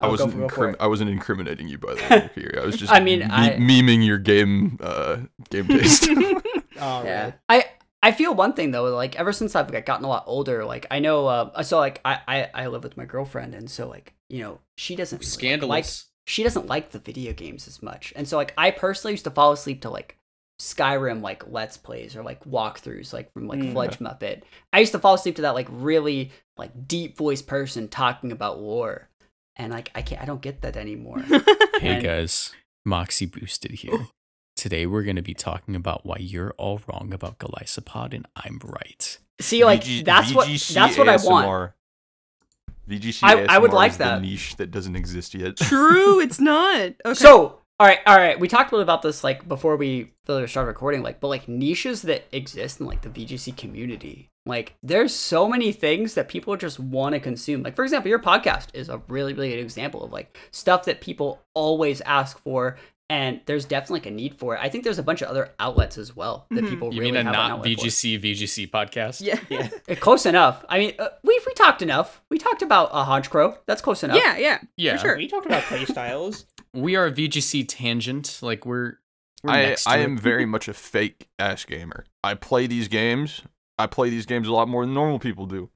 I 0.00 0.06
Oh, 0.06 0.10
wasn't 0.12 0.32
for- 0.32 0.38
go 0.38 0.48
for 0.48 0.72
incrim- 0.72 0.76
I 0.80 0.86
wasn't 0.86 1.10
incriminating 1.10 1.68
you 1.68 1.78
by 1.78 1.94
the 1.94 2.00
way, 2.02 2.08
Mercury. 2.10 2.58
I 2.60 2.64
was 2.64 2.76
just 2.76 2.92
I 2.92 3.00
mean, 3.00 3.18
me- 3.20 3.26
I- 3.28 3.56
memeing 3.56 4.06
your 4.06 4.18
game 4.18 4.78
uh 4.80 5.18
game 5.50 5.66
taste. 5.68 6.08
All 6.80 7.04
Yeah. 7.04 7.24
right. 7.24 7.34
I 7.48 7.64
I 8.02 8.12
feel 8.12 8.34
one 8.34 8.52
thing 8.54 8.70
though, 8.70 8.84
like 8.94 9.16
ever 9.18 9.32
since 9.32 9.54
I've 9.54 9.70
like, 9.70 9.84
gotten 9.84 10.04
a 10.04 10.08
lot 10.08 10.24
older, 10.26 10.64
like 10.64 10.86
I 10.90 11.00
know, 11.00 11.26
uh, 11.26 11.62
so 11.62 11.78
like 11.78 12.00
I, 12.04 12.20
I 12.26 12.50
I 12.54 12.66
live 12.68 12.82
with 12.84 12.96
my 12.96 13.04
girlfriend, 13.04 13.54
and 13.54 13.68
so 13.70 13.88
like 13.88 14.14
you 14.30 14.40
know 14.42 14.60
she 14.76 14.94
doesn't 14.96 15.18
really, 15.18 15.26
like, 15.26 15.32
Scandalous. 15.32 15.68
like 15.68 15.86
she 16.26 16.42
doesn't 16.44 16.66
like 16.66 16.90
the 16.92 16.98
video 17.00 17.32
games 17.34 17.66
as 17.68 17.82
much, 17.82 18.12
and 18.16 18.26
so 18.28 18.36
like 18.38 18.54
I 18.56 18.70
personally 18.70 19.12
used 19.14 19.24
to 19.24 19.30
fall 19.30 19.52
asleep 19.52 19.82
to 19.82 19.90
like 19.90 20.16
Skyrim 20.60 21.22
like 21.22 21.42
let's 21.50 21.76
plays 21.78 22.14
or 22.14 22.22
like 22.22 22.44
walkthroughs 22.44 23.12
like 23.12 23.32
from 23.32 23.48
like 23.48 23.60
Mm. 23.60 23.72
FudgeMuppet. 23.72 24.42
I 24.72 24.78
used 24.80 24.92
to 24.92 24.98
fall 24.98 25.14
asleep 25.14 25.36
to 25.36 25.42
that 25.42 25.54
like 25.54 25.68
really 25.70 26.30
like 26.56 26.86
deep 26.86 27.16
voice 27.16 27.40
person 27.42 27.88
talking 27.88 28.30
about 28.30 28.60
war, 28.60 29.08
and 29.56 29.72
like 29.72 29.90
I 29.94 30.02
can't 30.02 30.20
I 30.22 30.26
don't 30.26 30.42
get 30.42 30.60
that 30.62 30.76
anymore. 30.76 31.18
Hey 31.80 31.94
And- 31.94 32.02
guys, 32.04 32.52
Moxie 32.84 33.24
Boosted 33.26 33.70
here. 33.72 34.06
Today 34.54 34.84
we're 34.84 35.04
going 35.04 35.16
to 35.16 35.22
be 35.22 35.32
talking 35.32 35.74
about 35.74 36.04
why 36.04 36.16
you're 36.20 36.52
all 36.58 36.82
wrong 36.86 37.14
about 37.14 37.38
Golisopod 37.38 38.12
and 38.12 38.26
I'm 38.36 38.60
right. 38.62 39.16
See, 39.40 39.64
like 39.64 39.82
VG 39.82 40.04
that's 40.04 40.34
what 40.34 40.46
that's 40.48 40.98
what 40.98 41.08
I 41.08 41.16
want. 41.16 41.46
ASMR. 41.48 41.72
VGC 42.88 43.20
I- 43.22 43.46
I 43.54 43.58
would 43.58 43.72
like 43.72 43.92
is 43.92 43.98
that. 43.98 44.20
niche 44.20 44.56
that 44.56 44.70
doesn't 44.70 44.96
exist 44.96 45.34
yet. 45.34 45.56
True, 45.56 46.20
it's 46.26 46.40
not. 46.40 46.92
Okay. 47.06 47.14
So, 47.14 47.59
all 47.80 47.86
right, 47.86 48.00
all 48.04 48.18
right. 48.18 48.38
We 48.38 48.46
talked 48.46 48.72
a 48.72 48.74
little 48.74 48.82
about 48.82 49.00
this 49.00 49.24
like 49.24 49.48
before 49.48 49.74
we 49.76 50.12
started 50.26 50.60
recording, 50.66 51.02
like, 51.02 51.18
but 51.18 51.28
like 51.28 51.48
niches 51.48 52.02
that 52.02 52.24
exist 52.30 52.78
in 52.78 52.84
like 52.84 53.00
the 53.00 53.08
VGC 53.08 53.56
community. 53.56 54.28
Like, 54.44 54.74
there's 54.82 55.14
so 55.14 55.48
many 55.48 55.72
things 55.72 56.12
that 56.12 56.28
people 56.28 56.54
just 56.58 56.78
want 56.78 57.14
to 57.14 57.20
consume. 57.20 57.62
Like, 57.62 57.74
for 57.74 57.82
example, 57.82 58.10
your 58.10 58.18
podcast 58.18 58.66
is 58.74 58.90
a 58.90 59.00
really, 59.08 59.32
really 59.32 59.48
good 59.48 59.60
example 59.60 60.04
of 60.04 60.12
like 60.12 60.36
stuff 60.50 60.84
that 60.84 61.00
people 61.00 61.40
always 61.54 62.02
ask 62.02 62.38
for, 62.38 62.76
and 63.10 63.40
there's 63.44 63.66
definitely 63.66 64.00
like 64.00 64.06
a 64.06 64.10
need 64.12 64.34
for 64.36 64.54
it. 64.54 64.60
I 64.62 64.68
think 64.70 64.84
there's 64.84 64.98
a 64.98 65.02
bunch 65.02 65.20
of 65.20 65.28
other 65.28 65.50
outlets 65.58 65.98
as 65.98 66.16
well 66.16 66.46
that 66.50 66.64
Mhm. 66.64 66.70
people 66.70 66.94
You 66.94 67.00
really 67.00 67.12
mean 67.12 67.20
a 67.20 67.24
have 67.24 67.32
not 67.34 67.50
outlet 67.50 67.76
for. 67.78 67.84
VGC 67.84 68.16
VGC 68.18 68.70
podcast? 68.70 69.20
yeah. 69.20 69.38
Yeah. 69.50 69.94
Close 69.96 70.24
enough. 70.24 70.64
I 70.68 70.78
mean, 70.78 70.94
uh, 70.98 71.08
we 71.22 71.38
we 71.46 71.52
talked 71.54 71.82
enough. 71.82 72.22
We 72.30 72.38
talked 72.38 72.62
about 72.62 72.90
a 72.90 72.94
uh, 72.94 73.04
Hodge 73.04 73.28
Crow. 73.28 73.58
That's 73.66 73.82
close 73.82 74.02
enough. 74.02 74.16
Yeah, 74.16 74.36
yeah. 74.38 74.58
Yeah. 74.76 74.96
For 74.96 75.02
sure. 75.08 75.16
We 75.18 75.26
talked 75.28 75.44
about 75.46 75.64
playstyles. 75.64 76.44
We 76.72 76.94
are 76.94 77.06
a 77.06 77.10
VGC 77.12 77.64
tangent. 77.68 78.38
Like 78.42 78.64
we're, 78.64 78.94
we're 79.42 79.50
I 79.50 79.62
next 79.62 79.84
to 79.84 79.90
I 79.90 79.96
it. 79.96 80.04
am 80.04 80.16
very 80.16 80.46
much 80.46 80.68
a 80.68 80.72
fake 80.72 81.28
ass 81.36 81.64
gamer. 81.64 82.04
I 82.22 82.34
play 82.34 82.68
these 82.68 82.86
games. 82.86 83.42
I 83.76 83.88
play 83.88 84.08
these 84.08 84.24
games 84.24 84.46
a 84.46 84.52
lot 84.52 84.68
more 84.68 84.84
than 84.86 84.94
normal 84.94 85.18
people 85.18 85.46
do. 85.46 85.68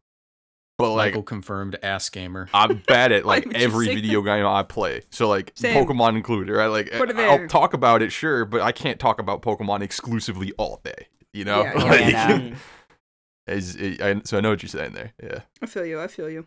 But 0.77 0.91
like 0.93 1.13
Michael 1.13 1.23
confirmed 1.23 1.77
ass 1.83 2.09
gamer. 2.11 2.49
I'm 2.53 2.79
bad 2.87 3.13
at 3.13 3.25
like 3.25 3.47
every 3.55 3.87
video 3.87 4.23
game 4.23 4.45
I 4.45 4.65
play. 4.65 5.03
So 5.11 5.29
like 5.29 5.53
Same. 5.55 5.87
Pokemon 5.87 6.17
included, 6.17 6.53
right? 6.53 6.67
Like 6.67 6.93
I'll 6.93 7.47
talk 7.47 7.75
about 7.75 8.03
it, 8.03 8.11
sure, 8.11 8.45
but 8.45 8.61
I 8.61 8.73
can't 8.73 8.99
talk 8.99 9.21
about 9.21 9.41
Pokemon 9.43 9.83
exclusively 9.83 10.53
all 10.59 10.81
day. 10.85 11.07
You 11.33 11.45
know? 11.45 11.63
Yeah, 11.63 11.73
Like, 11.85 12.01
yeah. 12.13 12.55
Is- 13.47 13.77
I, 14.01 14.21
so 14.25 14.39
I 14.39 14.41
know 14.41 14.51
what 14.51 14.63
you're 14.63 14.69
saying 14.71 14.95
there. 14.95 15.13
Yeah. 15.23 15.41
I 15.63 15.67
feel 15.67 15.85
you. 15.85 16.01
I 16.01 16.07
feel 16.09 16.31
you. 16.31 16.47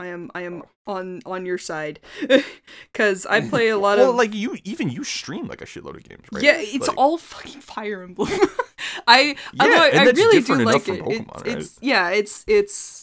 I 0.00 0.06
am 0.06 0.30
I 0.34 0.42
am 0.42 0.62
on 0.86 1.20
on 1.26 1.44
your 1.46 1.58
side 1.58 2.00
cuz 2.94 3.26
I 3.26 3.40
play 3.42 3.68
a 3.68 3.78
lot 3.86 3.98
well, 3.98 4.10
of 4.10 4.16
like 4.16 4.34
you, 4.34 4.56
even 4.64 4.88
you 4.88 5.04
stream 5.04 5.46
like 5.46 5.60
a 5.60 5.66
shitload 5.66 5.96
of 5.96 6.08
games, 6.08 6.24
right? 6.32 6.42
Yeah, 6.42 6.56
it's 6.58 6.88
Like, 6.88 6.96
all 6.96 7.18
fucking 7.18 7.60
Fire 7.60 8.02
Emblem. 8.02 8.28
I 9.06 9.36
Yeah, 9.52 9.64
I, 9.84 9.88
and 9.88 10.00
I 10.00 10.04
that's 10.06 10.18
really 10.18 10.40
do 10.40 10.54
like 10.64 10.82
from 10.82 10.94
it. 10.96 11.02
Pokemon, 11.04 11.46
It's, 11.46 11.66
it's 11.66 11.78
yeah, 11.82 12.08
it's 12.10 12.44
it's 12.46 12.99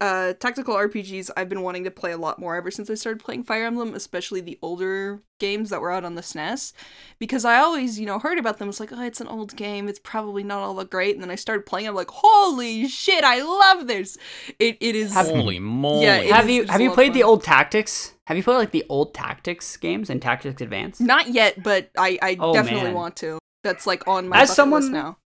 uh 0.00 0.32
tactical 0.34 0.74
RPGs 0.74 1.30
I've 1.36 1.48
been 1.48 1.62
wanting 1.62 1.84
to 1.84 1.90
play 1.90 2.12
a 2.12 2.16
lot 2.18 2.38
more 2.38 2.54
ever 2.56 2.70
since 2.70 2.88
I 2.90 2.94
started 2.94 3.22
playing 3.22 3.44
Fire 3.44 3.64
Emblem, 3.64 3.94
especially 3.94 4.40
the 4.40 4.58
older 4.62 5.22
games 5.38 5.70
that 5.70 5.80
were 5.80 5.90
out 5.90 6.04
on 6.04 6.14
the 6.14 6.22
SNES, 6.22 6.72
because 7.18 7.44
I 7.44 7.58
always, 7.58 8.00
you 8.00 8.06
know, 8.06 8.18
heard 8.18 8.38
about 8.38 8.58
them. 8.58 8.68
It's 8.68 8.80
like, 8.80 8.92
oh, 8.92 9.02
it's 9.02 9.20
an 9.20 9.28
old 9.28 9.54
game. 9.56 9.86
It's 9.88 9.98
probably 9.98 10.42
not 10.42 10.60
all 10.60 10.74
that 10.76 10.90
great. 10.90 11.14
And 11.14 11.22
then 11.22 11.30
I 11.30 11.34
started 11.34 11.66
playing. 11.66 11.86
I'm 11.88 11.94
like, 11.94 12.10
holy 12.10 12.88
shit, 12.88 13.22
I 13.24 13.42
love 13.42 13.86
this. 13.86 14.16
It 14.58 14.76
it 14.80 14.94
is. 14.96 15.12
Have- 15.14 15.26
Holy 15.26 15.58
moly! 15.58 16.04
Yeah, 16.04 16.18
have 16.36 16.48
is 16.48 16.50
you 16.56 16.64
have 16.66 16.80
you 16.80 16.90
played 16.92 17.12
the 17.14 17.22
old 17.22 17.42
tactics? 17.42 18.14
Have 18.26 18.36
you 18.36 18.42
played 18.42 18.56
like 18.56 18.70
the 18.72 18.84
old 18.88 19.14
tactics 19.14 19.76
games 19.76 20.10
and 20.10 20.20
Tactics 20.20 20.60
Advance? 20.60 20.98
Not 21.00 21.28
yet, 21.28 21.62
but 21.62 21.90
I 21.96 22.18
I 22.22 22.36
Oh, 22.40 22.52
definitely 22.52 22.84
man. 22.88 22.94
want 22.94 23.16
to. 23.16 23.38
That's 23.62 23.86
like 23.86 24.06
on 24.08 24.28
my 24.28 24.36
As 24.40 24.48
bucket 24.48 24.56
someone- 24.56 24.80
list 24.82 24.92
now. 24.92 25.18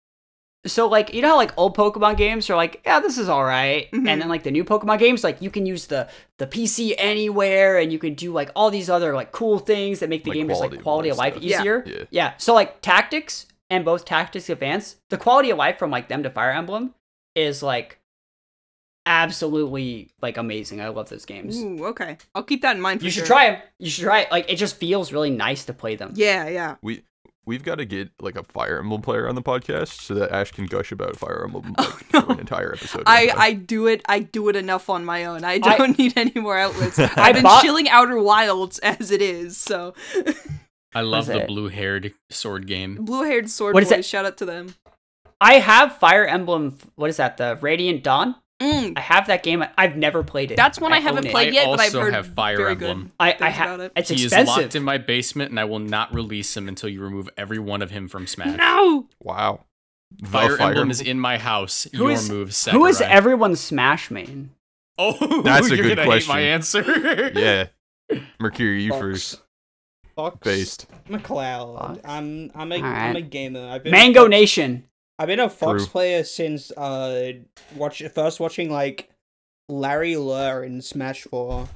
So 0.66 0.88
like 0.88 1.14
you 1.14 1.22
know 1.22 1.28
how 1.28 1.36
like 1.36 1.52
old 1.56 1.74
Pokemon 1.76 2.16
games 2.18 2.50
are 2.50 2.56
like 2.56 2.82
yeah 2.84 3.00
this 3.00 3.16
is 3.16 3.28
all 3.30 3.44
right. 3.44 3.90
Mhm. 3.92 4.08
and 4.08 4.20
then 4.20 4.28
like 4.28 4.42
the 4.42 4.50
new 4.50 4.62
Pokemon 4.64 4.98
games 4.98 5.24
like 5.24 5.40
you 5.40 5.50
can 5.50 5.64
use 5.64 5.86
the 5.86 6.08
the 6.38 6.46
PC 6.46 6.94
anywhere 6.98 7.78
and 7.78 7.90
you 7.92 7.98
can 7.98 8.14
do 8.14 8.32
like 8.32 8.50
all 8.54 8.70
these 8.70 8.90
other 8.90 9.14
like 9.14 9.32
cool 9.32 9.58
things 9.58 10.00
that 10.00 10.08
make 10.10 10.24
the 10.24 10.30
Like 10.30 10.36
game 10.38 10.48
just 10.48 10.60
like 10.60 10.82
quality 10.82 11.08
of 11.08 11.16
life 11.16 11.32
stuff. 11.34 11.42
Yeah. 11.44 11.60
easier. 11.60 11.84
Yeah. 11.86 12.04
Yeah. 12.10 12.32
So 12.36 12.52
like 12.54 12.82
tactics 12.82 13.46
and 13.70 13.84
both 13.84 14.04
tactics 14.04 14.50
advance, 14.50 14.96
the 15.08 15.16
quality 15.16 15.48
of 15.50 15.56
life 15.56 15.78
from 15.78 15.90
like 15.90 16.08
them 16.08 16.22
to 16.24 16.30
Fire 16.30 16.50
Emblem 16.50 16.94
is 17.34 17.62
like 17.62 17.98
absolutely 19.06 20.10
like 20.20 20.36
amazing. 20.36 20.80
I 20.80 20.88
love 20.88 21.08
those 21.08 21.24
games. 21.24 21.58
Ooh, 21.60 21.86
okay. 21.86 22.18
I'll 22.34 22.42
keep 22.42 22.62
that 22.62 22.76
in 22.76 22.82
mind. 22.82 23.00
For 23.00 23.06
You 23.06 23.10
should 23.10 23.20
sure. 23.26 23.36
try 23.36 23.50
them. 23.50 23.62
You 23.78 23.90
should 23.90 24.04
try 24.04 24.20
it. 24.20 24.30
Like 24.30 24.50
it 24.52 24.56
just 24.56 24.76
feels 24.76 25.12
really 25.12 25.30
nice 25.30 25.64
to 25.66 25.72
play 25.72 25.96
them. 25.96 26.12
Yeah, 26.14 26.48
yeah. 26.48 26.76
We 26.82 27.02
we've 27.50 27.64
got 27.64 27.74
to 27.78 27.84
get 27.84 28.10
like 28.20 28.36
a 28.36 28.44
Fire 28.44 28.78
Emblem 28.78 29.02
player 29.02 29.28
on 29.28 29.34
the 29.34 29.42
podcast 29.42 30.00
so 30.02 30.14
that 30.14 30.30
Ash 30.30 30.52
can 30.52 30.66
gush 30.66 30.92
about 30.92 31.16
Fire 31.16 31.42
Emblem 31.44 31.74
oh, 31.78 31.98
like, 32.00 32.12
no. 32.14 32.20
for 32.22 32.32
an 32.34 32.40
entire 32.40 32.72
episode. 32.72 33.02
I. 33.06 33.32
I 33.36 33.52
do 33.54 33.88
it 33.88 34.02
I 34.08 34.20
do 34.20 34.48
it 34.48 34.54
enough 34.56 34.88
on 34.88 35.04
my 35.04 35.24
own. 35.24 35.42
I 35.44 35.54
I- 35.62 35.76
don't 35.76 35.98
need 35.98 36.12
any 36.16 36.40
more 36.40 36.56
outlets. 36.56 36.98
I 36.98 37.10
I've 37.16 37.34
been 37.34 37.42
bought- 37.42 37.62
chilling 37.62 37.88
Outer 37.88 38.22
Wilds 38.22 38.78
as 38.78 39.10
it 39.10 39.20
is. 39.20 39.56
So 39.58 39.94
I 40.94 41.00
love 41.02 41.26
the 41.26 41.44
blue-haired 41.46 42.14
sword 42.30 42.66
game. 42.66 43.04
blue 43.04 43.24
haired 43.24 43.50
sword 43.50 43.74
What 43.74 43.82
is 43.82 43.88
boys, 43.88 43.96
that? 43.98 44.04
shout 44.04 44.24
out 44.24 44.36
to 44.38 44.44
them. 44.46 44.74
I 45.40 45.54
have 45.54 45.96
Fire 45.98 46.24
Emblem. 46.26 46.78
What 46.96 47.10
is 47.10 47.16
that? 47.16 47.36
The 47.36 47.58
Radiant 47.60 48.02
Dawn. 48.04 48.36
Mm, 48.60 48.92
I 48.96 49.00
have 49.00 49.26
that 49.28 49.42
game. 49.42 49.64
I've 49.78 49.96
never 49.96 50.22
played 50.22 50.50
it. 50.50 50.56
that's 50.56 50.78
one 50.78 50.92
I, 50.92 51.00
haven't 51.00 51.20
own 51.24 51.26
it. 51.28 51.32
played 51.32 51.48
I 51.48 51.52
yet, 51.52 51.64
but 51.66 51.80
I've 51.80 51.86
also 51.94 52.00
heard 52.02 52.14
have 52.14 52.26
Fire 52.34 52.56
very 52.58 52.72
Emblem. 52.72 53.02
good 53.04 53.10
I, 53.18 53.28
I 53.30 53.32
things 53.38 53.54
have. 53.54 53.66
about 53.70 53.80
it. 53.86 53.92
It's 53.96 54.08
he 54.10 54.24
expensive. 54.24 54.40
is 54.42 54.62
locked 54.64 54.76
in 54.76 54.82
my 54.82 54.98
basement, 54.98 55.50
and 55.50 55.58
I 55.58 55.64
will 55.64 55.78
not 55.78 56.14
release 56.14 56.56
him 56.56 56.68
until 56.68 56.88
you 56.90 57.00
remove 57.02 57.30
every 57.38 57.58
one 57.58 57.80
of 57.80 57.90
him 57.90 58.06
from 58.08 58.26
Smash. 58.26 58.58
No. 58.58 59.06
wow. 59.22 59.64
The 60.18 60.26
Fire, 60.26 60.60
Emblem 60.60 60.90
is 60.90 61.00
in 61.00 61.18
my 61.20 61.38
house. 61.38 61.86
Who 61.94 61.98
Your 62.04 62.10
is- 62.10 62.28
move, 62.28 62.54
Sakurai. 62.54 62.78
Who 62.80 62.86
is 62.86 63.00
everyone's 63.00 63.60
Smash 63.60 64.10
main? 64.10 64.50
Oh, 64.98 65.42
That's 65.44 65.70
a 65.70 65.76
you're 65.76 65.94
good 65.94 65.98
question. 66.04 66.34
Hate 66.34 66.40
my 66.40 66.40
answer. 66.40 67.30
Yeah. 67.34 67.66
Mercury, 68.40 68.82
you 68.82 68.90
Fox. 68.90 69.00
first. 69.00 69.40
Fox. 70.16 70.36
Based. 70.42 70.86
McLeod. 71.08 71.78
Fox. 71.78 72.00
I'm 72.04 72.50
I'm 72.54 72.72
a 72.72 72.76
Alright. 72.76 73.02
am 73.10 73.16
a 73.16 73.20
gamer. 73.22 73.68
I've 73.70 73.84
been 73.84 73.92
Mango 73.92 74.26
a 74.26 74.28
Nation. 74.28 74.84
I've 75.20 75.26
been 75.26 75.38
a 75.40 75.50
Fox 75.50 75.82
True. 75.82 75.90
player 75.90 76.24
since 76.24 76.70
uh 76.72 77.32
watch 77.76 78.02
first 78.14 78.40
watching 78.40 78.70
like 78.70 79.10
Larry 79.68 80.14
Lurr 80.14 80.64
in 80.64 80.80
Smash 80.80 81.22
Four. 81.24 81.68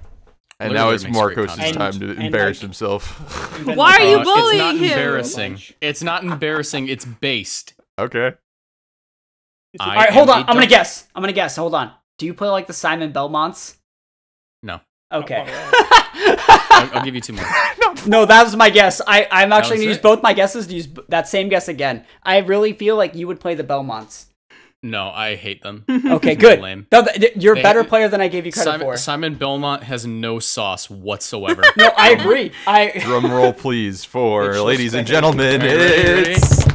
And 0.60 0.72
Literally 0.72 0.90
now 0.90 0.94
it's 0.94 1.04
makes 1.04 1.14
Marcos' 1.16 1.46
content. 1.50 1.76
time 1.76 1.92
to 2.00 2.12
embarrass 2.12 2.56
like- 2.58 2.62
himself. 2.62 3.04
Why 3.66 3.96
are 3.98 4.00
you 4.10 4.16
Uh, 4.20 4.24
bullying 4.24 4.50
It's 4.50 4.58
not 4.58 4.76
him? 4.76 4.82
embarrassing. 4.84 5.58
It's 5.82 6.02
not 6.02 6.24
embarrassing. 6.24 6.88
It's 6.88 7.04
based. 7.04 7.74
okay. 7.98 8.32
All 9.80 9.88
right, 9.94 10.10
hold 10.10 10.30
on. 10.30 10.42
I'm 10.48 10.54
gonna 10.54 10.66
guess. 10.66 11.06
I'm 11.14 11.22
gonna 11.22 11.32
guess. 11.32 11.56
Hold 11.56 11.74
on. 11.74 11.90
Do 12.18 12.26
you 12.26 12.32
play 12.34 12.48
like 12.48 12.66
the 12.68 12.72
Simon 12.72 13.12
Belmonts? 13.12 13.76
No. 15.14 15.20
Okay. 15.20 15.44
Oh, 15.48 16.66
I'll, 16.70 16.98
I'll 16.98 17.04
give 17.04 17.14
you 17.14 17.20
two 17.20 17.32
more. 17.34 17.44
no, 18.06 18.24
that 18.26 18.42
was 18.44 18.56
my 18.56 18.70
guess. 18.70 19.00
I 19.06 19.26
I'm 19.30 19.52
actually 19.52 19.76
gonna 19.78 19.88
use 19.88 19.98
both 19.98 20.22
my 20.22 20.32
guesses 20.34 20.66
to 20.66 20.74
use 20.74 20.88
that 21.08 21.28
same 21.28 21.48
guess 21.48 21.68
again. 21.68 22.04
I 22.22 22.38
really 22.38 22.72
feel 22.72 22.96
like 22.96 23.14
you 23.14 23.26
would 23.26 23.40
play 23.40 23.54
the 23.54 23.64
Belmonts. 23.64 24.26
No, 24.82 25.08
I 25.08 25.36
hate 25.36 25.62
them. 25.62 25.84
Okay, 26.04 26.34
good. 26.34 26.60
lame. 26.60 26.86
No, 26.92 27.02
th- 27.02 27.16
th- 27.18 27.36
you're 27.36 27.54
a 27.54 27.56
They- 27.56 27.62
better 27.62 27.84
player 27.84 28.06
than 28.08 28.20
I 28.20 28.28
gave 28.28 28.44
you 28.44 28.52
credit 28.52 28.70
Simon, 28.70 28.86
for. 28.86 28.96
Simon 28.98 29.34
Belmont 29.36 29.82
has 29.84 30.06
no 30.06 30.38
sauce 30.40 30.90
whatsoever. 30.90 31.62
No, 31.78 31.90
I 31.96 32.10
agree. 32.10 32.52
I 32.66 32.92
Drum 33.00 33.30
roll, 33.32 33.54
please, 33.54 34.04
for 34.04 34.60
ladies 34.60 34.92
and 34.92 35.06
the- 35.06 35.10
gentlemen. 35.12 35.60
It's 35.62 36.66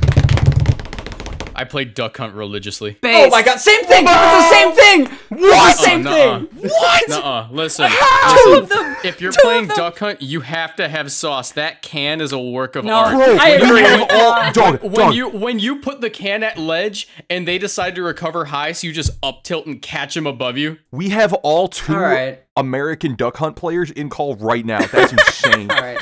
I 1.60 1.66
played 1.66 1.94
Duck 1.94 2.16
Hunt 2.16 2.36
religiously. 2.36 2.98
Oh 3.04 3.30
my 3.30 3.42
god, 3.42 3.60
same 3.60 3.84
thing. 3.84 4.06
It's 4.08 4.14
the 4.14 4.50
same 4.50 4.72
thing. 4.72 5.18
What? 5.28 5.78
The 5.78 5.84
same 5.84 6.04
nuh-uh. 6.04 6.40
thing. 6.40 6.62
What? 6.70 7.10
Nuh-uh. 7.10 7.48
Listen, 7.52 7.90
Two 7.90 8.50
listen. 8.50 8.64
of 8.64 8.70
them. 8.70 8.96
If 9.04 9.20
you're 9.20 9.34
Two 9.34 9.42
playing. 9.42 9.68
Duck 9.68 10.00
Hunt, 10.00 10.22
you 10.22 10.40
have 10.42 10.76
to 10.78 10.88
have 10.88 11.12
sauce. 11.12 11.52
That 11.52 11.82
can 11.82 12.22
is 12.22 12.32
a 12.32 12.40
work 12.40 12.78
of 12.78 12.86
No, 12.86 12.94
art. 12.94 13.14
bro. 13.14 13.38
I 13.38 13.50
agree. 13.50 13.82
have 13.82 14.08
all 14.10 14.52
dog, 14.54 14.82
when 14.84 14.94
dog. 14.94 15.14
you 15.16 15.30
when 15.30 15.60
you 15.60 15.82
put 15.82 16.00
the 16.00 16.10
can 16.10 16.44
at 16.44 16.58
ledge 16.58 17.10
and 17.30 17.46
they 17.46 17.58
decide 17.58 17.94
to 17.96 18.04
recover 18.04 18.46
high, 18.46 18.72
so 18.72 18.88
you 18.88 18.94
just 18.94 19.12
up 19.22 19.44
tilt 19.44 19.66
and 19.66 19.82
catch 19.82 20.16
them 20.16 20.26
above 20.26 20.58
you. 20.58 20.78
we 20.92 21.10
have 21.10 21.34
all 21.34 21.68
two 21.68 21.94
All 21.94 22.00
right. 22.00 22.42
American 22.56 23.16
Duck 23.16 23.36
Hunt 23.38 23.56
players 23.58 23.92
in 23.92 24.10
call 24.10 24.36
right 24.38 24.66
now. 24.66 24.86
That's 24.86 25.12
insane. 25.14 25.70
All 25.72 25.82
right. 25.82 25.98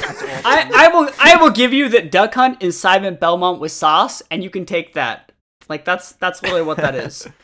I, 0.46 0.72
I 0.76 0.88
will 0.88 1.10
I 1.20 1.36
will 1.36 1.52
give 1.52 1.72
you 1.74 1.90
that 1.90 2.12
Duck 2.12 2.34
Hunt 2.36 2.62
is 2.64 2.80
Simon 2.80 3.16
Belmont 3.16 3.60
with 3.60 3.72
sauce, 3.72 4.22
and 4.32 4.44
you 4.44 4.50
can 4.52 4.66
take 4.66 4.94
that. 4.94 5.27
Like 5.70 5.86
that's 5.86 6.14
that's 6.14 6.42
literally 6.42 6.64
what 6.64 6.78
that 6.78 6.96
is. 6.96 7.28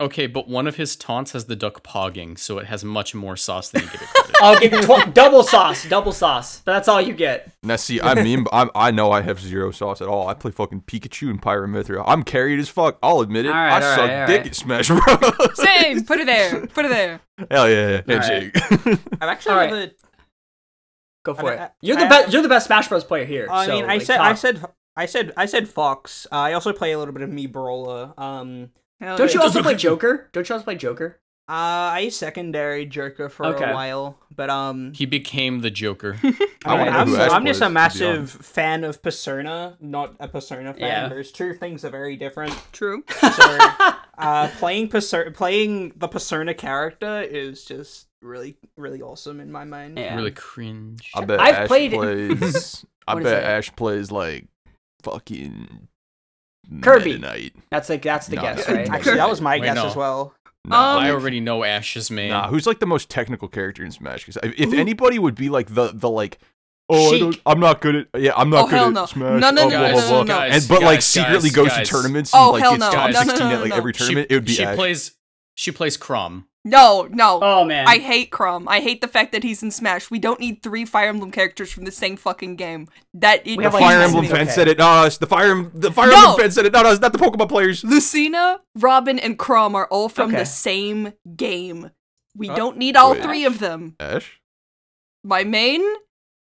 Okay, 0.00 0.28
but 0.28 0.46
one 0.48 0.68
of 0.68 0.76
his 0.76 0.94
taunts 0.94 1.32
has 1.32 1.46
the 1.46 1.56
duck 1.56 1.82
pogging, 1.82 2.38
so 2.38 2.58
it 2.58 2.66
has 2.66 2.84
much 2.84 3.16
more 3.16 3.36
sauce 3.36 3.70
than 3.70 3.82
you 3.82 3.88
give 3.90 4.00
it 4.00 4.06
credit. 4.08 4.36
I'll 4.40 4.60
give 4.60 4.72
you 4.72 4.82
tw- 4.82 5.12
double 5.12 5.42
sauce, 5.42 5.88
double 5.88 6.12
sauce. 6.12 6.60
But 6.64 6.74
that's 6.74 6.86
all 6.86 7.00
you 7.00 7.14
get. 7.14 7.50
Now, 7.64 7.74
see, 7.74 8.00
I 8.00 8.14
mean, 8.22 8.46
I'm, 8.52 8.70
I 8.76 8.92
know 8.92 9.10
I 9.10 9.22
have 9.22 9.40
zero 9.40 9.72
sauce 9.72 10.00
at 10.00 10.06
all. 10.06 10.28
I 10.28 10.34
play 10.34 10.52
fucking 10.52 10.82
Pikachu 10.82 11.30
and 11.30 11.42
Pyramithra. 11.42 12.04
I'm 12.06 12.22
carried 12.22 12.60
as 12.60 12.68
fuck. 12.68 12.96
I'll 13.02 13.22
admit 13.22 13.46
it. 13.46 13.48
All 13.48 13.54
right, 13.56 13.82
I 13.82 13.86
all 13.90 13.96
suck 13.96 14.08
right, 14.08 14.20
all 14.20 14.26
dick 14.28 14.38
right. 14.42 14.46
at 14.46 14.54
Smash 14.54 14.86
Bros. 14.86 15.56
Same. 15.56 16.04
Put 16.04 16.20
it 16.20 16.26
there. 16.26 16.66
Put 16.68 16.84
it 16.84 16.90
there. 16.90 17.20
Hell 17.50 17.68
yeah, 17.68 18.02
All 18.08 18.14
right. 18.18 18.54
handshake. 18.54 18.56
I've 19.20 19.28
actually 19.28 19.50
All 19.52 19.58
right. 19.58 19.70
never. 19.72 19.92
Go 21.24 21.34
for 21.34 21.50
I- 21.50 21.54
it. 21.54 21.58
I- 21.58 21.70
You're 21.80 21.96
the 21.96 22.06
best. 22.06 22.32
You're 22.32 22.42
the 22.42 22.48
best 22.48 22.66
Smash 22.66 22.86
Bros. 22.86 23.02
player 23.02 23.24
here. 23.24 23.48
I 23.50 23.66
so, 23.66 23.72
mean, 23.72 23.82
I 23.82 23.88
like, 23.96 24.02
said, 24.02 24.20
I 24.20 24.34
said, 24.34 24.64
I 24.98 25.06
said, 25.06 25.32
I 25.36 25.46
said 25.46 25.68
Fox. 25.68 26.26
Uh, 26.32 26.36
I 26.36 26.52
also 26.54 26.72
play 26.72 26.92
a 26.92 26.98
little 26.98 27.14
bit 27.14 27.22
of 27.22 27.30
Mii 27.30 27.50
Brawler. 27.50 28.12
Um, 28.18 28.70
Don't 29.00 29.32
you 29.32 29.40
also 29.40 29.62
play 29.62 29.74
Joker? 29.86 30.28
Don't 30.32 30.48
you 30.48 30.54
also 30.54 30.64
play 30.64 30.76
Joker? 30.76 31.20
uh, 31.50 31.96
I 31.96 32.10
secondary 32.10 32.84
Joker 32.84 33.30
for 33.30 33.46
Okay. 33.46 33.70
a 33.70 33.72
while, 33.72 34.18
but 34.36 34.50
um, 34.50 34.92
he 34.92 35.06
became 35.06 35.60
the 35.60 35.70
Joker. 35.70 36.18
I 36.22 36.32
Alright, 36.66 36.92
wonder 36.94 37.16
I'm, 37.22 37.30
I'm 37.30 37.46
just 37.46 37.62
a 37.62 37.70
massive 37.70 38.30
fan 38.30 38.84
of 38.84 39.02
Persona, 39.02 39.78
not 39.80 40.14
a 40.20 40.28
Persona 40.28 40.74
fan. 40.74 40.82
Yeah. 40.82 41.08
Those 41.08 41.32
two 41.32 41.54
things 41.54 41.86
are 41.86 41.90
very 41.90 42.16
different. 42.16 42.52
True. 42.72 43.02
So, 43.18 43.58
uh, 44.18 44.48
playing 44.58 44.88
Persona, 44.88 45.30
playing 45.30 45.94
the 45.96 46.08
Persona 46.08 46.52
character 46.52 47.22
is 47.22 47.64
just 47.64 48.08
really, 48.20 48.58
really 48.76 49.00
awesome 49.00 49.40
in 49.40 49.50
my 49.50 49.64
mind. 49.64 49.96
Yeah. 49.96 50.16
Really 50.16 50.32
cringe. 50.32 51.10
I 51.14 51.24
bet 51.24 51.40
I've 51.40 51.54
Ash 51.54 51.68
played- 51.68 51.92
plays. 51.92 52.84
I 53.08 53.14
bet? 53.22 53.42
Ash 53.42 53.74
plays 53.74 54.10
like 54.12 54.48
fucking 55.12 55.88
Kirby. 56.82 57.12
Meta 57.12 57.18
Knight. 57.18 57.54
That's 57.70 57.88
like 57.88 58.02
that's 58.02 58.26
the 58.26 58.36
No, 58.36 58.42
guess, 58.42 58.68
right? 58.70 58.88
Actually, 58.90 59.16
that 59.16 59.28
was 59.28 59.40
my 59.40 59.56
Wait, 59.58 59.62
guess 59.66 59.76
no. 59.76 59.86
as 59.86 59.96
well. 59.96 60.34
Nah, 60.64 60.96
Um, 60.98 61.02
I 61.04 61.10
already 61.10 61.40
know 61.40 61.64
Ash's 61.64 62.10
main. 62.10 62.30
Nah, 62.30 62.48
who's 62.48 62.66
like 62.66 62.78
the 62.80 62.86
most 62.86 63.08
technical 63.08 63.48
character 63.48 63.84
in 63.84 63.90
Smash? 63.90 64.24
Because 64.26 64.38
if 64.56 64.72
anybody 64.72 65.18
would 65.18 65.34
be 65.34 65.48
like 65.48 65.72
the 65.74 65.92
the 65.94 66.10
like, 66.10 66.38
oh, 66.90 67.14
I 67.14 67.18
don't, 67.18 67.40
I'm 67.46 67.60
not 67.60 67.80
good 67.80 68.08
at 68.12 68.20
yeah, 68.20 68.32
I'm 68.36 68.50
not 68.50 68.64
Oh, 68.64 68.68
good 68.68 68.74
hell 68.76 68.86
at 68.88 68.92
no. 68.92 69.06
Smash. 69.06 69.40
No, 69.40 69.50
no, 69.50 69.62
oh, 69.62 69.68
no, 69.68 69.78
blah, 69.78 69.88
no, 69.88 69.92
blah, 69.92 70.00
no, 70.00 70.08
blah. 70.08 70.22
no, 70.22 70.24
guys, 70.24 70.62
and 70.62 70.68
but 70.68 70.82
like 70.82 71.00
secretly 71.00 71.48
guys, 71.50 71.56
goes 71.56 71.68
guys. 71.68 71.88
to 71.88 71.94
tournaments. 71.94 72.30
Oh, 72.34 72.50
like 72.50 72.62
hell 72.62 72.72
gets 72.72 72.80
no. 72.80 72.90
top 72.90 73.10
No, 73.10 73.20
no, 73.20 73.24
no, 73.24 73.28
16 73.30 73.48
no, 73.48 73.54
at 73.54 73.60
like 73.62 73.70
no. 73.70 73.76
every 73.76 73.92
she, 73.94 73.98
tournament. 73.98 74.26
it 74.30 74.34
would 74.34 74.44
be 74.44 74.52
she 74.52 74.64
Ash. 74.64 74.76
plays 74.76 75.12
she 75.54 75.70
plays 75.72 75.96
Chrom. 75.96 76.44
No, 76.68 77.08
no. 77.10 77.40
Oh 77.42 77.64
man. 77.64 77.86
I 77.88 77.98
hate 77.98 78.30
Chrom. 78.30 78.64
I 78.66 78.80
hate 78.80 79.00
the 79.00 79.08
fact 79.08 79.32
that 79.32 79.42
he's 79.42 79.62
in 79.62 79.70
Smash. 79.70 80.10
We 80.10 80.18
don't 80.18 80.38
need 80.40 80.62
three 80.62 80.84
Fire 80.84 81.08
Emblem 81.08 81.30
characters 81.30 81.72
from 81.72 81.84
the 81.84 81.90
same 81.90 82.16
fucking 82.16 82.56
game. 82.56 82.88
That 83.14 83.46
it, 83.46 83.56
We 83.56 83.56
the 83.56 83.62
have, 83.64 83.74
like, 83.74 83.82
Fire 83.82 84.00
Emblem 84.00 84.22
minutes. 84.24 84.32
fan 84.38 84.46
Okay. 84.46 84.54
said 84.54 84.68
it. 84.68 84.78
No, 84.78 85.04
it's 85.04 85.18
the 85.18 85.26
Fire 85.26 85.62
the 85.74 85.90
Fire 85.92 86.10
No! 86.10 86.16
Emblem 86.18 86.40
fan 86.40 86.50
said 86.50 86.66
it. 86.66 86.72
No, 86.72 86.82
no, 86.82 86.90
it's 86.92 87.00
not 87.00 87.12
the 87.12 87.18
Pokemon 87.18 87.48
players. 87.48 87.82
Lucina, 87.84 88.60
Robin, 88.76 89.18
and 89.18 89.38
Chrom 89.38 89.74
are 89.74 89.86
all 89.86 90.08
from 90.08 90.28
Okay. 90.30 90.38
the 90.38 90.46
same 90.46 91.12
game. 91.36 91.90
We 92.36 92.48
Huh? 92.48 92.56
don't 92.56 92.76
need 92.76 92.96
all 92.96 93.12
Wait. 93.12 93.22
three 93.22 93.44
of 93.44 93.58
them. 93.58 93.96
Ash. 93.98 94.40
My 95.24 95.44
main 95.44 95.82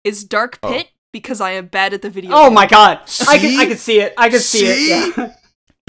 is 0.04 0.24
Dark 0.24 0.60
Oh. 0.64 0.72
Pit 0.72 0.90
because 1.12 1.40
I 1.42 1.52
am 1.52 1.68
bad 1.68 1.94
at 1.94 2.02
the 2.02 2.10
video. 2.10 2.32
Oh 2.34 2.46
game. 2.46 2.54
my 2.56 2.66
god. 2.66 2.98
I 3.28 3.38
can 3.38 3.50
See? 3.50 3.60
I 3.60 3.66
can 3.66 3.78
see 3.78 4.00
it. 4.00 4.14
I 4.18 4.30
can 4.30 4.40
see, 4.40 4.66
See? 4.66 4.92
it. 4.94 5.18
Yeah. 5.18 5.34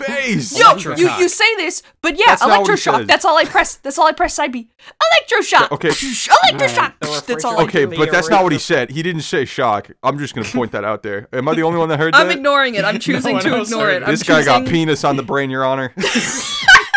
Base. 0.06 0.58
Yo, 0.58 0.76
you, 0.94 1.10
you 1.18 1.28
say 1.28 1.56
this, 1.56 1.82
but 2.02 2.18
yeah, 2.18 2.24
That's 2.28 2.42
not 2.42 2.60
what 2.60 2.66
he 2.68 2.72
electroshock. 2.74 2.98
says. 2.98 3.06
That's 3.06 3.24
all 3.24 3.36
I 3.38 3.44
press. 3.44 3.76
That's 3.76 3.98
all 3.98 4.06
I 4.06 4.12
press. 4.12 4.34
Side 4.34 4.52
B. 4.52 4.68
Electroshock. 4.80 5.70
Okay. 5.72 5.88
Electroshock. 5.88 6.94
Alright. 7.04 7.26
That's 7.26 7.44
all 7.44 7.58
I 7.60 7.64
Okay, 7.64 7.84
but 7.84 8.10
that's 8.10 8.28
not 8.30 8.42
what 8.42 8.52
he 8.52 8.58
said. 8.58 8.90
He 8.90 9.02
didn't 9.02 9.22
say 9.22 9.44
shock. 9.44 9.90
I'm 10.02 10.18
just 10.18 10.34
gonna 10.34 10.48
point 10.48 10.72
that 10.72 10.84
out 10.84 11.02
there. 11.02 11.28
Am 11.32 11.48
I 11.48 11.54
the 11.54 11.62
only 11.62 11.78
one 11.78 11.88
that 11.88 11.98
heard 11.98 12.14
that? 12.14 12.20
I'm 12.20 12.28
that? 12.28 12.36
ignoring 12.36 12.74
it. 12.74 12.84
I'm 12.84 12.98
choosing 13.00 13.34
one 13.34 13.42
to 13.42 13.48
else 13.50 13.68
ignore 13.70 13.86
heard 13.86 13.94
it. 13.94 14.02
it. 14.02 14.06
I'm 14.06 14.10
this 14.10 14.22
guy 14.22 14.44
got 14.44 14.60
choosing- 14.60 14.72
penis 14.72 15.04
on 15.04 15.16
the 15.16 15.22
brain, 15.22 15.50
Your 15.50 15.64
Honor. 15.64 15.92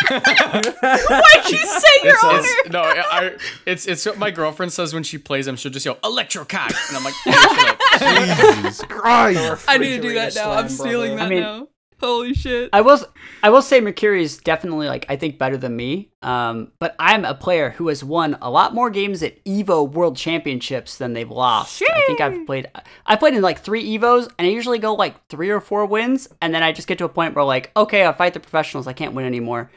Why'd 0.10 1.50
you 1.50 1.58
say 1.58 1.88
your 2.04 2.16
honor? 2.24 2.40
it's, 2.42 2.70
no, 2.70 2.82
I, 2.82 3.32
it's 3.66 3.86
it's 3.88 4.06
what 4.06 4.18
my 4.18 4.32
girlfriend 4.32 4.72
says 4.72 4.94
when 4.94 5.04
she 5.04 5.18
plays 5.18 5.46
them. 5.46 5.56
She'll 5.58 5.72
just 5.72 5.86
yell 5.86 5.96
electrocock, 5.96 6.74
and 6.90 6.98
I'm 6.98 7.04
like, 7.04 7.14
"Hey, 7.26 7.32
shut 7.34 7.70
up." 8.02 8.56
Jesus 8.56 8.82
Christ. 8.84 9.66
I 9.68 9.78
need 9.78 9.98
to 9.98 10.02
do 10.02 10.14
that 10.14 10.28
Refrigerator 10.28 10.50
now. 10.50 10.52
I'm 10.54 10.70
stealing 10.70 11.16
brother. 11.16 11.18
that 11.18 11.26
I 11.26 11.30
mean- 11.30 11.42
now. 11.42 11.68
Holy 12.00 12.34
shit. 12.36 12.70
I 12.74 12.82
will 12.82 12.92
s- 12.94 13.06
I 13.42 13.50
will 13.50 13.62
say 13.64 13.82
Mercury 13.82 14.22
is 14.22 14.38
definitely 14.38 14.88
like 14.88 15.06
I 15.10 15.16
think 15.16 15.38
better 15.40 15.58
than 15.58 15.76
me. 15.76 16.10
Um, 16.22 16.72
but 16.80 16.96
I'm 17.00 17.26
a 17.26 17.34
player 17.34 17.72
who 17.72 17.88
has 17.88 18.04
won 18.04 18.38
a 18.42 18.52
lot 18.52 18.76
more 18.76 18.90
games 18.90 19.24
at 19.24 19.44
Evo 19.46 19.90
World 19.90 20.16
Championships 20.16 20.98
than 20.98 21.14
they've 21.14 21.30
lost. 21.30 21.82
I 21.82 22.04
think 22.06 22.22
I've 22.22 22.46
played 22.46 22.68
I 23.06 23.16
played 23.16 23.34
in 23.34 23.42
like 23.42 23.60
three 23.62 23.98
Evos 23.98 24.30
and 24.38 24.48
I 24.48 24.52
usually 24.52 24.78
go 24.80 24.94
like 24.94 25.28
three 25.28 25.50
or 25.50 25.60
four 25.60 25.86
wins 25.88 26.28
and 26.42 26.54
then 26.54 26.62
I 26.64 26.72
just 26.72 26.88
get 26.88 26.98
to 27.00 27.06
a 27.06 27.10
point 27.10 27.34
where 27.36 27.44
like 27.46 27.72
okay 27.76 28.06
I 28.06 28.12
fight 28.14 28.34
the 28.34 28.40
professionals 28.40 28.86
I 28.88 28.94
can't 28.94 29.14
win 29.16 29.26
anymore. 29.26 29.72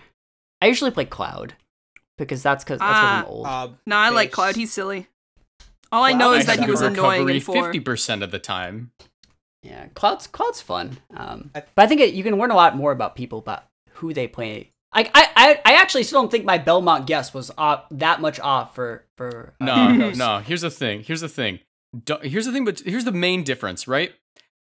I 0.60 0.66
usually 0.66 0.90
play 0.90 1.06
Cloud 1.06 1.54
because 2.18 2.42
that's 2.42 2.64
because 2.64 2.80
that's 2.80 2.90
'cause 2.90 3.00
Ah. 3.02 3.18
I'm 3.20 3.26
old. 3.26 3.46
Uh, 3.46 3.68
Nah, 3.86 3.96
I 3.98 4.08
like. 4.10 4.30
Cloud. 4.30 4.56
He's 4.56 4.70
silly. 4.72 5.06
All 5.90 6.04
I 6.04 6.10
Cloud 6.10 6.18
know 6.18 6.32
I 6.32 6.36
is 6.36 6.46
that 6.46 6.56
have 6.58 6.64
he 6.66 6.70
was 6.70 6.82
annoying 6.82 7.26
in 7.30 7.40
four. 7.40 7.54
fifty 7.64 7.80
percent 7.80 8.22
of 8.22 8.30
the 8.30 8.38
time. 8.38 8.92
Yeah, 9.62 9.86
Cloud's 9.94 10.26
Cloud's 10.26 10.62
fun. 10.62 10.98
Um, 11.14 11.50
but 11.52 11.68
I 11.76 11.86
think 11.86 12.00
it, 12.00 12.14
you 12.14 12.22
can 12.22 12.36
learn 12.38 12.50
a 12.50 12.54
lot 12.56 12.76
more 12.76 12.92
about 12.92 13.14
people 13.16 13.38
about 13.40 13.64
who 13.94 14.14
they 14.14 14.26
play. 14.26 14.72
I, 14.92 15.02
I, 15.14 15.28
I- 15.36 15.60
I 15.64 15.72
actually 15.74 16.02
still 16.04 16.22
don't 16.22 16.30
think 16.30 16.44
my 16.44 16.58
Belmont 16.58 17.06
guess 17.06 17.32
was 17.34 17.50
off, 17.58 17.84
that 17.92 18.20
much 18.20 18.40
off 18.40 18.74
for 18.74 19.04
for. 19.16 19.54
uh, 19.60 19.64
No, 19.64 19.76
Marcos. 19.76 20.16
no. 20.18 20.38
Here's 20.38 20.62
the 20.62 20.70
thing. 20.70 21.02
Here's 21.02 21.20
the 21.20 21.28
thing. 21.28 21.60
Du- 22.04 22.18
here's 22.22 22.46
the 22.46 22.52
thing. 22.52 22.64
But 22.64 22.80
here's 22.80 23.04
the 23.04 23.12
main 23.12 23.42
difference, 23.44 23.86
right? 23.86 24.12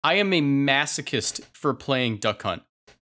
I 0.05 0.15
am 0.15 0.33
a 0.33 0.41
masochist 0.43 1.43
for 1.53 1.73
playing 1.75 2.17
Duck 2.19 2.43
Hunt. 2.43 2.63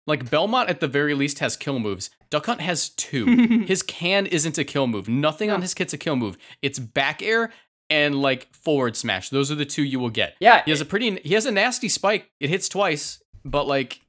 Like 0.07 0.29
Belmont, 0.31 0.69
at 0.69 0.81
the 0.81 0.89
very 0.89 1.15
least, 1.15 1.39
has 1.39 1.57
kill 1.57 1.79
moves. 1.79 2.11
Duck 2.31 2.47
Hunt 2.47 2.61
has 2.61 2.91
two. 2.91 3.25
his 3.67 3.83
can 3.83 4.27
isn't 4.27 4.59
a 4.59 4.65
kill 4.65 4.87
move. 4.87 5.09
Nothing 5.09 5.51
on 5.51 5.63
his 5.63 5.73
kit's 5.75 5.95
a 5.95 5.99
kill 5.99 6.17
move. 6.17 6.37
It's 6.63 6.79
back 6.79 7.23
air 7.23 7.53
and 7.91 8.21
like 8.21 8.53
forward 8.55 8.97
smash. 8.97 9.31
Those 9.31 9.51
are 9.51 9.57
the 9.57 9.65
two 9.65 9.83
you 9.83 10.01
will 10.01 10.11
get. 10.11 10.37
Yeah, 10.41 10.63
He 10.65 10.71
has 10.71 10.81
a 10.81 10.85
pretty. 10.85 11.21
He 11.25 11.35
has 11.35 11.47
a 11.47 11.51
nasty 11.51 11.89
spike. 11.89 12.31
It 12.41 12.51
hits 12.51 12.69
twice, 12.69 13.23
but 13.45 13.67
like 13.67 14.01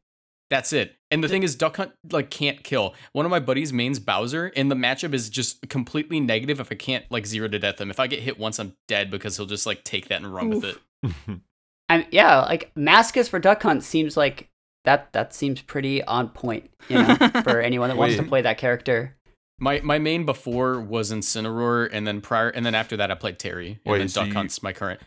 that's 0.50 0.74
it. 0.74 0.96
And 1.12 1.24
the 1.24 1.28
thing 1.28 1.44
is, 1.44 1.56
Duck 1.56 1.78
Hunt 1.78 1.92
like 2.12 2.30
can't 2.30 2.64
kill. 2.64 2.94
One 3.14 3.26
of 3.26 3.30
my 3.30 3.40
buddies 3.40 3.72
mains 3.72 4.00
Bowser, 4.00 4.52
and 4.56 4.70
the 4.70 4.76
matchup 4.76 5.14
is 5.14 5.30
just 5.30 5.68
completely 5.70 6.20
negative 6.20 6.60
if 6.60 6.72
I 6.72 6.76
can't 6.76 7.06
like 7.10 7.26
zero 7.26 7.48
to 7.48 7.60
death 7.60 7.80
him. 7.80 7.90
If 7.90 8.00
I 8.00 8.08
get 8.08 8.20
hit 8.20 8.38
once, 8.40 8.60
I'm 8.60 8.76
dead 8.88 9.10
because 9.10 9.38
he'll 9.38 9.46
just 9.46 9.66
like 9.66 9.84
take 9.84 10.10
that 10.10 10.22
and 10.22 10.34
run 10.34 10.50
with 10.50 10.64
it. 10.66 10.78
And 11.88 12.08
yeah, 12.12 12.42
like 12.42 12.72
Mascus 12.76 13.30
for 13.30 13.40
Duck 13.40 13.62
Hunt 13.62 13.84
seems 13.84 14.18
like 14.18 14.50
that. 14.86 15.14
That 15.14 15.34
seems 15.34 15.62
pretty 15.62 16.04
on 16.04 16.30
point, 16.30 16.72
you 16.90 16.98
know, 16.98 17.16
for 17.44 17.62
anyone 17.62 17.90
that 17.90 17.98
wants 17.98 18.16
to 18.16 18.24
play 18.24 18.42
that 18.42 18.58
character. 18.58 19.15
My 19.60 19.80
my 19.82 20.00
main 20.00 20.26
before 20.26 20.82
was 20.82 21.12
Incineroar, 21.12 21.90
and 21.92 22.06
then 22.06 22.20
prior, 22.22 22.50
and 22.50 22.66
then 22.66 22.76
after 22.76 22.98
that 22.98 23.10
I 23.12 23.16
played 23.16 23.40
Terry. 23.40 23.80
And 23.86 23.92
Wait, 23.94 23.98
then 24.00 24.10
so 24.10 24.22
Duck 24.22 24.28
you- 24.30 24.34
Hunt's 24.34 24.62
my 24.64 24.74
current. 24.74 25.00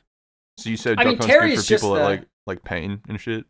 So 0.57 0.71
you 0.71 0.77
said 0.77 0.99
I 0.99 1.05
Duck 1.05 1.07
mean, 1.07 1.19
Hunt's 1.19 1.27
good 1.35 1.51
for 1.51 1.57
just 1.57 1.69
people 1.83 1.95
that 1.95 2.01
the- 2.01 2.05
like 2.07 2.25
like 2.47 2.65
pain 2.65 3.01
and 3.09 3.21
shit. 3.21 3.45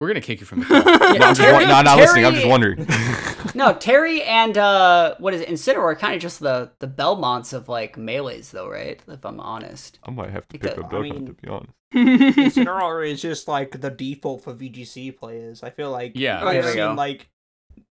We're 0.00 0.08
gonna 0.08 0.20
kick 0.20 0.40
you 0.40 0.46
from 0.46 0.60
the 0.60 0.66
call. 0.66 0.82
No, 0.82 0.90
I'm 0.92 1.18
just 1.20 1.40
Terry- 1.40 1.52
wa- 1.52 1.60
no, 1.60 1.82
not 1.82 1.96
listening. 1.96 2.26
I'm 2.26 2.32
just 2.32 2.42
Terry- 2.42 2.50
wondering. 2.50 2.86
No, 3.56 3.72
Terry 3.72 4.20
and 4.24 4.58
uh, 4.58 5.14
what 5.20 5.32
is 5.32 5.40
it? 5.42 5.48
Incineroar 5.48 5.82
are 5.84 5.94
kind 5.94 6.14
of 6.16 6.20
just 6.20 6.40
the 6.40 6.72
the 6.80 6.88
Belmonts 6.88 7.52
of 7.52 7.68
like 7.68 7.96
melees, 7.96 8.50
though, 8.50 8.68
right? 8.68 9.00
If 9.06 9.24
I'm 9.24 9.38
honest. 9.38 10.00
I 10.02 10.10
might 10.10 10.30
have 10.30 10.48
to 10.48 10.58
pick 10.58 10.62
Because- 10.62 10.78
up 10.78 10.86
I 10.86 10.88
Duck 10.90 11.02
mean- 11.02 11.12
Hunt 11.12 11.26
to 11.28 11.32
be 11.34 11.48
honest. 11.48 11.72
Incineroar 11.94 13.08
is 13.08 13.22
just 13.22 13.46
like 13.46 13.80
the 13.80 13.90
default 13.90 14.42
for 14.42 14.52
VGC 14.52 15.16
players. 15.16 15.62
I 15.62 15.70
feel 15.70 15.92
like 15.92 16.12
Yeah. 16.16 16.44
I've 16.44 16.52
there 16.54 16.62
we 16.64 16.68
seen 16.70 16.76
go. 16.78 16.94
like 16.94 17.28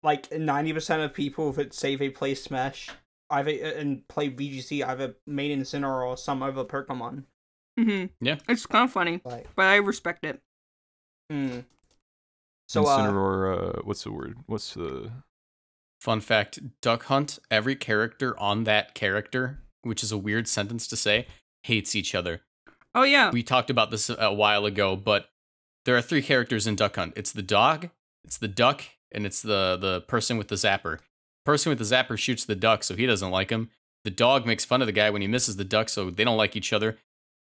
like 0.02 0.30
ninety 0.32 0.72
percent 0.72 1.02
of 1.02 1.12
people 1.14 1.52
that 1.52 1.72
say 1.74 1.96
they 1.96 2.08
play 2.10 2.34
Smash 2.34 2.88
either 3.30 3.50
and 3.50 4.06
play 4.08 4.28
VGC 4.30 4.84
either 4.86 5.16
main 5.26 5.58
Incineroar 5.60 6.06
or 6.06 6.16
some 6.16 6.42
other 6.42 6.64
Pokemon. 6.64 7.24
hmm 7.78 8.06
Yeah. 8.20 8.36
It's 8.48 8.66
kind 8.66 8.84
of 8.84 8.92
funny, 8.92 9.20
Like, 9.24 9.46
but 9.56 9.66
I 9.66 9.76
respect 9.76 10.24
it. 10.24 10.40
hmm. 11.30 11.60
So 12.68 12.84
uh, 12.86 12.98
Incineroar, 12.98 13.78
uh, 13.78 13.80
what's 13.84 14.04
the 14.04 14.12
word? 14.12 14.38
What's 14.46 14.74
the 14.74 15.10
Fun 16.00 16.20
fact: 16.20 16.58
Duck 16.80 17.04
Hunt. 17.04 17.38
Every 17.50 17.76
character 17.76 18.38
on 18.40 18.64
that 18.64 18.94
character, 18.94 19.60
which 19.82 20.02
is 20.02 20.10
a 20.10 20.18
weird 20.18 20.48
sentence 20.48 20.88
to 20.88 20.96
say, 20.96 21.26
hates 21.62 21.94
each 21.94 22.12
other. 22.14 22.40
Oh 22.94 23.04
yeah. 23.04 23.30
We 23.30 23.42
talked 23.44 23.70
about 23.70 23.90
this 23.92 24.10
a 24.10 24.32
while 24.34 24.66
ago, 24.66 24.96
but 24.96 25.28
there 25.84 25.96
are 25.96 26.02
three 26.02 26.22
characters 26.22 26.66
in 26.66 26.74
Duck 26.74 26.96
Hunt. 26.96 27.12
It's 27.16 27.30
the 27.32 27.40
dog, 27.42 27.90
it's 28.24 28.36
the 28.36 28.48
duck, 28.48 28.82
and 29.12 29.26
it's 29.26 29.42
the 29.42 29.76
the 29.80 30.00
person 30.02 30.36
with 30.36 30.48
the 30.48 30.56
zapper. 30.56 30.98
Person 31.44 31.70
with 31.70 31.78
the 31.78 31.84
zapper 31.84 32.18
shoots 32.18 32.44
the 32.44 32.54
duck, 32.54 32.84
so 32.84 32.94
he 32.94 33.06
doesn't 33.06 33.30
like 33.30 33.50
him. 33.50 33.70
The 34.04 34.10
dog 34.10 34.46
makes 34.46 34.64
fun 34.64 34.82
of 34.82 34.86
the 34.86 34.92
guy 34.92 35.10
when 35.10 35.22
he 35.22 35.28
misses 35.28 35.56
the 35.56 35.64
duck, 35.64 35.88
so 35.88 36.10
they 36.10 36.24
don't 36.24 36.36
like 36.36 36.56
each 36.56 36.72
other. 36.72 36.98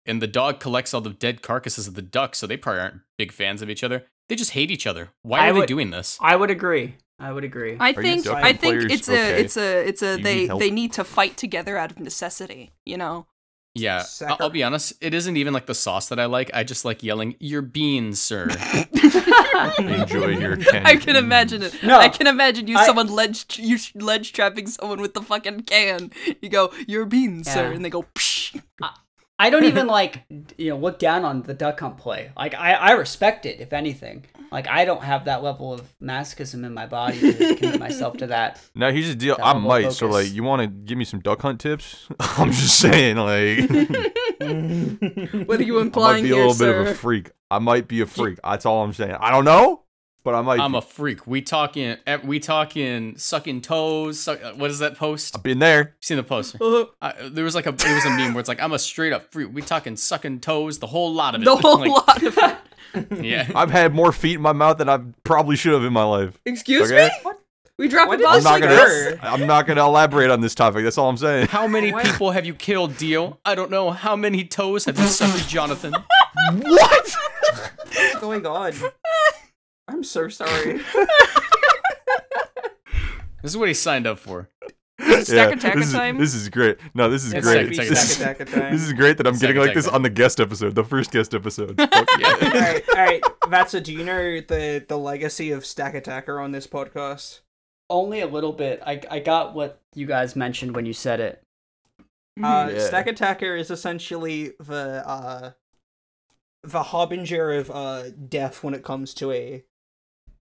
And 0.07 0.23
the 0.23 0.27
dog 0.27 0.61
collects 0.61 0.95
all 0.95 1.01
the 1.01 1.11
dead 1.11 1.43
carcasses 1.43 1.87
of 1.87 1.95
the 1.95 2.03
duck, 2.03 2.35
so 2.35 2.47
they 2.47 2.57
probably 2.57 2.81
aren't 2.81 3.01
big 3.17 3.33
fans 3.33 3.63
of 3.63 3.69
each 3.69 3.85
other. 3.85 4.07
They 4.29 4.37
just 4.37 4.53
hate 4.53 4.71
each 4.71 4.87
other. 4.87 5.11
Why 5.23 5.41
I 5.41 5.51
are 5.51 5.55
they 5.55 5.67
doing 5.67 5.91
this? 5.91 6.19
I 6.21 6.37
would 6.37 6.51
agree. 6.51 6.97
I 7.19 7.33
would 7.33 7.45
agree. 7.45 7.77
I 7.79 7.89
you 7.89 7.95
think 7.95 8.27
I 8.27 8.53
think 8.53 8.91
it's 8.91 9.09
okay? 9.09 9.33
a 9.33 9.39
it's 9.39 9.57
a 9.57 9.89
it's 9.89 10.03
a 10.03 10.17
you 10.17 10.23
they 10.23 10.47
need 10.47 10.61
they 10.61 10.71
need 10.71 10.93
to 10.95 11.05
fight 11.05 11.37
together 11.37 11.77
out 11.77 11.91
of 11.91 12.01
necessity. 12.01 12.73
You 12.85 12.97
know. 12.97 13.27
Yeah, 13.75 14.05
I'll, 14.27 14.37
I'll 14.41 14.51
be 14.51 14.65
honest. 14.65 14.95
It 15.01 15.15
isn't 15.15 15.37
even 15.37 15.53
like 15.53 15.67
the 15.67 15.75
sauce 15.75 16.09
that 16.09 16.19
I 16.19 16.25
like. 16.27 16.51
I 16.53 16.65
just 16.65 16.85
like 16.85 17.03
yelling, 17.03 17.37
"Your 17.39 17.63
beans, 17.63 18.21
sir." 18.21 18.49
enjoy 19.79 20.29
your 20.29 20.57
candy? 20.57 20.81
I 20.85 20.97
can 20.97 21.17
imagine 21.17 21.63
it. 21.63 21.81
No, 21.83 21.99
I 21.99 22.09
can 22.09 22.27
imagine 22.27 22.67
you 22.67 22.77
I- 22.77 22.87
someone 22.87 23.09
ledge 23.09 23.59
you 23.59 23.79
ledge 23.95 24.33
trapping 24.33 24.67
someone 24.67 25.01
with 25.01 25.15
the 25.15 25.23
fucking 25.23 25.61
can. 25.63 26.11
You 26.41 26.49
go, 26.49 26.73
"Your 26.87 27.05
beans, 27.07 27.51
sir," 27.51 27.71
and 27.73 27.85
they 27.85 27.91
go, 27.91 28.03
Psh. 28.15 28.61
I 29.39 29.51
don't 29.51 29.65
even 29.65 29.87
like 29.99 30.25
you 30.57 30.71
know 30.71 30.77
look 30.77 30.99
down 30.99 31.25
on 31.25 31.43
the 31.43 31.55
duck 31.55 31.81
hunt 31.81 31.99
play. 31.99 32.33
Like 32.37 32.55
I, 32.55 32.73
I 32.73 32.91
respect 32.93 33.47
it 33.47 33.61
if 33.61 33.73
anything. 33.73 34.27
Like 34.51 34.67
I 34.69 34.85
don't 34.85 35.03
have 35.03 35.27
that 35.27 35.43
level 35.43 35.73
of 35.73 35.83
masochism 36.01 36.65
in 36.65 36.73
my 36.73 36.87
body 36.87 37.21
to 37.21 37.55
commit 37.57 37.79
myself 37.79 38.17
to 38.19 38.29
that. 38.29 38.61
Now 38.75 38.91
here's 38.91 39.09
the 39.09 39.15
deal. 39.15 39.37
I 39.39 39.53
level 39.53 39.59
of 39.59 39.67
might. 39.67 39.93
So 39.93 40.07
like, 40.07 40.33
you 40.33 40.43
want 40.43 40.63
to 40.63 40.69
give 40.69 40.97
me 40.97 41.05
some 41.05 41.21
duck 41.21 41.43
hunt 41.43 41.61
tips? 41.61 42.09
I'm 42.21 42.53
just 42.53 42.79
saying, 42.79 43.17
like, 43.17 43.69
What 45.47 45.61
are 45.61 45.65
you 45.65 45.79
implying? 45.81 46.19
I 46.19 46.23
might 46.23 46.23
implying 46.23 46.25
be 46.25 46.31
a 46.31 46.35
here, 46.35 46.47
little 46.47 46.67
bit 46.67 46.77
of 46.77 46.87
a 46.87 46.95
freak. 46.95 47.31
I 47.51 47.59
might 47.59 47.89
be 47.89 48.01
a 48.01 48.07
freak. 48.07 48.39
That's 48.45 48.67
all 48.67 48.85
I'm 48.85 48.93
saying. 48.93 49.17
I 49.19 49.31
don't 49.31 49.45
know, 49.45 49.83
but 50.29 50.35
I 50.35 50.43
might. 50.43 50.61
I'm 50.61 50.73
be. 50.73 50.79
a 50.79 50.83
freak. 50.83 51.27
We 51.27 51.41
talking. 51.41 51.97
We 52.23 52.39
talking 52.39 53.17
sucking 53.17 53.63
toes. 53.63 54.21
Suck, 54.21 54.45
uh, 54.45 54.53
what 54.53 54.71
is 54.71 54.79
that 54.81 54.95
post? 54.99 55.35
I've 55.35 55.43
been 55.43 55.59
there. 55.59 55.79
You 55.81 55.93
seen 56.03 56.17
the 56.19 56.23
post? 56.23 56.57
Uh, 56.61 56.85
I, 57.01 57.15
there 57.31 57.45
was 57.45 57.55
like 57.55 57.65
a 57.65 57.71
it 57.71 57.95
was 57.95 58.05
a 58.05 58.11
meme 58.11 58.35
where 58.35 58.41
it's 58.41 58.49
like 58.49 58.61
I'm 58.61 58.73
a 58.73 58.79
straight 58.79 59.15
up 59.15 59.33
freak. 59.33 59.49
We 59.55 59.63
talking 59.63 59.97
sucking 59.97 60.41
toes, 60.41 60.81
the 60.81 60.87
whole 60.87 61.15
lot 61.15 61.35
of 61.35 61.41
it. 61.41 61.47
the 61.47 61.57
whole 61.65 61.79
Like, 61.79 61.89
lot 62.09 62.23
of 62.23 62.37
it. 62.39 62.57
Yeah. 63.25 63.51
I've 63.55 63.71
had 63.71 63.95
more 63.95 64.13
feet 64.13 64.35
in 64.37 64.43
my 64.43 64.53
mouth 64.53 64.77
than 64.79 64.89
I 64.91 64.99
probably 65.25 65.57
should 65.57 65.73
have 65.73 65.85
in 65.85 65.93
my 65.95 66.05
life. 66.05 66.39
Excuse 66.45 66.93
Okay. 66.93 67.09
me? 67.25 67.33
We 67.79 67.87
drop 67.89 68.09
Why 68.09 68.15
a 68.15 68.19
did 68.19 68.25
boss 68.25 68.37
I'm 68.39 68.43
not 68.45 68.51
like 68.53 68.63
gonna. 68.63 68.75
this? 68.77 69.19
I'm 69.23 69.47
not 69.47 69.67
gonna 69.67 69.85
elaborate 69.85 70.31
on 70.31 70.41
this 70.41 70.55
topic. 70.55 70.83
That's 70.85 70.99
all 70.99 71.09
I'm 71.09 71.17
saying. 71.17 71.47
How 71.47 71.67
many 71.67 71.93
people 71.93 72.33
have 72.33 72.45
you 72.45 72.53
killed, 72.55 72.97
Dio? 72.99 73.39
I 73.47 73.55
don't 73.55 73.71
know. 73.71 73.91
How 73.93 74.15
many 74.17 74.45
toes 74.45 74.85
have 74.87 74.99
you 74.99 75.07
sucked, 75.07 75.49
Jonathan? 75.49 75.93
what? 75.93 77.17
what's 77.95 78.21
going 78.21 78.45
on? 78.47 78.73
I'm 79.89 80.05
so 80.05 80.29
sorry. 80.29 80.81
This 83.41 83.53
is 83.53 83.57
what 83.57 83.69
he 83.69 83.75
signed 83.75 84.05
up 84.07 84.19
for. 84.19 84.49
Stack 85.23 85.55
Attack 85.55 85.75
this 85.77 85.87
is, 85.87 85.93
time? 85.93 86.19
this 86.19 86.35
is 86.35 86.49
great. 86.49 86.77
No, 86.93 87.09
this 87.09 87.25
is 87.25 87.33
It's 87.33 87.47
great. 87.47 87.73
Stack 87.73 87.89
This, 87.89 88.17
Attack 88.19 88.41
is, 88.41 88.49
time. 88.53 88.73
this 88.73 88.83
is 88.83 88.93
great 88.93 89.17
that 89.19 89.29
I'm 89.29 89.37
Stack 89.37 89.49
getting 89.51 89.61
like 89.61 89.67
Attack 89.71 89.77
this 89.77 89.85
time. 89.87 89.95
on 89.95 90.03
the 90.03 90.11
guest 90.11 90.41
episode, 90.41 90.75
the 90.75 90.83
first 90.83 91.13
guest 91.13 91.35
episode. 91.35 91.79
Yeah. 91.79 91.87
all 91.93 92.51
right, 92.51 92.83
all 92.89 93.05
right. 93.05 93.23
Thatsa, 93.45 93.81
do 93.81 93.93
you 93.93 94.03
know 94.05 94.41
the 94.41 94.85
the 94.89 94.99
legacy 94.99 95.53
of 95.53 95.63
Stakataka 95.63 96.43
on 96.43 96.51
this 96.51 96.67
podcast? 96.67 97.41
Only 97.89 98.21
a 98.21 98.27
little 98.27 98.53
bit. 98.53 98.83
I 98.85 99.01
I 99.09 99.21
got 99.21 99.55
what 99.55 99.81
you 99.95 100.05
guys 100.07 100.35
mentioned 100.35 100.75
when 100.75 100.85
you 100.85 100.93
said 100.93 101.21
it. 101.21 101.43
Uh, 102.43 102.71
Yeah. 102.73 102.79
Stakataka 102.91 103.59
is 103.59 103.71
essentially 103.71 104.53
the 104.59 105.05
uh, 105.09 105.51
the 106.65 106.83
harbinger 106.83 107.53
of 107.53 107.71
uh, 107.71 108.11
death 108.11 108.65
when 108.65 108.75
it 108.75 108.83
comes 108.83 109.15
to 109.15 109.31
a 109.31 109.63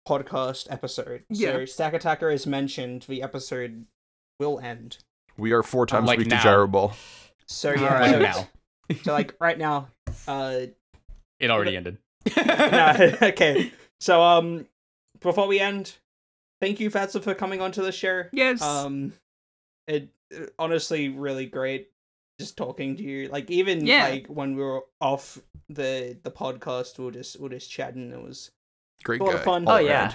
podcast 0.07 0.67
episode. 0.71 1.23
Yeah. 1.29 1.51
So 1.51 1.57
Stakataka 1.59 2.34
is 2.34 2.47
mentioned, 2.47 3.05
the 3.07 3.21
episode 3.21 3.85
will 4.39 4.59
end. 4.59 4.97
We 5.38 5.51
are 5.51 5.63
four 5.63 5.85
times 5.85 6.07
Like 6.07 6.19
weak 6.19 6.27
now. 6.29 6.38
to 6.38 6.43
gyro 6.43 6.67
ball. 6.67 6.93
So 7.47 7.71
yeah, 7.73 7.93
right. 7.93 8.11
so, 8.11 8.19
now. 8.19 8.47
so 9.03 9.11
like 9.13 9.35
right 9.39 9.57
now, 9.57 9.89
uh, 10.27 10.61
It 11.39 11.51
already 11.51 11.75
ended. 11.77 11.97
no, 12.38 13.11
okay. 13.21 13.71
So 13.99 14.21
um, 14.21 14.65
before 15.21 15.47
we 15.47 15.59
end, 15.59 15.93
thank 16.61 16.79
you, 16.79 16.89
Thatsa, 16.89 17.21
for 17.21 17.34
coming 17.34 17.61
onto 17.61 17.81
the 17.81 17.91
show. 17.91 18.23
Yes. 18.31 18.61
Um, 18.61 19.13
it, 19.88 20.09
it 20.31 20.53
honestly 20.59 21.09
really 21.09 21.45
great 21.45 21.89
just 22.39 22.57
talking 22.57 22.95
to 22.97 23.03
you. 23.03 23.27
Like 23.29 23.49
even 23.49 23.85
Yeah. 23.85 24.07
like 24.09 24.27
when 24.27 24.55
we 24.55 24.63
were 24.63 24.81
off 25.01 25.39
the 25.69 26.17
the 26.23 26.31
podcast, 26.31 26.97
we 26.97 27.05
were 27.05 27.11
just 27.11 27.38
we 27.39 27.43
were 27.43 27.55
just 27.55 27.71
chatting. 27.71 28.11
It 28.11 28.21
was 28.21 28.51
Great 29.03 29.22
guy. 29.22 29.38
fun. 29.38 29.68
all 29.68 29.76
Oh, 29.76 29.78
yeah. 29.78 30.14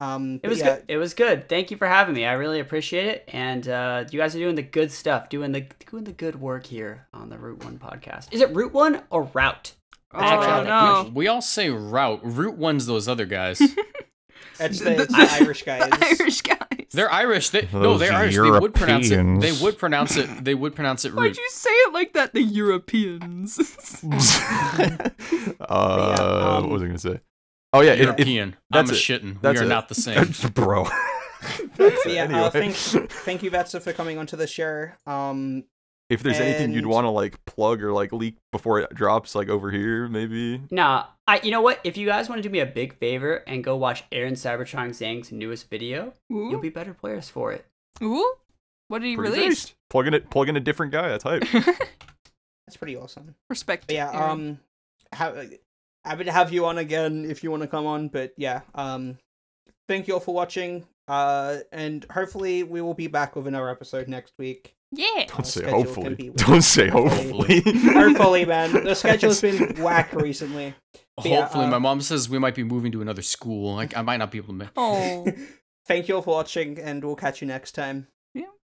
um, 0.00 0.40
It 0.42 0.48
was 0.48 0.58
yeah, 0.58 0.76
good. 0.76 0.84
It 0.88 0.96
was 0.98 1.14
good. 1.14 1.48
Thank 1.48 1.70
you 1.70 1.76
for 1.76 1.86
having 1.86 2.14
me. 2.14 2.26
I 2.26 2.32
really 2.32 2.60
appreciate 2.60 3.06
it. 3.06 3.24
And 3.28 3.66
uh, 3.68 4.04
you 4.10 4.18
guys 4.18 4.34
are 4.36 4.38
doing 4.40 4.56
the 4.56 4.62
good 4.62 4.90
stuff, 4.92 5.28
doing 5.28 5.52
the 5.52 5.66
doing 5.90 6.04
the 6.04 6.12
good 6.12 6.40
work 6.40 6.66
here 6.66 7.06
on 7.14 7.28
the 7.30 7.38
Route 7.38 7.64
One 7.64 7.78
podcast. 7.78 8.32
Is 8.32 8.40
it 8.40 8.54
Route 8.54 8.72
One 8.72 9.02
or 9.10 9.30
Route? 9.32 9.74
oh 10.12 10.20
actually 10.20 10.46
have 10.46 10.64
that 10.64 11.04
no. 11.06 11.10
We 11.14 11.26
all 11.28 11.42
say 11.42 11.70
route. 11.70 12.20
Route 12.22 12.56
one's 12.56 12.86
those 12.86 13.08
other 13.08 13.26
guys. 13.26 13.60
That's 14.58 14.78
the, 14.78 14.84
The- 14.90 15.02
it's 15.02 15.12
the 15.12 15.28
Irish 15.44 15.62
guys. 15.66 15.90
The 15.90 16.16
Irish 16.20 16.40
guys. 16.42 16.58
They're 16.92 17.10
Irish. 17.10 17.50
They, 17.50 17.68
no, 17.72 17.98
they're 17.98 18.12
Irish. 18.12 18.36
They 18.36 18.50
would 18.50 18.74
pronounce 18.74 19.10
it. 19.10 19.40
They 19.40 19.50
would 19.50 19.78
pronounce 19.78 20.16
it. 20.16 20.44
They 20.44 20.54
would 20.54 20.76
pronounce 20.76 21.04
it 21.04 21.12
Why'd 21.12 21.36
you 21.36 21.48
say 21.50 21.70
it 21.70 21.92
like 21.92 22.12
that? 22.12 22.32
The 22.34 22.42
Europeans. 22.42 23.58
uh, 25.68 26.56
um, 26.58 26.62
what 26.64 26.70
was 26.70 26.82
I 26.82 26.86
gonna 26.86 26.98
say? 26.98 27.20
Oh 27.74 27.80
yeah, 27.80 27.90
if, 27.92 27.98
if, 27.98 28.04
European. 28.04 28.56
that's 28.70 28.88
I'm 28.90 28.94
a 28.94 28.98
shitting. 28.98 29.40
That's 29.42 29.58
we 29.58 29.62
are 29.62 29.66
it. 29.66 29.68
not 29.68 29.88
the 29.88 29.94
same. 29.94 30.32
bro. 30.54 30.86
But 31.76 31.92
yeah, 32.06 32.22
Anyway. 32.22 32.38
uh, 32.40 32.48
thank 32.50 32.74
thank 33.10 33.42
you, 33.42 33.50
Thatsa, 33.50 33.82
for 33.82 33.92
coming 33.92 34.16
onto 34.16 34.34
the 34.36 34.46
show. 34.46 34.86
Um, 35.06 35.64
if 36.08 36.22
there's 36.22 36.38
anything 36.40 36.72
you'd 36.72 36.86
want 36.86 37.04
to 37.04 37.10
like 37.10 37.44
plug 37.44 37.82
or 37.82 37.92
like 37.92 38.12
leak 38.12 38.36
before 38.52 38.80
it 38.80 38.94
drops, 38.94 39.34
like 39.34 39.48
over 39.50 39.70
here, 39.70 40.08
maybe. 40.08 40.62
Nah, 40.70 41.04
I. 41.26 41.40
You 41.42 41.50
know 41.50 41.60
what? 41.60 41.80
If 41.84 41.98
you 41.98 42.06
guys 42.06 42.30
want 42.30 42.38
to 42.42 42.48
do 42.48 42.50
me 42.50 42.60
a 42.60 42.66
big 42.66 42.96
favor 42.98 43.42
and 43.46 43.62
go 43.62 43.76
watch 43.76 44.04
Aaron 44.12 44.34
Cybertron 44.34 44.90
Zheng's 44.90 45.32
newest 45.32 45.68
video, 45.68 46.14
you'll 46.30 46.60
be 46.60 46.70
better 46.70 46.94
players 46.94 47.28
for 47.28 47.52
it. 47.52 47.66
Ooh. 48.02 48.34
What 48.88 49.00
did 49.00 49.08
he 49.08 49.16
Pretty 49.16 49.32
release? 49.32 49.48
based. 49.66 49.74
Plugging 49.90 50.14
it, 50.14 50.30
plugging 50.30 50.56
a 50.56 50.60
different 50.60 50.92
guy. 50.92 51.08
That's 51.08 51.24
hype. 51.24 51.42
that's 51.52 52.76
pretty 52.78 52.96
awesome. 52.96 53.34
Respect. 53.50 53.86
But 53.88 53.96
yeah, 53.96 54.10
Aaron. 54.12 54.30
um, 54.30 54.58
ha- 55.12 55.32
happy 56.04 56.24
to 56.24 56.32
have 56.32 56.52
you 56.52 56.66
on 56.66 56.78
again 56.78 57.24
if 57.28 57.42
you 57.42 57.50
want 57.50 57.62
to 57.62 57.68
come 57.68 57.86
on. 57.86 58.08
But 58.08 58.32
yeah, 58.36 58.62
um, 58.74 59.18
thank 59.88 60.08
you 60.08 60.14
all 60.14 60.20
for 60.20 60.34
watching. 60.34 60.86
Uh, 61.06 61.58
and 61.72 62.04
hopefully 62.10 62.62
we 62.62 62.80
will 62.80 62.94
be 62.94 63.06
back 63.06 63.36
with 63.36 63.46
another 63.46 63.68
episode 63.68 64.08
next 64.08 64.32
week. 64.38 64.74
Yeah. 64.92 65.26
Don't 65.26 65.46
say 65.46 65.68
hopefully. 65.68 66.32
Don't 66.36 66.62
say 66.62 66.88
Hopefully. 66.88 67.60
hopefully. 67.60 67.92
Hopefully, 67.92 68.44
man, 68.44 68.84
the 68.84 68.94
schedule's 68.94 69.40
been 69.40 69.82
whack 69.82 70.12
recently. 70.12 70.74
But 71.16 71.26
yeah, 71.26 71.42
Hopefully, 71.42 71.66
uh, 71.66 71.70
my 71.70 71.78
mom 71.78 72.00
says 72.00 72.28
we 72.28 72.38
might 72.38 72.54
be 72.54 72.64
moving 72.64 72.92
to 72.92 73.02
another 73.02 73.22
school. 73.22 73.74
Like 73.74 73.96
I 73.96 74.02
might 74.02 74.18
not 74.18 74.30
be 74.30 74.38
able 74.38 74.48
to. 74.48 74.54
Make... 74.54 74.68
Oh. 74.76 75.26
Thank 75.86 76.08
you 76.08 76.16
all 76.16 76.22
for 76.22 76.34
watching, 76.34 76.78
and 76.78 77.04
we'll 77.04 77.16
catch 77.16 77.42
you 77.42 77.46
next 77.46 77.72
time. 77.72 78.06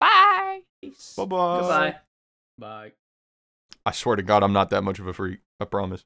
Bye. 0.00 0.60
Peace. 0.82 1.14
Bye 1.16 1.24
bye. 1.24 1.60
Goodbye. 1.60 1.96
Bye. 2.58 2.92
I 3.86 3.92
swear 3.92 4.16
to 4.16 4.22
God, 4.22 4.42
I'm 4.42 4.52
not 4.52 4.70
that 4.70 4.82
much 4.82 4.98
of 4.98 5.06
a 5.06 5.12
freak. 5.12 5.40
I 5.60 5.64
promise. 5.64 6.04